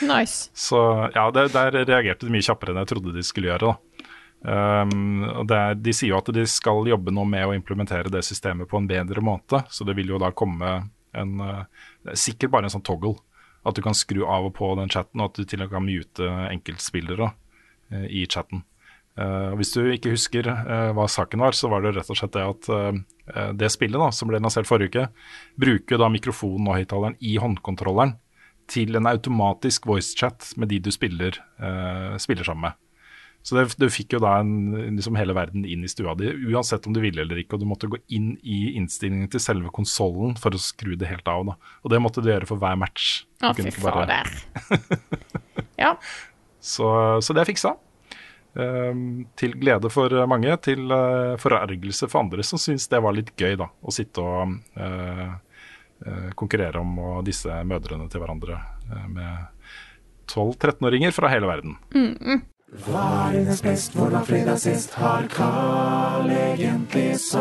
Nice. 0.00 0.50
Så 0.54 0.78
ja, 1.14 1.30
det, 1.30 1.48
der 1.54 1.74
reagerte 1.84 2.26
de 2.26 2.32
mye 2.32 2.44
kjappere 2.44 2.72
enn 2.72 2.80
jeg 2.82 2.90
trodde 2.90 3.12
de 3.14 3.22
skulle 3.24 3.50
gjøre. 3.50 3.72
da. 3.72 4.04
Um, 4.44 5.22
og 5.24 5.46
det 5.48 5.56
er, 5.56 5.76
de 5.80 5.94
sier 5.96 6.10
jo 6.12 6.18
at 6.18 6.28
de 6.36 6.44
skal 6.50 6.88
jobbe 6.88 7.12
nå 7.14 7.24
med 7.28 7.46
å 7.48 7.54
implementere 7.56 8.12
det 8.12 8.24
systemet 8.26 8.68
på 8.68 8.80
en 8.80 8.88
bedre 8.88 9.22
måte. 9.24 9.62
Så 9.72 9.86
det 9.88 9.96
vil 9.96 10.12
jo 10.12 10.20
da 10.20 10.32
komme 10.36 10.74
en 11.14 11.40
er 11.44 12.16
Sikkert 12.18 12.52
bare 12.52 12.68
en 12.68 12.74
sånn 12.74 12.84
toggle. 12.84 13.14
At 13.64 13.76
du 13.76 13.80
kan 13.84 13.96
skru 13.96 14.26
av 14.28 14.50
og 14.50 14.56
på 14.58 14.74
den 14.76 14.90
chatten, 14.92 15.22
og 15.22 15.30
at 15.30 15.38
du 15.38 15.48
til 15.48 15.62
og 15.62 15.68
med 15.70 15.76
kan 15.76 15.86
mute 15.86 16.32
enkeltspillere 16.50 17.30
uh, 17.30 18.06
i 18.08 18.26
chatten. 18.28 18.64
Uh, 19.14 19.54
Hvis 19.60 19.70
du 19.76 19.84
ikke 19.86 20.10
husker 20.10 20.48
uh, 20.50 20.90
hva 20.96 21.06
saken 21.10 21.44
var, 21.44 21.54
så 21.54 21.70
var 21.70 21.84
det 21.84 21.94
rett 21.94 22.10
og 22.10 22.18
slett 22.18 22.34
det 22.34 22.42
at 22.42 22.70
uh, 22.74 23.50
det 23.54 23.70
spillet 23.70 24.00
da, 24.00 24.10
som 24.10 24.30
ble 24.30 24.40
lansert 24.42 24.66
forrige 24.66 24.90
uke, 24.90 25.04
bruker 25.60 26.00
da 26.02 26.10
mikrofonen 26.10 26.66
og 26.66 26.80
høyttaleren 26.80 27.18
i 27.22 27.36
håndkontrolleren 27.40 28.16
til 28.70 28.96
en 28.98 29.06
automatisk 29.06 29.86
voicechat 29.86 30.54
med 30.56 30.70
de 30.72 30.78
du 30.80 30.88
spiller, 30.92 31.36
spiller 32.16 32.46
sammen 32.48 32.70
med. 32.70 32.78
Så 33.44 33.58
det, 33.58 33.64
du 33.76 33.84
fikk 33.92 34.14
jo 34.16 34.20
da 34.24 34.38
en, 34.40 34.72
liksom 34.96 35.18
hele 35.20 35.34
verden 35.36 35.66
inn 35.68 35.84
i 35.84 35.90
stua 35.92 36.14
di, 36.16 36.30
uansett 36.48 36.88
om 36.88 36.94
du 36.96 37.02
ville 37.04 37.20
eller 37.26 37.42
ikke. 37.42 37.58
Og 37.58 37.60
du 37.60 37.68
måtte 37.68 37.90
gå 37.92 38.00
inn 38.16 38.30
i 38.40 38.72
innstillingen 38.78 39.28
til 39.32 39.42
selve 39.44 39.68
konsollen 39.76 40.32
for 40.40 40.56
å 40.56 40.60
skru 40.60 40.94
det 40.96 41.10
helt 41.10 41.28
av. 41.28 41.44
da. 41.50 41.74
Og 41.84 41.92
det 41.92 42.00
måtte 42.00 42.24
du 42.24 42.30
gjøre 42.32 42.48
for 42.48 42.60
hver 42.62 42.80
match. 42.80 43.26
Å, 43.44 43.52
fy 43.58 43.68
fader. 43.76 44.32
ja. 45.84 45.92
Så, 46.56 46.88
så 47.20 47.36
det 47.36 47.44
er 47.44 47.52
fiksa. 47.52 47.74
Ehm, 48.54 49.26
til 49.34 49.56
glede 49.58 49.90
for 49.90 50.26
mange, 50.30 50.56
til 50.62 50.86
uh, 50.92 51.34
forargelse 51.42 52.06
for 52.10 52.22
andre 52.22 52.42
som 52.46 52.58
syns 52.62 52.86
det 52.90 53.00
var 53.02 53.16
litt 53.16 53.32
gøy 53.34 53.56
da, 53.58 53.66
å 53.82 53.90
sitte 53.94 54.22
og 54.22 54.54
eh, 54.78 55.30
eh, 56.06 56.30
konkurrere 56.38 56.78
om 56.78 56.98
og 57.02 57.24
disse 57.26 57.50
mødrene 57.66 58.06
til 58.12 58.20
hverandre 58.22 58.54
eh, 58.92 59.08
med 59.10 59.34
12-13-åringer 60.30 61.10
fra 61.16 61.28
hele 61.32 61.46
verden. 61.50 61.72
Hva 62.84 63.02
er 63.26 63.44
det 63.50 63.58
mest, 63.66 63.94
hvordan 63.98 64.24
fridag 64.26 64.58
sist 64.62 64.94
har 64.98 65.26
Carl 65.34 66.30
egentlig 66.30 67.18
såp? 67.22 67.34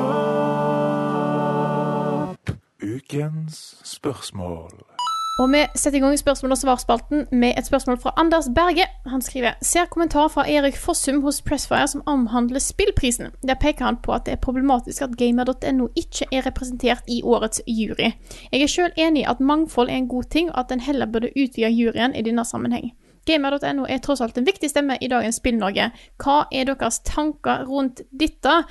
Ukens 2.83 3.75
spørsmål. 3.87 4.92
Og 5.41 5.49
vi 5.49 5.63
setter 5.75 5.97
i 5.97 6.01
gang 6.01 6.13
spørsmål- 6.19 6.51
og 6.51 6.57
svarspalten 6.57 7.25
med 7.31 7.53
et 7.57 7.65
spørsmål 7.65 7.97
fra 7.97 8.13
Anders 8.17 8.45
Berge. 8.55 8.85
Han 9.05 9.21
skriver 9.21 9.53
Ser 9.61 9.85
kommentar 9.85 10.27
fra 10.27 10.49
Erik 10.49 10.77
Fossum 10.77 11.21
hos 11.21 11.41
Pressfire 11.41 11.87
som 11.87 12.03
omhandler 12.05 12.59
spillprisen. 12.59 13.31
Der 13.47 13.53
peker 13.53 13.85
han 13.85 13.97
på 13.97 14.13
at 14.13 14.25
det 14.25 14.31
er 14.31 14.35
problematisk 14.45 15.01
at 15.01 15.17
gamer.no 15.17 15.87
ikke 15.95 16.25
er 16.31 16.45
representert 16.45 17.01
i 17.07 17.23
årets 17.23 17.61
jury. 17.67 18.11
Jeg 18.51 18.61
er 18.61 18.67
sjøl 18.67 18.91
enig 18.97 19.21
i 19.21 19.25
at 19.29 19.39
mangfold 19.39 19.89
er 19.89 19.95
en 19.95 20.07
god 20.07 20.23
ting, 20.23 20.51
og 20.51 20.59
at 20.59 20.71
en 20.71 20.79
heller 20.79 21.05
burde 21.05 21.33
utvide 21.35 21.69
juryen 21.69 22.15
i 22.15 22.21
denne 22.21 22.45
sammenheng. 22.45 22.93
Gamer.no 23.25 23.85
er 23.89 23.97
tross 23.97 24.21
alt 24.21 24.37
en 24.37 24.45
viktig 24.45 24.69
stemme 24.69 24.97
i 25.01 25.07
dagens 25.07 25.35
Spill-Norge. 25.41 25.89
Hva 26.23 26.43
er 26.51 26.63
deres 26.63 26.99
tanker 26.99 27.65
rundt 27.65 28.01
dette? 28.11 28.63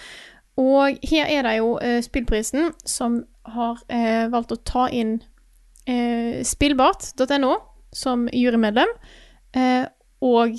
Og 0.56 0.94
her 1.10 1.26
er 1.26 1.42
det 1.42 1.58
jo 1.58 1.78
eh, 1.82 2.02
spillprisen 2.02 2.70
som 2.84 3.24
har 3.50 3.82
eh, 3.88 4.30
valgt 4.30 4.52
å 4.52 4.62
ta 4.62 4.86
inn 4.92 5.22
eh, 5.86 6.42
spillbart.no 6.46 7.56
som 7.92 8.28
jurymedlem, 8.32 8.88
eh, 9.56 9.84
og 10.24 10.56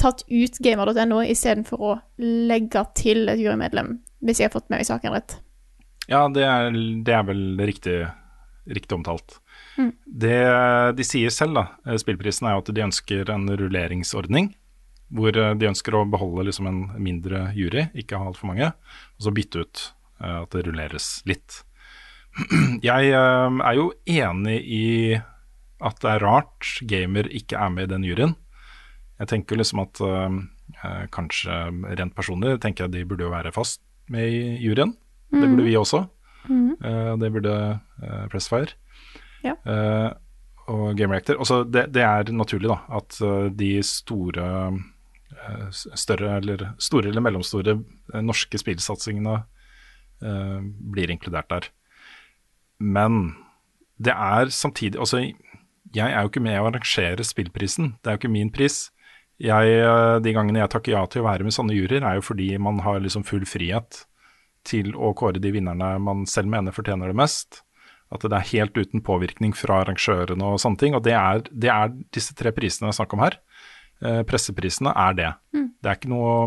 tatt 0.00 0.24
ut 0.28 0.58
gamer.no 0.64 1.20
istedenfor 1.26 1.82
å 1.82 1.94
legge 2.22 2.84
til 2.98 3.28
et 3.30 3.40
jurymedlem, 3.42 3.98
hvis 4.24 4.40
jeg 4.40 4.50
har 4.50 4.56
fått 4.56 4.70
med 4.70 4.80
meg 4.80 4.88
saken 4.88 5.14
rett. 5.14 5.36
Ja, 6.10 6.26
det 6.32 6.44
er, 6.46 6.72
det 7.06 7.14
er 7.14 7.26
vel 7.28 7.44
riktig, 7.62 8.00
riktig 8.66 8.96
omtalt. 8.96 9.38
Mm. 9.78 9.92
Det 10.04 10.38
de 10.98 11.06
sier 11.06 11.32
selv, 11.34 11.56
da, 11.60 11.66
eh, 11.86 11.98
spillprisen, 12.00 12.48
er 12.48 12.56
jo 12.56 12.64
at 12.64 12.74
de 12.74 12.86
ønsker 12.88 13.30
en 13.32 13.46
rulleringsordning. 13.48 14.52
Hvor 15.12 15.36
eh, 15.36 15.54
de 15.60 15.68
ønsker 15.70 15.96
å 15.96 16.06
beholde 16.08 16.48
liksom 16.48 16.68
en 16.70 16.82
mindre 17.02 17.50
jury, 17.56 17.88
ikke 17.94 18.18
ha 18.18 18.30
altfor 18.30 18.52
mange, 18.52 18.72
og 18.72 19.26
så 19.26 19.34
bytte 19.34 19.64
ut 19.64 19.84
eh, 20.22 20.38
at 20.42 20.56
det 20.56 20.66
rulleres 20.66 21.12
litt. 21.28 21.62
Jeg 22.88 23.12
eh, 23.12 23.58
er 23.62 23.76
jo 23.78 23.90
enig 24.08 24.58
i 24.62 24.86
at 25.82 25.98
det 26.02 26.10
er 26.12 26.22
rart 26.22 26.70
gamer 26.88 27.28
ikke 27.34 27.58
er 27.58 27.72
med 27.74 27.88
i 27.88 27.92
den 27.94 28.06
juryen. 28.06 28.36
Jeg 29.20 29.30
tenker 29.32 29.58
liksom 29.58 29.82
at 29.84 30.00
eh, 30.02 30.38
eh, 30.82 31.04
kanskje 31.14 31.58
rent 31.98 32.16
personlig 32.16 32.56
tenker 32.62 32.86
jeg 32.86 32.94
de 32.94 33.06
burde 33.08 33.26
jo 33.26 33.34
være 33.34 33.54
fast 33.54 33.82
med 34.12 34.28
i 34.30 34.42
juryen. 34.62 34.96
Det 35.32 35.46
burde 35.46 35.66
vi 35.66 35.76
også. 35.78 36.04
Eh, 36.50 37.12
det 37.20 37.30
burde 37.32 37.54
uh, 38.02 38.24
Pressfire. 38.32 38.74
Ja. 39.42 39.54
Eh, 39.66 40.10
og 40.72 40.96
Game 40.96 41.14
Reactor. 41.14 41.40
Også 41.42 41.62
det, 41.64 41.88
det 41.94 42.04
er 42.06 42.30
naturlig 42.34 42.70
da, 42.70 42.78
at 42.98 43.18
eh, 43.24 43.48
de 43.58 43.72
store 43.86 44.46
eh, 44.70 45.68
større 45.72 46.36
eller, 46.38 46.68
store 46.82 47.10
eller 47.10 47.24
mellomstore 47.24 47.76
eh, 47.78 48.22
norske 48.22 48.60
spillsatsingene 48.60 49.38
eh, 50.22 50.58
blir 50.94 51.12
inkludert 51.14 51.50
der. 51.50 51.70
Men 52.82 53.36
det 54.02 54.14
er 54.14 54.50
samtidig 54.50 54.98
Altså, 55.00 55.22
jeg 55.94 56.08
er 56.08 56.24
jo 56.24 56.30
ikke 56.30 56.42
med 56.42 56.58
å 56.58 56.68
arrangere 56.70 57.24
spillprisen. 57.26 57.94
Det 58.00 58.10
er 58.10 58.16
jo 58.16 58.22
ikke 58.22 58.32
min 58.32 58.50
pris. 58.52 58.86
Jeg, 59.42 59.74
eh, 59.82 60.20
de 60.22 60.32
gangene 60.34 60.62
jeg 60.62 60.72
takker 60.72 60.94
ja 60.94 61.02
til 61.10 61.22
å 61.22 61.28
være 61.28 61.44
med 61.46 61.54
sånne 61.54 61.76
juryer, 61.76 62.04
er 62.04 62.18
jo 62.18 62.24
fordi 62.24 62.48
man 62.62 62.80
har 62.84 63.02
liksom 63.02 63.26
full 63.26 63.44
frihet 63.48 64.04
til 64.64 64.94
å 64.94 65.12
kåre 65.18 65.42
de 65.42 65.50
vinnerne 65.52 65.96
man 66.00 66.24
selv 66.30 66.48
mener 66.52 66.74
fortjener 66.74 67.10
det 67.10 67.18
mest. 67.18 67.62
At 68.12 68.24
det 68.24 68.36
er 68.36 68.50
helt 68.52 68.76
uten 68.76 69.02
påvirkning 69.04 69.54
fra 69.56 69.80
arrangørene 69.82 70.44
og 70.44 70.60
sånne 70.60 70.80
ting. 70.80 70.96
Og 70.96 71.02
det 71.04 71.16
er, 71.16 71.42
det 71.50 71.70
er 71.72 71.92
disse 72.14 72.36
tre 72.38 72.52
prisene 72.54 72.88
det 72.88 72.94
er 72.94 73.00
snakk 73.00 73.16
om 73.16 73.24
her. 73.24 73.38
Eh, 74.02 74.22
presseprisene 74.26 74.90
er 74.98 75.14
det. 75.14 75.30
Det 75.52 75.90
er 75.90 75.98
ikke 75.98 76.10
noe 76.10 76.46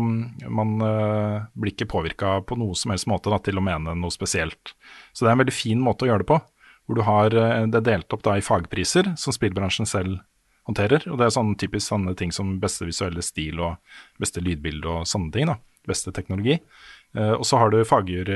Man 0.52 0.74
eh, 0.84 1.46
blir 1.56 1.72
ikke 1.72 1.88
påvirka 1.88 2.40
på 2.44 2.58
noe 2.60 2.76
som 2.76 2.92
helst 2.92 3.08
måte 3.08 3.32
da, 3.32 3.38
til 3.40 3.56
å 3.56 3.64
mene 3.64 3.94
noe 3.96 4.12
spesielt. 4.12 4.74
Så 5.12 5.24
det 5.24 5.30
er 5.30 5.36
en 5.36 5.42
veldig 5.44 5.56
fin 5.56 5.80
måte 5.80 6.04
å 6.04 6.10
gjøre 6.10 6.24
det 6.24 6.30
på. 6.32 6.40
Hvor 6.86 6.98
du 6.98 7.04
har 7.06 7.32
eh, 7.32 7.62
det 7.72 7.80
er 7.80 7.86
delt 7.92 8.12
opp 8.12 8.24
da 8.26 8.36
i 8.36 8.44
fagpriser, 8.44 9.14
som 9.16 9.34
spillbransjen 9.34 9.88
selv 9.88 10.20
håndterer. 10.68 11.06
Og 11.08 11.16
det 11.20 11.28
er 11.28 11.36
sånn 11.36 11.54
typisk 11.56 11.88
sånne 11.88 12.16
ting 12.18 12.34
som 12.34 12.58
beste 12.60 12.88
visuelle 12.88 13.24
stil 13.24 13.62
og 13.62 13.80
beste 14.20 14.44
lydbilde 14.44 14.92
og 14.92 15.08
sånne 15.08 15.32
ting. 15.32 15.48
da, 15.48 15.56
Beste 15.86 16.12
teknologi. 16.12 16.58
Og 17.16 17.44
så 17.46 17.56
har 17.60 17.70
du 17.70 17.78
fagjury, 17.86 18.34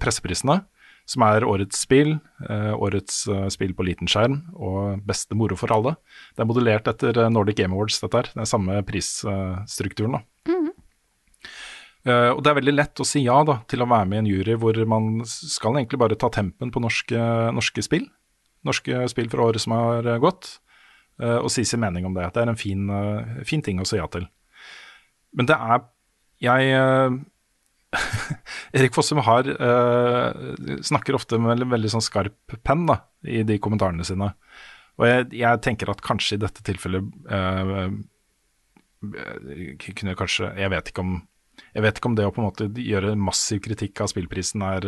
presseprisene, 0.00 0.60
som 1.06 1.22
er 1.22 1.46
årets 1.46 1.84
spill, 1.86 2.16
eh, 2.48 2.72
årets 2.74 3.22
eh, 3.30 3.46
spill 3.54 3.72
på 3.78 3.86
liten 3.86 4.10
skjerm 4.10 4.40
og 4.58 5.04
beste 5.06 5.38
moro 5.38 5.58
for 5.58 5.70
alle. 5.74 5.94
Det 6.34 6.42
er 6.42 6.50
modellert 6.50 6.90
etter 6.90 7.20
eh, 7.22 7.30
Nordic 7.30 7.60
Game 7.60 7.76
Awards, 7.76 8.00
dette 8.02 8.18
her. 8.22 8.30
Er 8.34 8.48
samme 8.50 8.80
prisstrukturen, 8.88 10.18
da. 10.18 10.24
Eh, 12.06 12.30
og 12.30 12.42
det 12.42 12.50
er 12.50 12.58
veldig 12.60 12.74
lett 12.74 13.02
å 13.02 13.06
si 13.06 13.24
ja 13.24 13.38
da, 13.46 13.60
til 13.70 13.82
å 13.82 13.88
være 13.90 14.06
med 14.10 14.18
i 14.18 14.22
en 14.24 14.30
jury 14.30 14.58
hvor 14.62 14.78
man 14.86 15.24
skal 15.26 15.78
egentlig 15.78 15.98
bare 16.02 16.18
ta 16.18 16.30
tempen 16.34 16.74
på 16.74 16.82
norske, 16.82 17.22
norske 17.54 17.86
spill. 17.86 18.06
Norske 18.66 19.06
spill 19.10 19.30
fra 19.30 19.46
året 19.46 19.62
som 19.62 19.74
har 19.76 20.06
gått, 20.22 20.56
uh, 21.22 21.38
og 21.38 21.50
si 21.54 21.62
sin 21.66 21.78
mening 21.82 22.06
om 22.08 22.16
det. 22.16 22.24
Det 22.34 22.42
er 22.42 22.50
en 22.50 22.58
fin, 22.58 22.82
uh, 22.90 23.42
fin 23.46 23.62
ting 23.62 23.78
å 23.78 23.86
si 23.86 23.98
ja 23.98 24.08
til. 24.10 24.26
Men 25.38 25.46
det 25.46 25.54
er 25.54 25.84
Jeg 26.42 26.72
Erik 28.76 28.94
Fossum 28.96 29.20
har, 29.24 29.48
uh, 29.48 30.80
snakker 30.84 31.16
ofte 31.18 31.38
med 31.42 31.56
en 31.56 31.70
veldig 31.72 31.92
sånn 31.96 32.04
skarp 32.04 32.56
penn 32.66 32.88
i 33.26 33.42
de 33.46 33.58
kommentarene 33.62 34.06
sine. 34.06 34.32
Og 34.96 35.08
jeg, 35.08 35.28
jeg 35.36 35.62
tenker 35.64 35.92
at 35.92 36.04
kanskje 36.04 36.38
i 36.38 36.42
dette 36.46 36.64
tilfellet 36.64 37.08
uh, 37.28 37.88
kunne 39.76 40.14
kanskje 40.18 40.48
Jeg 40.56 40.72
vet 40.72 40.88
ikke 40.90 41.02
om 41.04 41.18
jeg 41.76 41.84
vet 41.84 41.98
ikke 41.98 42.08
om 42.10 42.16
det 42.16 42.24
å 42.26 42.32
på 42.34 42.40
en 42.40 42.48
måte 42.48 42.66
gjøre 42.80 43.14
massiv 43.20 43.62
kritikk 43.64 44.00
av 44.04 44.10
spillprisen 44.10 44.60
er, 44.64 44.86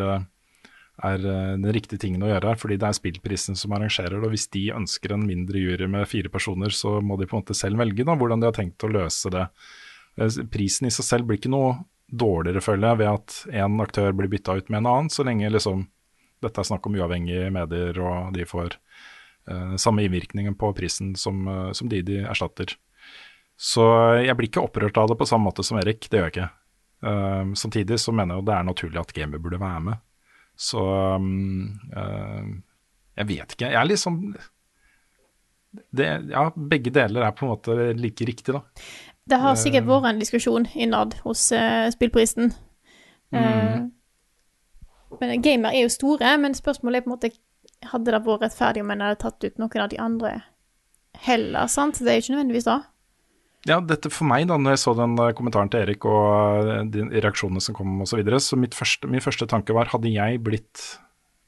er 1.05 1.23
den 1.23 1.65
riktige 1.73 2.01
tingen 2.01 2.25
å 2.25 2.29
gjøre. 2.29 2.55
Fordi 2.61 2.77
det 2.81 2.89
er 2.89 2.97
spillprisen 2.97 3.57
som 3.57 3.73
arrangerer 3.77 4.17
det. 4.17 4.25
Og 4.29 4.35
hvis 4.35 4.49
de 4.53 4.67
ønsker 4.77 5.15
en 5.15 5.25
mindre 5.29 5.61
jury 5.63 5.89
med 5.89 6.09
fire 6.11 6.33
personer, 6.33 6.73
så 6.77 6.99
må 7.05 7.17
de 7.21 7.29
på 7.29 7.37
en 7.37 7.45
måte 7.45 7.57
selv 7.57 7.81
velge 7.81 8.05
da, 8.09 8.17
hvordan 8.21 8.45
de 8.45 8.51
har 8.51 8.57
tenkt 8.57 8.85
å 8.85 8.93
løse 8.93 9.33
det. 9.33 9.47
Prisen 10.53 10.89
i 10.89 10.93
seg 10.93 11.09
selv 11.09 11.29
blir 11.29 11.41
ikke 11.41 11.53
noe 11.53 11.77
dårligere, 12.09 12.63
føler 12.65 12.89
jeg, 12.89 13.01
ved 13.03 13.11
at 13.13 13.39
én 13.63 13.79
aktør 13.85 14.15
blir 14.17 14.31
bytta 14.33 14.57
ut 14.59 14.69
med 14.73 14.81
en 14.83 14.91
annen, 14.91 15.13
så 15.13 15.27
lenge 15.27 15.51
liksom 15.53 15.87
dette 16.43 16.63
er 16.63 16.69
snakk 16.69 16.87
om 16.87 16.97
uavhengige 16.97 17.51
medier, 17.55 17.99
og 18.01 18.33
de 18.37 18.47
får 18.47 18.77
uh, 19.51 19.75
samme 19.81 20.05
innvirkningen 20.07 20.55
på 20.59 20.71
prisen 20.77 21.15
som, 21.19 21.43
uh, 21.49 21.73
som 21.77 21.91
de 21.91 22.03
de 22.07 22.21
erstatter. 22.23 22.77
Så 23.59 23.85
jeg 24.23 24.37
blir 24.39 24.49
ikke 24.49 24.63
opprørt 24.63 25.01
av 25.01 25.11
det 25.11 25.19
på 25.19 25.27
samme 25.27 25.51
måte 25.51 25.65
som 25.67 25.81
Erik, 25.81 26.07
det 26.07 26.21
gjør 26.21 26.29
jeg 26.29 26.37
ikke. 26.37 26.51
Uh, 27.03 27.55
samtidig 27.59 27.99
så 28.01 28.15
mener 28.15 28.37
jeg 28.37 28.43
jo 28.43 28.49
det 28.49 28.55
er 28.55 28.69
naturlig 28.71 29.03
at 29.03 29.17
gamer 29.17 29.43
burde 29.43 29.61
være 29.63 29.83
med. 29.91 30.05
Så 30.59 30.83
um, 30.83 31.79
jeg 33.19 33.27
vet 33.29 33.53
ikke. 33.55 33.69
Jeg 33.71 33.79
er 33.79 33.87
liksom 33.87 34.17
det, 35.95 36.07
Ja, 36.33 36.49
begge 36.51 36.91
deler 36.95 37.27
er 37.27 37.35
på 37.37 37.47
en 37.47 37.53
måte 37.53 37.77
like 37.99 38.27
riktig, 38.27 38.57
da. 38.57 38.63
Det 39.29 39.39
har 39.43 39.57
sikkert 39.61 39.85
Eh. 39.85 39.89
vært 39.89 40.09
en 40.09 40.21
diskusjon 40.23 40.67
innad 40.75 41.15
hos 41.25 41.51
uh, 41.53 41.91
spillprisen. 41.93 42.55
Eh, 43.33 43.81
men 45.21 45.43
gamer 45.43 45.75
er 45.75 45.83
jo 45.85 45.89
store, 45.93 46.37
men 46.41 46.55
spørsmålet 46.57 46.97
er 46.97 47.05
på 47.05 47.13
en 47.13 47.17
måte 47.19 47.35
Hadde 47.93 48.11
det 48.11 48.19
vært 48.25 48.43
rettferdig 48.43 48.81
om 48.83 48.91
en 48.91 49.03
hadde 49.05 49.21
tatt 49.23 49.45
ut 49.45 49.59
noen 49.61 49.83
av 49.85 49.91
de 49.93 49.99
andre 50.03 50.31
heller, 51.23 51.69
sant? 51.71 52.01
Det 52.01 52.11
er 52.11 52.17
jo 52.17 52.25
ikke 52.25 52.33
nødvendigvis 52.35 52.67
det. 52.67 52.79
Ja, 53.69 53.77
dette 53.79 54.11
for 54.11 54.27
meg, 54.27 54.49
da, 54.51 54.57
når 54.59 54.75
jeg 54.75 54.81
så 54.83 54.95
den 54.99 55.15
kommentaren 55.39 55.71
til 55.71 55.85
Erik 55.85 56.07
og 56.09 56.91
de 56.91 57.05
reaksjonene 57.21 57.63
som 57.63 57.77
kom 57.79 58.01
osv., 58.03 58.11
så, 58.11 58.19
videre, 58.19 58.41
så 58.43 58.59
mitt 58.59 58.75
første, 58.75 59.07
min 59.07 59.23
første 59.23 59.47
tanke 59.47 59.77
var 59.77 59.93
hadde 59.93 60.11
jeg 60.11 60.43
blitt 60.43 60.83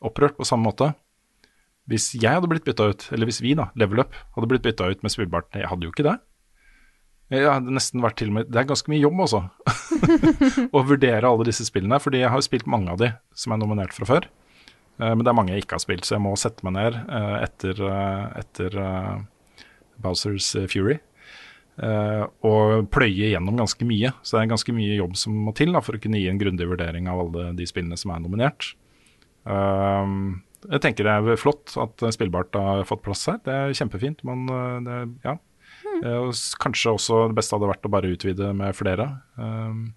opprørt 0.06 0.38
på 0.38 0.46
samme 0.46 0.70
måte 0.70 0.92
hvis 1.90 2.12
jeg 2.14 2.30
hadde 2.30 2.46
blitt 2.46 2.66
bytta 2.68 2.86
ut, 2.92 3.08
eller 3.10 3.26
hvis 3.26 3.40
vi, 3.42 3.56
da, 3.58 3.72
Level 3.74 4.04
Up, 4.04 4.14
hadde 4.36 4.48
blitt 4.52 4.62
bytta 4.62 4.86
ut 4.92 5.00
med 5.02 5.10
spillbart? 5.10 5.48
Jeg 5.58 5.66
hadde 5.66 5.88
jo 5.88 5.90
ikke 5.90 6.06
det. 6.06 6.20
Jeg 7.30 7.46
hadde 7.46 7.70
nesten 7.70 8.02
vært 8.02 8.16
til 8.18 8.32
og 8.32 8.34
med 8.40 8.48
Det 8.50 8.58
er 8.58 8.66
ganske 8.66 8.90
mye 8.90 9.02
jobb, 9.04 9.20
altså. 9.22 9.44
å 10.76 10.82
vurdere 10.88 11.28
alle 11.28 11.46
disse 11.46 11.66
spillene. 11.68 12.00
Fordi 12.02 12.24
jeg 12.24 12.32
har 12.32 12.42
spilt 12.42 12.66
mange 12.70 12.90
av 12.90 12.98
de 12.98 13.12
som 13.38 13.54
er 13.54 13.60
nominert 13.62 13.94
fra 13.94 14.08
før. 14.08 14.26
Eh, 15.00 15.12
Men 15.14 15.22
det 15.24 15.30
er 15.32 15.38
mange 15.38 15.54
jeg 15.54 15.64
ikke 15.64 15.78
har 15.78 15.84
spilt, 15.84 16.06
så 16.08 16.16
jeg 16.16 16.24
må 16.26 16.34
sette 16.38 16.66
meg 16.66 16.76
ned 16.76 16.98
eh, 17.06 17.36
etter, 17.46 17.84
eh, 17.86 18.26
etter 18.42 18.76
Bowsers 20.00 20.52
Fury. 20.72 20.98
og 21.80 22.90
pløye 22.92 23.30
gjennom 23.30 23.56
ganske 23.56 23.86
mye. 23.88 24.10
Så 24.20 24.36
det 24.36 24.42
er 24.42 24.50
ganske 24.52 24.72
mye 24.76 24.98
jobb 24.98 25.14
som 25.16 25.36
må 25.46 25.54
til 25.56 25.72
da, 25.72 25.80
for 25.80 25.96
å 25.96 26.00
kunne 26.02 26.18
gi 26.20 26.28
en 26.28 26.40
grundig 26.40 26.66
vurdering 26.68 27.06
av 27.08 27.22
alle 27.22 27.52
de 27.56 27.64
spillene 27.68 27.96
som 27.96 28.12
er 28.12 28.20
nominert. 28.20 28.74
Jeg 29.46 30.82
tenker 30.84 31.08
det 31.08 31.14
er 31.14 31.40
flott 31.40 31.72
at 31.80 32.04
Spillbart 32.12 32.52
har 32.58 32.84
fått 32.84 33.00
plass 33.06 33.24
her. 33.30 33.38
Det 33.46 33.54
er 33.54 33.72
kjempefint. 33.78 34.20
Men 34.28 34.44
det, 34.84 34.98
ja. 35.24 35.38
Eh, 36.04 36.18
og 36.26 36.34
kanskje 36.62 36.94
også 36.96 37.22
det 37.30 37.38
beste 37.38 37.56
hadde 37.56 37.70
vært 37.70 37.86
å 37.88 37.92
bare 37.92 38.12
utvide 38.14 38.52
med 38.56 38.76
flere. 38.76 39.06
Um, 39.36 39.90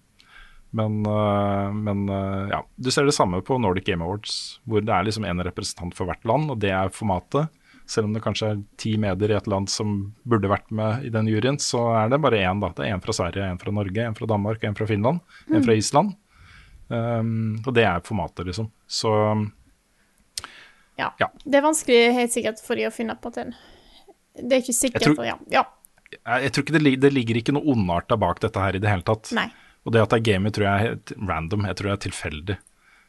men, 0.74 1.04
eh, 1.06 1.74
men 1.86 2.08
eh, 2.10 2.48
ja, 2.50 2.62
du 2.76 2.90
ser 2.90 3.06
det 3.06 3.14
samme 3.14 3.38
på 3.46 3.60
Nordic 3.62 3.86
Game 3.86 4.04
Awards, 4.04 4.58
hvor 4.66 4.82
det 4.82 4.94
er 4.94 5.06
liksom 5.06 5.26
en 5.28 5.44
representant 5.46 5.94
for 5.94 6.10
hvert 6.10 6.24
land, 6.26 6.50
og 6.50 6.58
det 6.64 6.72
er 6.74 6.90
formatet. 6.94 7.52
Selv 7.86 8.08
om 8.08 8.14
det 8.16 8.24
kanskje 8.24 8.48
er 8.50 8.62
ti 8.80 8.94
medier 8.98 9.34
i 9.34 9.36
et 9.36 9.48
land 9.50 9.68
som 9.68 9.92
burde 10.24 10.48
vært 10.48 10.70
med 10.72 11.04
i 11.04 11.12
den 11.12 11.28
juryen, 11.28 11.60
så 11.60 11.82
er 12.00 12.08
det 12.10 12.18
bare 12.24 12.40
én. 12.40 12.62
da. 12.62 12.72
Det 12.72 12.86
er 12.86 12.96
én 12.96 13.02
fra 13.04 13.12
Sverige, 13.12 13.44
én 13.44 13.60
fra 13.60 13.74
Norge, 13.76 14.06
én 14.08 14.16
fra 14.16 14.28
Danmark, 14.30 14.64
én 14.64 14.76
fra 14.76 14.88
Finland, 14.88 15.20
én 15.52 15.64
fra 15.66 15.76
Island. 15.76 16.14
Um, 16.88 17.60
og 17.64 17.70
det 17.76 17.84
er 17.84 18.00
formatet, 18.04 18.46
liksom. 18.48 18.70
Så 18.88 19.12
Ja. 20.96 21.12
Ja. 21.18 21.28
Det 21.44 21.58
er 21.58 21.62
vanskelig 21.64 22.12
helt 22.14 22.32
sikkert 22.32 22.60
for 22.62 22.78
de 22.78 22.86
å 22.86 22.92
finne 22.94 23.16
på 23.18 23.32
den. 23.34 23.54
Det 24.34 24.52
er 24.52 24.62
ikke 24.62 24.74
sikkert. 24.76 25.02
Tror- 25.02 25.26
ja. 25.26 25.38
ja. 25.50 25.64
Jeg, 26.22 26.52
tror 26.54 26.64
ikke 26.64 26.76
det, 26.78 26.94
det 27.02 27.12
ligger 27.12 27.40
ikke 27.40 27.54
noe 27.56 27.74
ondarta 27.74 28.18
bak 28.20 28.40
dette 28.44 28.60
her 28.62 28.76
i 28.76 28.82
det 28.82 28.90
hele 28.90 29.06
tatt. 29.06 29.32
Nei. 29.36 29.48
Og 29.84 29.92
det 29.92 30.00
at 30.00 30.14
det 30.14 30.20
er 30.20 30.28
gamer, 30.32 30.54
tror 30.54 30.66
jeg 30.66 30.74
er 30.74 30.86
helt 30.88 31.12
random. 31.28 31.66
Jeg 31.68 31.76
tror 31.78 31.90
det 31.90 31.96
er 31.96 32.04
tilfeldig. 32.06 32.56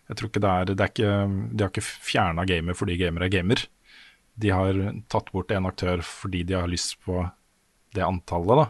Jeg 0.09 0.19
tror 0.19 0.29
ikke 0.29 0.43
det 0.43 0.51
er, 0.51 0.71
det 0.71 0.83
er 0.83 0.91
ikke, 0.91 1.13
De 1.55 1.63
har 1.63 1.71
ikke 1.71 1.85
fjerna 1.85 2.45
gamer 2.49 2.77
fordi 2.77 2.97
gamer 2.99 3.25
er 3.25 3.31
gamer. 3.33 3.63
De 4.35 4.51
har 4.51 4.81
tatt 5.11 5.31
bort 5.31 5.53
en 5.55 5.69
aktør 5.69 6.03
fordi 6.05 6.43
de 6.45 6.57
har 6.59 6.69
lyst 6.69 6.97
på 7.05 7.23
det 7.95 8.03
antallet, 8.03 8.59
da. 8.59 8.65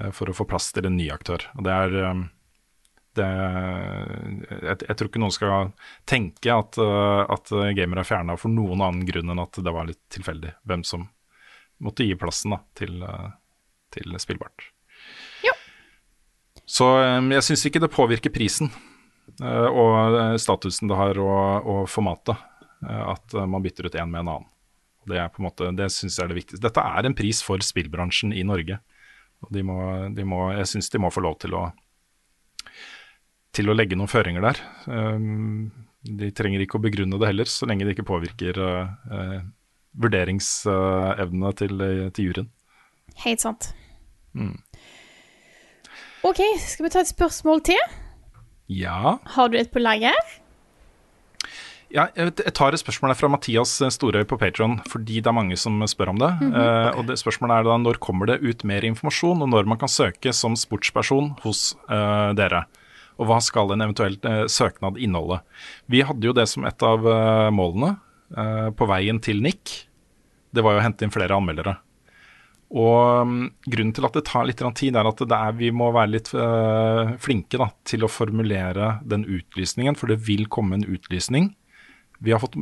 eh, 0.00 0.12
For 0.12 0.28
å 0.30 0.36
få 0.36 0.46
plass 0.48 0.68
til 0.76 0.86
en 0.86 0.98
ny 1.00 1.08
aktør. 1.14 1.46
Og 1.56 1.64
det 1.66 1.72
er 1.74 1.96
eh, 2.02 2.22
det, 3.14 3.30
jeg, 4.50 4.76
jeg 4.84 4.96
tror 4.98 5.08
ikke 5.08 5.22
noen 5.22 5.34
skal 5.34 5.72
tenke 6.10 6.54
at, 6.54 6.78
eh, 6.82 7.22
at 7.34 7.54
gamer 7.78 8.02
er 8.02 8.08
fjerna 8.10 8.36
for 8.36 8.52
noen 8.52 8.84
annen 8.84 9.08
grunn 9.08 9.32
enn 9.32 9.42
at 9.42 9.58
det 9.64 9.74
var 9.74 9.88
litt 9.88 10.02
tilfeldig 10.12 10.52
hvem 10.68 10.84
som 10.86 11.08
måtte 11.82 12.04
gi 12.06 12.14
plassen 12.18 12.54
da, 12.54 12.60
til, 12.78 13.00
til 13.94 14.18
spillbart. 14.22 14.72
Så 16.66 16.88
eh, 17.02 17.20
jeg 17.36 17.46
syns 17.48 17.66
ikke 17.68 17.82
det 17.82 17.92
påvirker 17.92 18.32
prisen 18.34 18.70
eh, 19.42 19.68
og 19.68 20.18
eh, 20.18 20.40
statusen 20.40 20.90
det 20.90 20.98
har 20.98 21.20
og, 21.22 21.68
og 21.68 21.86
formatet 21.90 22.50
at 22.84 23.32
man 23.48 23.62
bytter 23.64 23.86
ut 23.88 23.94
én 23.96 24.10
med 24.12 24.20
en 24.20 24.28
annen. 24.28 24.48
Det 25.08 25.16
er 25.16 25.30
på 25.32 25.40
en 25.40 25.46
måte, 25.46 25.70
det 25.72 25.86
syns 25.88 26.18
jeg 26.18 26.26
er 26.26 26.28
det 26.28 26.36
viktigste. 26.36 26.60
Dette 26.66 26.82
er 26.84 27.06
en 27.08 27.14
pris 27.16 27.38
for 27.40 27.62
spillbransjen 27.64 28.34
i 28.36 28.42
Norge. 28.44 28.76
Og 29.40 29.54
de 29.56 29.62
må, 29.64 29.78
de 30.12 30.26
må, 30.28 30.42
jeg 30.52 30.68
syns 30.68 30.92
de 30.92 31.00
må 31.00 31.08
få 31.12 31.22
lov 31.24 31.38
til 31.40 31.56
å, 31.56 31.62
til 33.56 33.72
å 33.72 33.76
legge 33.76 33.96
noen 33.96 34.12
føringer 34.12 34.44
der. 34.44 34.60
De 36.20 36.28
trenger 36.36 36.66
ikke 36.66 36.76
å 36.76 36.84
begrunne 36.84 37.22
det 37.22 37.30
heller, 37.30 37.48
så 37.48 37.70
lenge 37.70 37.88
det 37.88 37.96
ikke 37.96 38.08
påvirker 38.10 38.60
vurderingsevnene 40.04 41.54
til, 41.62 41.86
til 42.12 42.28
juryen. 42.28 42.52
Helt 43.24 43.48
sant. 43.48 43.72
Mm. 44.34 44.56
OK, 46.24 46.40
skal 46.62 46.86
vi 46.86 46.94
ta 46.94 47.02
et 47.04 47.10
spørsmål 47.10 47.62
til? 47.68 47.80
Ja. 48.72 49.18
Har 49.34 49.52
du 49.52 49.58
et 49.60 49.72
på 49.72 49.82
lager? 49.82 50.16
Ja, 51.94 52.08
jeg, 52.16 52.32
tar 52.56 52.74
et 52.74 52.80
spørsmål 52.80 53.12
fra 53.14 53.28
Mathias 53.30 53.76
Storøy 53.94 54.24
på 54.26 54.38
Patron, 54.40 54.80
fordi 54.90 55.20
det 55.22 55.30
er 55.30 55.36
mange 55.36 55.58
som 55.60 55.76
spør 55.86 56.10
om 56.14 56.18
det. 56.18 56.30
Mhm. 56.40 56.54
Eh, 56.58 56.88
og 56.98 57.06
det 57.06 57.20
Spørsmålet 57.20 57.60
er 57.60 57.68
da 57.68 57.76
når 57.78 58.00
kommer 58.02 58.26
det 58.26 58.40
ut 58.42 58.64
mer 58.64 58.82
informasjon, 58.82 59.44
og 59.44 59.52
når 59.52 59.68
man 59.70 59.78
kan 59.78 59.92
søke 59.92 60.32
som 60.34 60.56
sportsperson 60.58 61.36
hos 61.44 61.76
uh, 61.86 62.34
dere? 62.34 62.64
Og 63.20 63.28
hva 63.28 63.38
skal 63.44 63.70
en 63.70 63.84
eventuell 63.84 64.18
uh, 64.26 64.46
søknad 64.50 64.98
inneholde? 64.98 65.38
Vi 65.86 66.02
hadde 66.02 66.26
jo 66.26 66.34
det 66.34 66.48
som 66.50 66.66
et 66.66 66.82
av 66.82 67.06
eh, 67.06 67.50
målene 67.54 67.94
eh, 68.34 68.70
på 68.74 68.88
veien 68.90 69.20
til 69.22 69.42
Nick 69.44 69.84
Det 70.54 70.64
var 70.64 70.74
jo 70.74 70.80
å 70.80 70.84
hente 70.84 71.06
inn 71.06 71.14
flere 71.14 71.36
anmeldere. 71.36 71.76
Og 72.74 73.26
mm, 73.30 73.42
grunnen 73.70 73.94
til 73.94 74.06
at 74.08 74.16
det 74.18 74.24
tar 74.26 74.46
litt 74.48 74.62
tid, 74.74 74.96
er 74.98 75.06
at 75.06 75.22
det 75.22 75.38
er, 75.38 75.54
vi 75.58 75.70
må 75.70 75.92
være 75.94 76.10
litt 76.16 76.32
øh, 76.34 77.14
flinke 77.22 77.60
da, 77.60 77.68
til 77.86 78.02
å 78.02 78.10
formulere 78.10 78.96
den 79.06 79.22
utlysningen, 79.22 79.94
for 79.98 80.10
det 80.10 80.18
vil 80.26 80.48
komme 80.50 80.80
en 80.80 80.86
utlysning. 80.88 81.52
Vi 82.18 82.34
har 82.34 82.42
fått 82.42 82.58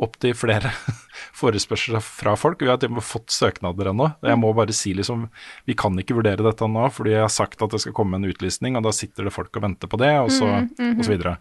opptil 0.00 0.32
flere 0.36 0.72
forespørsler 1.40 2.04
fra 2.04 2.36
folk. 2.40 2.64
Vi 2.64 2.70
har 2.70 2.80
til 2.80 2.92
og 2.92 2.98
med 2.98 3.06
fått 3.06 3.32
søknader 3.32 3.92
ennå. 3.92 4.08
Jeg 4.24 4.40
må 4.40 4.52
bare 4.56 4.74
si 4.76 4.92
liksom 4.96 5.28
Vi 5.68 5.76
kan 5.78 5.96
ikke 6.00 6.16
vurdere 6.16 6.44
dette 6.44 6.68
nå, 6.68 6.88
fordi 6.92 7.16
jeg 7.16 7.24
har 7.26 7.32
sagt 7.32 7.64
at 7.64 7.76
det 7.76 7.82
skal 7.84 7.96
komme 7.96 8.16
en 8.20 8.28
utlysning, 8.28 8.76
og 8.76 8.88
da 8.88 8.94
sitter 8.96 9.28
det 9.28 9.36
folk 9.36 9.52
og 9.56 9.68
venter 9.68 9.90
på 9.90 10.00
det, 10.00 10.14
og 10.20 10.32
så, 10.32 10.46
mm, 10.46 10.68
mm 10.72 10.76
-hmm. 10.78 10.98
og 10.98 11.04
så 11.04 11.10
videre. 11.12 11.36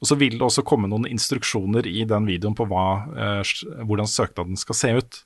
Og 0.00 0.06
så 0.06 0.14
vil 0.14 0.38
det 0.38 0.42
også 0.42 0.62
komme 0.62 0.88
noen 0.88 1.06
instruksjoner 1.06 1.86
i 1.86 2.04
den 2.04 2.26
videoen 2.26 2.54
på 2.54 2.66
hva, 2.66 3.06
øh, 3.14 3.84
hvordan 3.84 4.06
søknaden 4.06 4.56
skal 4.56 4.74
se 4.74 4.94
ut. 4.94 5.24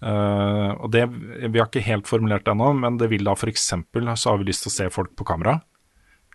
Eh, 0.00 0.70
og 0.80 0.88
det, 0.94 1.04
Vi 1.12 1.58
har 1.60 1.68
ikke 1.68 1.84
helt 1.84 2.08
formulert 2.08 2.46
det 2.46 2.54
ennå, 2.54 2.72
men 2.76 2.96
det 3.00 3.10
vil 3.12 3.26
da 3.26 3.34
f.eks. 3.36 3.68
så 3.68 4.30
har 4.30 4.40
vi 4.40 4.48
lyst 4.48 4.64
til 4.64 4.72
å 4.72 4.78
se 4.78 4.88
folk 4.92 5.12
på 5.16 5.26
kamera. 5.28 5.60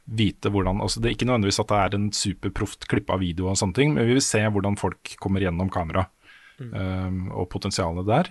Vite 0.05 0.51
hvordan, 0.53 0.81
altså 0.85 1.01
Det 1.01 1.09
er 1.09 1.17
ikke 1.17 1.25
nødvendigvis 1.25 1.63
at 1.63 1.71
det 1.71 1.81
er 1.81 1.97
en 1.97 2.09
superproft 2.13 2.85
klippa 2.89 3.17
video, 3.17 3.49
og 3.49 3.57
sånne 3.57 3.77
ting, 3.77 3.93
men 3.95 4.05
vi 4.05 4.17
vil 4.17 4.25
se 4.25 4.43
hvordan 4.45 4.77
folk 4.77 5.15
kommer 5.21 5.41
gjennom 5.41 5.71
kamera, 5.73 6.05
uh, 6.61 7.09
og 7.33 7.49
potensialet 7.49 8.05
der. 8.05 8.29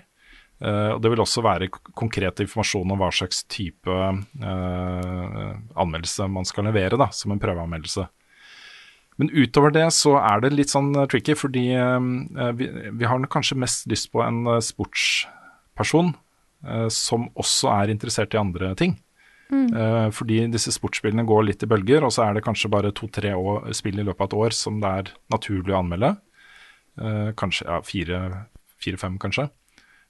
Uh, 0.62 0.94
og 0.94 1.02
Det 1.02 1.11
vil 1.11 1.24
også 1.24 1.43
være 1.43 1.73
konkret 1.98 2.44
informasjon 2.47 2.94
om 2.94 3.02
hva 3.02 3.11
slags 3.11 3.43
type 3.51 3.90
anmeldelse 5.74 6.31
man 6.31 6.47
skal 6.47 6.70
levere, 6.70 6.94
da, 7.01 7.11
som 7.11 7.35
en 7.35 7.43
prøveanmeldelse. 7.43 8.06
Men 9.20 9.31
utover 9.31 9.70
det 9.74 9.86
så 9.95 10.16
er 10.19 10.43
det 10.43 10.53
litt 10.57 10.73
sånn 10.73 10.91
eh, 10.99 11.07
tricky, 11.11 11.36
fordi 11.39 11.69
eh, 11.78 12.51
vi, 12.59 12.69
vi 12.99 13.07
har 13.07 13.27
kanskje 13.31 13.59
mest 13.62 13.86
lyst 13.91 14.11
på 14.15 14.24
en 14.24 14.45
eh, 14.57 14.62
sportsperson 14.65 16.15
som 16.89 17.27
også 17.36 17.69
er 17.69 17.91
interessert 17.93 18.32
i 18.32 18.39
andre 18.41 18.70
ting. 18.81 18.95
Mm. 19.53 19.66
Fordi 20.16 20.39
disse 20.49 20.73
sportsspillene 20.73 21.27
går 21.28 21.43
litt 21.45 21.61
i 21.61 21.69
bølger, 21.69 22.07
og 22.07 22.15
så 22.15 22.23
er 22.24 22.39
det 22.39 22.43
kanskje 22.47 22.70
bare 22.73 22.93
to-tre 22.97 23.35
spill 23.77 24.01
i 24.01 24.07
løpet 24.07 24.23
av 24.24 24.31
et 24.31 24.36
år 24.47 24.57
som 24.57 24.78
det 24.81 24.93
er 25.03 25.11
naturlig 25.35 25.74
å 25.74 25.82
anmelde. 25.82 26.15
Kanskje 27.36 27.69
ja, 27.69 27.77
fire- 27.85 28.47
fire-fem, 28.81 29.19
kanskje. 29.20 29.51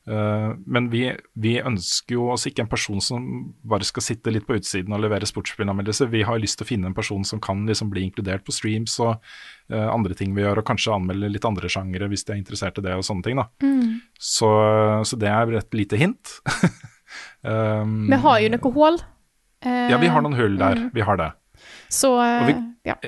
Eh, 0.04 0.50
men 0.68 0.90
vi, 0.92 1.06
vi 1.40 1.54
ønsker 1.64 2.12
jo 2.18 2.26
oss 2.34 2.44
ikke 2.50 2.60
en 2.66 2.68
person 2.68 3.00
som 3.00 3.24
bare 3.64 3.86
skal 3.88 4.04
sitte 4.04 4.32
litt 4.34 4.44
på 4.46 4.58
utsiden 4.58 4.92
og 4.92 5.00
levere 5.00 5.24
sportsspillanmeldelser. 5.28 6.10
Vi 6.12 6.20
har 6.28 6.38
lyst 6.42 6.58
til 6.60 6.66
å 6.66 6.68
finne 6.68 6.90
en 6.90 6.96
person 6.96 7.24
som 7.24 7.40
kan 7.40 7.62
liksom 7.68 7.88
bli 7.92 8.02
inkludert 8.04 8.44
på 8.44 8.52
streams 8.52 8.98
og 9.00 9.14
uh, 9.72 9.88
andre 9.94 10.12
ting 10.18 10.34
vi 10.36 10.44
gjør, 10.44 10.60
og 10.60 10.68
kanskje 10.68 10.92
anmelde 10.92 11.30
litt 11.32 11.48
andre 11.48 11.70
sjangere 11.72 12.10
hvis 12.12 12.26
de 12.28 12.34
er 12.36 12.42
interessert 12.42 12.78
i 12.82 12.84
det 12.84 12.94
og 12.98 13.06
sånne 13.08 13.24
ting. 13.24 13.40
da. 13.40 13.48
Så, 14.20 14.50
så 15.08 15.16
det 15.20 15.32
er 15.32 15.56
et 15.62 15.74
lite 15.80 15.96
hint. 16.00 16.36
um, 17.42 18.06
Vi 18.12 18.20
har 18.26 18.40
jo 18.44 18.52
noen 18.54 18.74
hull. 18.78 19.00
Uh, 19.64 19.88
Ja, 19.90 19.98
vi 20.02 20.08
har 20.12 20.24
noen 20.24 20.36
hull 20.36 20.56
der. 20.60 20.88
Vi 20.92 21.00
har 21.08 21.16
det. 21.20 21.30
Så 21.88 22.12
uh, 22.20 22.44
vi- 22.48 22.58
ja. 22.90 22.98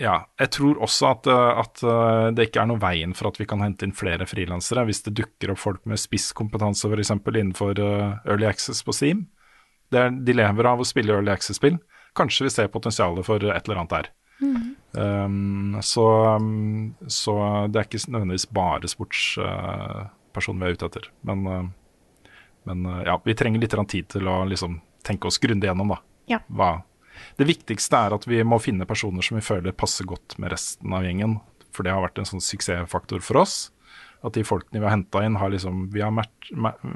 Ja, 0.00 0.14
jeg 0.40 0.50
tror 0.56 0.80
også 0.82 1.10
at, 1.12 1.28
eh, 1.28 1.60
at 1.62 1.82
eh, 1.84 2.28
det 2.34 2.48
ikke 2.48 2.62
er 2.62 2.70
noe 2.70 2.80
veien 2.80 3.12
for 3.16 3.28
at 3.28 3.38
vi 3.40 3.46
kan 3.48 3.60
hente 3.62 3.86
inn 3.86 3.94
flere 3.96 4.26
frilansere, 4.28 4.86
hvis 4.88 5.04
det 5.06 5.14
dukker 5.20 5.52
opp 5.52 5.60
folk 5.60 5.84
med 5.88 6.00
spisskompetanse 6.00 6.88
f.eks. 6.88 7.12
innenfor 7.12 7.78
eh, 7.82 8.16
Early 8.24 8.48
Access 8.48 8.82
på 8.86 8.94
Steam. 8.96 9.26
Er, 9.92 10.08
de 10.10 10.34
lever 10.34 10.68
av 10.68 10.80
å 10.80 10.88
spille 10.88 11.12
Early 11.12 11.34
Access-spill. 11.34 11.76
Kanskje 12.16 12.48
vi 12.48 12.54
ser 12.54 12.72
potensialet 12.72 13.26
for 13.26 13.44
et 13.44 13.68
eller 13.68 13.82
annet 13.82 13.96
der. 13.98 14.10
Um, 14.92 15.76
så, 15.86 16.04
um, 16.34 16.94
så 17.06 17.34
det 17.70 17.78
er 17.78 17.86
ikke 17.86 18.00
nødvendigvis 18.10 18.48
bare 18.52 18.90
sportspersonen 18.90 20.64
vi 20.64 20.66
er 20.66 20.76
ute 20.76 20.88
etter. 20.88 21.06
Men, 21.28 21.44
men 22.68 22.88
ja, 23.06 23.18
vi 23.24 23.36
trenger 23.38 23.62
litt 23.62 23.76
tid 23.92 24.08
til 24.16 24.28
å 24.28 24.40
liksom 24.48 24.80
tenke 25.06 25.28
oss 25.28 25.38
grundig 25.40 25.68
gjennom, 25.68 25.94
da. 25.94 26.00
Ja. 26.32 26.40
Hva, 26.48 26.72
det 27.38 27.48
viktigste 27.48 27.98
er 27.98 28.16
at 28.16 28.26
vi 28.28 28.42
må 28.46 28.58
finne 28.62 28.88
personer 28.88 29.24
som 29.24 29.38
vi 29.38 29.44
føler 29.44 29.74
passer 29.76 30.08
godt 30.08 30.36
med 30.42 30.52
resten 30.54 30.92
av 30.94 31.06
gjengen. 31.06 31.38
For 31.72 31.86
det 31.86 31.94
har 31.94 32.04
vært 32.04 32.20
en 32.20 32.28
sånn 32.28 32.44
suksessfaktor 32.44 33.22
for 33.24 33.42
oss. 33.42 33.56
At 34.22 34.36
de 34.36 34.44
folkene 34.46 34.80
vi 34.80 34.86
har 34.86 34.94
henta 34.94 35.24
inn, 35.26 35.38
har 35.40 35.50
liksom 35.50 35.88
Vi 35.92 36.02
har 36.04 36.12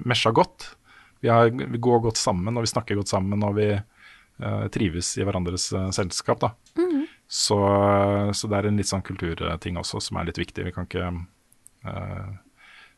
mesja 0.04 0.30
godt. 0.30 0.76
Vi, 1.20 1.28
har, 1.32 1.50
vi 1.50 1.78
går 1.78 2.04
godt 2.04 2.20
sammen, 2.20 2.56
og 2.56 2.66
vi 2.66 2.70
snakker 2.70 2.98
godt 2.98 3.10
sammen, 3.10 3.42
og 3.42 3.56
vi 3.56 3.70
uh, 3.74 4.66
trives 4.72 5.14
i 5.18 5.24
hverandres 5.24 5.70
uh, 5.74 5.88
selskap. 5.96 6.40
da. 6.44 6.52
Så, 7.26 7.56
så 8.36 8.48
det 8.50 8.58
er 8.58 8.68
en 8.68 8.76
litt 8.78 8.86
sånn 8.86 9.02
kulturting 9.02 9.80
også 9.80 9.98
som 10.04 10.20
er 10.20 10.28
litt 10.28 10.38
viktig. 10.38 10.68
Vi 10.68 10.74
kan 10.76 10.86
ikke 10.86 11.08
uh, 11.10 12.28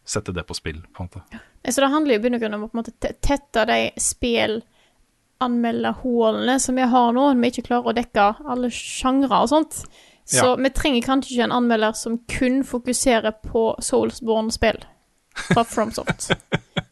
sette 0.05 0.35
det 0.37 0.45
på 0.49 0.57
spill, 0.59 0.83
på 0.93 1.05
en 1.05 1.09
måte. 1.09 1.41
Så 1.69 1.81
det 1.81 1.93
handler 1.93 2.17
jo 2.17 2.21
i 2.21 2.25
bunn 2.27 2.37
og 2.37 2.43
grunn 2.43 2.59
om 2.59 2.67
å 2.67 2.69
på 2.69 2.77
en 2.77 2.83
måte 2.83 3.15
te- 5.41 5.95
hullene 6.03 6.59
som 6.61 6.75
vi 6.77 6.83
har 6.83 7.13
nå, 7.13 7.29
når 7.35 7.41
vi 7.43 7.51
ikke 7.53 7.67
klarer 7.71 7.93
å 7.93 7.97
dekke 7.97 8.29
alle 8.49 8.71
sjangre 8.75 9.43
og 9.45 9.49
sånt. 9.53 9.85
Så 10.29 10.45
Ja. 10.45 10.57
vi 10.57 10.69
trenger 10.71 11.01
kanskje 11.07 11.33
ikke 11.37 11.45
en 11.45 11.53
anmelder 11.57 11.95
som 11.97 12.19
kun 12.29 12.63
fokuserer 12.65 13.33
på 13.47 13.75
Soulsborne-spill 13.81 14.83
fra 15.53 15.65
FromSoft, 15.65 16.33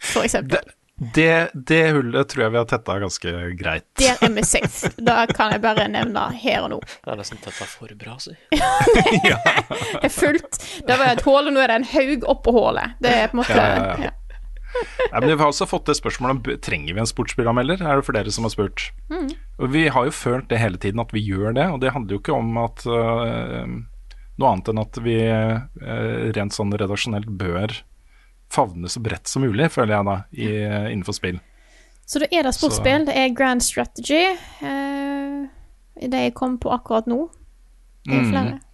for 0.00 0.22
eksempel. 0.22 0.62
Det, 1.12 1.50
det 1.52 1.90
hullet 1.92 2.28
tror 2.32 2.44
jeg 2.46 2.52
vi 2.54 2.56
har 2.56 2.64
tetta 2.70 2.94
ganske 3.02 3.32
greit. 3.60 3.84
Der 4.00 4.16
er 4.24 4.30
vi 4.32 4.40
safe. 4.48 4.88
Da 4.96 5.26
kan 5.28 5.52
jeg 5.52 5.60
bare 5.60 5.84
nevne 5.92 6.22
her 6.40 6.62
og 6.64 6.70
nå. 6.72 6.78
Det 6.80 7.12
er 7.12 7.16
nesten 7.20 7.36
tetta 7.44 7.66
for 7.68 7.92
bra, 8.00 8.14
si. 8.16 8.32
Det 8.50 10.04
er 10.04 10.08
fullt. 10.08 10.56
Det 10.88 10.96
var 10.96 11.12
et 11.12 11.20
hull, 11.26 11.50
og 11.50 11.52
nå 11.52 11.60
er 11.60 11.74
det 11.74 11.76
en 11.82 11.88
haug 11.92 12.24
oppå 12.32 12.54
hullet. 12.56 12.96
Det 13.04 13.12
er 13.12 13.28
på 13.28 13.36
en 13.36 13.42
måte 13.42 13.58
Ja, 13.58 13.66
ja, 13.66 13.84
ja. 13.84 14.08
ja. 14.08 14.10
Nei, 15.12 15.20
men 15.20 15.28
Vi 15.30 15.36
har 15.40 15.48
også 15.50 15.66
fått 15.70 15.86
det 15.88 15.96
spørsmålet 15.96 16.36
om 16.36 16.60
trenger 16.60 16.94
vi 16.96 17.00
en 17.00 17.08
sportsspillanmelder. 17.08 17.80
Er 17.82 17.96
det 18.00 18.04
for 18.06 18.12
dere 18.16 18.32
som 18.34 18.44
har 18.44 18.52
spurt? 18.52 18.90
Mm. 19.12 19.28
Og 19.62 19.70
Vi 19.72 19.86
har 19.88 20.04
jo 20.08 20.14
følt 20.14 20.48
det 20.50 20.58
hele 20.60 20.76
tiden 20.82 21.00
at 21.00 21.12
vi 21.14 21.22
gjør 21.24 21.54
det, 21.56 21.66
og 21.72 21.80
det 21.80 21.92
handler 21.94 22.16
jo 22.16 22.20
ikke 22.20 22.36
om 22.36 22.56
at 22.60 22.84
uh, 22.86 23.64
noe 24.36 24.50
annet 24.52 24.68
enn 24.72 24.82
at 24.82 24.98
vi 25.04 25.16
uh, 25.32 26.32
rent 26.36 26.52
sånn 26.56 26.74
redaksjonelt 26.76 27.30
bør 27.40 27.72
favne 28.52 28.88
så 28.92 29.00
bredt 29.02 29.26
som 29.30 29.42
mulig, 29.42 29.70
føler 29.74 29.96
jeg 29.96 30.06
da, 30.06 30.16
i, 30.30 30.50
innenfor 30.92 31.16
spill. 31.16 31.40
Så 32.06 32.20
da 32.22 32.28
er 32.30 32.46
det 32.46 32.52
sportsspill, 32.54 33.06
det 33.08 33.16
er 33.18 33.32
Grand 33.34 33.64
Strategy. 33.64 34.20
Eh, 34.62 35.40
det 36.06 36.20
jeg 36.28 36.34
kom 36.38 36.54
på 36.62 36.70
akkurat 36.70 37.08
nå. 37.10 37.24
Det 38.06 38.14
er 38.14 38.22
Mhm. 38.22 38.30
flere. 38.30 38.52
Ja. 38.54 38.65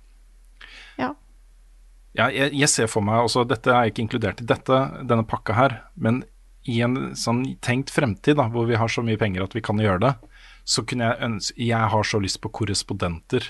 Ja, 2.18 2.28
jeg, 2.28 2.52
jeg 2.52 2.68
ser 2.68 2.90
for 2.92 3.04
meg 3.04 3.24
også, 3.24 3.46
Dette 3.48 3.72
er 3.72 3.88
ikke 3.88 4.04
inkludert 4.04 4.42
i 4.42 4.48
dette, 4.48 4.78
denne 5.08 5.24
pakka 5.24 5.56
her, 5.56 5.78
men 5.96 6.22
i 6.68 6.78
en 6.84 7.14
sånn 7.18 7.42
tenkt 7.64 7.90
fremtid 7.90 8.36
da, 8.38 8.46
hvor 8.52 8.68
vi 8.68 8.78
har 8.78 8.90
så 8.92 9.02
mye 9.02 9.18
penger 9.18 9.46
at 9.46 9.56
vi 9.56 9.62
kan 9.64 9.80
gjøre 9.82 10.02
det, 10.04 10.12
så 10.68 10.84
kunne 10.86 11.08
jeg 11.08 11.26
ønske 11.26 11.56
Jeg 11.58 11.90
har 11.90 12.06
så 12.06 12.20
lyst 12.22 12.38
på 12.44 12.52
korrespondenter 12.54 13.48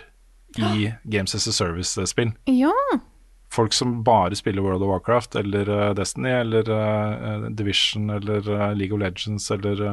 i 0.57 0.93
Games 1.05 1.35
as 1.35 1.49
a 1.49 1.53
Service-spill. 1.53 2.35
ja. 2.49 2.73
Folk 3.53 3.75
som 3.77 3.99
bare 4.01 4.33
spiller 4.33 4.65
World 4.65 4.81
of 4.81 4.89
Warcraft 4.89 5.35
eller 5.37 5.69
uh, 5.69 5.91
Destiny 5.93 6.31
eller 6.33 6.71
uh, 6.73 7.51
Division 7.53 8.09
eller 8.15 8.47
uh, 8.49 8.71
League 8.73 8.97
of 8.97 9.03
Legends 9.03 9.51
eller 9.53 9.77
et 9.77 9.91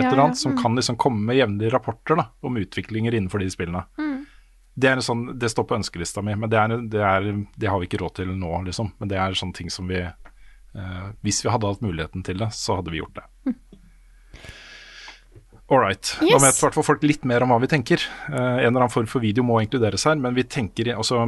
Ja, 0.00 0.06
eller 0.06 0.16
ja, 0.16 0.22
annet, 0.24 0.38
som 0.40 0.56
kan 0.56 0.72
liksom 0.78 0.96
komme 0.96 1.20
med 1.28 1.36
jevnlige 1.36 1.74
rapporter 1.74 2.16
da, 2.16 2.30
om 2.40 2.56
utviklinger 2.56 3.12
innenfor 3.12 3.42
de 3.44 3.50
spillene. 3.52 3.82
Det, 4.74 4.88
er 4.88 4.96
en 4.96 5.04
sånn, 5.04 5.24
det 5.38 5.50
står 5.52 5.66
på 5.68 5.76
ønskelista 5.76 6.22
mi, 6.24 6.34
men 6.38 6.48
det, 6.50 6.58
er, 6.58 6.76
det, 6.88 7.00
er, 7.04 7.26
det 7.60 7.68
har 7.68 7.80
vi 7.82 7.88
ikke 7.90 8.00
råd 8.00 8.14
til 8.22 8.30
nå, 8.32 8.52
liksom. 8.70 8.92
Men 8.98 9.10
det 9.10 9.18
er 9.20 9.36
sånne 9.36 9.56
ting 9.58 9.68
som 9.70 9.90
vi 9.90 9.98
eh, 10.00 11.06
Hvis 11.20 11.42
vi 11.44 11.50
hadde 11.52 11.68
hatt 11.68 11.84
muligheten 11.84 12.24
til 12.24 12.40
det, 12.40 12.48
så 12.56 12.78
hadde 12.80 12.94
vi 12.94 13.02
gjort 13.02 13.18
det. 13.20 13.54
All 15.72 15.78
right. 15.80 16.16
Nå 16.20 16.28
Yes. 16.28 16.42
vet 16.42 16.58
i 16.58 16.64
hvert 16.66 16.74
fall 16.76 16.84
folk 16.84 17.04
litt 17.06 17.24
mer 17.28 17.44
om 17.44 17.52
hva 17.52 17.60
vi 17.62 17.68
tenker. 17.70 18.02
Eh, 18.28 18.34
en 18.36 18.66
eller 18.66 18.82
annen 18.82 18.92
form 18.92 19.06
for 19.08 19.24
video 19.24 19.44
må 19.46 19.60
inkluderes 19.62 20.04
her, 20.08 20.16
men 20.20 20.34
vi 20.36 20.44
tenker 20.44 20.90
altså 20.96 21.26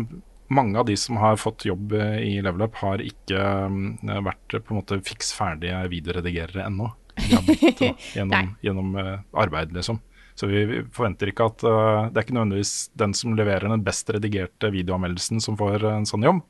mange 0.52 0.76
av 0.78 0.84
de 0.88 0.96
som 1.00 1.16
har 1.16 1.38
fått 1.40 1.64
jobb 1.64 1.94
eh, 1.96 2.18
i 2.28 2.34
Level 2.44 2.66
Up, 2.66 2.74
har 2.82 3.00
ikke 3.00 3.38
mm, 3.72 3.86
vært 4.26 4.56
eh, 4.58 4.60
på 4.64 4.74
en 4.74 4.80
måte 4.82 4.98
fiks 5.06 5.32
ferdige 5.36 5.78
videoredigerere 5.92 6.66
ennå. 6.66 6.90
De 7.16 7.30
har 7.32 7.44
blitt 7.48 7.80
gjennom, 8.16 8.50
gjennom 8.64 8.96
eh, 9.00 9.14
arbeid, 9.44 9.72
liksom. 9.76 10.00
Så 10.34 10.46
vi 10.50 10.82
forventer 10.92 11.30
ikke 11.30 11.46
at 11.46 11.62
uh, 11.62 12.06
Det 12.10 12.18
er 12.18 12.26
ikke 12.26 12.34
nødvendigvis 12.34 12.74
den 12.98 13.14
som 13.14 13.36
leverer 13.38 13.70
den 13.70 13.84
best 13.86 14.10
redigerte 14.10 14.70
videoanmeldelsen 14.74 15.42
som 15.42 15.58
får 15.58 15.86
en 15.92 16.08
sånn 16.08 16.26
jobb. 16.26 16.40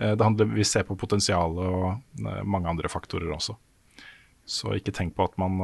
Uh, 0.00 0.14
det 0.14 0.24
handler, 0.24 0.54
vi 0.56 0.64
ser 0.64 0.86
på 0.88 0.96
potensialet 1.00 1.60
og 1.60 2.24
uh, 2.24 2.38
mange 2.48 2.70
andre 2.72 2.88
faktorer 2.92 3.28
også. 3.36 3.58
Så 4.50 4.72
ikke 4.74 4.94
tenk 4.96 5.12
på 5.14 5.22
at 5.28 5.36
man 5.38 5.60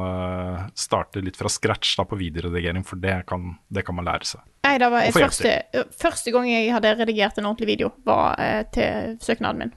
starter 0.79 1.19
litt 1.25 1.35
fra 1.35 1.49
scratch 1.51 1.97
da, 1.97 2.05
på 2.07 2.15
videoredigering, 2.15 2.85
for 2.87 3.01
det 3.03 3.17
kan, 3.27 3.57
det 3.67 3.81
kan 3.83 3.97
man 3.97 4.05
lære 4.07 4.29
seg. 4.29 4.45
Nei, 4.63 4.77
det 4.79 4.87
var 4.93 5.09
første, 5.11 5.51
første 5.91 6.31
gang 6.31 6.47
jeg 6.47 6.69
hadde 6.71 6.93
redigert 7.01 7.41
en 7.41 7.49
ordentlig 7.49 7.67
video, 7.73 7.89
var 8.07 8.37
til 8.71 9.17
søknaden 9.19 9.59
min. 9.65 9.73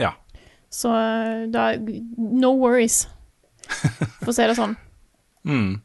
Ja. 0.00 0.10
Så 0.74 0.90
da 1.54 1.68
No 2.16 2.56
worries, 2.58 3.04
for 4.24 4.32
å 4.32 4.34
si 4.34 4.48
det 4.50 4.58
sånn. 4.58 4.74
Mm. 5.42 5.80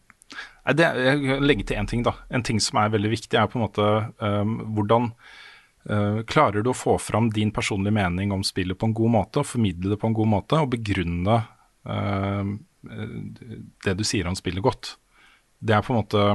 Det, 0.75 0.83
jeg 0.83 1.41
legger 1.43 1.67
til 1.67 1.79
én 1.79 1.87
ting, 1.87 2.01
da. 2.03 2.13
En 2.33 2.43
ting 2.43 2.59
som 2.63 2.81
er 2.81 2.91
veldig 2.91 3.11
viktig, 3.13 3.37
er 3.39 3.47
på 3.47 3.59
en 3.59 3.63
måte 3.63 3.85
um, 4.19 4.57
hvordan 4.75 5.09
uh, 5.87 6.19
klarer 6.27 6.65
du 6.65 6.73
å 6.73 6.75
få 6.75 6.97
fram 6.99 7.29
din 7.31 7.53
personlige 7.55 7.95
mening 7.95 8.33
om 8.35 8.43
spillet 8.43 8.79
på 8.79 8.89
en 8.89 8.95
god 8.97 9.13
måte, 9.13 9.39
og 9.39 9.47
formidle 9.47 9.93
det 9.93 9.99
på 10.01 10.09
en 10.09 10.17
god 10.17 10.31
måte, 10.33 10.59
og 10.59 10.73
begrunne 10.75 11.39
uh, 11.87 12.51
det 13.85 13.95
du 13.95 14.03
sier 14.07 14.27
om 14.27 14.35
spillet 14.35 14.65
godt. 14.65 14.95
Det 15.63 15.75
er 15.75 15.83
på 15.83 15.93
en 15.93 16.01
måte 16.03 16.27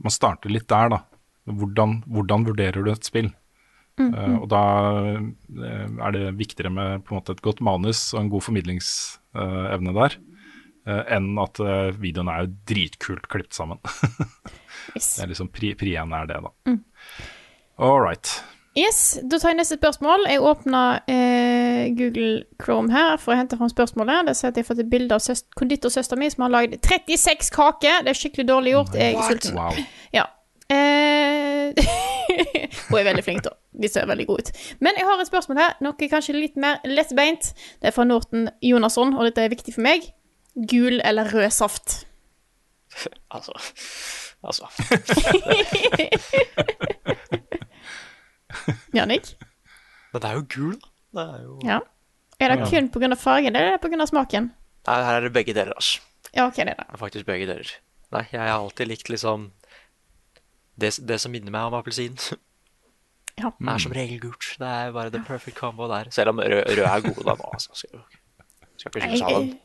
Man 0.00 0.14
starter 0.14 0.48
litt 0.48 0.70
der, 0.70 0.88
da. 0.88 1.02
Hvordan, 1.50 1.98
hvordan 2.08 2.46
vurderer 2.46 2.86
du 2.86 2.88
et 2.92 3.04
spill? 3.04 3.26
Uh, 4.00 4.38
og 4.38 4.46
da 4.48 4.62
uh, 5.10 5.90
er 6.06 6.14
det 6.14 6.38
viktigere 6.38 6.70
med 6.72 7.02
på 7.04 7.12
en 7.12 7.18
måte 7.18 7.34
et 7.34 7.42
godt 7.44 7.60
manus 7.60 8.14
og 8.14 8.22
en 8.22 8.30
god 8.32 8.46
formidlingsevne 8.46 9.98
der, 9.98 10.16
enn 10.86 11.34
at 11.42 11.60
uh, 11.62 11.90
videoen 12.00 12.30
er 12.32 12.46
jo 12.46 12.54
dritkult 12.70 13.28
klippet 13.32 13.56
sammen. 13.56 13.82
Yes. 14.90 15.12
det 15.18 15.22
er 15.22 15.28
liksom 15.30 15.50
pri, 15.54 15.68
pri 15.78 15.92
er 16.00 16.26
det, 16.26 16.38
da. 16.42 16.50
All 17.78 18.00
right. 18.00 18.26
Yes, 18.78 19.18
Da 19.30 19.38
tar 19.38 19.50
jeg 19.50 19.58
neste 19.58 19.76
spørsmål. 19.80 20.26
Jeg 20.30 20.42
åpner 20.46 21.00
eh, 21.10 21.90
Google 21.98 22.44
Chrome 22.62 22.92
her 22.94 23.16
for 23.18 23.34
å 23.34 23.38
hente 23.38 23.58
fram 23.58 23.70
spørsmålet. 23.70 24.28
Det 24.28 24.36
ser 24.38 24.52
at 24.52 24.58
jeg 24.58 24.64
har 24.64 24.68
fått 24.68 24.82
et 24.84 24.90
bilde 24.90 25.16
av 25.16 25.22
søst 25.24 25.48
konditorsøstera 25.58 26.18
mi 26.20 26.28
som 26.30 26.46
har 26.46 26.52
lagd 26.54 26.76
36 26.78 27.50
kaker. 27.54 28.04
Det 28.06 28.12
er 28.12 28.20
skikkelig 28.20 28.46
dårlig 28.46 28.76
gjort. 28.76 28.94
Jeg 28.94 29.16
er 29.18 29.26
sulten. 29.26 29.58
Wow. 29.58 29.80
Ja. 30.14 30.28
Eh, 30.70 31.74
Hun 32.90 33.00
er 33.00 33.08
veldig 33.10 33.26
flink, 33.26 33.42
da. 33.48 33.56
De 33.82 33.90
ser 33.90 34.06
veldig 34.06 34.28
gode 34.28 34.46
ut. 34.46 34.62
Men 34.78 34.98
jeg 34.98 35.08
har 35.08 35.18
et 35.18 35.30
spørsmål 35.30 35.62
her, 35.64 35.74
noe 35.82 36.10
kanskje 36.14 36.38
litt 36.38 36.58
mer 36.60 36.78
lettbeint. 36.86 37.50
Det 37.82 37.90
er 37.90 37.96
fra 37.96 38.06
Norton 38.06 38.48
Jonasson, 38.62 39.16
og 39.16 39.26
dette 39.26 39.42
er 39.42 39.50
viktig 39.50 39.74
for 39.74 39.86
meg. 39.86 40.06
Gul 40.54 41.00
eller 41.04 41.34
rød 41.34 41.50
saft? 41.50 42.06
Altså 43.30 43.52
Altså. 44.42 44.64
Jannik? 48.96 49.36
Men 50.12 50.22
det 50.22 50.28
er 50.30 50.34
jo 50.38 50.44
gul, 50.54 50.74
da. 50.80 50.86
Det 51.20 51.26
er 51.34 51.42
jo 51.42 51.58
Ja. 51.64 51.78
Er 52.40 52.48
det 52.56 52.68
kun 52.70 52.88
pga. 52.88 53.14
fargen, 53.14 53.56
eller 53.56 53.68
er 53.68 53.76
det 53.76 53.80
pga. 53.90 54.06
smaken? 54.06 54.50
Nei, 54.86 55.02
her 55.04 55.14
er 55.14 55.20
det 55.20 55.32
begge 55.32 55.54
deler, 55.54 55.72
altså. 55.76 56.00
Ja, 56.34 56.46
OK, 56.46 56.54
det 56.56 56.60
er 56.60 56.64
det. 56.64 56.76
Det 56.76 56.86
er 56.94 56.96
faktisk 56.96 57.26
begge 57.26 57.46
deler. 57.46 57.70
Nei, 58.12 58.24
jeg 58.32 58.40
har 58.40 58.48
alltid 58.58 58.86
likt 58.86 59.08
liksom 59.08 59.52
Det, 60.80 60.98
det 61.08 61.20
som 61.20 61.32
minner 61.32 61.50
meg 61.52 61.62
om 61.68 61.74
appelsin. 61.74 62.16
Ja. 63.38 63.50
Det 63.60 63.68
er 63.68 63.78
som 63.78 63.92
regel 63.92 64.20
gult. 64.20 64.56
Det 64.58 64.66
er 64.66 64.92
bare 64.92 65.10
the 65.10 65.22
perfect 65.26 65.56
combo 65.56 65.88
der. 65.88 66.04
Selv 66.10 66.28
om 66.28 66.38
rød, 66.38 66.64
rød 66.78 66.84
er 66.84 67.00
god, 67.00 67.24
da 67.24 67.34
nå, 67.36 67.50
altså. 67.52 67.70
Skal, 67.74 68.00
skal 68.78 68.90
ikke 68.96 69.08
dem. 69.10 69.18
jeg, 69.48 69.60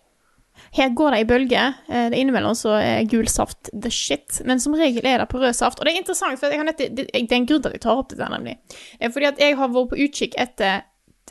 Her 0.75 0.89
går 0.95 1.15
det 1.15 1.19
i 1.21 1.27
bølger. 1.29 1.77
Eh, 1.87 2.07
det 2.11 2.19
Innimellom 2.19 2.55
så 2.57 2.75
er 2.79 3.07
gul 3.11 3.27
saft 3.31 3.69
the 3.71 3.91
shit, 3.91 4.41
men 4.45 4.59
som 4.59 4.75
regel 4.77 5.05
er 5.07 5.21
det 5.21 5.29
på 5.31 5.39
rød 5.41 5.55
saft. 5.55 5.79
Og 5.79 5.87
det 5.87 5.93
er 5.93 6.01
interessant, 6.01 6.39
for 6.41 6.51
nettopp, 6.51 6.91
det, 6.97 7.07
det 7.07 7.21
er 7.21 7.37
en 7.39 7.47
grunn 7.47 7.63
til 7.63 7.71
at 7.71 7.77
jeg 7.77 7.85
tar 7.85 8.01
opp 8.01 8.11
dette, 8.11 8.27
nemlig. 8.33 8.57
Eh, 8.99 9.11
Fordi 9.11 9.31
at 9.31 9.39
jeg 9.41 9.57
har 9.59 9.71
vært 9.71 9.93
på 9.93 10.01
utkikk 10.07 10.37
etter 10.41 10.83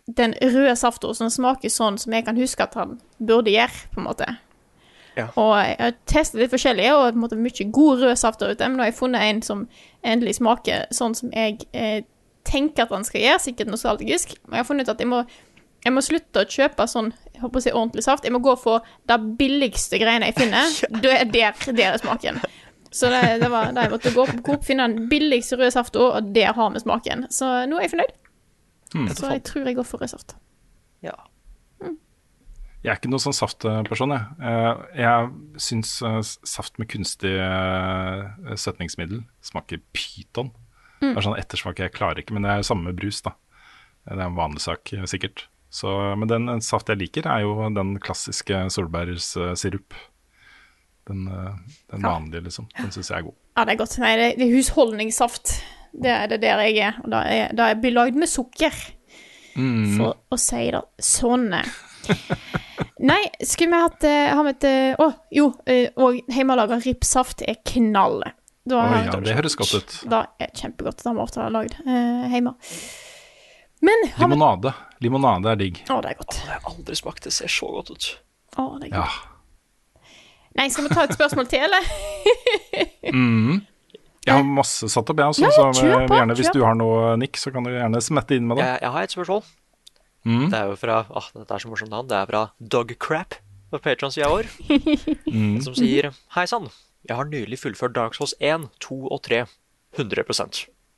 den 0.05 0.34
røde 0.42 0.74
saften 0.76 1.14
som 1.16 1.30
smaker 1.32 1.72
sånn 1.72 1.96
som 2.01 2.12
jeg 2.12 2.26
kan 2.26 2.36
huske 2.36 2.64
at 2.64 2.74
han 2.76 2.98
burde 3.18 3.52
gjøre, 3.55 3.86
på 3.94 4.02
en 4.02 4.09
måte. 4.09 4.26
Ja. 5.14 5.28
Og 5.38 5.52
jeg 5.60 5.76
har 5.78 5.94
testet 6.10 6.40
litt 6.42 6.52
forskjellige, 6.52 6.96
og 6.96 7.05
på 7.12 7.14
en 7.14 7.22
måte 7.22 7.38
mye 7.38 7.68
god 7.72 8.02
rød 8.02 8.16
saft 8.18 8.42
der 8.42 8.52
ute, 8.55 8.68
men 8.68 8.78
nå 8.78 8.84
har 8.84 8.90
jeg 8.90 8.98
funnet 8.98 9.28
en 9.28 9.44
som 9.46 9.68
endelig 10.02 10.40
smaker 10.40 10.88
sånn 10.94 11.14
som 11.16 11.30
jeg 11.32 11.68
eh, 11.72 12.02
tenker 12.44 12.84
at 12.84 12.92
han 12.92 13.06
skal 13.06 13.22
gjøre, 13.22 13.42
sikkert 13.46 13.70
nostalgisk. 13.72 14.34
Men 14.44 14.59
jeg 14.59 14.64
har 14.64 14.68
funnet 14.68 14.88
ut 14.88 14.94
at 14.94 15.02
jeg 15.02 15.10
må, 15.10 15.22
jeg 15.85 15.93
må 15.93 16.02
slutte 16.05 16.43
å 16.43 16.48
kjøpe 16.48 16.86
sånn 16.89 17.12
jeg 17.35 17.43
håper 17.43 17.61
å 17.61 17.62
si 17.65 17.73
ordentlig 17.74 18.05
saft. 18.06 18.24
Jeg 18.24 18.32
må 18.32 18.40
gå 18.44 18.55
for 18.61 18.85
det 19.11 19.16
billigste 19.39 19.98
greiene 20.01 20.31
jeg 20.31 20.36
finner. 20.39 20.70
Da 21.05 21.11
er 21.19 21.28
der, 21.28 21.56
der 21.74 21.89
er 21.93 22.01
smaken. 22.01 22.39
Så 22.94 23.11
det, 23.11 23.20
det 23.43 23.51
var 23.51 23.73
da 23.74 23.85
jeg 23.85 23.90
måtte 23.90 24.12
gå 24.15 24.24
på 24.31 24.36
Coop, 24.47 24.65
finne 24.65 24.86
den 24.86 25.09
billigste 25.11 25.59
røde 25.59 25.73
safta, 25.74 25.98
og 26.15 26.28
der 26.36 26.55
har 26.55 26.70
vi 26.70 26.82
smaken. 26.85 27.27
Så 27.35 27.48
nå 27.66 27.81
er 27.81 27.89
jeg 27.89 27.94
fornøyd. 27.97 28.19
Så 29.19 29.32
jeg 29.35 29.43
tror 29.48 29.66
jeg 29.66 29.77
går 29.81 29.89
for 29.89 30.05
rød 30.05 30.12
saft. 30.15 30.36
Ja. 31.02 31.16
Jeg 32.85 32.93
er 32.93 32.98
ikke 33.01 33.09
noen 33.11 33.23
sånn 33.24 33.35
saftperson, 33.36 34.12
jeg. 34.12 34.35
Eh, 34.44 34.82
Jeg 35.01 35.61
syns 35.66 35.94
eh, 36.05 36.19
saft 36.47 36.77
med 36.78 36.90
kunstig 36.93 37.32
eh, 37.40 38.55
søtningsmiddel 38.61 39.23
smaker 39.43 39.81
pyton. 39.97 40.52
Det 41.01 41.15
er 41.16 41.24
sånn 41.24 41.39
ettersmak 41.40 41.81
jeg 41.81 41.93
klarer 41.97 42.20
ikke, 42.23 42.36
men 42.36 42.44
det 42.47 42.52
er 42.52 42.66
samme 42.69 42.90
med 42.93 43.01
brus, 43.01 43.19
da. 43.24 43.35
Det 44.05 44.15
er 44.19 44.27
en 44.28 44.36
vanlig 44.36 44.62
sak, 44.65 44.93
sikkert. 45.09 45.47
Så, 45.74 45.90
men 46.20 46.30
den 46.30 46.48
eh, 46.52 46.60
saft 46.62 46.90
jeg 46.92 47.01
liker, 47.01 47.26
er 47.26 47.42
jo 47.42 47.56
den 47.74 47.96
klassiske 48.02 48.64
solbærsirup. 48.70 49.96
Den, 51.10 51.24
eh, 51.28 51.55
den 51.92 52.05
vanlige, 52.06 52.44
liksom. 52.46 52.68
Den 52.78 52.92
syns 52.94 53.10
jeg 53.10 53.18
er 53.18 53.26
god. 53.26 53.34
Ja, 53.59 53.64
det 53.66 53.74
er 53.74 53.80
godt. 53.82 53.96
Nei, 54.02 54.12
det, 54.20 54.28
det 54.38 54.46
er 54.46 54.55
husholdningssaft. 54.56 55.56
Det 56.05 56.10
er 56.10 56.30
det 56.30 56.40
der 56.42 56.62
jeg 56.66 56.78
er. 56.88 57.01
Og 57.05 57.10
da 57.12 57.24
er 57.30 57.52
da 57.55 57.66
er 57.68 57.74
jeg 57.74 57.82
belagd 57.84 58.16
med 58.18 58.30
sukker, 58.30 58.78
for 59.55 60.14
å 60.34 60.38
si 60.40 60.64
det 60.74 60.80
sånn. 61.06 61.51
Nei, 63.10 63.20
skulle 63.44 63.70
vi 63.74 63.78
hatt 63.84 64.05
eh, 64.09 64.30
Har 64.34 64.44
vi 64.46 64.51
et 64.52 64.64
eh, 64.68 64.98
Å, 65.01 65.06
jo. 65.34 65.46
eh, 65.70 65.86
Og 66.01 66.18
hjemmelaga 66.32 66.76
ripssaft 66.84 67.42
er 67.48 67.56
knall. 67.66 68.22
Da, 68.64 68.80
oh, 68.80 68.94
ja, 69.06 69.14
det 69.20 69.34
høres 69.36 69.56
godt 69.60 69.74
ut. 69.76 69.94
da 70.09 70.22
er 70.40 70.51
kjempegodt. 70.56 71.02
Det 71.02 71.09
har 71.10 71.16
vi 71.18 71.22
ofte 71.24 71.48
lagd 71.52 71.74
eh, 71.84 72.26
hjemme. 72.32 72.55
Men 73.85 74.09
har 74.16 74.31
vi 74.31 74.32
Limonade. 74.32 74.73
Limonade 75.05 75.52
er 75.52 75.61
digg. 75.61 75.82
Å, 75.93 76.01
det 76.05 76.15
er 76.15 76.19
godt. 76.23 76.39
Det 76.39 76.48
har 76.48 76.56
jeg 76.56 76.66
aldri 76.73 76.97
smakt. 76.97 77.24
Det 77.27 77.32
ser 77.36 77.52
så 77.52 77.69
godt 77.74 77.93
ut. 77.93 78.11
Å, 78.56 78.66
det 78.81 78.89
er 78.89 78.94
godt. 78.94 79.20
Ja. 79.20 79.31
Nei, 80.55 80.69
skal 80.70 80.86
vi 80.86 80.94
ta 80.94 81.05
et 81.05 81.15
spørsmål 81.16 81.48
til, 81.51 81.65
eller? 81.66 81.82
Jeg 84.24 84.39
har 84.39 84.47
masse 84.48 84.89
satt 84.89 85.11
opp, 85.12 85.19
jeg 85.20 85.32
også. 85.35 85.43
Ja, 85.44 85.51
ja, 85.52 85.65
så 85.77 85.82
kjør 85.85 85.98
eh, 85.98 86.06
på, 86.09 86.16
gjerne, 86.16 86.35
hvis 86.39 86.47
kjør 86.48 86.55
du 86.56 86.62
har 86.65 86.77
noe, 86.78 87.01
Nick, 87.20 87.36
så 87.36 87.51
kan 87.52 87.66
du 87.66 87.74
gjerne 87.74 88.01
smette 88.01 88.39
inn 88.39 88.47
med 88.48 88.56
det. 88.56 88.65
Jeg, 88.65 88.78
jeg 88.81 88.93
har 88.94 89.05
et 89.05 89.12
spørsmål. 89.12 89.43
Mm. 90.24 90.47
Det 90.48 90.56
er 90.56 90.70
jo 90.70 90.78
fra 90.81 90.94
Åh, 91.05 91.27
Dette 91.35 91.59
er 91.59 91.65
så 91.65 91.69
morsomt 91.69 91.93
navn. 91.93 92.09
Det 92.09 92.16
er 92.16 92.31
fra 92.31 92.40
Dogcrap 92.56 93.36
på 93.69 93.81
Patron-sida 93.85 94.31
vår. 94.32 94.48
Mm. 95.28 95.59
Som 95.66 95.77
sier 95.77 96.09
Hei 96.39 96.47
sann. 96.48 96.70
Jeg 97.05 97.19
har 97.19 97.28
nylig 97.28 97.61
fullført 97.61 97.93
Dark 97.98 98.16
Souls 98.16 98.32
1, 98.40 98.70
2 98.81 99.02
og 99.12 99.20
3. 99.28 99.44
100 99.98 100.24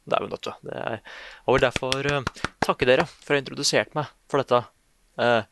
Det 0.06 0.16
er 0.16 0.26
du. 0.26 0.36
Det 0.38 0.78
er, 0.78 1.00
og 1.46 1.56
vil 1.56 1.64
derfor 1.66 2.08
uh, 2.12 2.42
takke 2.62 2.86
dere 2.88 3.06
for 3.10 3.34
å 3.34 3.36
ha 3.36 3.42
introdusert 3.42 3.94
meg 3.98 4.10
for 4.30 4.42
dette 4.42 4.60
uh, 5.18 5.42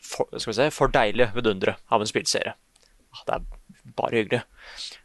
for, 0.00 0.30
skal 0.36 0.52
vi 0.52 0.58
se, 0.58 0.68
for 0.74 0.92
deilige 0.94 1.34
vidunderet 1.34 1.82
av 1.90 2.02
en 2.02 2.08
spillserie. 2.08 2.54
Ah, 3.10 3.24
Det 3.26 3.36
er 3.36 3.92
bare 3.98 4.20
hyggelig. 4.20 4.42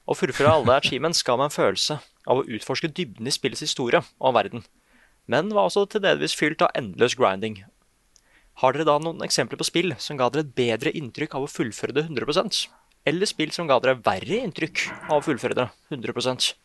Å 0.05 0.17
fullføre 0.17 0.53
alle 0.53 0.77
achievements 0.77 1.23
ga 1.25 1.37
meg 1.39 1.49
en 1.49 1.57
følelse 1.57 1.99
av 2.29 2.41
å 2.41 2.45
utforske 2.45 2.91
dybden 2.93 3.27
i 3.27 3.33
spillets 3.33 3.65
historie 3.65 4.03
og 4.19 4.37
verden, 4.37 4.65
men 5.25 5.49
var 5.53 5.67
også 5.67 5.87
til 5.89 6.05
delvis 6.05 6.37
fylt 6.37 6.61
av 6.61 6.73
endeløs 6.77 7.17
grinding. 7.17 7.63
Har 8.61 8.75
dere 8.75 8.87
da 8.87 8.99
noen 9.01 9.25
eksempler 9.25 9.59
på 9.59 9.67
spill 9.67 9.97
som 9.99 10.21
ga 10.21 10.29
dere 10.29 10.45
et 10.45 10.55
bedre 10.55 10.93
inntrykk 10.95 11.35
av 11.35 11.47
å 11.47 11.51
fullføre 11.51 11.97
det 11.97 12.05
100% 12.07 12.67
eller 13.05 13.29
spill 13.29 13.51
som 13.53 13.67
ga 13.69 13.77
dere 13.81 13.99
verre 14.01 14.41
inntrykk 14.41 14.85
av 15.09 15.19
å 15.19 15.25
fullføre 15.25 15.57
det 15.57 15.67
100 15.93 16.55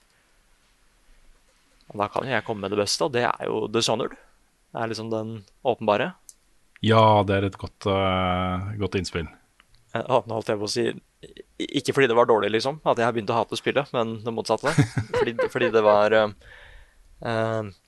Og 1.90 1.98
Da 1.98 2.08
kan 2.08 2.26
jo 2.26 2.34
jeg 2.34 2.46
komme 2.46 2.66
med 2.66 2.74
det 2.74 2.80
beste, 2.80 3.06
og 3.06 3.14
det 3.14 3.26
er 3.26 3.46
jo 3.48 3.66
Dishonored. 3.70 4.14
Det 4.70 4.82
er 4.82 4.90
liksom 4.90 5.10
den 5.10 5.40
åpenbare. 5.66 6.12
Ja, 6.86 7.22
det 7.26 7.36
er 7.36 7.48
et 7.48 7.58
godt, 7.60 7.86
uh, 7.90 8.70
godt 8.80 8.96
innspill. 8.96 9.28
Nå 9.90 10.20
holdt 10.30 10.52
jeg 10.52 10.60
på 10.60 10.68
å 10.68 10.70
si 10.70 10.84
Ikke 11.80 11.94
fordi 11.96 12.06
det 12.06 12.16
var 12.16 12.28
dårlig, 12.30 12.52
liksom, 12.54 12.78
at 12.86 13.00
jeg 13.00 13.08
har 13.08 13.14
begynt 13.16 13.32
å 13.34 13.40
hate 13.40 13.58
spillet, 13.58 13.90
men 13.96 14.20
det 14.24 14.34
motsatte. 14.34 14.72
Fordi, 15.18 15.34
fordi 15.52 15.68
det 15.74 15.82
var 15.84 16.14
eh, 16.14 16.30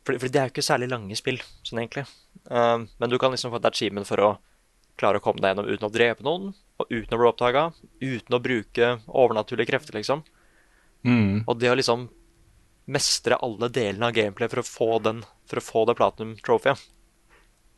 fordi, 0.05 0.19
fordi 0.19 0.33
det 0.35 0.41
er 0.41 0.49
jo 0.49 0.53
ikke 0.53 0.65
særlig 0.67 0.91
lange 0.91 1.17
spill, 1.17 1.39
sånn 1.65 1.81
egentlig. 1.81 2.03
Uh, 2.51 2.85
men 3.01 3.09
du 3.09 3.17
kan 3.23 3.33
liksom 3.33 3.55
få 3.55 3.61
et 3.63 3.69
achievement 3.71 4.05
for 4.05 4.21
å 4.21 4.33
klare 5.01 5.23
å 5.23 5.25
komme 5.25 5.41
deg 5.41 5.55
gjennom 5.55 5.71
uten 5.71 5.89
å 5.89 5.93
drepe 5.95 6.27
noen, 6.27 6.51
og 6.77 6.93
uten 6.93 7.17
å 7.17 7.21
bli 7.23 7.31
oppdaga, 7.31 7.63
uten 8.03 8.37
å 8.37 8.43
bruke 8.45 8.91
overnaturlige 9.07 9.71
krefter, 9.71 9.97
liksom. 9.97 10.27
Mm. 11.09 11.47
Og 11.47 11.57
det 11.63 11.73
å 11.73 11.79
liksom 11.79 12.11
mestre 12.91 13.39
alle 13.39 13.69
delene 13.73 14.09
av 14.09 14.17
gameplay 14.17 14.51
for 14.51 14.63
å 14.63 14.67
få, 14.67 14.91
den, 15.05 15.23
for 15.49 15.61
å 15.61 15.65
få 15.65 15.85
det 15.89 15.97
platinum 15.99 16.37
trophyet, 16.45 16.81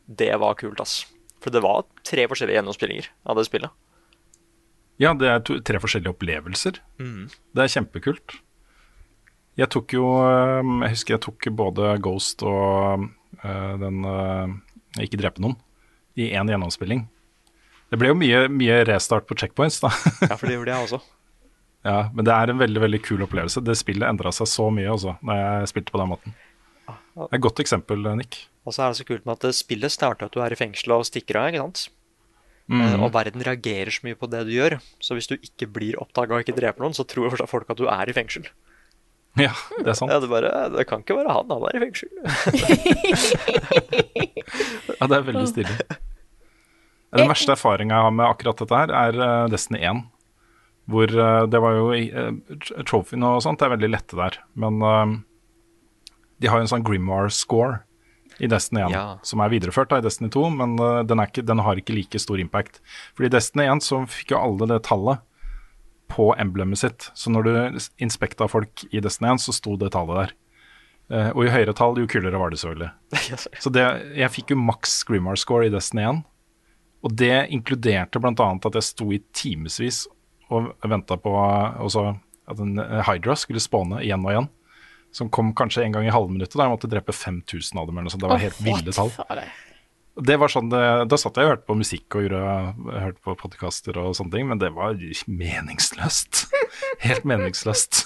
det 0.05 0.33
var 0.41 0.57
kult, 0.59 0.81
ass. 0.81 1.03
For 1.41 1.53
det 1.53 1.61
var 1.65 1.85
tre 2.05 2.25
forskjellige 2.29 2.59
gjennomspillinger 2.59 3.09
av 3.29 3.37
det 3.37 3.45
spillet. 3.47 3.73
Ja, 5.01 5.11
det 5.17 5.29
er 5.29 5.41
to, 5.43 5.57
tre 5.65 5.81
forskjellige 5.81 6.13
opplevelser. 6.15 6.79
Mm. 7.01 7.27
Det 7.27 7.63
er 7.63 7.73
kjempekult. 7.73 8.37
Jeg 9.55 9.71
tok 9.71 9.93
jo 9.95 10.07
eh, 10.19 10.71
Jeg 10.83 10.95
husker 10.97 11.15
jeg 11.15 11.23
tok 11.23 11.45
både 11.55 11.93
Ghost 12.03 12.43
og 12.43 13.05
eh, 13.39 13.73
den 13.79 14.01
eh, 14.03 14.55
Ikke 15.05 15.19
drepe 15.21 15.43
noen 15.43 15.55
i 16.19 16.29
én 16.31 16.47
gjennomspilling. 16.47 17.05
Det 17.91 17.97
ble 17.99 18.13
jo 18.13 18.15
mye, 18.15 18.45
mye 18.47 18.77
restart 18.87 19.25
på 19.27 19.35
checkpoints, 19.35 19.81
da. 19.83 19.89
Ja, 20.23 20.37
for 20.39 20.47
det 20.47 20.55
gjorde 20.55 20.71
jeg 20.71 20.87
også. 20.87 20.99
ja, 21.85 21.97
men 22.15 22.25
det 22.25 22.33
er 22.33 22.49
en 22.51 22.59
veldig 22.61 22.81
veldig 22.81 23.01
kul 23.05 23.21
opplevelse. 23.27 23.61
Det 23.65 23.75
spillet 23.77 24.07
endra 24.09 24.31
seg 24.33 24.47
så 24.49 24.65
mye 24.73 24.89
også, 24.91 25.11
når 25.25 25.33
jeg 25.41 25.67
spilte 25.75 25.93
på 25.93 26.01
den 26.01 26.11
måten. 26.15 26.29
Det 27.15 27.27
er 27.29 27.37
et 27.37 27.45
godt 27.45 27.61
eksempel, 27.63 27.99
Nick. 28.17 28.31
Og 28.65 28.71
så 28.73 28.79
er 28.83 28.87
det 28.91 28.97
så 28.99 29.05
kult 29.07 29.25
med 29.29 29.35
at 29.37 29.43
spillet 29.55 29.91
starter 29.93 30.25
at 30.27 30.33
du 30.33 30.39
er 30.43 30.51
i 30.51 30.57
fengsel 30.57 30.89
og 30.97 31.05
stikker 31.07 31.35
av, 31.39 31.45
ikke 31.51 31.61
sant? 31.61 31.79
Mm. 32.65 32.81
Eh, 32.81 32.95
Og 33.05 33.11
verden 33.13 33.41
reagerer 33.45 33.91
så 33.93 34.01
mye 34.07 34.17
på 34.17 34.25
det 34.31 34.41
du 34.47 34.51
gjør. 34.55 34.73
Så 35.03 35.11
hvis 35.17 35.29
du 35.29 35.35
ikke 35.37 35.67
blir 35.69 35.99
oppdaga 36.01 36.33
og 36.39 36.43
ikke 36.43 36.57
dreper 36.57 36.81
noen, 36.81 36.95
så 36.97 37.05
tror 37.07 37.35
folk 37.45 37.69
at 37.69 37.77
du 37.77 37.85
er 37.85 38.09
i 38.09 38.15
fengsel. 38.17 38.45
Ja, 39.37 39.51
det 39.83 39.89
er 39.91 39.97
sant. 39.99 40.11
Ja, 40.13 40.17
det, 40.23 40.29
bare, 40.31 40.49
det 40.73 40.85
kan 40.89 40.99
ikke 41.03 41.17
være 41.19 41.33
han, 41.35 41.47
han 41.51 41.63
er 41.69 41.73
i 41.77 41.83
fengsel. 41.85 42.09
Ja, 44.95 45.07
det 45.11 45.17
er 45.17 45.23
veldig 45.27 45.47
stilig. 45.49 45.73
Den 47.15 47.29
verste 47.31 47.51
erfaringa 47.55 47.95
jeg 47.97 48.05
har 48.07 48.13
med 48.15 48.25
akkurat 48.27 48.59
dette 48.61 48.77
her, 48.79 48.89
er 48.95 49.13
eh, 49.25 49.47
Destiny 49.51 49.79
1. 49.83 49.99
Hvor 50.91 51.09
eh, 51.09 51.45
det 51.49 51.61
var 51.63 51.77
jo 51.79 51.85
uh, 51.95 52.57
Trophyene 52.85 53.31
og 53.37 53.41
sånt 53.45 53.63
er 53.65 53.71
veldig 53.73 53.89
lette 53.89 54.17
der. 54.19 54.37
Men 54.53 54.81
eh, 54.85 55.15
de 56.43 56.51
har 56.51 56.59
jo 56.61 56.67
en 56.67 56.71
sånn 56.75 56.85
Grimoire-score 56.85 57.79
i 58.43 58.49
Destiny 58.51 58.81
1, 58.83 58.91
Ja. 58.91 59.03
som 59.23 59.39
er 59.41 59.49
videreført 59.53 59.89
da 59.89 60.01
i 60.01 60.03
Destiny 60.05 60.29
2, 60.33 60.43
men 60.59 60.75
eh, 60.79 61.01
den, 61.07 61.21
ikke, 61.23 61.45
den 61.47 61.63
har 61.63 61.79
ikke 61.79 61.95
like 61.95 62.19
stor 62.19 62.41
impact. 62.41 62.81
Fordi 63.15 63.31
i 63.31 63.35
Destiny 63.37 63.67
1 63.71 63.83
så 63.85 64.01
fikk 64.11 64.35
jo 64.35 64.41
alle 64.41 64.67
det 64.73 64.81
tallet 64.87 65.23
på 66.11 66.29
emblemet 66.37 66.77
sitt. 66.83 67.07
Så 67.17 67.31
når 67.33 67.47
du 67.47 67.53
inspekta 68.03 68.47
folk 68.51 68.83
i 68.91 69.01
Destiny 69.01 69.31
1, 69.33 69.45
så 69.47 69.55
sto 69.55 69.77
det 69.79 69.93
tallet 69.95 70.19
der. 70.21 70.35
Eh, 71.15 71.29
og 71.33 71.45
jo 71.45 71.53
høyere 71.53 71.73
tall, 71.77 71.97
jo 72.01 72.09
kulere 72.09 72.37
var 72.41 72.51
det 72.53 72.59
selvfølgelig. 72.61 72.91
Så 73.63 73.71
det, 73.73 73.83
jeg 74.17 74.33
fikk 74.33 74.53
jo 74.53 74.57
maks 74.57 75.03
Grimoire 75.05 75.37
score 75.37 75.67
i 75.67 75.73
Destiny 75.73 76.01
1. 76.09 76.21
Og 77.05 77.13
det 77.21 77.35
inkluderte 77.53 78.17
bl.a. 78.21 78.33
at 78.33 78.77
jeg 78.79 78.85
sto 78.87 79.11
i 79.13 79.19
timevis 79.37 80.05
og 80.53 80.71
venta 80.85 81.17
på 81.17 81.33
at 82.45 82.61
en 82.61 82.79
eh, 82.81 83.01
Hydra 83.07 83.35
skulle 83.39 83.63
spåne 83.63 84.03
igjen 84.05 84.25
og 84.25 84.33
igjen. 84.33 84.49
Som 85.15 85.29
kom 85.31 85.53
kanskje 85.55 85.85
en 85.85 85.95
gang 85.95 86.07
i 86.07 86.11
halvminuttet, 86.11 86.57
da 86.57 86.67
jeg 86.67 86.73
måtte 86.73 86.91
drepe 86.91 87.15
5000 87.15 87.79
av 87.79 87.87
dem. 87.87 87.95
eller 87.95 88.09
noe 88.09 88.13
sånt. 88.13 88.25
Det 88.25 88.33
var 88.33 88.43
helt 88.43 88.59
ville 88.65 88.95
tall. 88.95 89.13
Det 90.15 90.35
var 90.39 90.51
sånn 90.51 90.69
det, 90.71 90.81
Da 91.11 91.17
satt 91.19 91.35
jeg 91.39 91.47
og 91.47 91.53
hørte 91.53 91.67
på 91.67 91.75
musikk 91.75 92.15
og 92.15 92.25
gjorde, 92.25 92.43
hørte 93.03 93.23
på 93.23 93.35
podkaster 93.39 93.97
og 93.99 94.13
sånne 94.15 94.35
ting, 94.35 94.49
men 94.51 94.59
det 94.61 94.73
var 94.75 94.99
meningsløst. 95.27 96.45
Helt 97.05 97.27
meningsløst. 97.27 98.05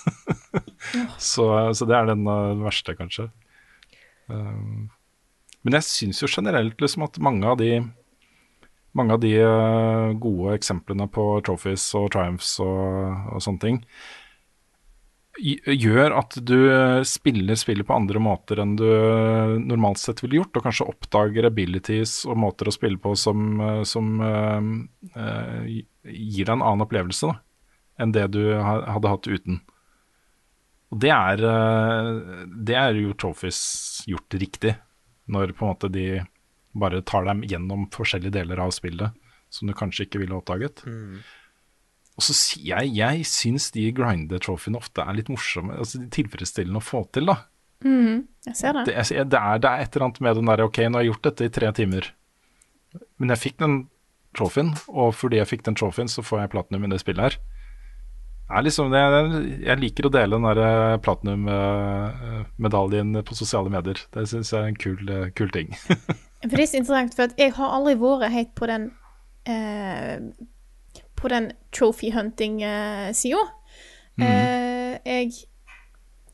så, 1.32 1.45
så 1.74 1.90
det 1.90 1.98
er 1.98 2.10
den 2.10 2.26
uh, 2.30 2.57
verste, 2.61 2.95
kanskje. 2.98 3.30
Um, 4.30 4.90
men 5.66 5.76
jeg 5.80 5.90
syns 5.90 6.22
jo 6.24 6.30
generelt 6.32 6.82
liksom 6.82 7.03
at 7.06 7.18
mange 7.22 7.49
av 7.49 7.60
de 7.60 7.82
mange 8.98 9.16
av 9.16 9.22
de 9.22 9.36
uh, 9.38 10.16
gode 10.18 10.56
eksemplene 10.57 11.10
på 11.14 11.26
trophies 11.45 11.84
og 11.99 12.10
triumphs 12.16 12.56
og, 12.64 13.36
og 13.36 13.44
sånne 13.45 13.64
ting 13.66 13.84
gjør 15.40 16.14
at 16.20 16.38
du 16.44 16.57
eh, 16.72 17.02
spiller 17.07 17.57
spillet 17.60 17.88
på 17.88 17.95
andre 17.95 18.20
måter 18.22 18.60
enn 18.61 18.76
du 18.80 18.86
eh, 18.88 19.56
normalt 19.61 20.02
sett 20.02 20.24
ville 20.24 20.40
gjort, 20.40 20.57
og 20.57 20.66
kanskje 20.66 20.88
oppdager 20.90 21.48
abilities 21.48 22.24
og 22.28 22.40
måter 22.44 22.70
å 22.70 22.76
spille 22.76 22.99
på 23.02 23.16
som, 23.20 23.60
eh, 23.64 23.84
som 23.88 24.20
uh, 24.20 24.60
eh, 25.16 25.70
gir 26.03 26.45
deg 26.45 26.53
en 26.57 26.66
annen 26.66 26.86
opplevelse 26.86 27.32
da, 27.32 27.38
enn 27.99 28.16
det 28.16 28.28
du 28.36 28.41
hadde 28.60 29.14
hatt 29.14 29.30
uten. 29.30 29.61
Og 30.90 31.02
det 31.06 31.14
er, 31.14 31.45
eh, 31.45 32.44
det 32.70 32.78
er 32.80 32.99
jo 32.99 33.16
Trophies 33.16 33.61
gjort 34.10 34.40
riktig, 34.41 34.76
når 35.30 35.53
på 35.56 35.66
en 35.66 35.74
måte 35.76 35.91
de 35.94 36.07
bare 36.82 37.02
tar 37.06 37.24
dem 37.28 37.44
gjennom 37.48 37.88
forskjellige 37.94 38.34
deler 38.40 38.60
av 38.64 38.72
spillet 38.76 39.12
som 39.50 39.68
du 39.70 39.74
kanskje 39.74 40.04
ikke 40.06 40.20
ville 40.22 40.36
oppdaget. 40.38 40.84
Og 42.20 42.24
så 42.26 42.34
sier 42.36 42.82
jeg 42.84 42.96
jeg 43.00 43.24
syns 43.26 43.70
de 43.74 43.88
grinder-trofeene 43.96 44.78
ofte 44.78 45.02
er 45.02 45.14
litt 45.18 45.30
morsomme, 45.32 45.78
altså 45.80 46.02
tilfredsstillende 46.14 46.82
å 46.82 46.86
få 46.86 47.00
til, 47.16 47.26
da. 47.32 47.38
Jeg 48.46 48.56
ser 48.60 48.74
det. 48.76 48.84
Det, 48.90 48.96
jeg- 49.00 49.30
det, 49.32 49.40
er, 49.40 49.56
det 49.64 49.70
er 49.72 49.80
et 49.86 49.92
eller 49.96 50.06
annet 50.10 50.20
med 50.26 50.34
den 50.36 50.50
der 50.52 50.62
Ok, 50.66 50.78
nå 50.84 50.94
har 51.00 51.04
jeg 51.06 51.12
gjort 51.14 51.26
dette 51.30 51.44
i 51.48 51.54
tre 51.56 51.68
timer, 51.78 52.04
men 53.22 53.30
jeg 53.32 53.40
fikk 53.46 53.58
den 53.64 53.76
trofeen, 54.36 54.70
og 54.92 55.10
fordi 55.16 55.38
jeg 55.40 55.48
fikk 55.50 55.64
den 55.66 55.76
trofeen, 55.80 56.10
så 56.12 56.22
får 56.22 56.40
jeg 56.44 56.52
platinum 56.54 56.84
i 56.86 56.92
det 56.92 57.00
spillet 57.02 57.24
her. 57.24 57.36
Er 58.50 58.62
liksom, 58.66 58.92
jeg, 58.94 59.10
jeg 59.64 59.78
liker 59.80 60.06
å 60.10 60.14
dele 60.14 60.36
den 60.40 60.48
der 60.58 60.98
platinum-medaljen 61.06 63.10
på 63.26 63.36
sosiale 63.38 63.70
medier. 63.74 63.98
Det 64.14 64.24
syns 64.30 64.52
jeg 64.54 64.62
er 64.64 64.68
en 64.72 64.78
kul, 64.80 65.00
eh, 65.10 65.30
kul 65.38 65.50
ting. 65.54 65.70
For 66.41 66.56
det 66.56 66.64
er 66.64 66.72
så 66.72 66.78
interessant, 66.80 67.16
for 67.16 67.34
jeg 67.38 67.53
har 67.57 67.76
aldri 67.76 67.98
vært 67.99 68.32
helt 68.32 68.53
på 68.56 68.68
den 68.70 68.91
eh, 69.49 70.20
På 71.20 71.28
den 71.28 71.52
trophy 71.76 72.11
hunting-sida. 72.16 73.41
Eh, 74.22 74.95
jeg 75.06 75.32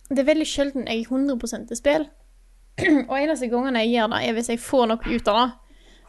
Det 0.10 0.19
er 0.22 0.27
veldig 0.30 0.45
sjelden 0.45 0.88
jeg 0.88 1.02
er 1.02 1.10
100% 1.10 1.68
til 1.68 1.77
spill. 1.77 2.06
Og 3.10 3.15
eneste 3.18 3.48
gangen 3.49 3.76
jeg 3.80 3.90
gjør 3.95 4.11
det, 4.14 4.19
er 4.27 4.34
hvis 4.38 4.49
jeg 4.49 4.60
får 4.61 4.88
noe 4.91 5.15
ut 5.15 5.27
av 5.32 5.40
det. 5.41 5.52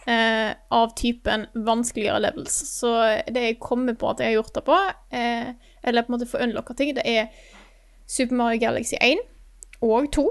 eh, 0.07 0.53
av 0.71 0.93
typen 0.95 1.47
vanskeligere 1.67 2.21
levels. 2.21 2.55
Så 2.79 2.93
det 3.33 3.43
jeg 3.43 3.59
kommer 3.61 3.95
på 3.99 4.11
at 4.11 4.21
jeg 4.21 4.29
har 4.29 4.37
gjort 4.37 4.55
det 4.55 4.65
på, 4.69 4.77
eh, 5.11 5.49
eller 5.83 6.03
på 6.03 6.13
en 6.13 6.19
måte 6.19 6.29
får 6.31 6.45
unlocka 6.47 6.75
ting, 6.75 6.95
det 6.95 7.03
er 7.07 7.27
Super 8.07 8.37
Mario 8.37 8.61
Galaxy 8.61 8.95
1 9.01 9.19
og 9.83 10.13
2. 10.13 10.31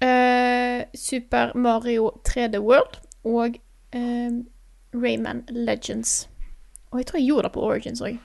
Eh, 0.00 0.84
Super 0.94 1.52
Mario 1.54 2.10
3D 2.24 2.58
World 2.58 3.00
og 3.24 3.58
uh, 3.94 4.32
Rayman 4.94 5.44
Legends. 5.48 6.28
Og 6.90 7.00
jeg 7.00 7.06
tror 7.06 7.18
jeg 7.18 7.26
gjorde 7.26 7.48
det 7.48 7.52
på 7.52 7.64
Origins 7.66 8.02
òg. 8.02 8.18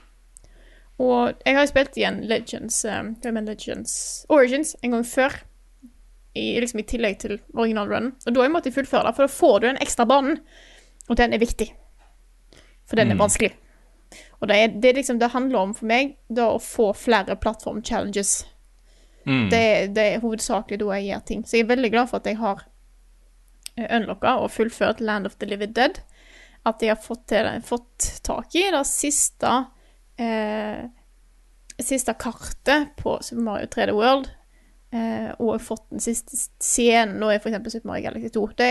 Og 1.02 1.32
jeg 1.42 1.56
har 1.56 1.64
jo 1.64 1.72
spilt 1.72 1.96
igjen 1.98 2.20
Legends, 2.30 2.84
eh, 2.86 3.02
Rayman 3.24 3.50
Legends 3.50 4.26
Origins 4.28 4.76
en 4.82 4.94
gang 4.94 5.06
før. 5.06 5.40
I, 6.34 6.60
liksom 6.60 6.80
i 6.80 6.86
tillegg 6.86 7.18
til 7.22 7.36
originalrunnen. 7.54 8.14
Og 8.26 8.34
da 8.34 8.40
har 8.40 8.48
jeg 8.48 8.54
måttet 8.54 8.74
fullføre 8.74 9.06
det, 9.06 9.14
for 9.14 9.26
da 9.26 9.30
får 9.30 9.58
du 9.58 9.66
den 9.68 9.82
ekstra 9.82 10.06
banen. 10.06 10.40
Og 11.08 11.18
den 11.18 11.34
er 11.34 11.38
viktig. 11.38 11.68
For 12.86 12.98
den 12.98 13.12
er 13.12 13.18
vanskelig. 13.20 13.52
Og 14.40 14.48
det, 14.48 14.56
er, 14.56 14.72
det, 14.74 14.88
er 14.88 14.98
liksom, 14.98 15.18
det 15.18 15.30
handler 15.30 15.58
om 15.58 15.74
for 15.74 15.86
meg 15.90 16.16
da 16.28 16.48
å 16.54 16.62
få 16.62 16.90
flere 16.98 17.36
plattform-challenges. 19.24 19.50
Det, 19.50 19.94
det 19.94 20.04
er 20.14 20.20
hovedsakelig 20.22 20.78
da 20.80 20.90
jeg 20.98 21.06
gjør 21.10 21.24
ting. 21.26 21.44
Så 21.46 21.56
jeg 21.56 21.64
er 21.64 21.72
veldig 21.76 21.90
glad 21.94 22.08
for 22.10 22.16
at 22.22 22.26
jeg 22.26 22.36
har 22.38 22.64
unlocka 23.90 24.36
og 24.38 24.50
fullført 24.54 25.00
Land 25.00 25.26
of 25.26 25.34
the 25.40 25.46
Living 25.50 25.72
Dead. 25.74 26.00
At 26.64 26.80
jeg 26.82 26.94
har 26.94 27.00
fått, 27.02 27.26
til, 27.28 27.48
fått 27.66 28.06
tak 28.24 28.54
i 28.56 28.62
det 28.72 28.84
siste 28.88 29.50
eh, 30.16 30.84
Siste 31.82 32.14
kartet 32.14 32.92
på 33.00 33.16
Super 33.26 33.42
Mario 33.42 33.66
3D 33.66 33.92
World. 33.96 34.28
Eh, 34.94 35.32
og 35.42 35.58
fått 35.60 35.88
den 35.90 35.98
siste 36.00 36.36
scenen 36.62 37.16
nå 37.18 37.32
er 37.34 37.40
f.eks. 37.42 37.58
Super 37.72 37.88
Mario 37.90 38.04
Galaxy 38.06 38.30
2. 38.36 38.44
Det, 38.56 38.68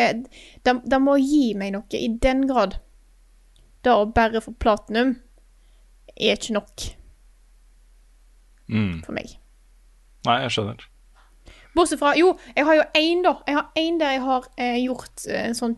det, 0.63 0.75
det 0.87 0.99
må 1.03 1.17
gi 1.19 1.49
meg 1.59 1.73
noe 1.75 1.99
i 1.99 2.07
den 2.23 2.45
grad. 2.47 2.77
Det 3.83 3.91
å 3.91 4.05
bare 4.15 4.39
få 4.41 4.53
platinum 4.55 5.17
er 6.15 6.37
ikke 6.37 6.55
nok 6.59 6.91
Mm. 8.71 9.01
for 9.03 9.11
meg. 9.11 9.33
Nei, 10.27 10.39
jeg 10.45 10.55
skjønner. 10.55 10.85
Bortsett 11.73 11.99
fra 11.99 12.13
Jo, 12.17 12.35
jeg 12.55 12.67
har 12.67 12.77
jo 12.77 12.85
én, 12.99 13.23
da. 13.25 13.35
Jeg 13.47 13.57
har 13.57 13.81
én 13.81 13.99
der 13.99 14.15
jeg 14.17 14.23
har 14.23 14.47
eh, 14.61 14.77
gjort 14.85 15.25
eh, 15.27 15.47
en 15.49 15.57
sånn 15.57 15.75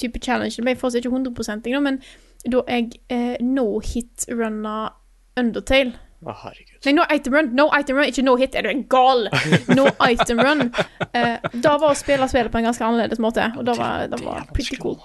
type 0.00 0.20
challenge. 0.24 0.56
Det 0.56 0.64
ble 0.66 0.76
fortsatt 0.80 1.04
ikke 1.04 1.12
100% 1.14 1.68
nå, 1.70 1.82
men 1.84 2.00
da 2.48 2.64
jeg 2.68 3.00
eh, 3.12 3.36
no-hit-runna 3.44 4.76
Undertale. 5.34 5.96
Å, 6.24 6.32
herregud. 6.44 6.76
Nei, 6.86 6.92
no 6.94 7.04
item 7.12 7.34
run. 7.34 7.48
No 7.58 7.64
item 7.74 7.98
run, 7.98 8.08
ikke 8.08 8.22
no 8.24 8.36
hit. 8.40 8.54
Er 8.56 8.64
du 8.64 8.70
en 8.70 8.84
gal? 8.88 9.26
No 9.74 9.88
item 10.06 10.40
run. 10.40 10.68
Eh, 11.14 11.38
da 11.62 11.76
var 11.78 11.92
å 11.92 11.94
spille 11.94 12.26
spillet 12.26 12.50
på 12.50 12.58
en 12.58 12.64
ganske 12.66 12.82
annerledes 12.82 13.20
måte, 13.22 13.44
og 13.54 13.62
da 13.68 13.76
var 13.78 14.08
det 14.10 14.18
var 14.24 14.48
pretty 14.50 14.74
cool. 14.82 14.96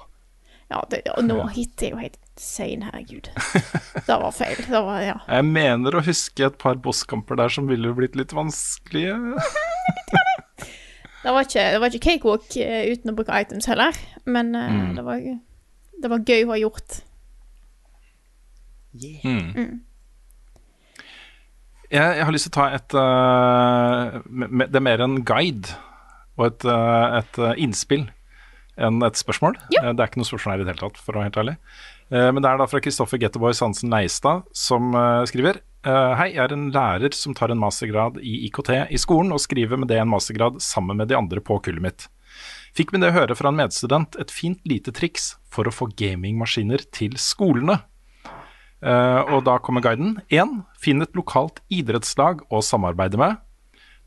Ja, 0.69 0.83
det, 0.91 1.01
og 1.17 1.23
nå 1.25 1.39
hit 1.55 1.81
er 1.81 1.95
jo 1.95 1.97
helt 1.97 2.17
sein, 2.37 2.83
herregud. 2.85 3.25
Det 4.05 4.17
var 4.21 4.31
feil. 4.35 4.59
Det 4.61 4.81
var, 4.85 4.99
ja. 5.01 5.15
Jeg 5.25 5.47
mener 5.49 5.97
å 5.97 6.03
huske 6.05 6.45
et 6.45 6.59
par 6.61 6.77
bosskamper 6.77 7.39
der 7.39 7.49
som 7.49 7.65
ville 7.71 7.89
blitt 7.97 8.15
litt 8.19 8.35
vanskelige. 8.37 9.15
Det 11.19 11.33
var 11.35 11.43
ikke, 11.43 11.65
det 11.73 11.79
var 11.81 11.89
ikke 11.91 12.05
cakewalk 12.05 12.53
eh, 12.61 12.85
uten 12.93 13.11
å 13.11 13.15
bruke 13.17 13.41
items 13.41 13.65
heller, 13.67 13.97
men 14.29 14.53
mm. 14.55 14.93
det, 14.95 15.03
var, 15.03 15.25
det 16.05 16.11
var 16.13 16.21
gøy 16.23 16.45
å 16.45 16.51
ha 16.53 16.59
gjort. 16.61 16.99
Jeg, 21.89 22.05
jeg 22.19 22.25
har 22.25 22.33
lyst 22.33 22.47
til 22.47 22.53
å 22.53 22.57
ta 22.61 22.67
et 22.77 22.95
eh, 23.01 24.19
me- 24.29 24.67
Det 24.69 24.77
er 24.79 24.85
mer 24.85 25.01
en 25.05 25.19
guide 25.25 25.73
og 26.39 26.45
et, 26.47 26.65
uh, 26.69 27.17
et 27.19 27.39
eh, 27.41 27.57
innspill 27.65 28.05
enn 28.79 29.01
et 29.05 29.19
spørsmål. 29.19 29.57
Ja. 29.73 29.83
Eh, 29.83 29.93
Det 29.93 30.03
er 30.03 30.09
ikke 30.11 30.21
noe 30.21 30.29
spørsmål 30.29 30.53
her 30.55 30.61
i 30.61 30.65
det 30.67 30.73
hele 30.73 30.83
tatt, 30.89 30.99
for 31.03 31.13
å 31.13 31.19
være 31.19 31.29
helt 31.29 31.41
ærlig. 31.43 31.55
Eh, 32.11 32.29
Men 32.31 32.41
det 32.43 32.49
er 32.49 32.57
da 32.61 32.67
fra 32.67 32.81
Kristoffer 32.81 33.19
Getterboy 33.21 33.53
Hansen 33.59 33.89
Leistad 33.93 34.43
som 34.53 34.93
eh, 34.95 35.25
skriver 35.29 35.61
Hei, 35.79 36.33
jeg 36.33 36.43
er 36.43 36.51
en 36.51 36.71
lærer 36.75 37.13
som 37.15 37.31
tar 37.33 37.53
en 37.53 37.59
mastergrad 37.61 38.17
i 38.19 38.49
IKT 38.49 38.91
i 38.91 38.97
skolen, 38.99 39.31
og 39.31 39.39
skriver 39.39 39.79
med 39.79 39.87
det 39.87 39.95
en 40.01 40.09
mastergrad 40.11 40.57
sammen 40.59 40.97
med 40.99 41.07
de 41.07 41.15
andre 41.15 41.39
på 41.39 41.55
kullet 41.63 41.79
mitt. 41.79 42.07
Fikk 42.75 42.91
med 42.91 42.99
det 42.99 43.13
høre 43.15 43.33
fra 43.33 43.47
en 43.47 43.55
medstudent 43.55 44.17
et 44.19 44.29
fint 44.29 44.59
lite 44.67 44.91
triks 44.91 45.37
for 45.47 45.63
å 45.63 45.71
få 45.71 45.87
gamingmaskiner 45.95 46.83
til 46.91 47.15
skolene. 47.15 47.79
Og 48.83 49.39
da 49.47 49.55
kommer 49.63 49.79
guiden. 49.79 50.17
1. 50.27 50.65
Finn 50.83 51.01
et 51.01 51.15
lokalt 51.15 51.63
idrettslag 51.71 52.43
å 52.51 52.59
samarbeide 52.59 53.15
med. 53.15 53.39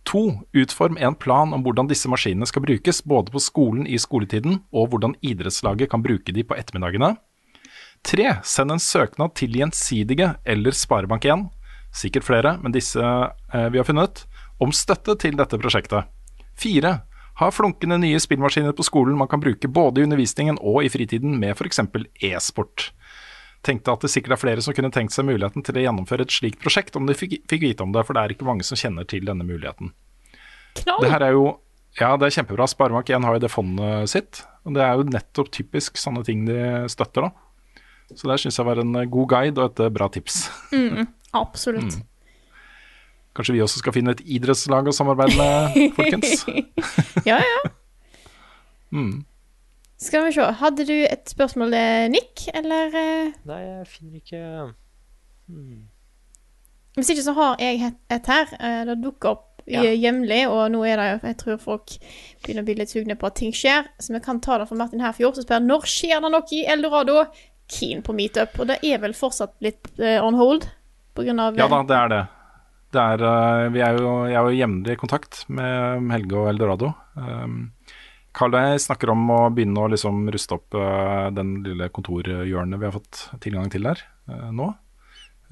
2. 0.08 0.22
Utform 0.52 0.96
en 1.00 1.14
plan 1.14 1.52
om 1.54 1.62
hvordan 1.64 1.88
disse 1.90 2.10
maskinene 2.10 2.46
skal 2.48 2.64
brukes, 2.64 3.02
både 3.04 3.32
på 3.32 3.42
skolen 3.42 3.86
i 3.86 3.98
skoletiden, 4.00 4.62
og 4.72 4.92
hvordan 4.92 5.14
idrettslaget 5.22 5.90
kan 5.92 6.02
bruke 6.04 6.34
de 6.34 6.44
på 6.46 6.58
ettermiddagene. 6.58 7.14
3. 8.02 8.28
Send 8.42 8.74
en 8.74 8.82
søknad 8.82 9.34
til 9.38 9.54
Gjensidige 9.54 10.32
eller 10.44 10.74
Sparebank1, 10.74 11.46
sikkert 11.94 12.26
flere, 12.26 12.56
men 12.62 12.74
disse 12.74 12.98
eh, 13.02 13.68
vi 13.70 13.78
har 13.78 13.86
funnet, 13.86 14.24
om 14.62 14.74
støtte 14.74 15.14
til 15.22 15.38
dette 15.38 15.58
prosjektet. 15.60 16.10
4. 16.58 16.96
Ha 17.40 17.48
flunkende 17.54 17.96
nye 18.02 18.20
spillmaskiner 18.20 18.74
på 18.76 18.84
skolen 18.84 19.16
man 19.18 19.30
kan 19.30 19.40
bruke 19.40 19.70
både 19.70 20.02
i 20.02 20.06
undervisningen 20.06 20.58
og 20.60 20.82
i 20.84 20.90
fritiden 20.92 21.38
med 21.40 21.54
f.eks. 21.56 21.80
e-sport 22.20 22.90
tenkte 23.66 23.94
at 23.94 24.04
det 24.04 24.10
sikkert 24.10 24.36
er 24.36 24.40
flere 24.42 24.62
som 24.64 24.74
kunne 24.76 24.90
tenkt 24.94 25.14
seg 25.14 25.26
muligheten 25.28 25.64
til 25.66 25.78
å 25.78 25.84
gjennomføre 25.84 26.26
et 26.26 26.34
slikt 26.34 26.60
prosjekt, 26.62 26.96
om 26.98 27.06
de 27.06 27.14
fikk, 27.16 27.38
fikk 27.50 27.62
vite 27.62 27.84
om 27.84 27.92
det, 27.94 28.02
for 28.06 28.16
det 28.18 28.24
er 28.24 28.34
ikke 28.34 28.48
mange 28.48 28.66
som 28.66 28.78
kjenner 28.78 29.06
til 29.08 29.26
denne 29.28 29.46
muligheten. 29.46 29.92
Knall! 30.82 31.04
Det 31.04 31.12
her 31.12 31.26
er 31.28 31.36
jo 31.36 31.44
Ja, 32.00 32.14
det 32.16 32.24
er 32.30 32.32
kjempebra. 32.38 32.64
Sparebank1 32.72 33.26
har 33.28 33.34
jo 33.36 33.40
det 33.42 33.50
fondet 33.52 34.08
sitt, 34.08 34.38
og 34.64 34.72
det 34.78 34.80
er 34.80 34.94
jo 34.96 35.04
nettopp 35.12 35.50
typisk 35.52 35.98
sånne 36.00 36.22
ting 36.24 36.46
de 36.48 36.56
støtter, 36.88 37.26
da. 37.28 38.16
Så 38.16 38.28
det 38.30 38.38
syns 38.40 38.56
jeg 38.56 38.64
var 38.68 38.80
en 38.80 38.96
god 39.12 39.28
guide 39.28 39.60
og 39.60 39.68
et 39.74 39.92
bra 39.92 40.08
tips. 40.12 40.46
Mm, 40.72 41.04
Absolutt. 41.36 41.98
Kanskje 43.36 43.54
vi 43.56 43.62
også 43.64 43.80
skal 43.80 43.94
finne 43.96 44.12
et 44.12 44.24
idrettslag 44.24 44.88
å 44.88 44.92
samarbeide 44.96 45.36
med, 45.36 45.92
folkens? 45.96 46.42
Ja, 47.30 47.38
ja. 47.40 47.60
Mm. 48.92 49.22
Skal 50.02 50.24
vi 50.26 50.32
se. 50.34 50.42
Hadde 50.58 50.84
du 50.88 50.94
et 51.06 51.30
spørsmål, 51.30 51.74
eh, 51.78 52.08
Nick, 52.10 52.48
eller 52.54 52.90
eh, 52.98 53.32
Nei, 53.46 53.60
jeg 53.68 53.86
finner 53.86 54.18
ikke 54.18 54.40
Hvis 56.96 57.10
ikke 57.14 57.24
så 57.24 57.34
har 57.36 57.56
jeg 57.62 57.92
et, 58.10 58.26
her. 58.26 58.52
Eh, 58.58 58.82
det 58.90 58.98
dukker 59.04 59.36
opp 59.36 59.48
Ja. 59.70 59.84
jevnlig, 59.94 60.48
og 60.50 60.72
nå 60.74 60.80
er 60.82 60.96
det 60.98 61.04
jo 61.06 61.28
Jeg 61.28 61.36
tror 61.38 61.58
folk 61.62 61.92
begynner 62.42 62.64
å 62.64 62.66
bli 62.66 62.74
litt 62.80 62.90
sugne 62.90 63.14
på 63.14 63.28
at 63.28 63.36
ting 63.38 63.52
skjer. 63.54 63.86
Så 64.02 64.12
vi 64.12 64.18
kan 64.20 64.40
ta 64.42 64.58
det 64.58 64.66
fra 64.68 64.76
Martin 64.80 65.00
Herfjord, 65.00 65.36
som 65.38 65.46
spør 65.46 65.62
når 65.62 65.86
skjer 65.86 66.18
det 66.20 66.30
noe 66.34 66.50
i 66.50 66.64
Eldorado. 66.66 67.26
Keen 67.70 68.02
på 68.02 68.12
meetup, 68.12 68.58
og 68.58 68.66
det 68.68 68.80
er 68.82 68.98
vel 68.98 69.14
fortsatt 69.14 69.54
litt 69.62 69.86
on 70.00 70.34
hold 70.34 70.66
på 71.14 71.22
grunn 71.24 71.38
av 71.40 71.56
Ja 71.56 71.68
da, 71.70 71.78
det 71.86 71.96
er 71.96 72.08
det. 72.10 72.20
det 72.92 73.00
er, 73.00 73.70
vi 73.70 73.80
er 73.86 73.96
jo, 74.02 74.10
jeg 74.26 74.34
er 74.34 74.50
jo 74.50 74.58
jevnlig 74.58 74.96
i 74.96 75.00
kontakt 75.00 75.44
med 75.48 76.10
Helge 76.10 76.36
og 76.42 76.50
Eldorado. 76.50 76.90
Um, 77.14 77.70
Carl 78.36 78.54
og 78.56 78.64
jeg 78.64 78.84
snakker 78.86 79.12
om 79.12 79.26
å 79.32 79.40
begynne 79.52 79.82
å 79.82 79.90
liksom 79.92 80.24
ruste 80.32 80.56
opp 80.56 80.76
uh, 80.78 81.28
den 81.36 81.58
lille 81.66 81.90
kontorhjørnet 81.92 82.80
vi 82.80 82.88
har 82.88 82.94
fått 82.94 83.26
tilgang 83.44 83.68
til 83.72 83.84
der 83.88 84.00
uh, 84.30 84.48
nå. 84.54 84.70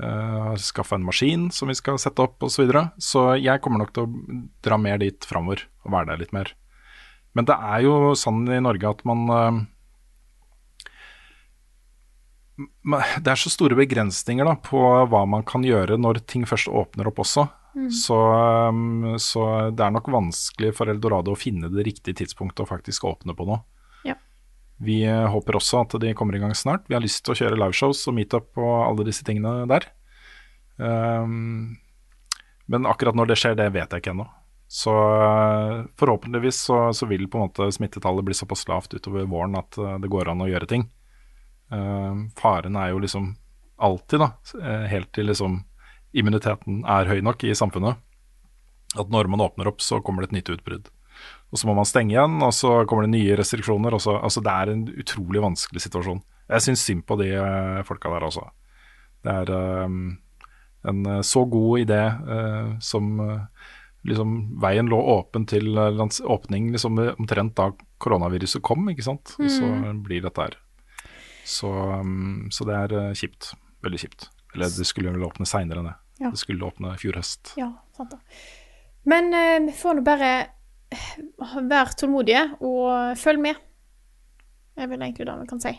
Uh, 0.00 0.36
har 0.48 0.62
skaffa 0.64 0.96
en 0.96 1.04
maskin 1.04 1.50
som 1.52 1.68
vi 1.68 1.76
skal 1.76 2.00
sette 2.00 2.24
opp 2.24 2.40
osv. 2.40 2.54
Så, 2.54 2.62
videre. 2.64 2.86
så 2.96 3.26
jeg 3.36 3.60
kommer 3.60 3.82
nok 3.82 3.92
til 3.96 4.06
å 4.06 4.40
dra 4.64 4.80
mer 4.80 5.00
dit 5.02 5.28
framover 5.28 5.66
og 5.84 5.92
være 5.92 6.12
der 6.12 6.24
litt 6.24 6.32
mer. 6.36 6.54
Men 7.36 7.46
det 7.46 7.58
er 7.60 7.84
jo 7.84 8.14
sånn 8.18 8.42
i 8.48 8.62
Norge 8.64 8.94
at 8.96 9.04
man 9.06 9.28
uh, 9.30 9.60
Det 13.20 13.30
er 13.30 13.38
så 13.38 13.52
store 13.52 13.76
begrensninger 13.78 14.48
da, 14.48 14.56
på 14.56 14.80
hva 15.12 15.26
man 15.28 15.44
kan 15.46 15.62
gjøre 15.68 16.00
når 16.00 16.24
ting 16.24 16.48
først 16.48 16.72
åpner 16.72 17.12
opp 17.12 17.20
også. 17.22 17.50
Så, 17.72 18.16
um, 18.68 19.18
så 19.22 19.44
det 19.70 19.84
er 19.84 19.92
nok 19.94 20.08
vanskelig 20.10 20.72
for 20.74 20.90
Eldorado 20.90 21.34
å 21.34 21.38
finne 21.38 21.70
det 21.70 21.84
riktige 21.86 22.18
tidspunktet 22.18 22.64
å 22.64 22.68
faktisk 22.68 23.06
åpne 23.06 23.36
på 23.38 23.46
nå. 23.46 23.60
Ja. 24.08 24.16
Vi 24.82 25.02
eh, 25.06 25.26
håper 25.30 25.60
også 25.60 25.84
at 25.84 25.94
de 26.02 26.14
kommer 26.18 26.34
i 26.36 26.42
gang 26.42 26.54
snart. 26.56 26.88
Vi 26.90 26.96
har 26.96 27.04
lyst 27.04 27.22
til 27.24 27.34
å 27.34 27.38
kjøre 27.38 27.60
liveshows 27.60 28.02
og 28.10 28.16
meetup 28.16 28.58
og 28.58 28.74
alle 28.88 29.06
disse 29.06 29.26
tingene 29.26 29.68
der. 29.70 29.86
Um, 30.80 31.78
men 32.70 32.90
akkurat 32.90 33.18
når 33.18 33.30
det 33.30 33.38
skjer, 33.38 33.56
det 33.58 33.70
vet 33.74 33.92
jeg 33.92 34.02
ikke 34.02 34.14
ennå. 34.16 34.26
Så 34.70 34.92
eh, 35.22 35.76
forhåpentligvis 35.98 36.64
så, 36.66 36.82
så 36.94 37.06
vil 37.10 37.26
på 37.30 37.38
en 37.38 37.48
måte 37.48 37.70
smittetallet 37.74 38.26
bli 38.26 38.34
såpass 38.38 38.66
lavt 38.70 38.94
utover 38.94 39.30
våren 39.30 39.58
at 39.58 39.78
eh, 39.78 39.96
det 40.02 40.10
går 40.10 40.30
an 40.30 40.42
å 40.42 40.50
gjøre 40.50 40.68
ting. 40.70 40.90
Uh, 41.70 42.26
faren 42.34 42.74
er 42.74 42.90
jo 42.90 42.98
liksom 42.98 43.28
alltid, 43.78 44.18
da, 44.18 44.32
helt 44.90 45.12
til 45.14 45.28
liksom 45.30 45.60
immuniteten 46.16 46.84
er 46.88 47.10
høy 47.10 47.20
nok 47.24 47.44
i 47.46 47.56
samfunnet, 47.56 48.00
at 48.98 49.12
når 49.12 49.30
man 49.30 49.42
åpner 49.44 49.70
opp, 49.70 49.82
så 49.84 50.00
kommer 50.02 50.24
det 50.24 50.30
et 50.30 50.40
nytt 50.40 50.52
utbrudd. 50.56 50.90
Og 51.50 51.58
så 51.58 51.66
må 51.66 51.74
man 51.78 51.88
stenge 51.88 52.14
igjen, 52.14 52.38
og 52.46 52.52
så 52.54 52.80
kommer 52.88 53.06
det 53.06 53.14
nye 53.14 53.36
restriksjoner. 53.38 53.94
Og 53.96 54.02
så, 54.02 54.16
altså 54.18 54.42
det 54.44 54.54
er 54.54 54.72
en 54.72 54.86
utrolig 55.02 55.42
vanskelig 55.42 55.82
situasjon. 55.86 56.22
Jeg 56.50 56.66
syns 56.66 56.86
synd 56.86 57.04
på 57.06 57.18
de 57.20 57.28
eh, 57.38 57.82
folka 57.86 58.10
der 58.12 58.26
altså. 58.26 58.46
Det 59.22 59.34
er 59.42 59.52
um, 59.84 60.16
en 60.88 61.04
eh, 61.06 61.20
så 61.26 61.44
god 61.50 61.82
idé 61.82 62.00
uh, 62.08 62.72
som 62.82 63.10
uh, 63.20 63.66
liksom 64.08 64.38
Veien 64.62 64.88
lå 64.88 64.96
åpen 65.12 65.44
til 65.50 65.74
lands 65.76 66.22
åpning 66.24 66.70
liksom 66.72 66.96
omtrent 67.12 67.52
da 67.58 67.68
koronaviruset 68.00 68.64
kom, 68.64 68.88
ikke 68.88 69.04
sant. 69.04 69.34
Og 69.38 69.50
så 69.52 69.70
blir 70.06 70.24
dette 70.24 70.46
her. 70.46 70.56
Så, 71.44 71.68
um, 71.68 72.46
så 72.54 72.64
det 72.68 72.78
er 72.78 73.18
kjipt. 73.18 73.52
Veldig 73.84 74.00
kjipt. 74.06 74.30
Eller 74.54 74.72
det 74.72 74.86
skulle 74.88 75.12
vel 75.12 75.26
åpne 75.26 75.46
seinere 75.48 75.82
enn 75.82 75.90
det. 75.90 75.98
Ja. 76.20 76.30
Det 76.30 76.40
skulle 76.40 76.66
åpne 76.68 76.94
i 76.94 77.00
fjor 77.00 77.16
høst. 77.20 77.54
Ja, 77.58 77.72
sant 77.96 78.12
da. 78.12 78.20
Men 79.08 79.32
eh, 79.34 79.58
vi 79.66 79.74
får 79.76 79.98
nå 79.98 80.04
bare 80.04 80.32
være 81.70 81.96
tålmodige 81.96 82.42
og 82.60 83.18
følge 83.18 83.44
med. 83.50 83.60
Det 84.74 84.84
er 84.84 84.90
vel 84.90 85.04
egentlig 85.04 85.26
det 85.28 85.36
vi 85.40 85.48
kan 85.50 85.62
si. 85.62 85.72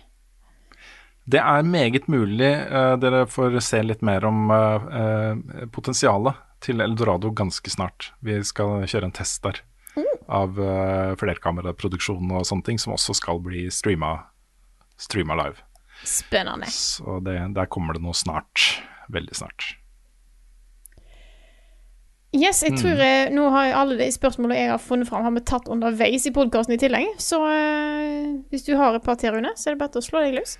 Det 1.32 1.40
er 1.40 1.68
meget 1.68 2.08
mulig 2.10 2.50
uh, 2.72 2.96
dere 3.00 3.26
får 3.30 3.60
se 3.64 3.82
litt 3.86 4.02
mer 4.02 4.26
om 4.26 4.50
uh, 4.50 4.88
uh, 4.90 5.68
potensialet 5.74 6.40
til 6.66 6.82
Eldorado 6.82 7.30
ganske 7.34 7.70
snart. 7.70 8.12
Vi 8.26 8.40
skal 8.46 8.88
kjøre 8.90 9.10
en 9.10 9.16
test 9.16 9.44
der 9.46 9.62
av 10.32 10.58
uh, 10.58 11.14
flerkameraproduksjon 11.20 12.32
og 12.32 12.48
sånne 12.48 12.66
ting, 12.66 12.80
som 12.82 12.96
også 12.96 13.16
skal 13.18 13.42
bli 13.44 13.68
streama, 13.74 14.16
streama 14.98 15.38
live. 15.44 15.62
Spennende. 16.08 16.70
Så 16.72 17.20
det, 17.26 17.38
der 17.58 17.70
kommer 17.70 17.98
det 17.98 18.04
noe 18.06 18.18
snart. 18.18 18.82
Veldig 19.12 19.38
snart. 19.38 19.76
Yes, 22.34 22.62
jeg 22.64 22.72
Mm. 22.72 22.78
tror 22.80 22.96
jeg, 22.96 23.32
nå 23.36 23.50
har 23.52 23.74
alle 23.76 23.98
de 24.00 24.06
spørsmålene 24.08 24.56
jeg 24.56 24.70
har 24.72 24.80
funnet 24.80 25.08
fram, 25.10 25.24
har 25.24 25.32
vi 25.36 25.42
tatt 25.44 25.68
underveis 25.68 26.26
i 26.26 26.32
podkasten 26.32 26.74
i 26.74 26.78
tillegg. 26.80 27.10
Så 27.20 27.40
eh, 27.44 28.38
hvis 28.52 28.64
du 28.66 28.76
har 28.80 28.96
et 28.96 29.04
par 29.04 29.16
til, 29.20 29.34
Rune, 29.36 29.52
så 29.58 29.68
er 29.68 29.74
det 29.76 29.80
bare 29.82 29.92
til 29.92 30.00
å 30.00 30.06
slå 30.06 30.22
deg 30.24 30.38
løs. 30.40 30.58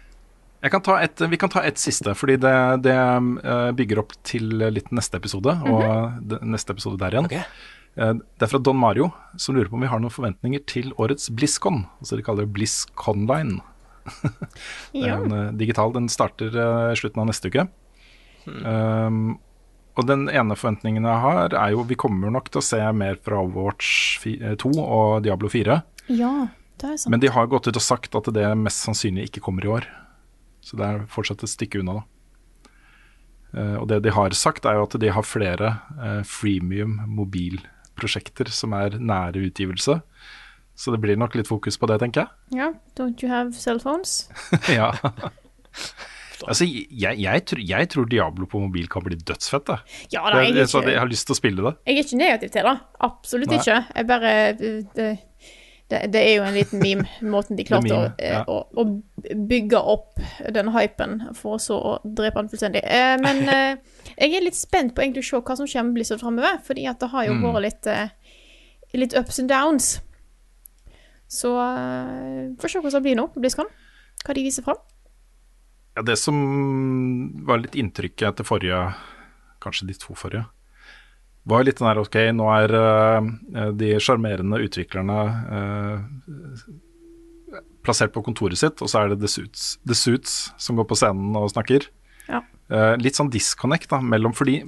Jeg 0.62 0.72
kan 0.72 0.82
ta 0.86 0.98
et, 1.02 1.16
vi 1.32 1.38
kan 1.42 1.50
ta 1.50 1.62
et 1.66 1.80
siste, 1.80 2.12
fordi 2.14 2.36
det, 2.44 2.52
det 2.84 2.94
eh, 2.94 3.72
bygger 3.72 4.02
opp 4.04 4.12
til 4.28 4.50
litt 4.70 4.92
neste 4.92 5.16
episode, 5.18 5.56
og 5.66 6.20
det, 6.28 6.42
neste 6.44 6.76
episode 6.76 7.00
der 7.02 7.16
igjen. 7.16 7.26
Ok. 7.32 7.38
Eh, 7.40 8.14
det 8.20 8.46
er 8.46 8.52
fra 8.52 8.60
Don 8.62 8.78
Mario, 8.78 9.08
som 9.40 9.56
lurer 9.56 9.72
på 9.72 9.80
om 9.80 9.82
vi 9.82 9.90
har 9.90 10.00
noen 10.04 10.12
forventninger 10.14 10.62
til 10.70 10.92
årets 11.02 11.32
BlizzCon. 11.34 11.86
Altså 12.04 12.20
de 12.20 12.26
kaller 12.28 12.46
det 12.46 12.54
BlizzConline. 12.54 13.62
Det 14.92 15.02
er 15.06 15.08
Ja. 15.08 15.16
en 15.24 15.32
eh, 15.32 15.52
digital. 15.56 15.94
Den 15.96 16.10
starter 16.10 16.52
eh, 16.52 16.96
slutten 17.00 17.22
av 17.24 17.28
neste 17.32 17.48
uke. 17.48 17.68
Um, 18.48 19.38
og 20.00 20.08
den 20.08 20.28
ene 20.32 20.56
forventningen 20.56 21.06
jeg 21.08 21.24
har, 21.26 21.56
er 21.58 21.74
jo 21.74 21.84
Vi 21.90 21.98
kommer 22.00 22.32
nok 22.32 22.50
til 22.52 22.62
å 22.62 22.66
se 22.66 22.80
mer 22.96 23.18
fra 23.24 23.42
Overwatch 23.44 24.26
eh, 24.30 24.56
2 24.60 24.72
og 24.82 25.24
Diablo 25.26 25.52
4. 25.52 25.82
ja, 26.16 26.34
det 26.82 26.94
er 26.94 26.98
sant. 26.98 27.12
Men 27.14 27.22
de 27.22 27.30
har 27.34 27.50
gått 27.52 27.68
ut 27.68 27.78
og 27.78 27.84
sagt 27.86 28.16
at 28.18 28.30
det 28.34 28.48
mest 28.58 28.86
sannsynlig 28.88 29.30
ikke 29.30 29.44
kommer 29.46 29.66
i 29.66 29.74
år. 29.80 29.90
Så 30.62 30.78
det 30.80 30.88
er 30.88 31.06
fortsatt 31.12 31.44
et 31.44 31.52
stykke 31.52 31.82
unna, 31.82 32.00
da. 32.00 32.08
Eh, 33.52 33.76
og 33.82 33.88
det 33.92 34.02
de 34.06 34.14
har 34.16 34.34
sagt, 34.38 34.66
er 34.66 34.80
jo 34.80 34.88
at 34.88 34.96
de 35.02 35.12
har 35.12 35.28
flere 35.28 35.74
uh, 36.00 36.22
freemium 36.28 37.02
mobilprosjekter 37.12 38.52
som 38.54 38.76
er 38.78 38.98
nære 38.98 39.44
utgivelse. 39.50 40.00
Så 40.76 40.94
det 40.94 41.02
blir 41.04 41.20
nok 41.20 41.36
litt 41.36 41.50
fokus 41.52 41.78
på 41.78 41.90
det, 41.92 42.00
tenker 42.02 42.24
jeg. 42.24 42.62
Ja, 42.62 42.72
don't 42.98 43.22
you 43.22 43.30
have 43.30 43.54
cell 43.54 43.82
phones? 43.84 44.30
ja. 44.72 44.94
Altså, 46.48 46.66
jeg, 46.66 47.18
jeg, 47.22 47.46
tror, 47.46 47.60
jeg 47.70 47.90
tror 47.90 48.06
Diablo 48.10 48.46
på 48.50 48.60
mobil 48.60 48.88
kan 48.90 49.04
bli 49.06 49.16
dødsfett. 49.16 49.66
Da. 49.68 49.78
Ja 50.14 50.24
da, 50.30 50.40
jeg 50.42 50.52
er 50.56 50.62
Jeg, 50.64 50.70
så 50.72 50.82
jeg 50.86 50.98
har 51.00 51.10
lyst 51.12 51.28
til 51.28 51.34
å 51.36 51.38
spille 51.38 51.66
det. 51.68 51.74
jeg 51.86 51.98
er 51.98 52.06
ikke 52.08 52.18
negativ 52.22 52.50
til 52.56 52.70
det. 52.70 52.78
Absolutt 53.00 53.52
Nei. 53.54 53.60
ikke. 53.60 53.78
Jeg 53.96 54.08
bare 54.08 54.32
det, 54.58 55.10
det, 55.92 56.02
det 56.14 56.22
er 56.24 56.36
jo 56.38 56.44
en 56.48 56.56
liten 56.56 56.80
meme, 56.80 57.08
måten 57.36 57.58
de 57.60 57.66
klarte 57.68 57.90
meme, 57.90 58.12
å, 58.16 58.26
ja. 58.26 58.44
å, 58.48 58.60
å 58.74 59.36
bygge 59.52 59.82
opp 59.94 60.22
den 60.56 60.72
hypen, 60.76 61.18
for 61.36 61.60
så 61.62 61.78
å 61.78 61.96
drepe 62.06 62.40
den 62.42 62.50
fullstendig. 62.54 62.84
Eh, 62.88 63.18
men 63.22 63.44
eh, 63.56 63.76
jeg 64.16 64.38
er 64.40 64.46
litt 64.46 64.58
spent 64.58 64.96
på 64.96 65.04
egentlig 65.04 65.26
å 65.26 65.30
se 65.30 65.42
hva 65.44 65.58
som 65.60 65.68
kommer 65.68 65.92
med 65.92 66.00
Blizzard 66.00 66.24
framover, 66.24 66.62
fordi 66.66 66.88
at 66.90 67.00
det 67.04 67.12
har 67.12 67.28
jo 67.28 67.36
Mm. 67.36 67.44
vært 67.54 67.68
litt, 67.68 67.88
eh, 67.92 68.10
litt 68.98 69.14
ups 69.20 69.40
and 69.40 69.50
downs. 69.52 70.00
Så 71.32 71.48
uh, 71.56 72.52
får 72.60 72.68
se 72.74 72.80
hva 72.84 72.92
som 72.92 73.04
blir 73.04 73.16
nå 73.16 73.30
på 73.32 73.40
BlizzCon. 73.40 73.70
Hva 74.26 74.34
de 74.36 74.42
viser 74.44 74.66
fram. 74.66 74.80
Ja, 75.96 76.02
det 76.08 76.16
som 76.20 76.36
var 77.48 77.58
litt 77.64 77.76
inntrykket 77.76 78.28
etter 78.30 78.48
forrige, 78.48 78.80
kanskje 79.64 79.88
de 79.90 79.96
to 80.00 80.16
forrige, 80.16 80.46
var 81.44 81.66
litt 81.66 81.80
den 81.82 81.90
der 81.90 82.00
ok, 82.00 82.16
nå 82.38 82.46
er 82.54 82.70
uh, 82.78 83.20
de 83.76 84.00
sjarmerende 84.04 84.62
utviklerne 84.62 85.20
uh, 85.52 85.98
plassert 87.84 88.14
på 88.14 88.24
kontoret 88.24 88.60
sitt, 88.62 88.78
og 88.80 88.88
så 88.92 88.98
er 89.02 89.08
det 89.12 89.20
The 89.24 89.32
Suits, 89.32 89.62
The 89.88 89.96
Suits 89.98 90.32
som 90.62 90.78
går 90.78 90.88
på 90.88 90.98
scenen 91.02 91.36
og 91.36 91.52
snakker. 91.52 91.82
Ja. 92.30 92.40
Uh, 92.72 92.96
litt 93.02 93.18
sånn 93.18 93.34
disconnect 93.34 93.90
da, 93.92 93.98
mellom 94.00 94.34
Fordi 94.38 94.62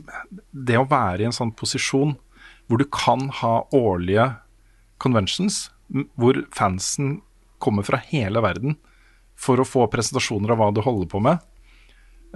det 0.52 0.76
å 0.76 0.90
være 0.90 1.24
i 1.24 1.28
en 1.30 1.36
sånn 1.36 1.54
posisjon 1.56 2.18
hvor 2.68 2.78
du 2.82 2.88
kan 2.91 3.30
ha 3.40 3.54
årlige 3.76 4.26
conventions, 5.04 5.70
hvor 6.20 6.36
fansen 6.56 7.22
kommer 7.64 7.84
fra 7.88 8.00
hele 8.10 8.41
verden 8.44 8.76
for 9.44 9.60
å 9.60 9.68
få 9.68 9.88
presentasjoner 9.91 10.53
av 10.53 10.61
hva 10.61 10.72
du 10.74 10.82
holder 10.86 11.10
på 11.11 11.22
med, 11.24 11.44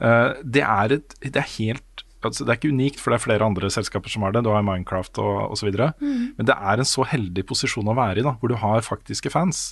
eh, 0.01 0.35
det, 0.43 0.65
er 0.65 0.99
et, 0.99 1.17
det 1.23 1.39
er 1.41 1.55
helt 1.57 2.05
altså 2.25 2.43
Det 2.43 2.51
er 2.51 2.57
ikke 2.57 2.73
unikt, 2.73 2.99
for 2.99 3.13
det 3.13 3.19
er 3.19 3.23
flere 3.23 3.45
andre 3.45 3.69
selskaper 3.71 4.11
som 4.11 4.23
har 4.25 4.33
det. 4.33 4.41
Du 4.43 4.49
har 4.51 4.63
Minecraft 4.65 5.19
og 5.21 5.53
osv. 5.53 5.69
Mm. 5.69 6.23
Men 6.35 6.47
det 6.49 6.55
er 6.57 6.81
en 6.81 6.89
så 6.89 7.05
heldig 7.07 7.43
posisjon 7.47 7.87
å 7.87 7.95
være 7.95 8.19
i, 8.19 8.25
da, 8.25 8.33
hvor 8.41 8.51
du 8.51 8.57
har 8.59 8.83
faktiske 8.83 9.31
fans 9.31 9.69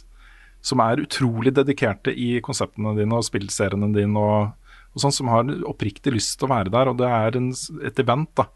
som 0.65 0.81
er 0.81 1.03
utrolig 1.03 1.53
dedikerte 1.55 2.13
i 2.13 2.39
konseptene 2.45 2.95
dine 2.97 3.17
og 3.19 3.25
spillseriene 3.27 3.91
dine, 3.93 4.21
og, 4.21 4.77
og 4.95 5.03
sånn, 5.03 5.13
som 5.13 5.29
har 5.33 5.49
oppriktig 5.69 6.15
lyst 6.15 6.39
til 6.39 6.47
å 6.47 6.53
være 6.55 6.73
der. 6.73 6.91
Og 6.91 7.01
det 7.01 7.09
er 7.09 7.39
en, 7.39 7.51
et 7.85 8.01
event 8.01 8.31
da, 8.39 8.47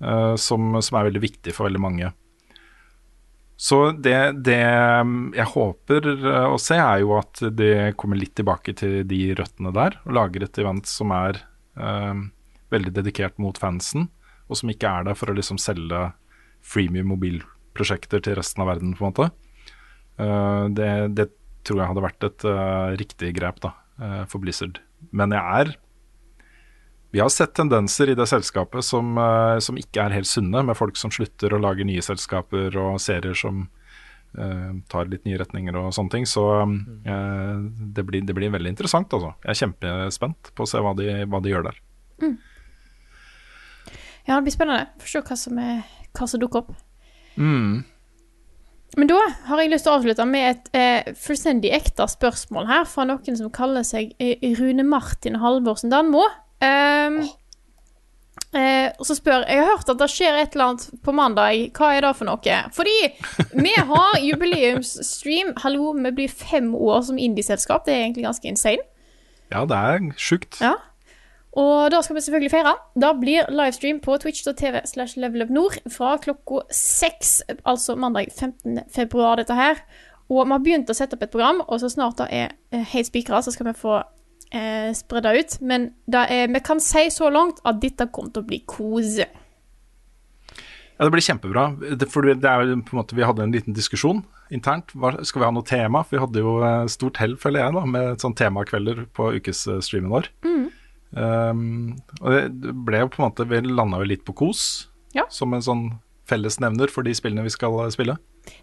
eh, 0.00 0.34
som, 0.42 0.78
som 0.82 0.98
er 0.98 1.10
veldig 1.10 1.22
viktig 1.22 1.54
for 1.54 1.68
veldig 1.68 1.82
mange. 1.82 2.10
Så 3.56 3.78
det, 4.04 4.16
det 4.44 4.60
jeg 4.60 5.48
håper 5.54 6.10
eh, 6.12 6.48
å 6.50 6.58
se, 6.60 6.76
er 6.76 7.00
jo 7.00 7.14
at 7.16 7.40
de 7.56 7.70
kommer 7.96 8.20
litt 8.20 8.34
tilbake 8.36 8.74
til 8.76 9.00
de 9.08 9.20
røttene 9.38 9.72
der, 9.76 9.96
og 10.04 10.16
lager 10.18 10.44
et 10.44 10.60
event 10.60 10.88
som 10.90 11.14
er 11.16 11.40
eh, 11.80 12.26
veldig 12.74 12.92
dedikert 12.98 13.40
mot 13.40 13.56
fansen, 13.56 14.10
og 14.46 14.60
som 14.60 14.70
ikke 14.70 14.90
er 14.90 15.08
der 15.08 15.16
for 15.18 15.32
å 15.32 15.36
liksom 15.38 15.58
selge 15.62 16.10
freemium 16.66 17.08
mobilprosjekter 17.14 18.22
til 18.26 18.36
resten 18.38 18.62
av 18.64 18.74
verden, 18.74 18.92
på 18.98 19.06
en 19.06 19.14
måte. 19.14 19.30
Eh, 20.20 20.64
det, 20.76 20.92
det 21.16 21.30
tror 21.66 21.82
jeg 21.82 21.90
hadde 21.90 22.04
vært 22.04 22.28
et 22.28 22.46
eh, 22.52 22.92
riktig 23.00 23.32
grep 23.40 23.64
da, 23.64 23.72
eh, 24.00 24.22
for 24.30 24.42
Blizzard. 24.42 24.80
Men 25.16 25.34
jeg 25.34 25.60
er 25.60 25.74
Vi 27.10 27.20
har 27.20 27.28
sett 27.28 27.54
tendenser 27.54 28.10
i 28.10 28.14
det 28.14 28.26
selskapet 28.26 28.84
som, 28.84 29.18
eh, 29.18 29.58
som 29.58 29.78
ikke 29.78 30.02
er 30.02 30.16
helt 30.18 30.28
sunne, 30.28 30.62
med 30.66 30.76
folk 30.76 30.98
som 30.98 31.10
slutter 31.10 31.54
å 31.54 31.62
lage 31.62 31.86
nye 31.86 32.02
selskaper 32.02 32.76
og 32.76 33.00
serier 33.00 33.36
som 33.38 33.68
eh, 34.36 34.72
tar 34.90 35.08
litt 35.10 35.24
nye 35.24 35.38
retninger 35.40 35.78
og 35.80 35.94
sånne 35.94 36.12
ting. 36.12 36.26
Så 36.28 36.44
eh, 36.60 37.56
det, 37.96 38.04
blir, 38.04 38.26
det 38.26 38.36
blir 38.36 38.52
veldig 38.52 38.74
interessant, 38.74 39.12
altså. 39.14 39.32
Jeg 39.44 39.54
er 39.54 39.60
kjempespent 39.62 40.52
på 40.54 40.66
å 40.66 40.70
se 40.70 40.82
hva 40.82 40.94
de, 40.98 41.10
hva 41.30 41.40
de 41.40 41.54
gjør 41.54 41.68
der. 41.70 41.82
Ja, 44.26 44.34
det 44.34 44.42
blir 44.48 44.56
spennende. 44.58 44.88
Få 45.00 45.12
se 45.12 45.22
hva 45.22 45.36
som, 45.38 45.60
er, 45.62 45.84
hva 46.18 46.26
som 46.28 46.42
dukker 46.42 46.64
opp. 46.64 46.72
Mm. 47.36 47.84
Men 48.96 49.10
da 49.10 49.20
har 49.46 49.60
jeg 49.60 49.70
lyst 49.70 49.86
til 49.86 49.92
å 49.92 50.00
avslutte 50.00 50.26
med 50.28 50.50
et 50.50 50.74
eh, 50.76 51.14
fullstendig 51.20 51.70
ekte 51.76 52.06
spørsmål 52.10 52.66
her 52.68 52.88
fra 52.88 53.04
noen 53.06 53.38
som 53.38 53.52
kaller 53.54 53.86
seg 53.86 54.12
Rune 54.58 54.84
Martin 54.88 55.38
Halvorsen 55.40 55.92
Danmo. 55.92 56.24
Um, 56.66 57.20
og 58.96 59.04
så 59.04 59.16
spør 59.18 59.42
jeg 59.44 59.60
har 59.60 59.68
hørt 59.68 59.90
at 59.92 59.98
det 60.00 60.08
skjer 60.08 60.38
et 60.40 60.54
eller 60.56 60.70
annet 60.70 61.02
på 61.04 61.12
mandag. 61.12 61.66
Hva 61.76 61.90
er 61.92 62.06
det 62.06 62.12
for 62.16 62.28
noe? 62.28 62.58
Fordi 62.72 62.96
vi 63.52 63.74
har 63.76 64.18
jubileumsstream. 64.28 65.54
Hallo, 65.64 65.92
vi 65.98 66.12
blir 66.22 66.32
fem 66.32 66.70
år 66.74 67.02
som 67.10 67.20
indieselskap. 67.20 67.84
Det 67.84 67.94
er 67.94 68.06
egentlig 68.06 68.24
ganske 68.28 68.48
insane. 68.48 68.86
Ja, 69.52 69.66
det 69.68 69.76
er 69.76 70.06
sjukt. 70.18 70.60
Ja. 70.60 70.74
Og 71.56 71.90
da 71.92 72.02
skal 72.04 72.18
vi 72.18 72.24
selvfølgelig 72.24 72.52
feire. 72.52 72.74
Da 73.00 73.12
blir 73.16 73.48
livestream 73.48 74.00
på 74.04 74.18
twitch.tv 74.20 74.82
slash 74.84 75.16
levelupnord 75.20 75.78
fra 75.92 76.16
klokka 76.20 76.66
seks, 76.70 77.38
altså 77.64 77.96
mandag 77.96 78.28
15. 78.32 78.80
februar, 78.92 79.36
dette 79.40 79.56
her. 79.56 79.80
Og 80.28 80.42
vi 80.42 80.52
har 80.52 80.64
begynt 80.64 80.90
å 80.90 80.96
sette 80.96 81.16
opp 81.16 81.24
et 81.24 81.32
program, 81.32 81.62
og 81.64 81.80
så 81.80 81.88
snart 81.88 82.18
det 82.20 82.26
er 82.34 82.52
eh, 82.74 82.84
helt 82.92 83.08
spikra, 83.08 83.40
så 83.40 83.54
skal 83.54 83.70
vi 83.70 83.76
få 83.78 84.00
eh, 84.52 84.92
spredd 84.96 85.26
det 85.26 85.34
ut. 85.40 85.56
Men 85.62 85.90
det 86.06 86.22
er, 86.30 86.46
vi 86.52 86.62
kan 86.64 86.80
si 86.82 87.06
så 87.14 87.30
langt 87.32 87.60
at 87.64 87.80
dette 87.82 88.08
kommer 88.12 88.32
til 88.34 88.44
å 88.44 88.48
bli 88.50 88.62
kose. 88.68 89.26
Ja, 90.96 91.04
Det 91.04 91.12
blir 91.12 91.24
kjempebra. 91.26 91.66
Det, 91.98 92.08
for 92.08 92.24
det 92.24 92.44
er 92.44 92.64
jo 92.64 92.78
på 92.80 92.96
en 92.96 93.02
måte, 93.02 93.16
Vi 93.16 93.26
hadde 93.26 93.44
en 93.44 93.52
liten 93.52 93.74
diskusjon 93.76 94.24
internt. 94.50 94.92
Hva, 94.94 95.12
skal 95.26 95.42
vi 95.42 95.46
ha 95.48 95.52
noe 95.52 95.66
tema? 95.66 96.04
For 96.04 96.16
vi 96.16 96.22
hadde 96.22 96.44
jo 96.44 96.56
eh, 96.64 96.86
stort 96.92 97.18
hell, 97.20 97.36
føler 97.36 97.64
jeg, 97.64 97.74
da, 97.76 97.84
med 97.84 98.22
sånn 98.22 98.36
temakvelder 98.38 99.04
på 99.16 99.32
ukesstreamen 99.36 100.12
vår. 100.12 100.30
Um, 101.16 101.96
og 102.20 102.32
det 102.50 102.72
ble 102.84 102.98
jo 102.98 103.08
på 103.08 103.20
en 103.20 103.28
måte 103.28 103.44
Vi 103.48 103.60
landa 103.62 104.00
jo 104.02 104.08
litt 104.10 104.24
på 104.26 104.34
kos 104.36 104.88
Ja. 105.14 105.22
som 105.30 105.54
en 105.54 105.62
sånn 105.62 105.84
fellesnevner 106.28 106.90
for 106.90 107.06
de 107.06 107.14
spillene 107.14 107.44
vi 107.46 107.52
skal 107.54 107.76
eh, 107.84 107.92
spille. 107.94 108.16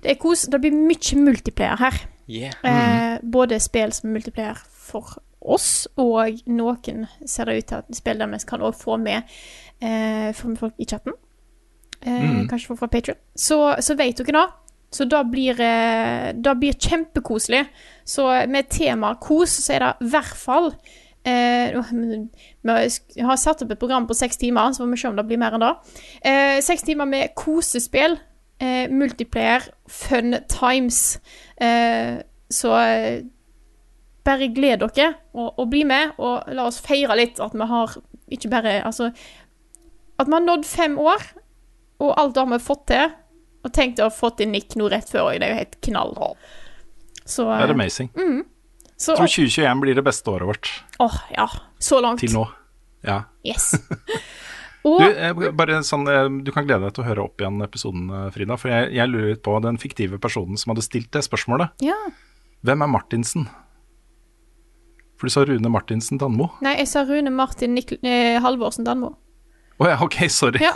Det 0.03 0.11
er 0.11 0.19
kos. 0.19 0.45
Det 0.51 0.59
blir 0.61 0.75
mye 0.75 1.19
multiplayer 1.19 1.79
her. 1.79 2.01
Yeah. 2.27 2.53
Eh, 2.63 3.19
både 3.23 3.59
spill 3.63 3.91
som 3.95 4.09
er 4.11 4.17
multiplayer 4.19 4.59
for 4.67 5.17
oss, 5.45 5.87
og 5.97 6.39
noen 6.47 7.05
ser 7.25 7.45
det 7.45 7.57
ut 7.57 7.67
til 7.69 7.81
at 7.81 7.95
spill 7.95 8.19
der 8.19 8.31
vi 8.31 8.39
kan 8.47 8.61
også 8.61 8.83
få 8.83 8.97
med, 8.97 9.23
eh, 9.81 10.33
få 10.33 10.47
med 10.47 10.57
folk 10.57 10.73
i 10.79 10.85
chatten. 10.89 11.13
Eh, 12.05 12.47
Kanskje 12.49 12.67
folk 12.67 12.79
fra 12.81 12.87
Patreon 12.91 13.15
Så, 13.35 13.75
så 13.79 13.95
vet 13.95 14.17
dere 14.17 14.41
det. 14.41 14.49
Så 14.93 15.05
da 15.09 15.23
blir 15.23 15.59
eh, 15.61 16.33
det 16.35 16.55
blir 16.59 16.75
kjempekoselig. 16.77 17.63
Så 18.05 18.27
med 18.47 18.69
tema 18.69 19.15
kos, 19.21 19.49
så 19.65 19.73
er 19.73 19.79
det 19.85 19.93
i 20.01 20.09
hvert 20.11 20.35
fall 20.37 20.67
eh, 21.25 21.79
Vi 21.91 23.23
har 23.23 23.39
satt 23.41 23.63
opp 23.63 23.71
et 23.71 23.79
program 23.79 24.05
på 24.07 24.13
seks 24.13 24.37
timer, 24.37 24.73
så 24.73 24.83
får 24.83 24.91
vi 24.91 24.99
se 25.01 25.07
om 25.09 25.17
det 25.17 25.25
blir 25.31 25.41
mer 25.41 25.55
enn 25.57 25.65
det. 25.65 25.73
Eh, 26.21 26.59
seks 26.61 26.83
timer 26.83 27.09
med 27.09 27.33
kosespill. 27.39 28.19
Eh, 28.61 28.85
multiplayer, 28.91 29.65
fun 29.89 30.35
times. 30.47 31.19
Eh, 31.57 32.21
så 32.53 32.75
bare 34.23 34.47
gled 34.55 34.79
dere 34.83 35.13
og, 35.33 35.53
og 35.59 35.69
bli 35.71 35.83
med, 35.87 36.13
og 36.17 36.47
la 36.55 36.67
oss 36.69 36.79
feire 36.83 37.15
litt 37.19 37.41
at 37.43 37.55
vi 37.57 37.67
har 37.67 37.97
ikke 38.33 38.49
bare 38.49 38.77
Altså 38.87 39.09
at 40.21 40.29
vi 40.29 40.33
har 40.35 40.43
nådd 40.45 40.65
fem 40.69 40.95
år, 41.01 41.23
og 41.99 42.13
alt 42.21 42.35
det 42.35 42.41
har 42.43 42.51
vi 42.51 42.59
fått 42.61 42.83
til. 42.91 43.13
Og 43.63 43.71
tenk 43.73 43.99
å 43.99 44.07
ha 44.09 44.13
fått 44.13 44.43
inn 44.43 44.51
Nick 44.53 44.75
nå 44.79 44.89
rett 44.91 45.09
før 45.09 45.31
òg, 45.31 45.39
det 45.41 45.47
er 45.47 45.53
jo 45.53 45.59
helt 45.61 45.77
knall. 45.87 46.13
Så, 47.25 47.47
Det 47.47 47.65
er 47.65 47.73
amazing. 47.73 48.09
så 48.97 49.15
Jeg 49.15 49.17
tror 49.17 49.31
2021 49.33 49.81
blir 49.81 49.95
det 49.95 50.03
beste 50.03 50.29
året 50.29 50.47
vårt 50.47 50.69
Åh, 50.99 51.17
ja. 51.31 51.47
Så 51.79 52.01
langt. 52.03 52.19
til 52.19 52.33
nå. 52.35 52.45
Ja. 53.03 53.23
Yes. 53.43 53.73
Og 54.87 54.99
du, 54.99 55.45
bare 55.55 55.79
sånn, 55.87 56.03
eh, 56.11 56.27
du 56.43 56.51
kan 56.51 56.67
glede 56.67 56.83
deg 56.83 56.95
til 56.95 57.05
å 57.05 57.07
høre 57.07 57.23
opp 57.23 57.39
igjen 57.39 57.61
episoden, 57.63 58.09
eh, 58.11 58.29
Frida. 58.35 58.57
For 58.59 58.71
jeg, 58.71 58.89
jeg 58.97 59.11
lurer 59.11 59.29
litt 59.31 59.43
på 59.45 59.55
den 59.63 59.79
fiktive 59.79 60.19
personen 60.19 60.59
som 60.59 60.73
hadde 60.73 60.83
stilt 60.83 61.07
det 61.15 61.23
spørsmålet. 61.23 61.71
Ja. 61.83 61.95
Hvem 62.67 62.83
er 62.83 62.91
Martinsen? 62.91 63.47
For 65.23 65.29
du 65.29 65.31
sa 65.31 65.45
Rune 65.47 65.69
Martinsen 65.71 66.19
Danmo. 66.19 66.49
Nei, 66.59 66.73
jeg 66.81 66.89
sa 66.91 67.05
Rune 67.07 67.31
Martin 67.31 67.71
Nikl 67.77 67.95
eh, 68.03 68.41
Halvorsen 68.43 68.83
Danmo. 68.83 69.13
Å 69.79 69.87
ja, 69.87 69.93
ok, 70.03 70.17
sorry. 70.27 70.59
Ja. 70.59 70.73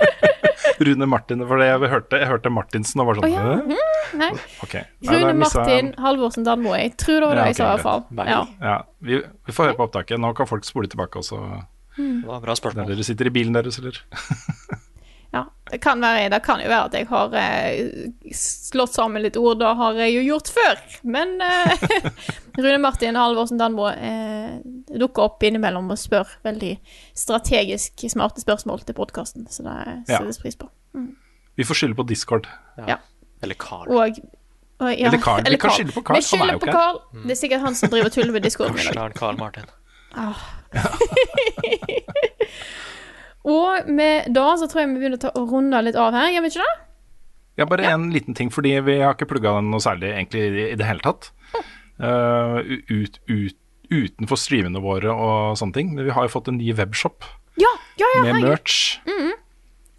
Rune 0.88 1.04
Martin, 1.10 1.44
for 1.44 1.60
det 1.60 1.66
jeg 1.68 1.90
hørte, 1.92 2.20
jeg 2.22 2.30
hørte 2.30 2.52
Martinsen 2.54 3.02
og 3.04 3.10
var 3.10 3.18
sånn 3.18 3.26
oh, 3.28 3.34
ja. 3.34 3.58
Mhm, 3.58 4.16
Nei. 4.22 4.30
Okay. 4.64 4.88
Nei, 5.04 5.18
Rune 5.18 5.34
mistet 5.42 5.60
Martin 5.60 5.92
Halvorsen 6.00 6.48
Danmo. 6.48 6.72
Jeg 6.80 6.94
tror 6.96 7.18
det 7.20 7.28
var 7.28 7.42
det 7.42 7.44
Ja, 7.44 7.52
jeg 7.52 7.60
sa, 7.60 7.68
i 7.68 7.74
hvert 7.74 7.84
fall. 7.84 8.02
Ja. 8.32 8.40
Ja, 8.70 8.78
vi, 9.04 9.20
vi 9.20 9.58
får 9.58 9.68
høre 9.68 9.80
på 9.82 9.88
opptaket. 9.90 10.24
Nå 10.24 10.32
kan 10.40 10.48
folk 10.48 10.64
spole 10.64 10.88
tilbake 10.88 11.20
også, 11.20 11.44
Det 12.00 12.08
var 12.24 12.40
bra 12.40 12.54
der 12.54 12.62
spørsmål. 12.62 12.88
dere 12.94 13.04
sitter 13.12 13.28
i 13.28 13.36
bilen 13.36 13.60
deres, 13.60 13.82
eller? 13.84 14.00
Ja, 15.68 15.72
det 15.72 15.78
kan, 15.78 16.00
være, 16.00 16.28
det 16.32 16.38
kan 16.44 16.60
jo 16.62 16.68
være 16.70 16.84
at 16.88 16.94
jeg 16.96 17.06
har 17.10 17.34
eh, 17.36 18.12
slått 18.32 18.94
sammen 18.94 19.22
litt 19.24 19.36
ord. 19.36 19.58
Det 19.60 19.72
har 19.80 19.98
jeg 20.00 20.14
jo 20.14 20.20
gjort 20.24 20.48
før. 20.54 20.78
Men 21.04 21.34
eh, 21.44 21.84
Rune 22.62 22.78
Martin 22.80 23.16
Halvorsen 23.18 23.58
Danmo 23.60 23.88
eh, 23.90 24.60
dukker 24.88 25.22
opp 25.26 25.42
innimellom 25.44 25.90
og 25.92 25.98
spør 26.00 26.28
veldig 26.46 26.72
strategisk 27.16 28.06
smarte 28.08 28.40
spørsmål 28.44 28.80
til 28.88 28.94
podkasten, 28.96 29.48
så 29.52 29.62
det 29.66 29.76
Ja. 30.08 30.22
pris 30.40 30.56
på. 30.56 30.70
Vi 31.58 31.64
får 31.64 31.74
skylde 31.82 31.94
på 31.98 32.02
Discord. 32.08 32.46
Eller 33.42 33.54
Carl. 33.54 33.88
Og, 33.92 34.18
og 34.80 34.92
ja, 34.94 35.08
Eller 35.08 35.18
Carl. 35.18 35.42
Vi 35.44 35.56
kan 35.56 35.70
skylde 35.74 35.92
på 35.92 36.02
Carl, 36.02 36.16
Vi 36.16 36.18
er 36.24 36.28
skylder 36.30 36.58
på 36.58 36.72
Carl. 36.72 37.02
Det 37.24 37.30
er 37.34 37.40
sikkert 37.42 37.60
han 37.66 37.74
som 37.74 37.90
driver 37.90 38.06
og 38.08 38.12
tuller 38.16 38.32
med 38.32 38.42
Discord. 38.46 38.78
Carl 39.18 39.36
Martin. 39.38 39.64
Og 43.48 43.88
med 43.88 44.28
da 44.36 44.50
så 44.60 44.68
tror 44.68 44.82
jeg 44.82 44.92
vi 44.92 45.00
begynner 45.00 45.20
å 45.20 45.24
ta 45.24 45.32
runde 45.36 45.80
litt 45.86 45.98
av 45.98 46.16
her, 46.16 46.30
gjør 46.34 46.44
vi 46.44 46.52
ikke 46.52 46.66
det? 46.66 46.74
Ja, 47.58 47.66
bare 47.66 47.88
en 47.90 48.10
liten 48.14 48.36
ting, 48.38 48.52
fordi 48.54 48.76
vi 48.86 49.00
har 49.00 49.16
ikke 49.16 49.30
plugga 49.32 49.56
den 49.56 49.72
noe 49.72 49.82
særlig 49.82 50.12
egentlig 50.12 50.44
i, 50.46 50.76
det 50.78 50.86
hele 50.86 51.02
tatt. 51.02 51.32
Eh, 51.98 52.58
ut, 52.94 53.16
ut, 53.26 53.56
utenfor 53.90 54.38
streamene 54.38 54.78
våre 54.84 55.10
og 55.10 55.56
sånne 55.58 55.74
ting. 55.74 55.90
Men 55.96 56.06
vi 56.06 56.14
har 56.14 56.28
jo 56.28 56.34
fått 56.36 56.52
en 56.52 56.60
ny 56.60 56.70
webshop 56.78 57.26
Ja, 57.58 57.72
ja, 57.98 58.06
ja. 58.14 58.22
med 58.22 58.36
hei. 58.36 58.42
merch. 58.44 58.78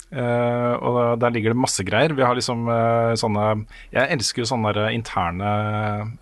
Eh, 0.09 0.73
og 0.81 1.19
der 1.21 1.33
ligger 1.35 1.53
det 1.53 1.61
masse 1.61 1.83
greier. 1.85 2.15
Vi 2.17 2.25
har 2.25 2.33
liksom 2.33 2.63
uh, 2.65 3.13
sånne 3.19 3.67
Jeg 3.93 4.09
elsker 4.15 4.41
jo 4.41 4.47
sånne 4.49 4.71
der 4.73 4.95
interne 4.95 5.51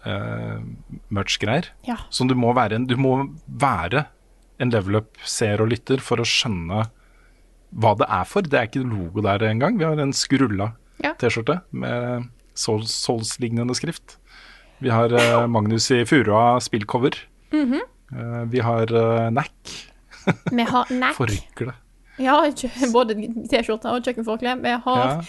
uh, 0.04 0.58
merch-greier. 1.14 1.70
Ja. 1.88 2.02
Som 2.12 2.28
du 2.28 2.36
må 2.36 2.52
være 2.58 2.82
en 2.82 2.88
Du 2.90 2.98
må 3.00 3.16
være 3.48 4.08
en 4.60 4.74
level 4.74 5.00
up-seer 5.00 5.62
og 5.64 5.72
lytter 5.72 6.04
for 6.04 6.20
å 6.20 6.28
skjønne 6.28 6.88
hva 7.76 7.96
det 7.98 8.08
er 8.10 8.24
for. 8.26 8.42
Det 8.42 8.54
er 8.60 8.68
ikke 8.70 8.84
logo 8.88 9.22
der 9.22 9.44
engang. 9.50 9.78
Vi 9.80 9.84
har 9.86 10.00
en 10.00 10.14
skrulla 10.14 10.72
Ja. 11.04 11.14
T-skjorte 11.14 11.62
med 11.72 12.24
Souls- 12.56 12.90
Souls-lignende 12.90 13.76
skrift. 13.76 14.18
Vi 14.82 14.90
har 14.90 15.10
uh, 15.14 15.48
Magnus 15.50 15.92
i 15.92 16.04
Furua 16.06 16.60
spillcover. 16.60 17.12
Mm 17.52 17.72
-hmm. 17.74 17.82
uh, 18.14 18.52
vi 18.52 18.60
har 18.60 18.92
uh, 18.94 19.30
NAC, 19.30 19.52
Vi 20.52 20.64
har 20.64 20.86
NAC. 20.94 21.16
forkle. 21.16 21.74
Ja, 22.20 22.52
både 22.94 23.14
T-skjorte 23.52 23.86
og 23.90 24.02
kjøkkenforkle. 24.04 24.56
Vi 24.62 24.70
har 24.86 25.08
Ja. 25.08 25.22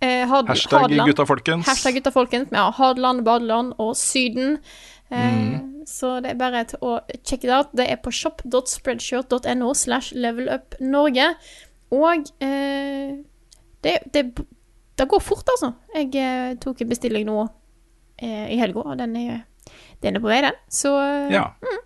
eh, 0.00 0.28
Had 0.28 0.46
Hashtag 0.48 0.80
Hadeland. 0.80 1.08
gutta 1.10 1.24
folkens. 1.26 1.66
Hashtag 1.66 1.94
gutta 1.94 2.10
folkens. 2.10 2.48
Vi 2.50 2.56
har 2.56 2.70
Hadeland, 2.72 3.24
Badeland 3.24 3.72
og 3.78 3.96
Syden. 3.96 4.58
Eh, 5.10 5.32
Mm. 5.34 5.64
Så 5.86 6.20
det 6.22 6.30
er 6.30 6.34
bare 6.34 6.64
til 6.64 6.78
å 6.82 7.00
check 7.24 7.44
it 7.44 7.50
out. 7.50 7.66
Det 7.74 7.90
er 7.90 7.96
på 7.96 8.10
shop.spreadshirt.no 8.12 9.74
slash 9.74 10.12
levelupnorge. 10.14 11.34
Og 11.94 12.30
eh, 12.44 13.18
det, 13.84 13.94
det, 14.14 14.24
det 14.98 15.08
går 15.08 15.22
fort, 15.24 15.48
altså. 15.54 15.72
Jeg 15.94 16.10
eh, 16.20 16.56
tok 16.60 16.82
en 16.82 16.90
bestilling 16.90 17.28
nå 17.28 17.38
eh, 18.22 18.48
i 18.54 18.58
helga, 18.60 18.84
og 18.84 18.98
den 19.00 19.16
er, 19.16 19.38
den 20.02 20.18
er 20.18 20.24
på 20.24 20.30
vei, 20.30 20.42
den. 20.44 20.58
Så 20.68 20.94
eh, 21.00 21.30
Ja. 21.34 21.46
ja. 21.62 21.78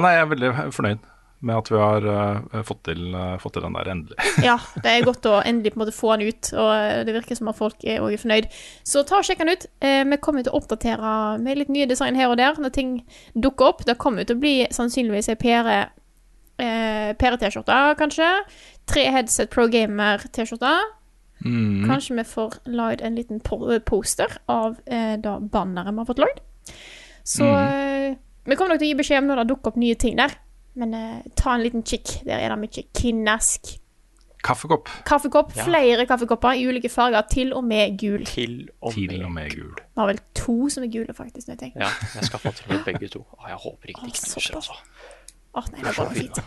Nei, 0.00 0.12
jeg 0.14 0.22
er 0.22 0.30
veldig 0.30 0.50
fornøyd 0.70 1.08
med 1.40 1.56
at 1.56 1.70
vi 1.72 1.78
har 1.80 2.04
uh, 2.04 2.62
fått, 2.68 2.82
til, 2.90 3.14
uh, 3.14 3.38
fått 3.40 3.54
til 3.56 3.64
den 3.64 3.76
der 3.78 3.90
endelig. 3.94 4.16
Ja, 4.48 4.58
det 4.84 4.92
er 4.92 5.06
godt 5.06 5.26
å 5.28 5.38
endelig 5.40 5.72
på 5.72 5.80
en 5.80 5.84
måte 5.84 5.96
få 5.96 6.12
den 6.16 6.28
ut, 6.28 6.50
og 6.52 7.06
det 7.08 7.14
virker 7.16 7.38
som 7.38 7.48
at 7.52 7.58
folk 7.58 7.86
er 7.88 8.04
også 8.04 8.24
fornøyd. 8.24 8.50
Så 8.86 9.04
ta 9.08 9.20
og 9.20 9.26
sjekk 9.26 9.40
den 9.42 9.54
ut. 9.54 9.66
Eh, 9.80 10.02
vi 10.10 10.20
kommer 10.22 10.44
til 10.44 10.52
å 10.52 10.60
oppdatere 10.60 11.14
med 11.42 11.62
litt 11.62 11.72
nye 11.72 11.88
design 11.90 12.18
her 12.18 12.32
og 12.32 12.36
der 12.40 12.60
når 12.60 12.74
ting 12.76 12.92
dukker 13.34 13.72
opp. 13.72 13.86
Det 13.88 13.98
kommer 14.02 14.28
til 14.28 14.36
å 14.36 14.42
bli 14.42 14.54
sannsynligvis 14.74 15.32
ei 15.32 15.38
PR 15.40 15.72
eh, 16.60 17.10
PR-T-skjorte, 17.18 17.78
kanskje. 17.98 18.30
Tre 18.90 19.04
Headset 19.14 19.50
Pro 19.52 19.66
Gamer-T-skjorter. 19.70 20.88
Mm. 21.44 21.88
Kanskje 21.88 22.18
vi 22.18 22.24
får 22.28 22.54
lagd 22.68 23.00
en 23.00 23.16
liten 23.16 23.40
poster 23.86 24.38
av 24.46 24.76
eh, 24.86 25.16
da 25.20 25.38
banneret 25.40 25.94
vi 25.94 26.02
har 26.02 26.08
fått 26.08 26.22
lagd. 26.22 26.40
Så 27.24 27.44
mm. 27.44 28.16
vi 28.44 28.56
kommer 28.56 28.74
nok 28.74 28.82
til 28.82 28.90
å 28.90 28.92
gi 28.92 29.00
beskjed 29.00 29.22
om 29.22 29.30
når 29.32 29.42
det 29.42 29.50
dukker 29.52 29.72
opp 29.72 29.80
nye 29.80 29.98
ting 30.00 30.18
der. 30.20 30.36
Men 30.78 30.94
eh, 30.94 31.20
ta 31.36 31.54
en 31.54 31.64
liten 31.64 31.84
kikk. 31.86 32.20
Der 32.26 32.40
er 32.40 32.52
det 32.52 32.60
mye 32.60 32.84
kinask. 32.96 33.76
Kaffekopp 34.40 34.88
Kaffekopp. 35.04 35.52
Ja. 35.56 35.64
Flere 35.64 36.06
kaffekopper 36.08 36.56
i 36.56 36.64
ulike 36.68 36.88
farger, 36.88 37.22
til 37.30 37.52
og 37.52 37.64
med 37.64 37.98
gul. 38.00 38.24
Til 38.24 38.68
og 38.80 38.94
til 38.96 39.24
og 39.24 39.32
med 39.32 39.50
gul. 39.52 39.74
Vi 39.76 40.00
har 40.00 40.08
vel 40.08 40.20
to 40.34 40.56
som 40.72 40.84
er 40.84 40.92
gule, 40.92 41.14
faktisk. 41.14 41.48
Når 41.48 41.56
jeg. 41.60 41.72
Ja, 41.76 41.90
jeg 42.14 42.24
skal 42.24 42.38
få 42.38 42.52
til 42.56 42.72
med 42.72 42.84
begge 42.86 43.08
to. 43.12 43.24
Å, 43.36 43.50
jeg 43.50 43.58
håper 43.64 43.92
ikke 43.92 44.06
de 44.06 44.16
såpass. 44.16 44.54
altså. 44.54 44.72
Åh, 45.56 45.70
nei, 45.74 45.84
det 45.84 45.94
går 45.96 46.12
fint. 46.20 46.42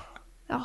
Ja. 0.51 0.61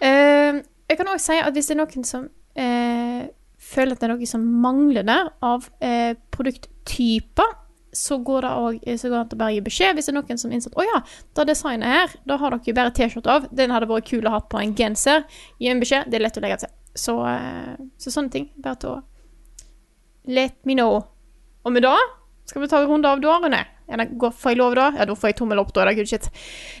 Uh, 0.00 0.60
jeg 0.90 0.98
kan 0.98 1.12
også 1.12 1.32
si 1.32 1.40
at 1.40 1.54
hvis 1.56 1.70
det 1.70 1.76
er 1.76 1.82
noen 1.82 2.06
som 2.08 2.26
uh, 2.26 3.22
føler 3.60 3.94
at 3.94 4.02
det 4.02 4.08
er 4.08 4.14
noe 4.14 4.28
som 4.28 4.46
mangler 4.62 5.06
der 5.06 5.32
av 5.44 5.66
uh, 5.82 6.12
produkttyper, 6.34 7.58
så 7.92 8.20
går 8.22 8.44
det 8.46 8.50
òg 8.54 8.76
så 9.00 9.08
går 9.10 9.16
det 9.16 9.20
an 9.20 9.34
å 9.34 9.38
bare 9.40 9.54
gi 9.56 9.62
beskjed 9.66 9.96
hvis 9.96 10.06
det 10.06 10.12
er 10.12 10.16
noen 10.20 10.38
som 10.38 10.52
innsett 10.54 10.76
Å 10.78 10.84
ja, 10.86 11.00
det 11.34 11.46
designet 11.50 11.90
her, 11.90 12.12
da 12.28 12.36
har 12.38 12.54
dere 12.54 12.70
jo 12.70 12.76
bare 12.78 12.92
T-skjorte 12.94 13.32
av. 13.34 13.48
Den 13.50 13.74
hadde 13.74 13.88
vært 13.90 14.06
kul 14.10 14.28
å 14.28 14.34
ha 14.36 14.40
på 14.46 14.60
en 14.60 14.76
genser. 14.78 15.24
Gi 15.58 15.72
en 15.72 15.82
beskjed, 15.82 16.06
det 16.06 16.20
er 16.20 16.24
lett 16.28 16.38
å 16.38 16.44
legge 16.44 16.60
til. 16.62 16.72
Så, 16.94 17.16
eh, 17.26 17.74
så 17.98 18.12
sånne 18.14 18.30
ting. 18.34 18.46
Bare 18.62 18.78
til 18.78 18.94
å 18.94 19.00
Let 20.30 20.54
me 20.68 20.76
know. 20.76 21.00
Og 21.64 21.72
med 21.72 21.82
det 21.82 21.96
skal 22.46 22.62
vi 22.62 22.68
ta 22.70 22.82
en 22.82 22.90
runde 22.90 23.08
av 23.08 23.22
dårene. 23.22 23.64
Får 23.90 24.52
jeg 24.52 24.58
lov 24.60 24.74
da? 24.78 24.90
Ja, 24.96 25.06
da 25.08 25.14
får 25.18 25.32
jeg 25.32 25.38
tommel 25.40 25.60
opp, 25.62 25.72
da. 25.74 25.86
Good 25.94 26.10
shit. 26.10 26.28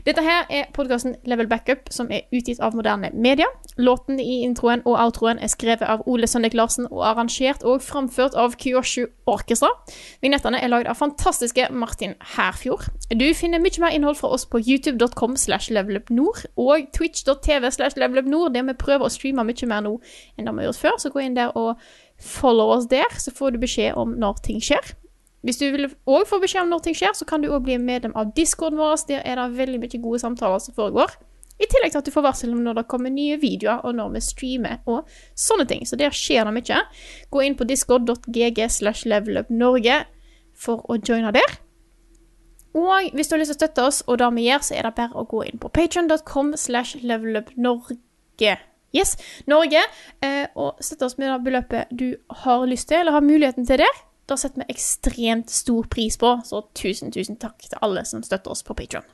Dette 0.06 0.22
her 0.24 0.46
er 0.50 0.68
podkasten 0.74 1.16
Level 1.28 1.48
Backup, 1.50 1.90
som 1.90 2.10
er 2.10 2.26
utgitt 2.34 2.60
av 2.62 2.76
moderne 2.78 3.10
media. 3.14 3.48
Låten 3.80 4.20
i 4.20 4.42
introen 4.46 4.84
og 4.86 4.98
outroen 5.00 5.40
er 5.42 5.50
skrevet 5.50 5.86
av 5.86 6.04
Ole 6.10 6.28
Sønnek 6.30 6.54
Larsen 6.54 6.86
og 6.90 7.02
arrangert 7.08 7.64
og 7.66 7.82
framført 7.82 8.36
av 8.38 8.54
Kyoshu 8.60 9.08
Orkestra. 9.30 9.70
Vignettene 10.22 10.60
er 10.60 10.70
lagd 10.72 10.90
av 10.90 10.98
fantastiske 11.00 11.68
Martin 11.74 12.14
Herfjord. 12.36 12.86
Du 13.10 13.26
finner 13.34 13.62
mye 13.62 13.82
mer 13.82 13.96
innhold 13.96 14.20
fra 14.20 14.30
oss 14.36 14.46
på 14.46 14.60
youtube.com 14.62 15.36
slash 15.40 15.72
levelupnord 15.74 16.46
og 16.60 16.86
twitch.tv 16.96 17.70
slash 17.74 17.98
levelupnord, 17.98 18.54
der 18.54 18.68
vi 18.68 18.78
prøver 18.78 19.08
å 19.08 19.12
streame 19.12 19.46
mye 19.46 19.70
mer 19.70 19.84
nå 19.86 19.96
enn 20.36 20.46
det 20.46 20.54
vi 20.54 20.64
har 20.64 20.70
gjort 20.70 20.84
før. 20.84 21.02
Så 21.02 21.12
gå 21.14 21.24
inn 21.24 21.38
der 21.38 21.56
og 21.58 21.80
follow 22.20 22.74
oss 22.76 22.88
der, 22.90 23.08
så 23.18 23.32
får 23.34 23.54
du 23.54 23.62
beskjed 23.62 23.96
om 23.98 24.14
når 24.20 24.42
ting 24.46 24.60
skjer. 24.62 24.94
Hvis 25.46 25.56
du 25.56 25.66
vil 25.72 25.88
òg 25.88 26.26
få 26.28 26.40
beskjed 26.42 26.66
om 26.66 26.72
når 26.74 26.84
ting 26.84 26.96
skjer, 26.98 27.14
så 27.16 27.24
kan 27.28 27.40
du 27.40 27.48
òg 27.48 27.64
bli 27.64 27.78
medlem 27.80 28.12
av 28.18 28.34
discorden 28.36 28.80
vår. 28.80 29.06
Der 29.08 29.24
er 29.24 29.40
det 29.40 29.56
veldig 29.56 29.80
mye 29.80 30.02
gode 30.02 30.20
samtaler 30.20 30.60
som 30.60 30.76
foregår. 30.76 31.16
I 31.60 31.68
tillegg 31.68 31.92
til 31.92 32.00
at 32.00 32.08
du 32.08 32.12
får 32.12 32.24
varsel 32.24 32.52
om 32.56 32.62
når 32.64 32.78
det 32.78 32.86
kommer 32.88 33.12
nye 33.12 33.36
videoer, 33.40 33.82
og 33.84 33.96
når 33.96 34.14
vi 34.14 34.22
streamer 34.24 34.78
og 34.88 35.08
sånne 35.36 35.66
ting. 35.68 35.84
Så 35.88 35.98
der 36.00 36.14
skjer 36.16 36.48
det 36.48 36.54
mye. 36.56 36.84
Gå 37.32 37.42
inn 37.44 37.56
på 37.56 37.68
discord.gg 37.68 38.62
slash 38.72 39.08
levelupnorge 39.08 39.98
for 40.56 40.84
å 40.88 40.96
joine 40.96 41.32
der. 41.36 41.58
Og 42.76 43.10
hvis 43.16 43.28
du 43.28 43.34
har 43.34 43.42
lyst 43.42 43.52
til 43.52 43.58
å 43.58 43.60
støtte 43.60 43.84
oss, 43.88 44.00
og 44.06 44.20
det 44.20 44.28
vi 44.36 44.46
gjør, 44.46 44.64
så 44.64 44.76
er 44.78 44.86
det 44.86 44.96
bare 44.96 45.16
å 45.18 45.26
gå 45.28 45.42
inn 45.48 45.60
på 45.60 45.72
patreon.com 45.74 46.52
slash 46.56 47.00
levelupnorge. 47.02 48.56
Yes, 48.96 49.16
Norge. 49.50 49.82
Eh, 50.22 50.46
og 50.58 50.80
støtte 50.82 51.08
oss 51.08 51.18
med 51.18 51.30
det 51.30 51.40
beløpet 51.46 51.90
du 51.90 52.14
har 52.44 52.64
lyst 52.66 52.88
til, 52.88 53.02
eller 53.02 53.18
har 53.18 53.26
muligheten 53.26 53.66
til 53.66 53.82
det. 53.82 53.90
Det 54.30 54.38
setter 54.38 54.62
vi 54.62 54.72
ekstremt 54.74 55.50
stor 55.50 55.88
pris 55.90 56.16
på, 56.20 56.36
så 56.46 56.62
tusen, 56.78 57.10
tusen 57.14 57.36
takk 57.42 57.58
til 57.66 57.78
alle 57.82 58.04
som 58.06 58.22
støtter 58.22 58.52
oss 58.54 58.62
på 58.66 58.76
Patreon. 58.78 59.06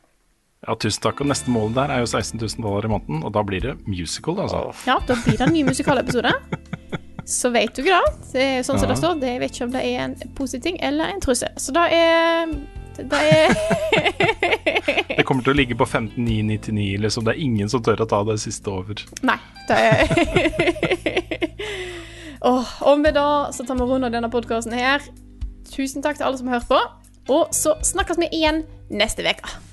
Ja, 0.67 0.75
tusen 0.81 1.03
takk. 1.05 1.21
Og 1.25 1.29
neste 1.31 1.53
mål 1.53 1.73
der 1.77 1.93
er 1.95 2.03
jo 2.03 2.07
16 2.11 2.41
000 2.41 2.63
dollar 2.65 2.85
i 2.89 2.91
måneden, 2.91 3.23
og 3.25 3.33
da 3.37 3.43
blir 3.47 3.61
det 3.65 3.75
musical, 3.89 4.39
altså. 4.45 4.61
Ja, 4.89 4.99
da 5.09 5.17
blir 5.25 5.37
det 5.39 5.47
en 5.49 5.55
ny 5.57 5.63
musikalepisode. 5.69 6.33
Så 7.27 7.51
vet 7.51 7.75
du 7.75 7.83
ikke 7.83 7.97
det. 7.97 8.13
Det 8.33 8.43
er 8.47 8.61
sånn 8.63 8.79
som 8.79 8.87
Ja. 8.87 8.93
det 8.95 8.99
står. 9.01 9.17
Det 9.25 9.33
vet 9.43 9.51
ikke 9.57 9.65
om 9.67 9.73
det 9.75 9.81
er 9.89 10.03
en 10.05 10.13
positiv 10.39 10.63
ting 10.69 10.77
eller 10.87 11.11
en 11.11 11.21
trussel. 11.25 11.51
Så 11.59 11.73
da 11.75 11.89
er 11.91 12.53
Det 12.97 13.19
er 13.19 13.51
Det 15.19 15.25
kommer 15.27 15.43
til 15.43 15.53
å 15.53 15.57
ligge 15.59 15.75
på 15.77 15.85
15999, 15.91 17.01
liksom. 17.03 17.25
Det 17.27 17.35
er 17.35 17.43
ingen 17.43 17.69
som 17.69 17.83
tør 17.83 18.05
å 18.05 18.07
ta 18.09 18.23
det 18.29 18.39
siste 18.41 18.71
over. 18.71 19.03
Nei, 19.27 19.37
det 19.69 19.77
er 19.77 21.23
Åh, 22.47 22.83
Og 22.87 23.01
med 23.01 23.17
det 23.17 23.55
så 23.57 23.65
tar 23.67 23.75
vi 23.75 23.83
rundt 23.83 24.07
av 24.07 24.13
denne 24.15 24.31
podkasten 24.31 24.75
her. 24.77 25.03
Tusen 25.67 26.05
takk 26.05 26.21
til 26.21 26.29
alle 26.29 26.39
som 26.39 26.47
har 26.47 26.61
hørt 26.61 26.71
på. 26.71 26.79
Og 27.35 27.55
så 27.55 27.75
snakkes 27.83 28.21
vi 28.23 28.31
igjen 28.39 28.63
neste 28.95 29.27
uke. 29.27 29.66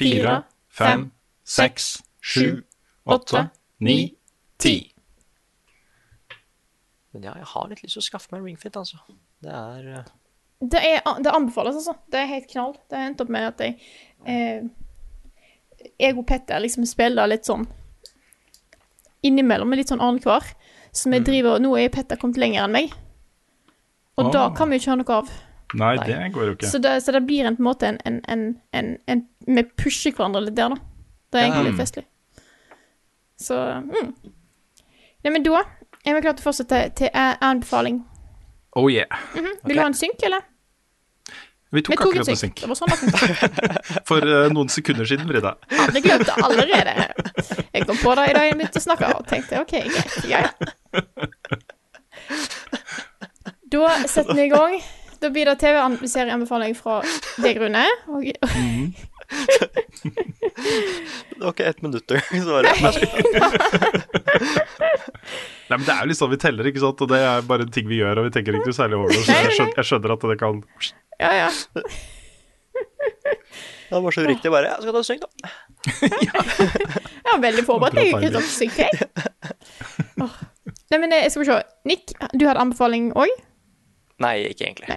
Fire, 0.00 0.36
fem, 0.72 1.08
seks, 1.44 1.92
sju, 2.24 2.62
åtte, 3.04 3.48
ni, 3.84 3.98
ti. 4.60 4.78
Men 7.10 7.26
ja, 7.26 7.34
jeg 7.40 7.48
har 7.52 7.68
litt 7.70 7.82
lyst 7.82 7.96
til 7.98 8.04
å 8.04 8.06
skaffe 8.06 8.30
meg 8.32 8.40
en 8.40 8.48
ringfit, 8.50 8.76
altså. 8.78 9.00
Det 9.42 9.50
er 9.50 9.90
eh, 9.96 10.12
Det, 10.60 10.80
er, 10.80 11.02
det 11.24 11.34
anbefales, 11.34 11.80
altså. 11.80 11.96
Det 12.12 12.20
er 12.20 12.30
helt 12.30 12.48
knall. 12.52 12.76
Det 12.86 12.98
har 12.98 13.10
endt 13.10 13.24
opp 13.24 13.32
med 13.34 13.48
at 13.48 13.64
jeg 13.64 13.76
eh, 14.28 14.68
Jeg 15.98 16.16
og 16.16 16.26
Petter 16.28 16.62
liksom 16.62 16.86
spiller 16.88 17.30
litt 17.30 17.48
sånn 17.48 17.66
innimellom, 19.26 19.68
med 19.68 19.82
litt 19.82 19.90
sånn 19.90 20.02
annenhver. 20.02 20.44
Så 20.96 21.10
vi 21.12 21.20
driver 21.24 21.60
Nå 21.62 21.74
er 21.78 21.92
Petter 21.92 22.18
kommet 22.20 22.40
lenger 22.40 22.64
enn 22.64 22.76
meg. 22.78 22.94
Og 24.20 24.28
oh. 24.28 24.32
da 24.34 24.48
kan 24.56 24.70
vi 24.70 24.78
jo 24.78 24.84
ikke 24.84 24.94
ha 24.94 25.00
noe 25.00 25.18
av. 25.22 25.34
Nei, 25.78 25.94
det 26.02 26.18
går 26.34 26.48
jo 26.48 26.54
ikke. 26.56 26.70
Så 26.70 26.78
det, 26.82 26.96
så 27.04 27.12
det 27.14 27.22
blir 27.26 27.46
en, 27.46 27.56
på 27.56 27.62
en 27.62 27.68
måte 27.68 27.88
en, 27.88 27.98
en, 28.04 28.20
en, 28.28 28.46
en, 28.72 28.94
en 29.06 29.22
Vi 29.46 29.62
pusher 29.78 30.14
hverandre 30.16 30.42
litt 30.48 30.56
der, 30.58 30.74
da. 30.74 30.80
Det 31.30 31.38
er 31.40 31.46
egentlig 31.46 31.70
litt 31.70 31.80
festlig. 31.80 32.06
Så 33.40 33.56
mm. 33.86 34.12
Nei, 35.24 35.30
men 35.30 35.44
da 35.46 35.60
er 35.60 36.16
vi 36.16 36.22
klare 36.24 36.36
til 36.38 36.42
å 36.42 36.48
fortsette 36.48 36.80
til 36.98 37.10
eh, 37.12 37.34
anbefaling. 37.44 38.00
Oh 38.78 38.88
yeah. 38.90 39.20
Mhm. 39.34 39.60
Vil 39.66 39.76
du 39.76 39.82
ha 39.82 39.90
en 39.90 39.98
synk, 39.98 40.22
eller? 40.26 40.46
Vi 41.70 41.82
tok 41.86 41.92
Vi 41.92 41.96
tok 41.96 42.06
akkurat 42.06 42.28
en 42.28 42.36
synk. 42.36 42.58
synk. 42.58 42.76
Sånn 42.76 42.90
For 44.08 44.26
uh, 44.26 44.48
noen 44.50 44.70
sekunder 44.72 45.06
siden, 45.06 45.28
Frida. 45.30 45.54
hadde 45.80 46.02
glemt 46.02 46.26
det 46.26 46.34
allerede. 46.42 46.94
Jeg 47.70 47.86
kom 47.86 48.00
på 48.00 48.14
det 48.18 48.24
i 48.30 48.34
dag 48.34 48.48
jeg 48.48 48.56
begynte 48.58 48.82
å 48.82 48.86
snakke, 48.88 49.10
og 49.14 49.28
tenkte 49.30 49.60
OK, 49.62 49.76
greit. 49.86 50.16
Ja, 50.30 50.48
ja. 50.48 50.50
Da 53.70 53.92
setter 54.10 54.34
vi 54.34 54.48
i 54.48 54.50
gang. 54.50 54.80
Da 55.20 55.30
blir 55.32 55.44
det 55.50 55.56
TV-serieanbefaling 55.60 56.74
fra 56.78 57.00
det 57.44 57.54
grunnet. 57.58 58.04
Og, 58.08 58.24
Det 61.30 61.44
var 61.44 61.52
ikke 61.52 61.64
ett 61.70 61.82
minutt 61.82 62.10
engang, 62.10 62.42
så 62.46 62.50
var 62.52 62.62
det. 62.62 62.72
Nei, 65.70 65.76
men 65.76 65.84
Det 65.86 65.92
er 65.94 66.00
jo 66.02 66.08
litt 66.10 66.18
sånn 66.18 66.32
vi 66.32 66.40
teller, 66.40 66.70
ikke 66.70 66.82
sant? 66.82 67.04
og 67.04 67.12
det 67.12 67.20
er 67.24 67.44
bare 67.46 67.68
ting 67.72 67.86
vi 67.90 68.00
gjør, 68.00 68.20
og 68.20 68.26
vi 68.28 68.32
tenker 68.34 68.56
ikke 68.58 68.72
noe 68.72 68.78
særlig 68.80 68.98
over 68.98 69.12
det. 69.12 69.20
Så 69.26 69.36
jeg 69.36 69.54
skjønner, 69.58 69.76
jeg 69.78 69.90
skjønner 69.90 70.16
at 70.16 70.26
det 70.32 70.38
kan 70.40 70.64
ja, 71.20 71.30
ja. 71.36 71.48
Det 73.90 73.98
var 74.00 74.14
så 74.14 74.22
uriktig. 74.24 74.50
Bare 74.54 74.70
ja, 74.70 74.76
skal 74.80 74.94
du 74.96 75.02
synge, 75.04 75.26
da. 75.26 75.28
Jeg 77.20 77.34
var 77.36 77.42
veldig 77.42 77.64
forberedt. 77.66 77.98
Jeg 78.00 78.14
er 78.14 78.24
ikke 78.24 78.40
sånn 78.40 78.48
syk, 78.48 78.74
jeg. 78.80 78.90
Nei, 80.90 80.98
men 80.98 81.12
jeg 81.14 81.30
skal 81.30 81.42
vi 81.42 81.46
se. 81.50 81.58
Nick, 81.86 82.14
du 82.32 82.42
hadde 82.48 82.62
anbefaling 82.62 83.10
òg? 83.18 83.30
Nei, 84.24 84.32
ikke 84.50 84.66
egentlig. 84.66 84.96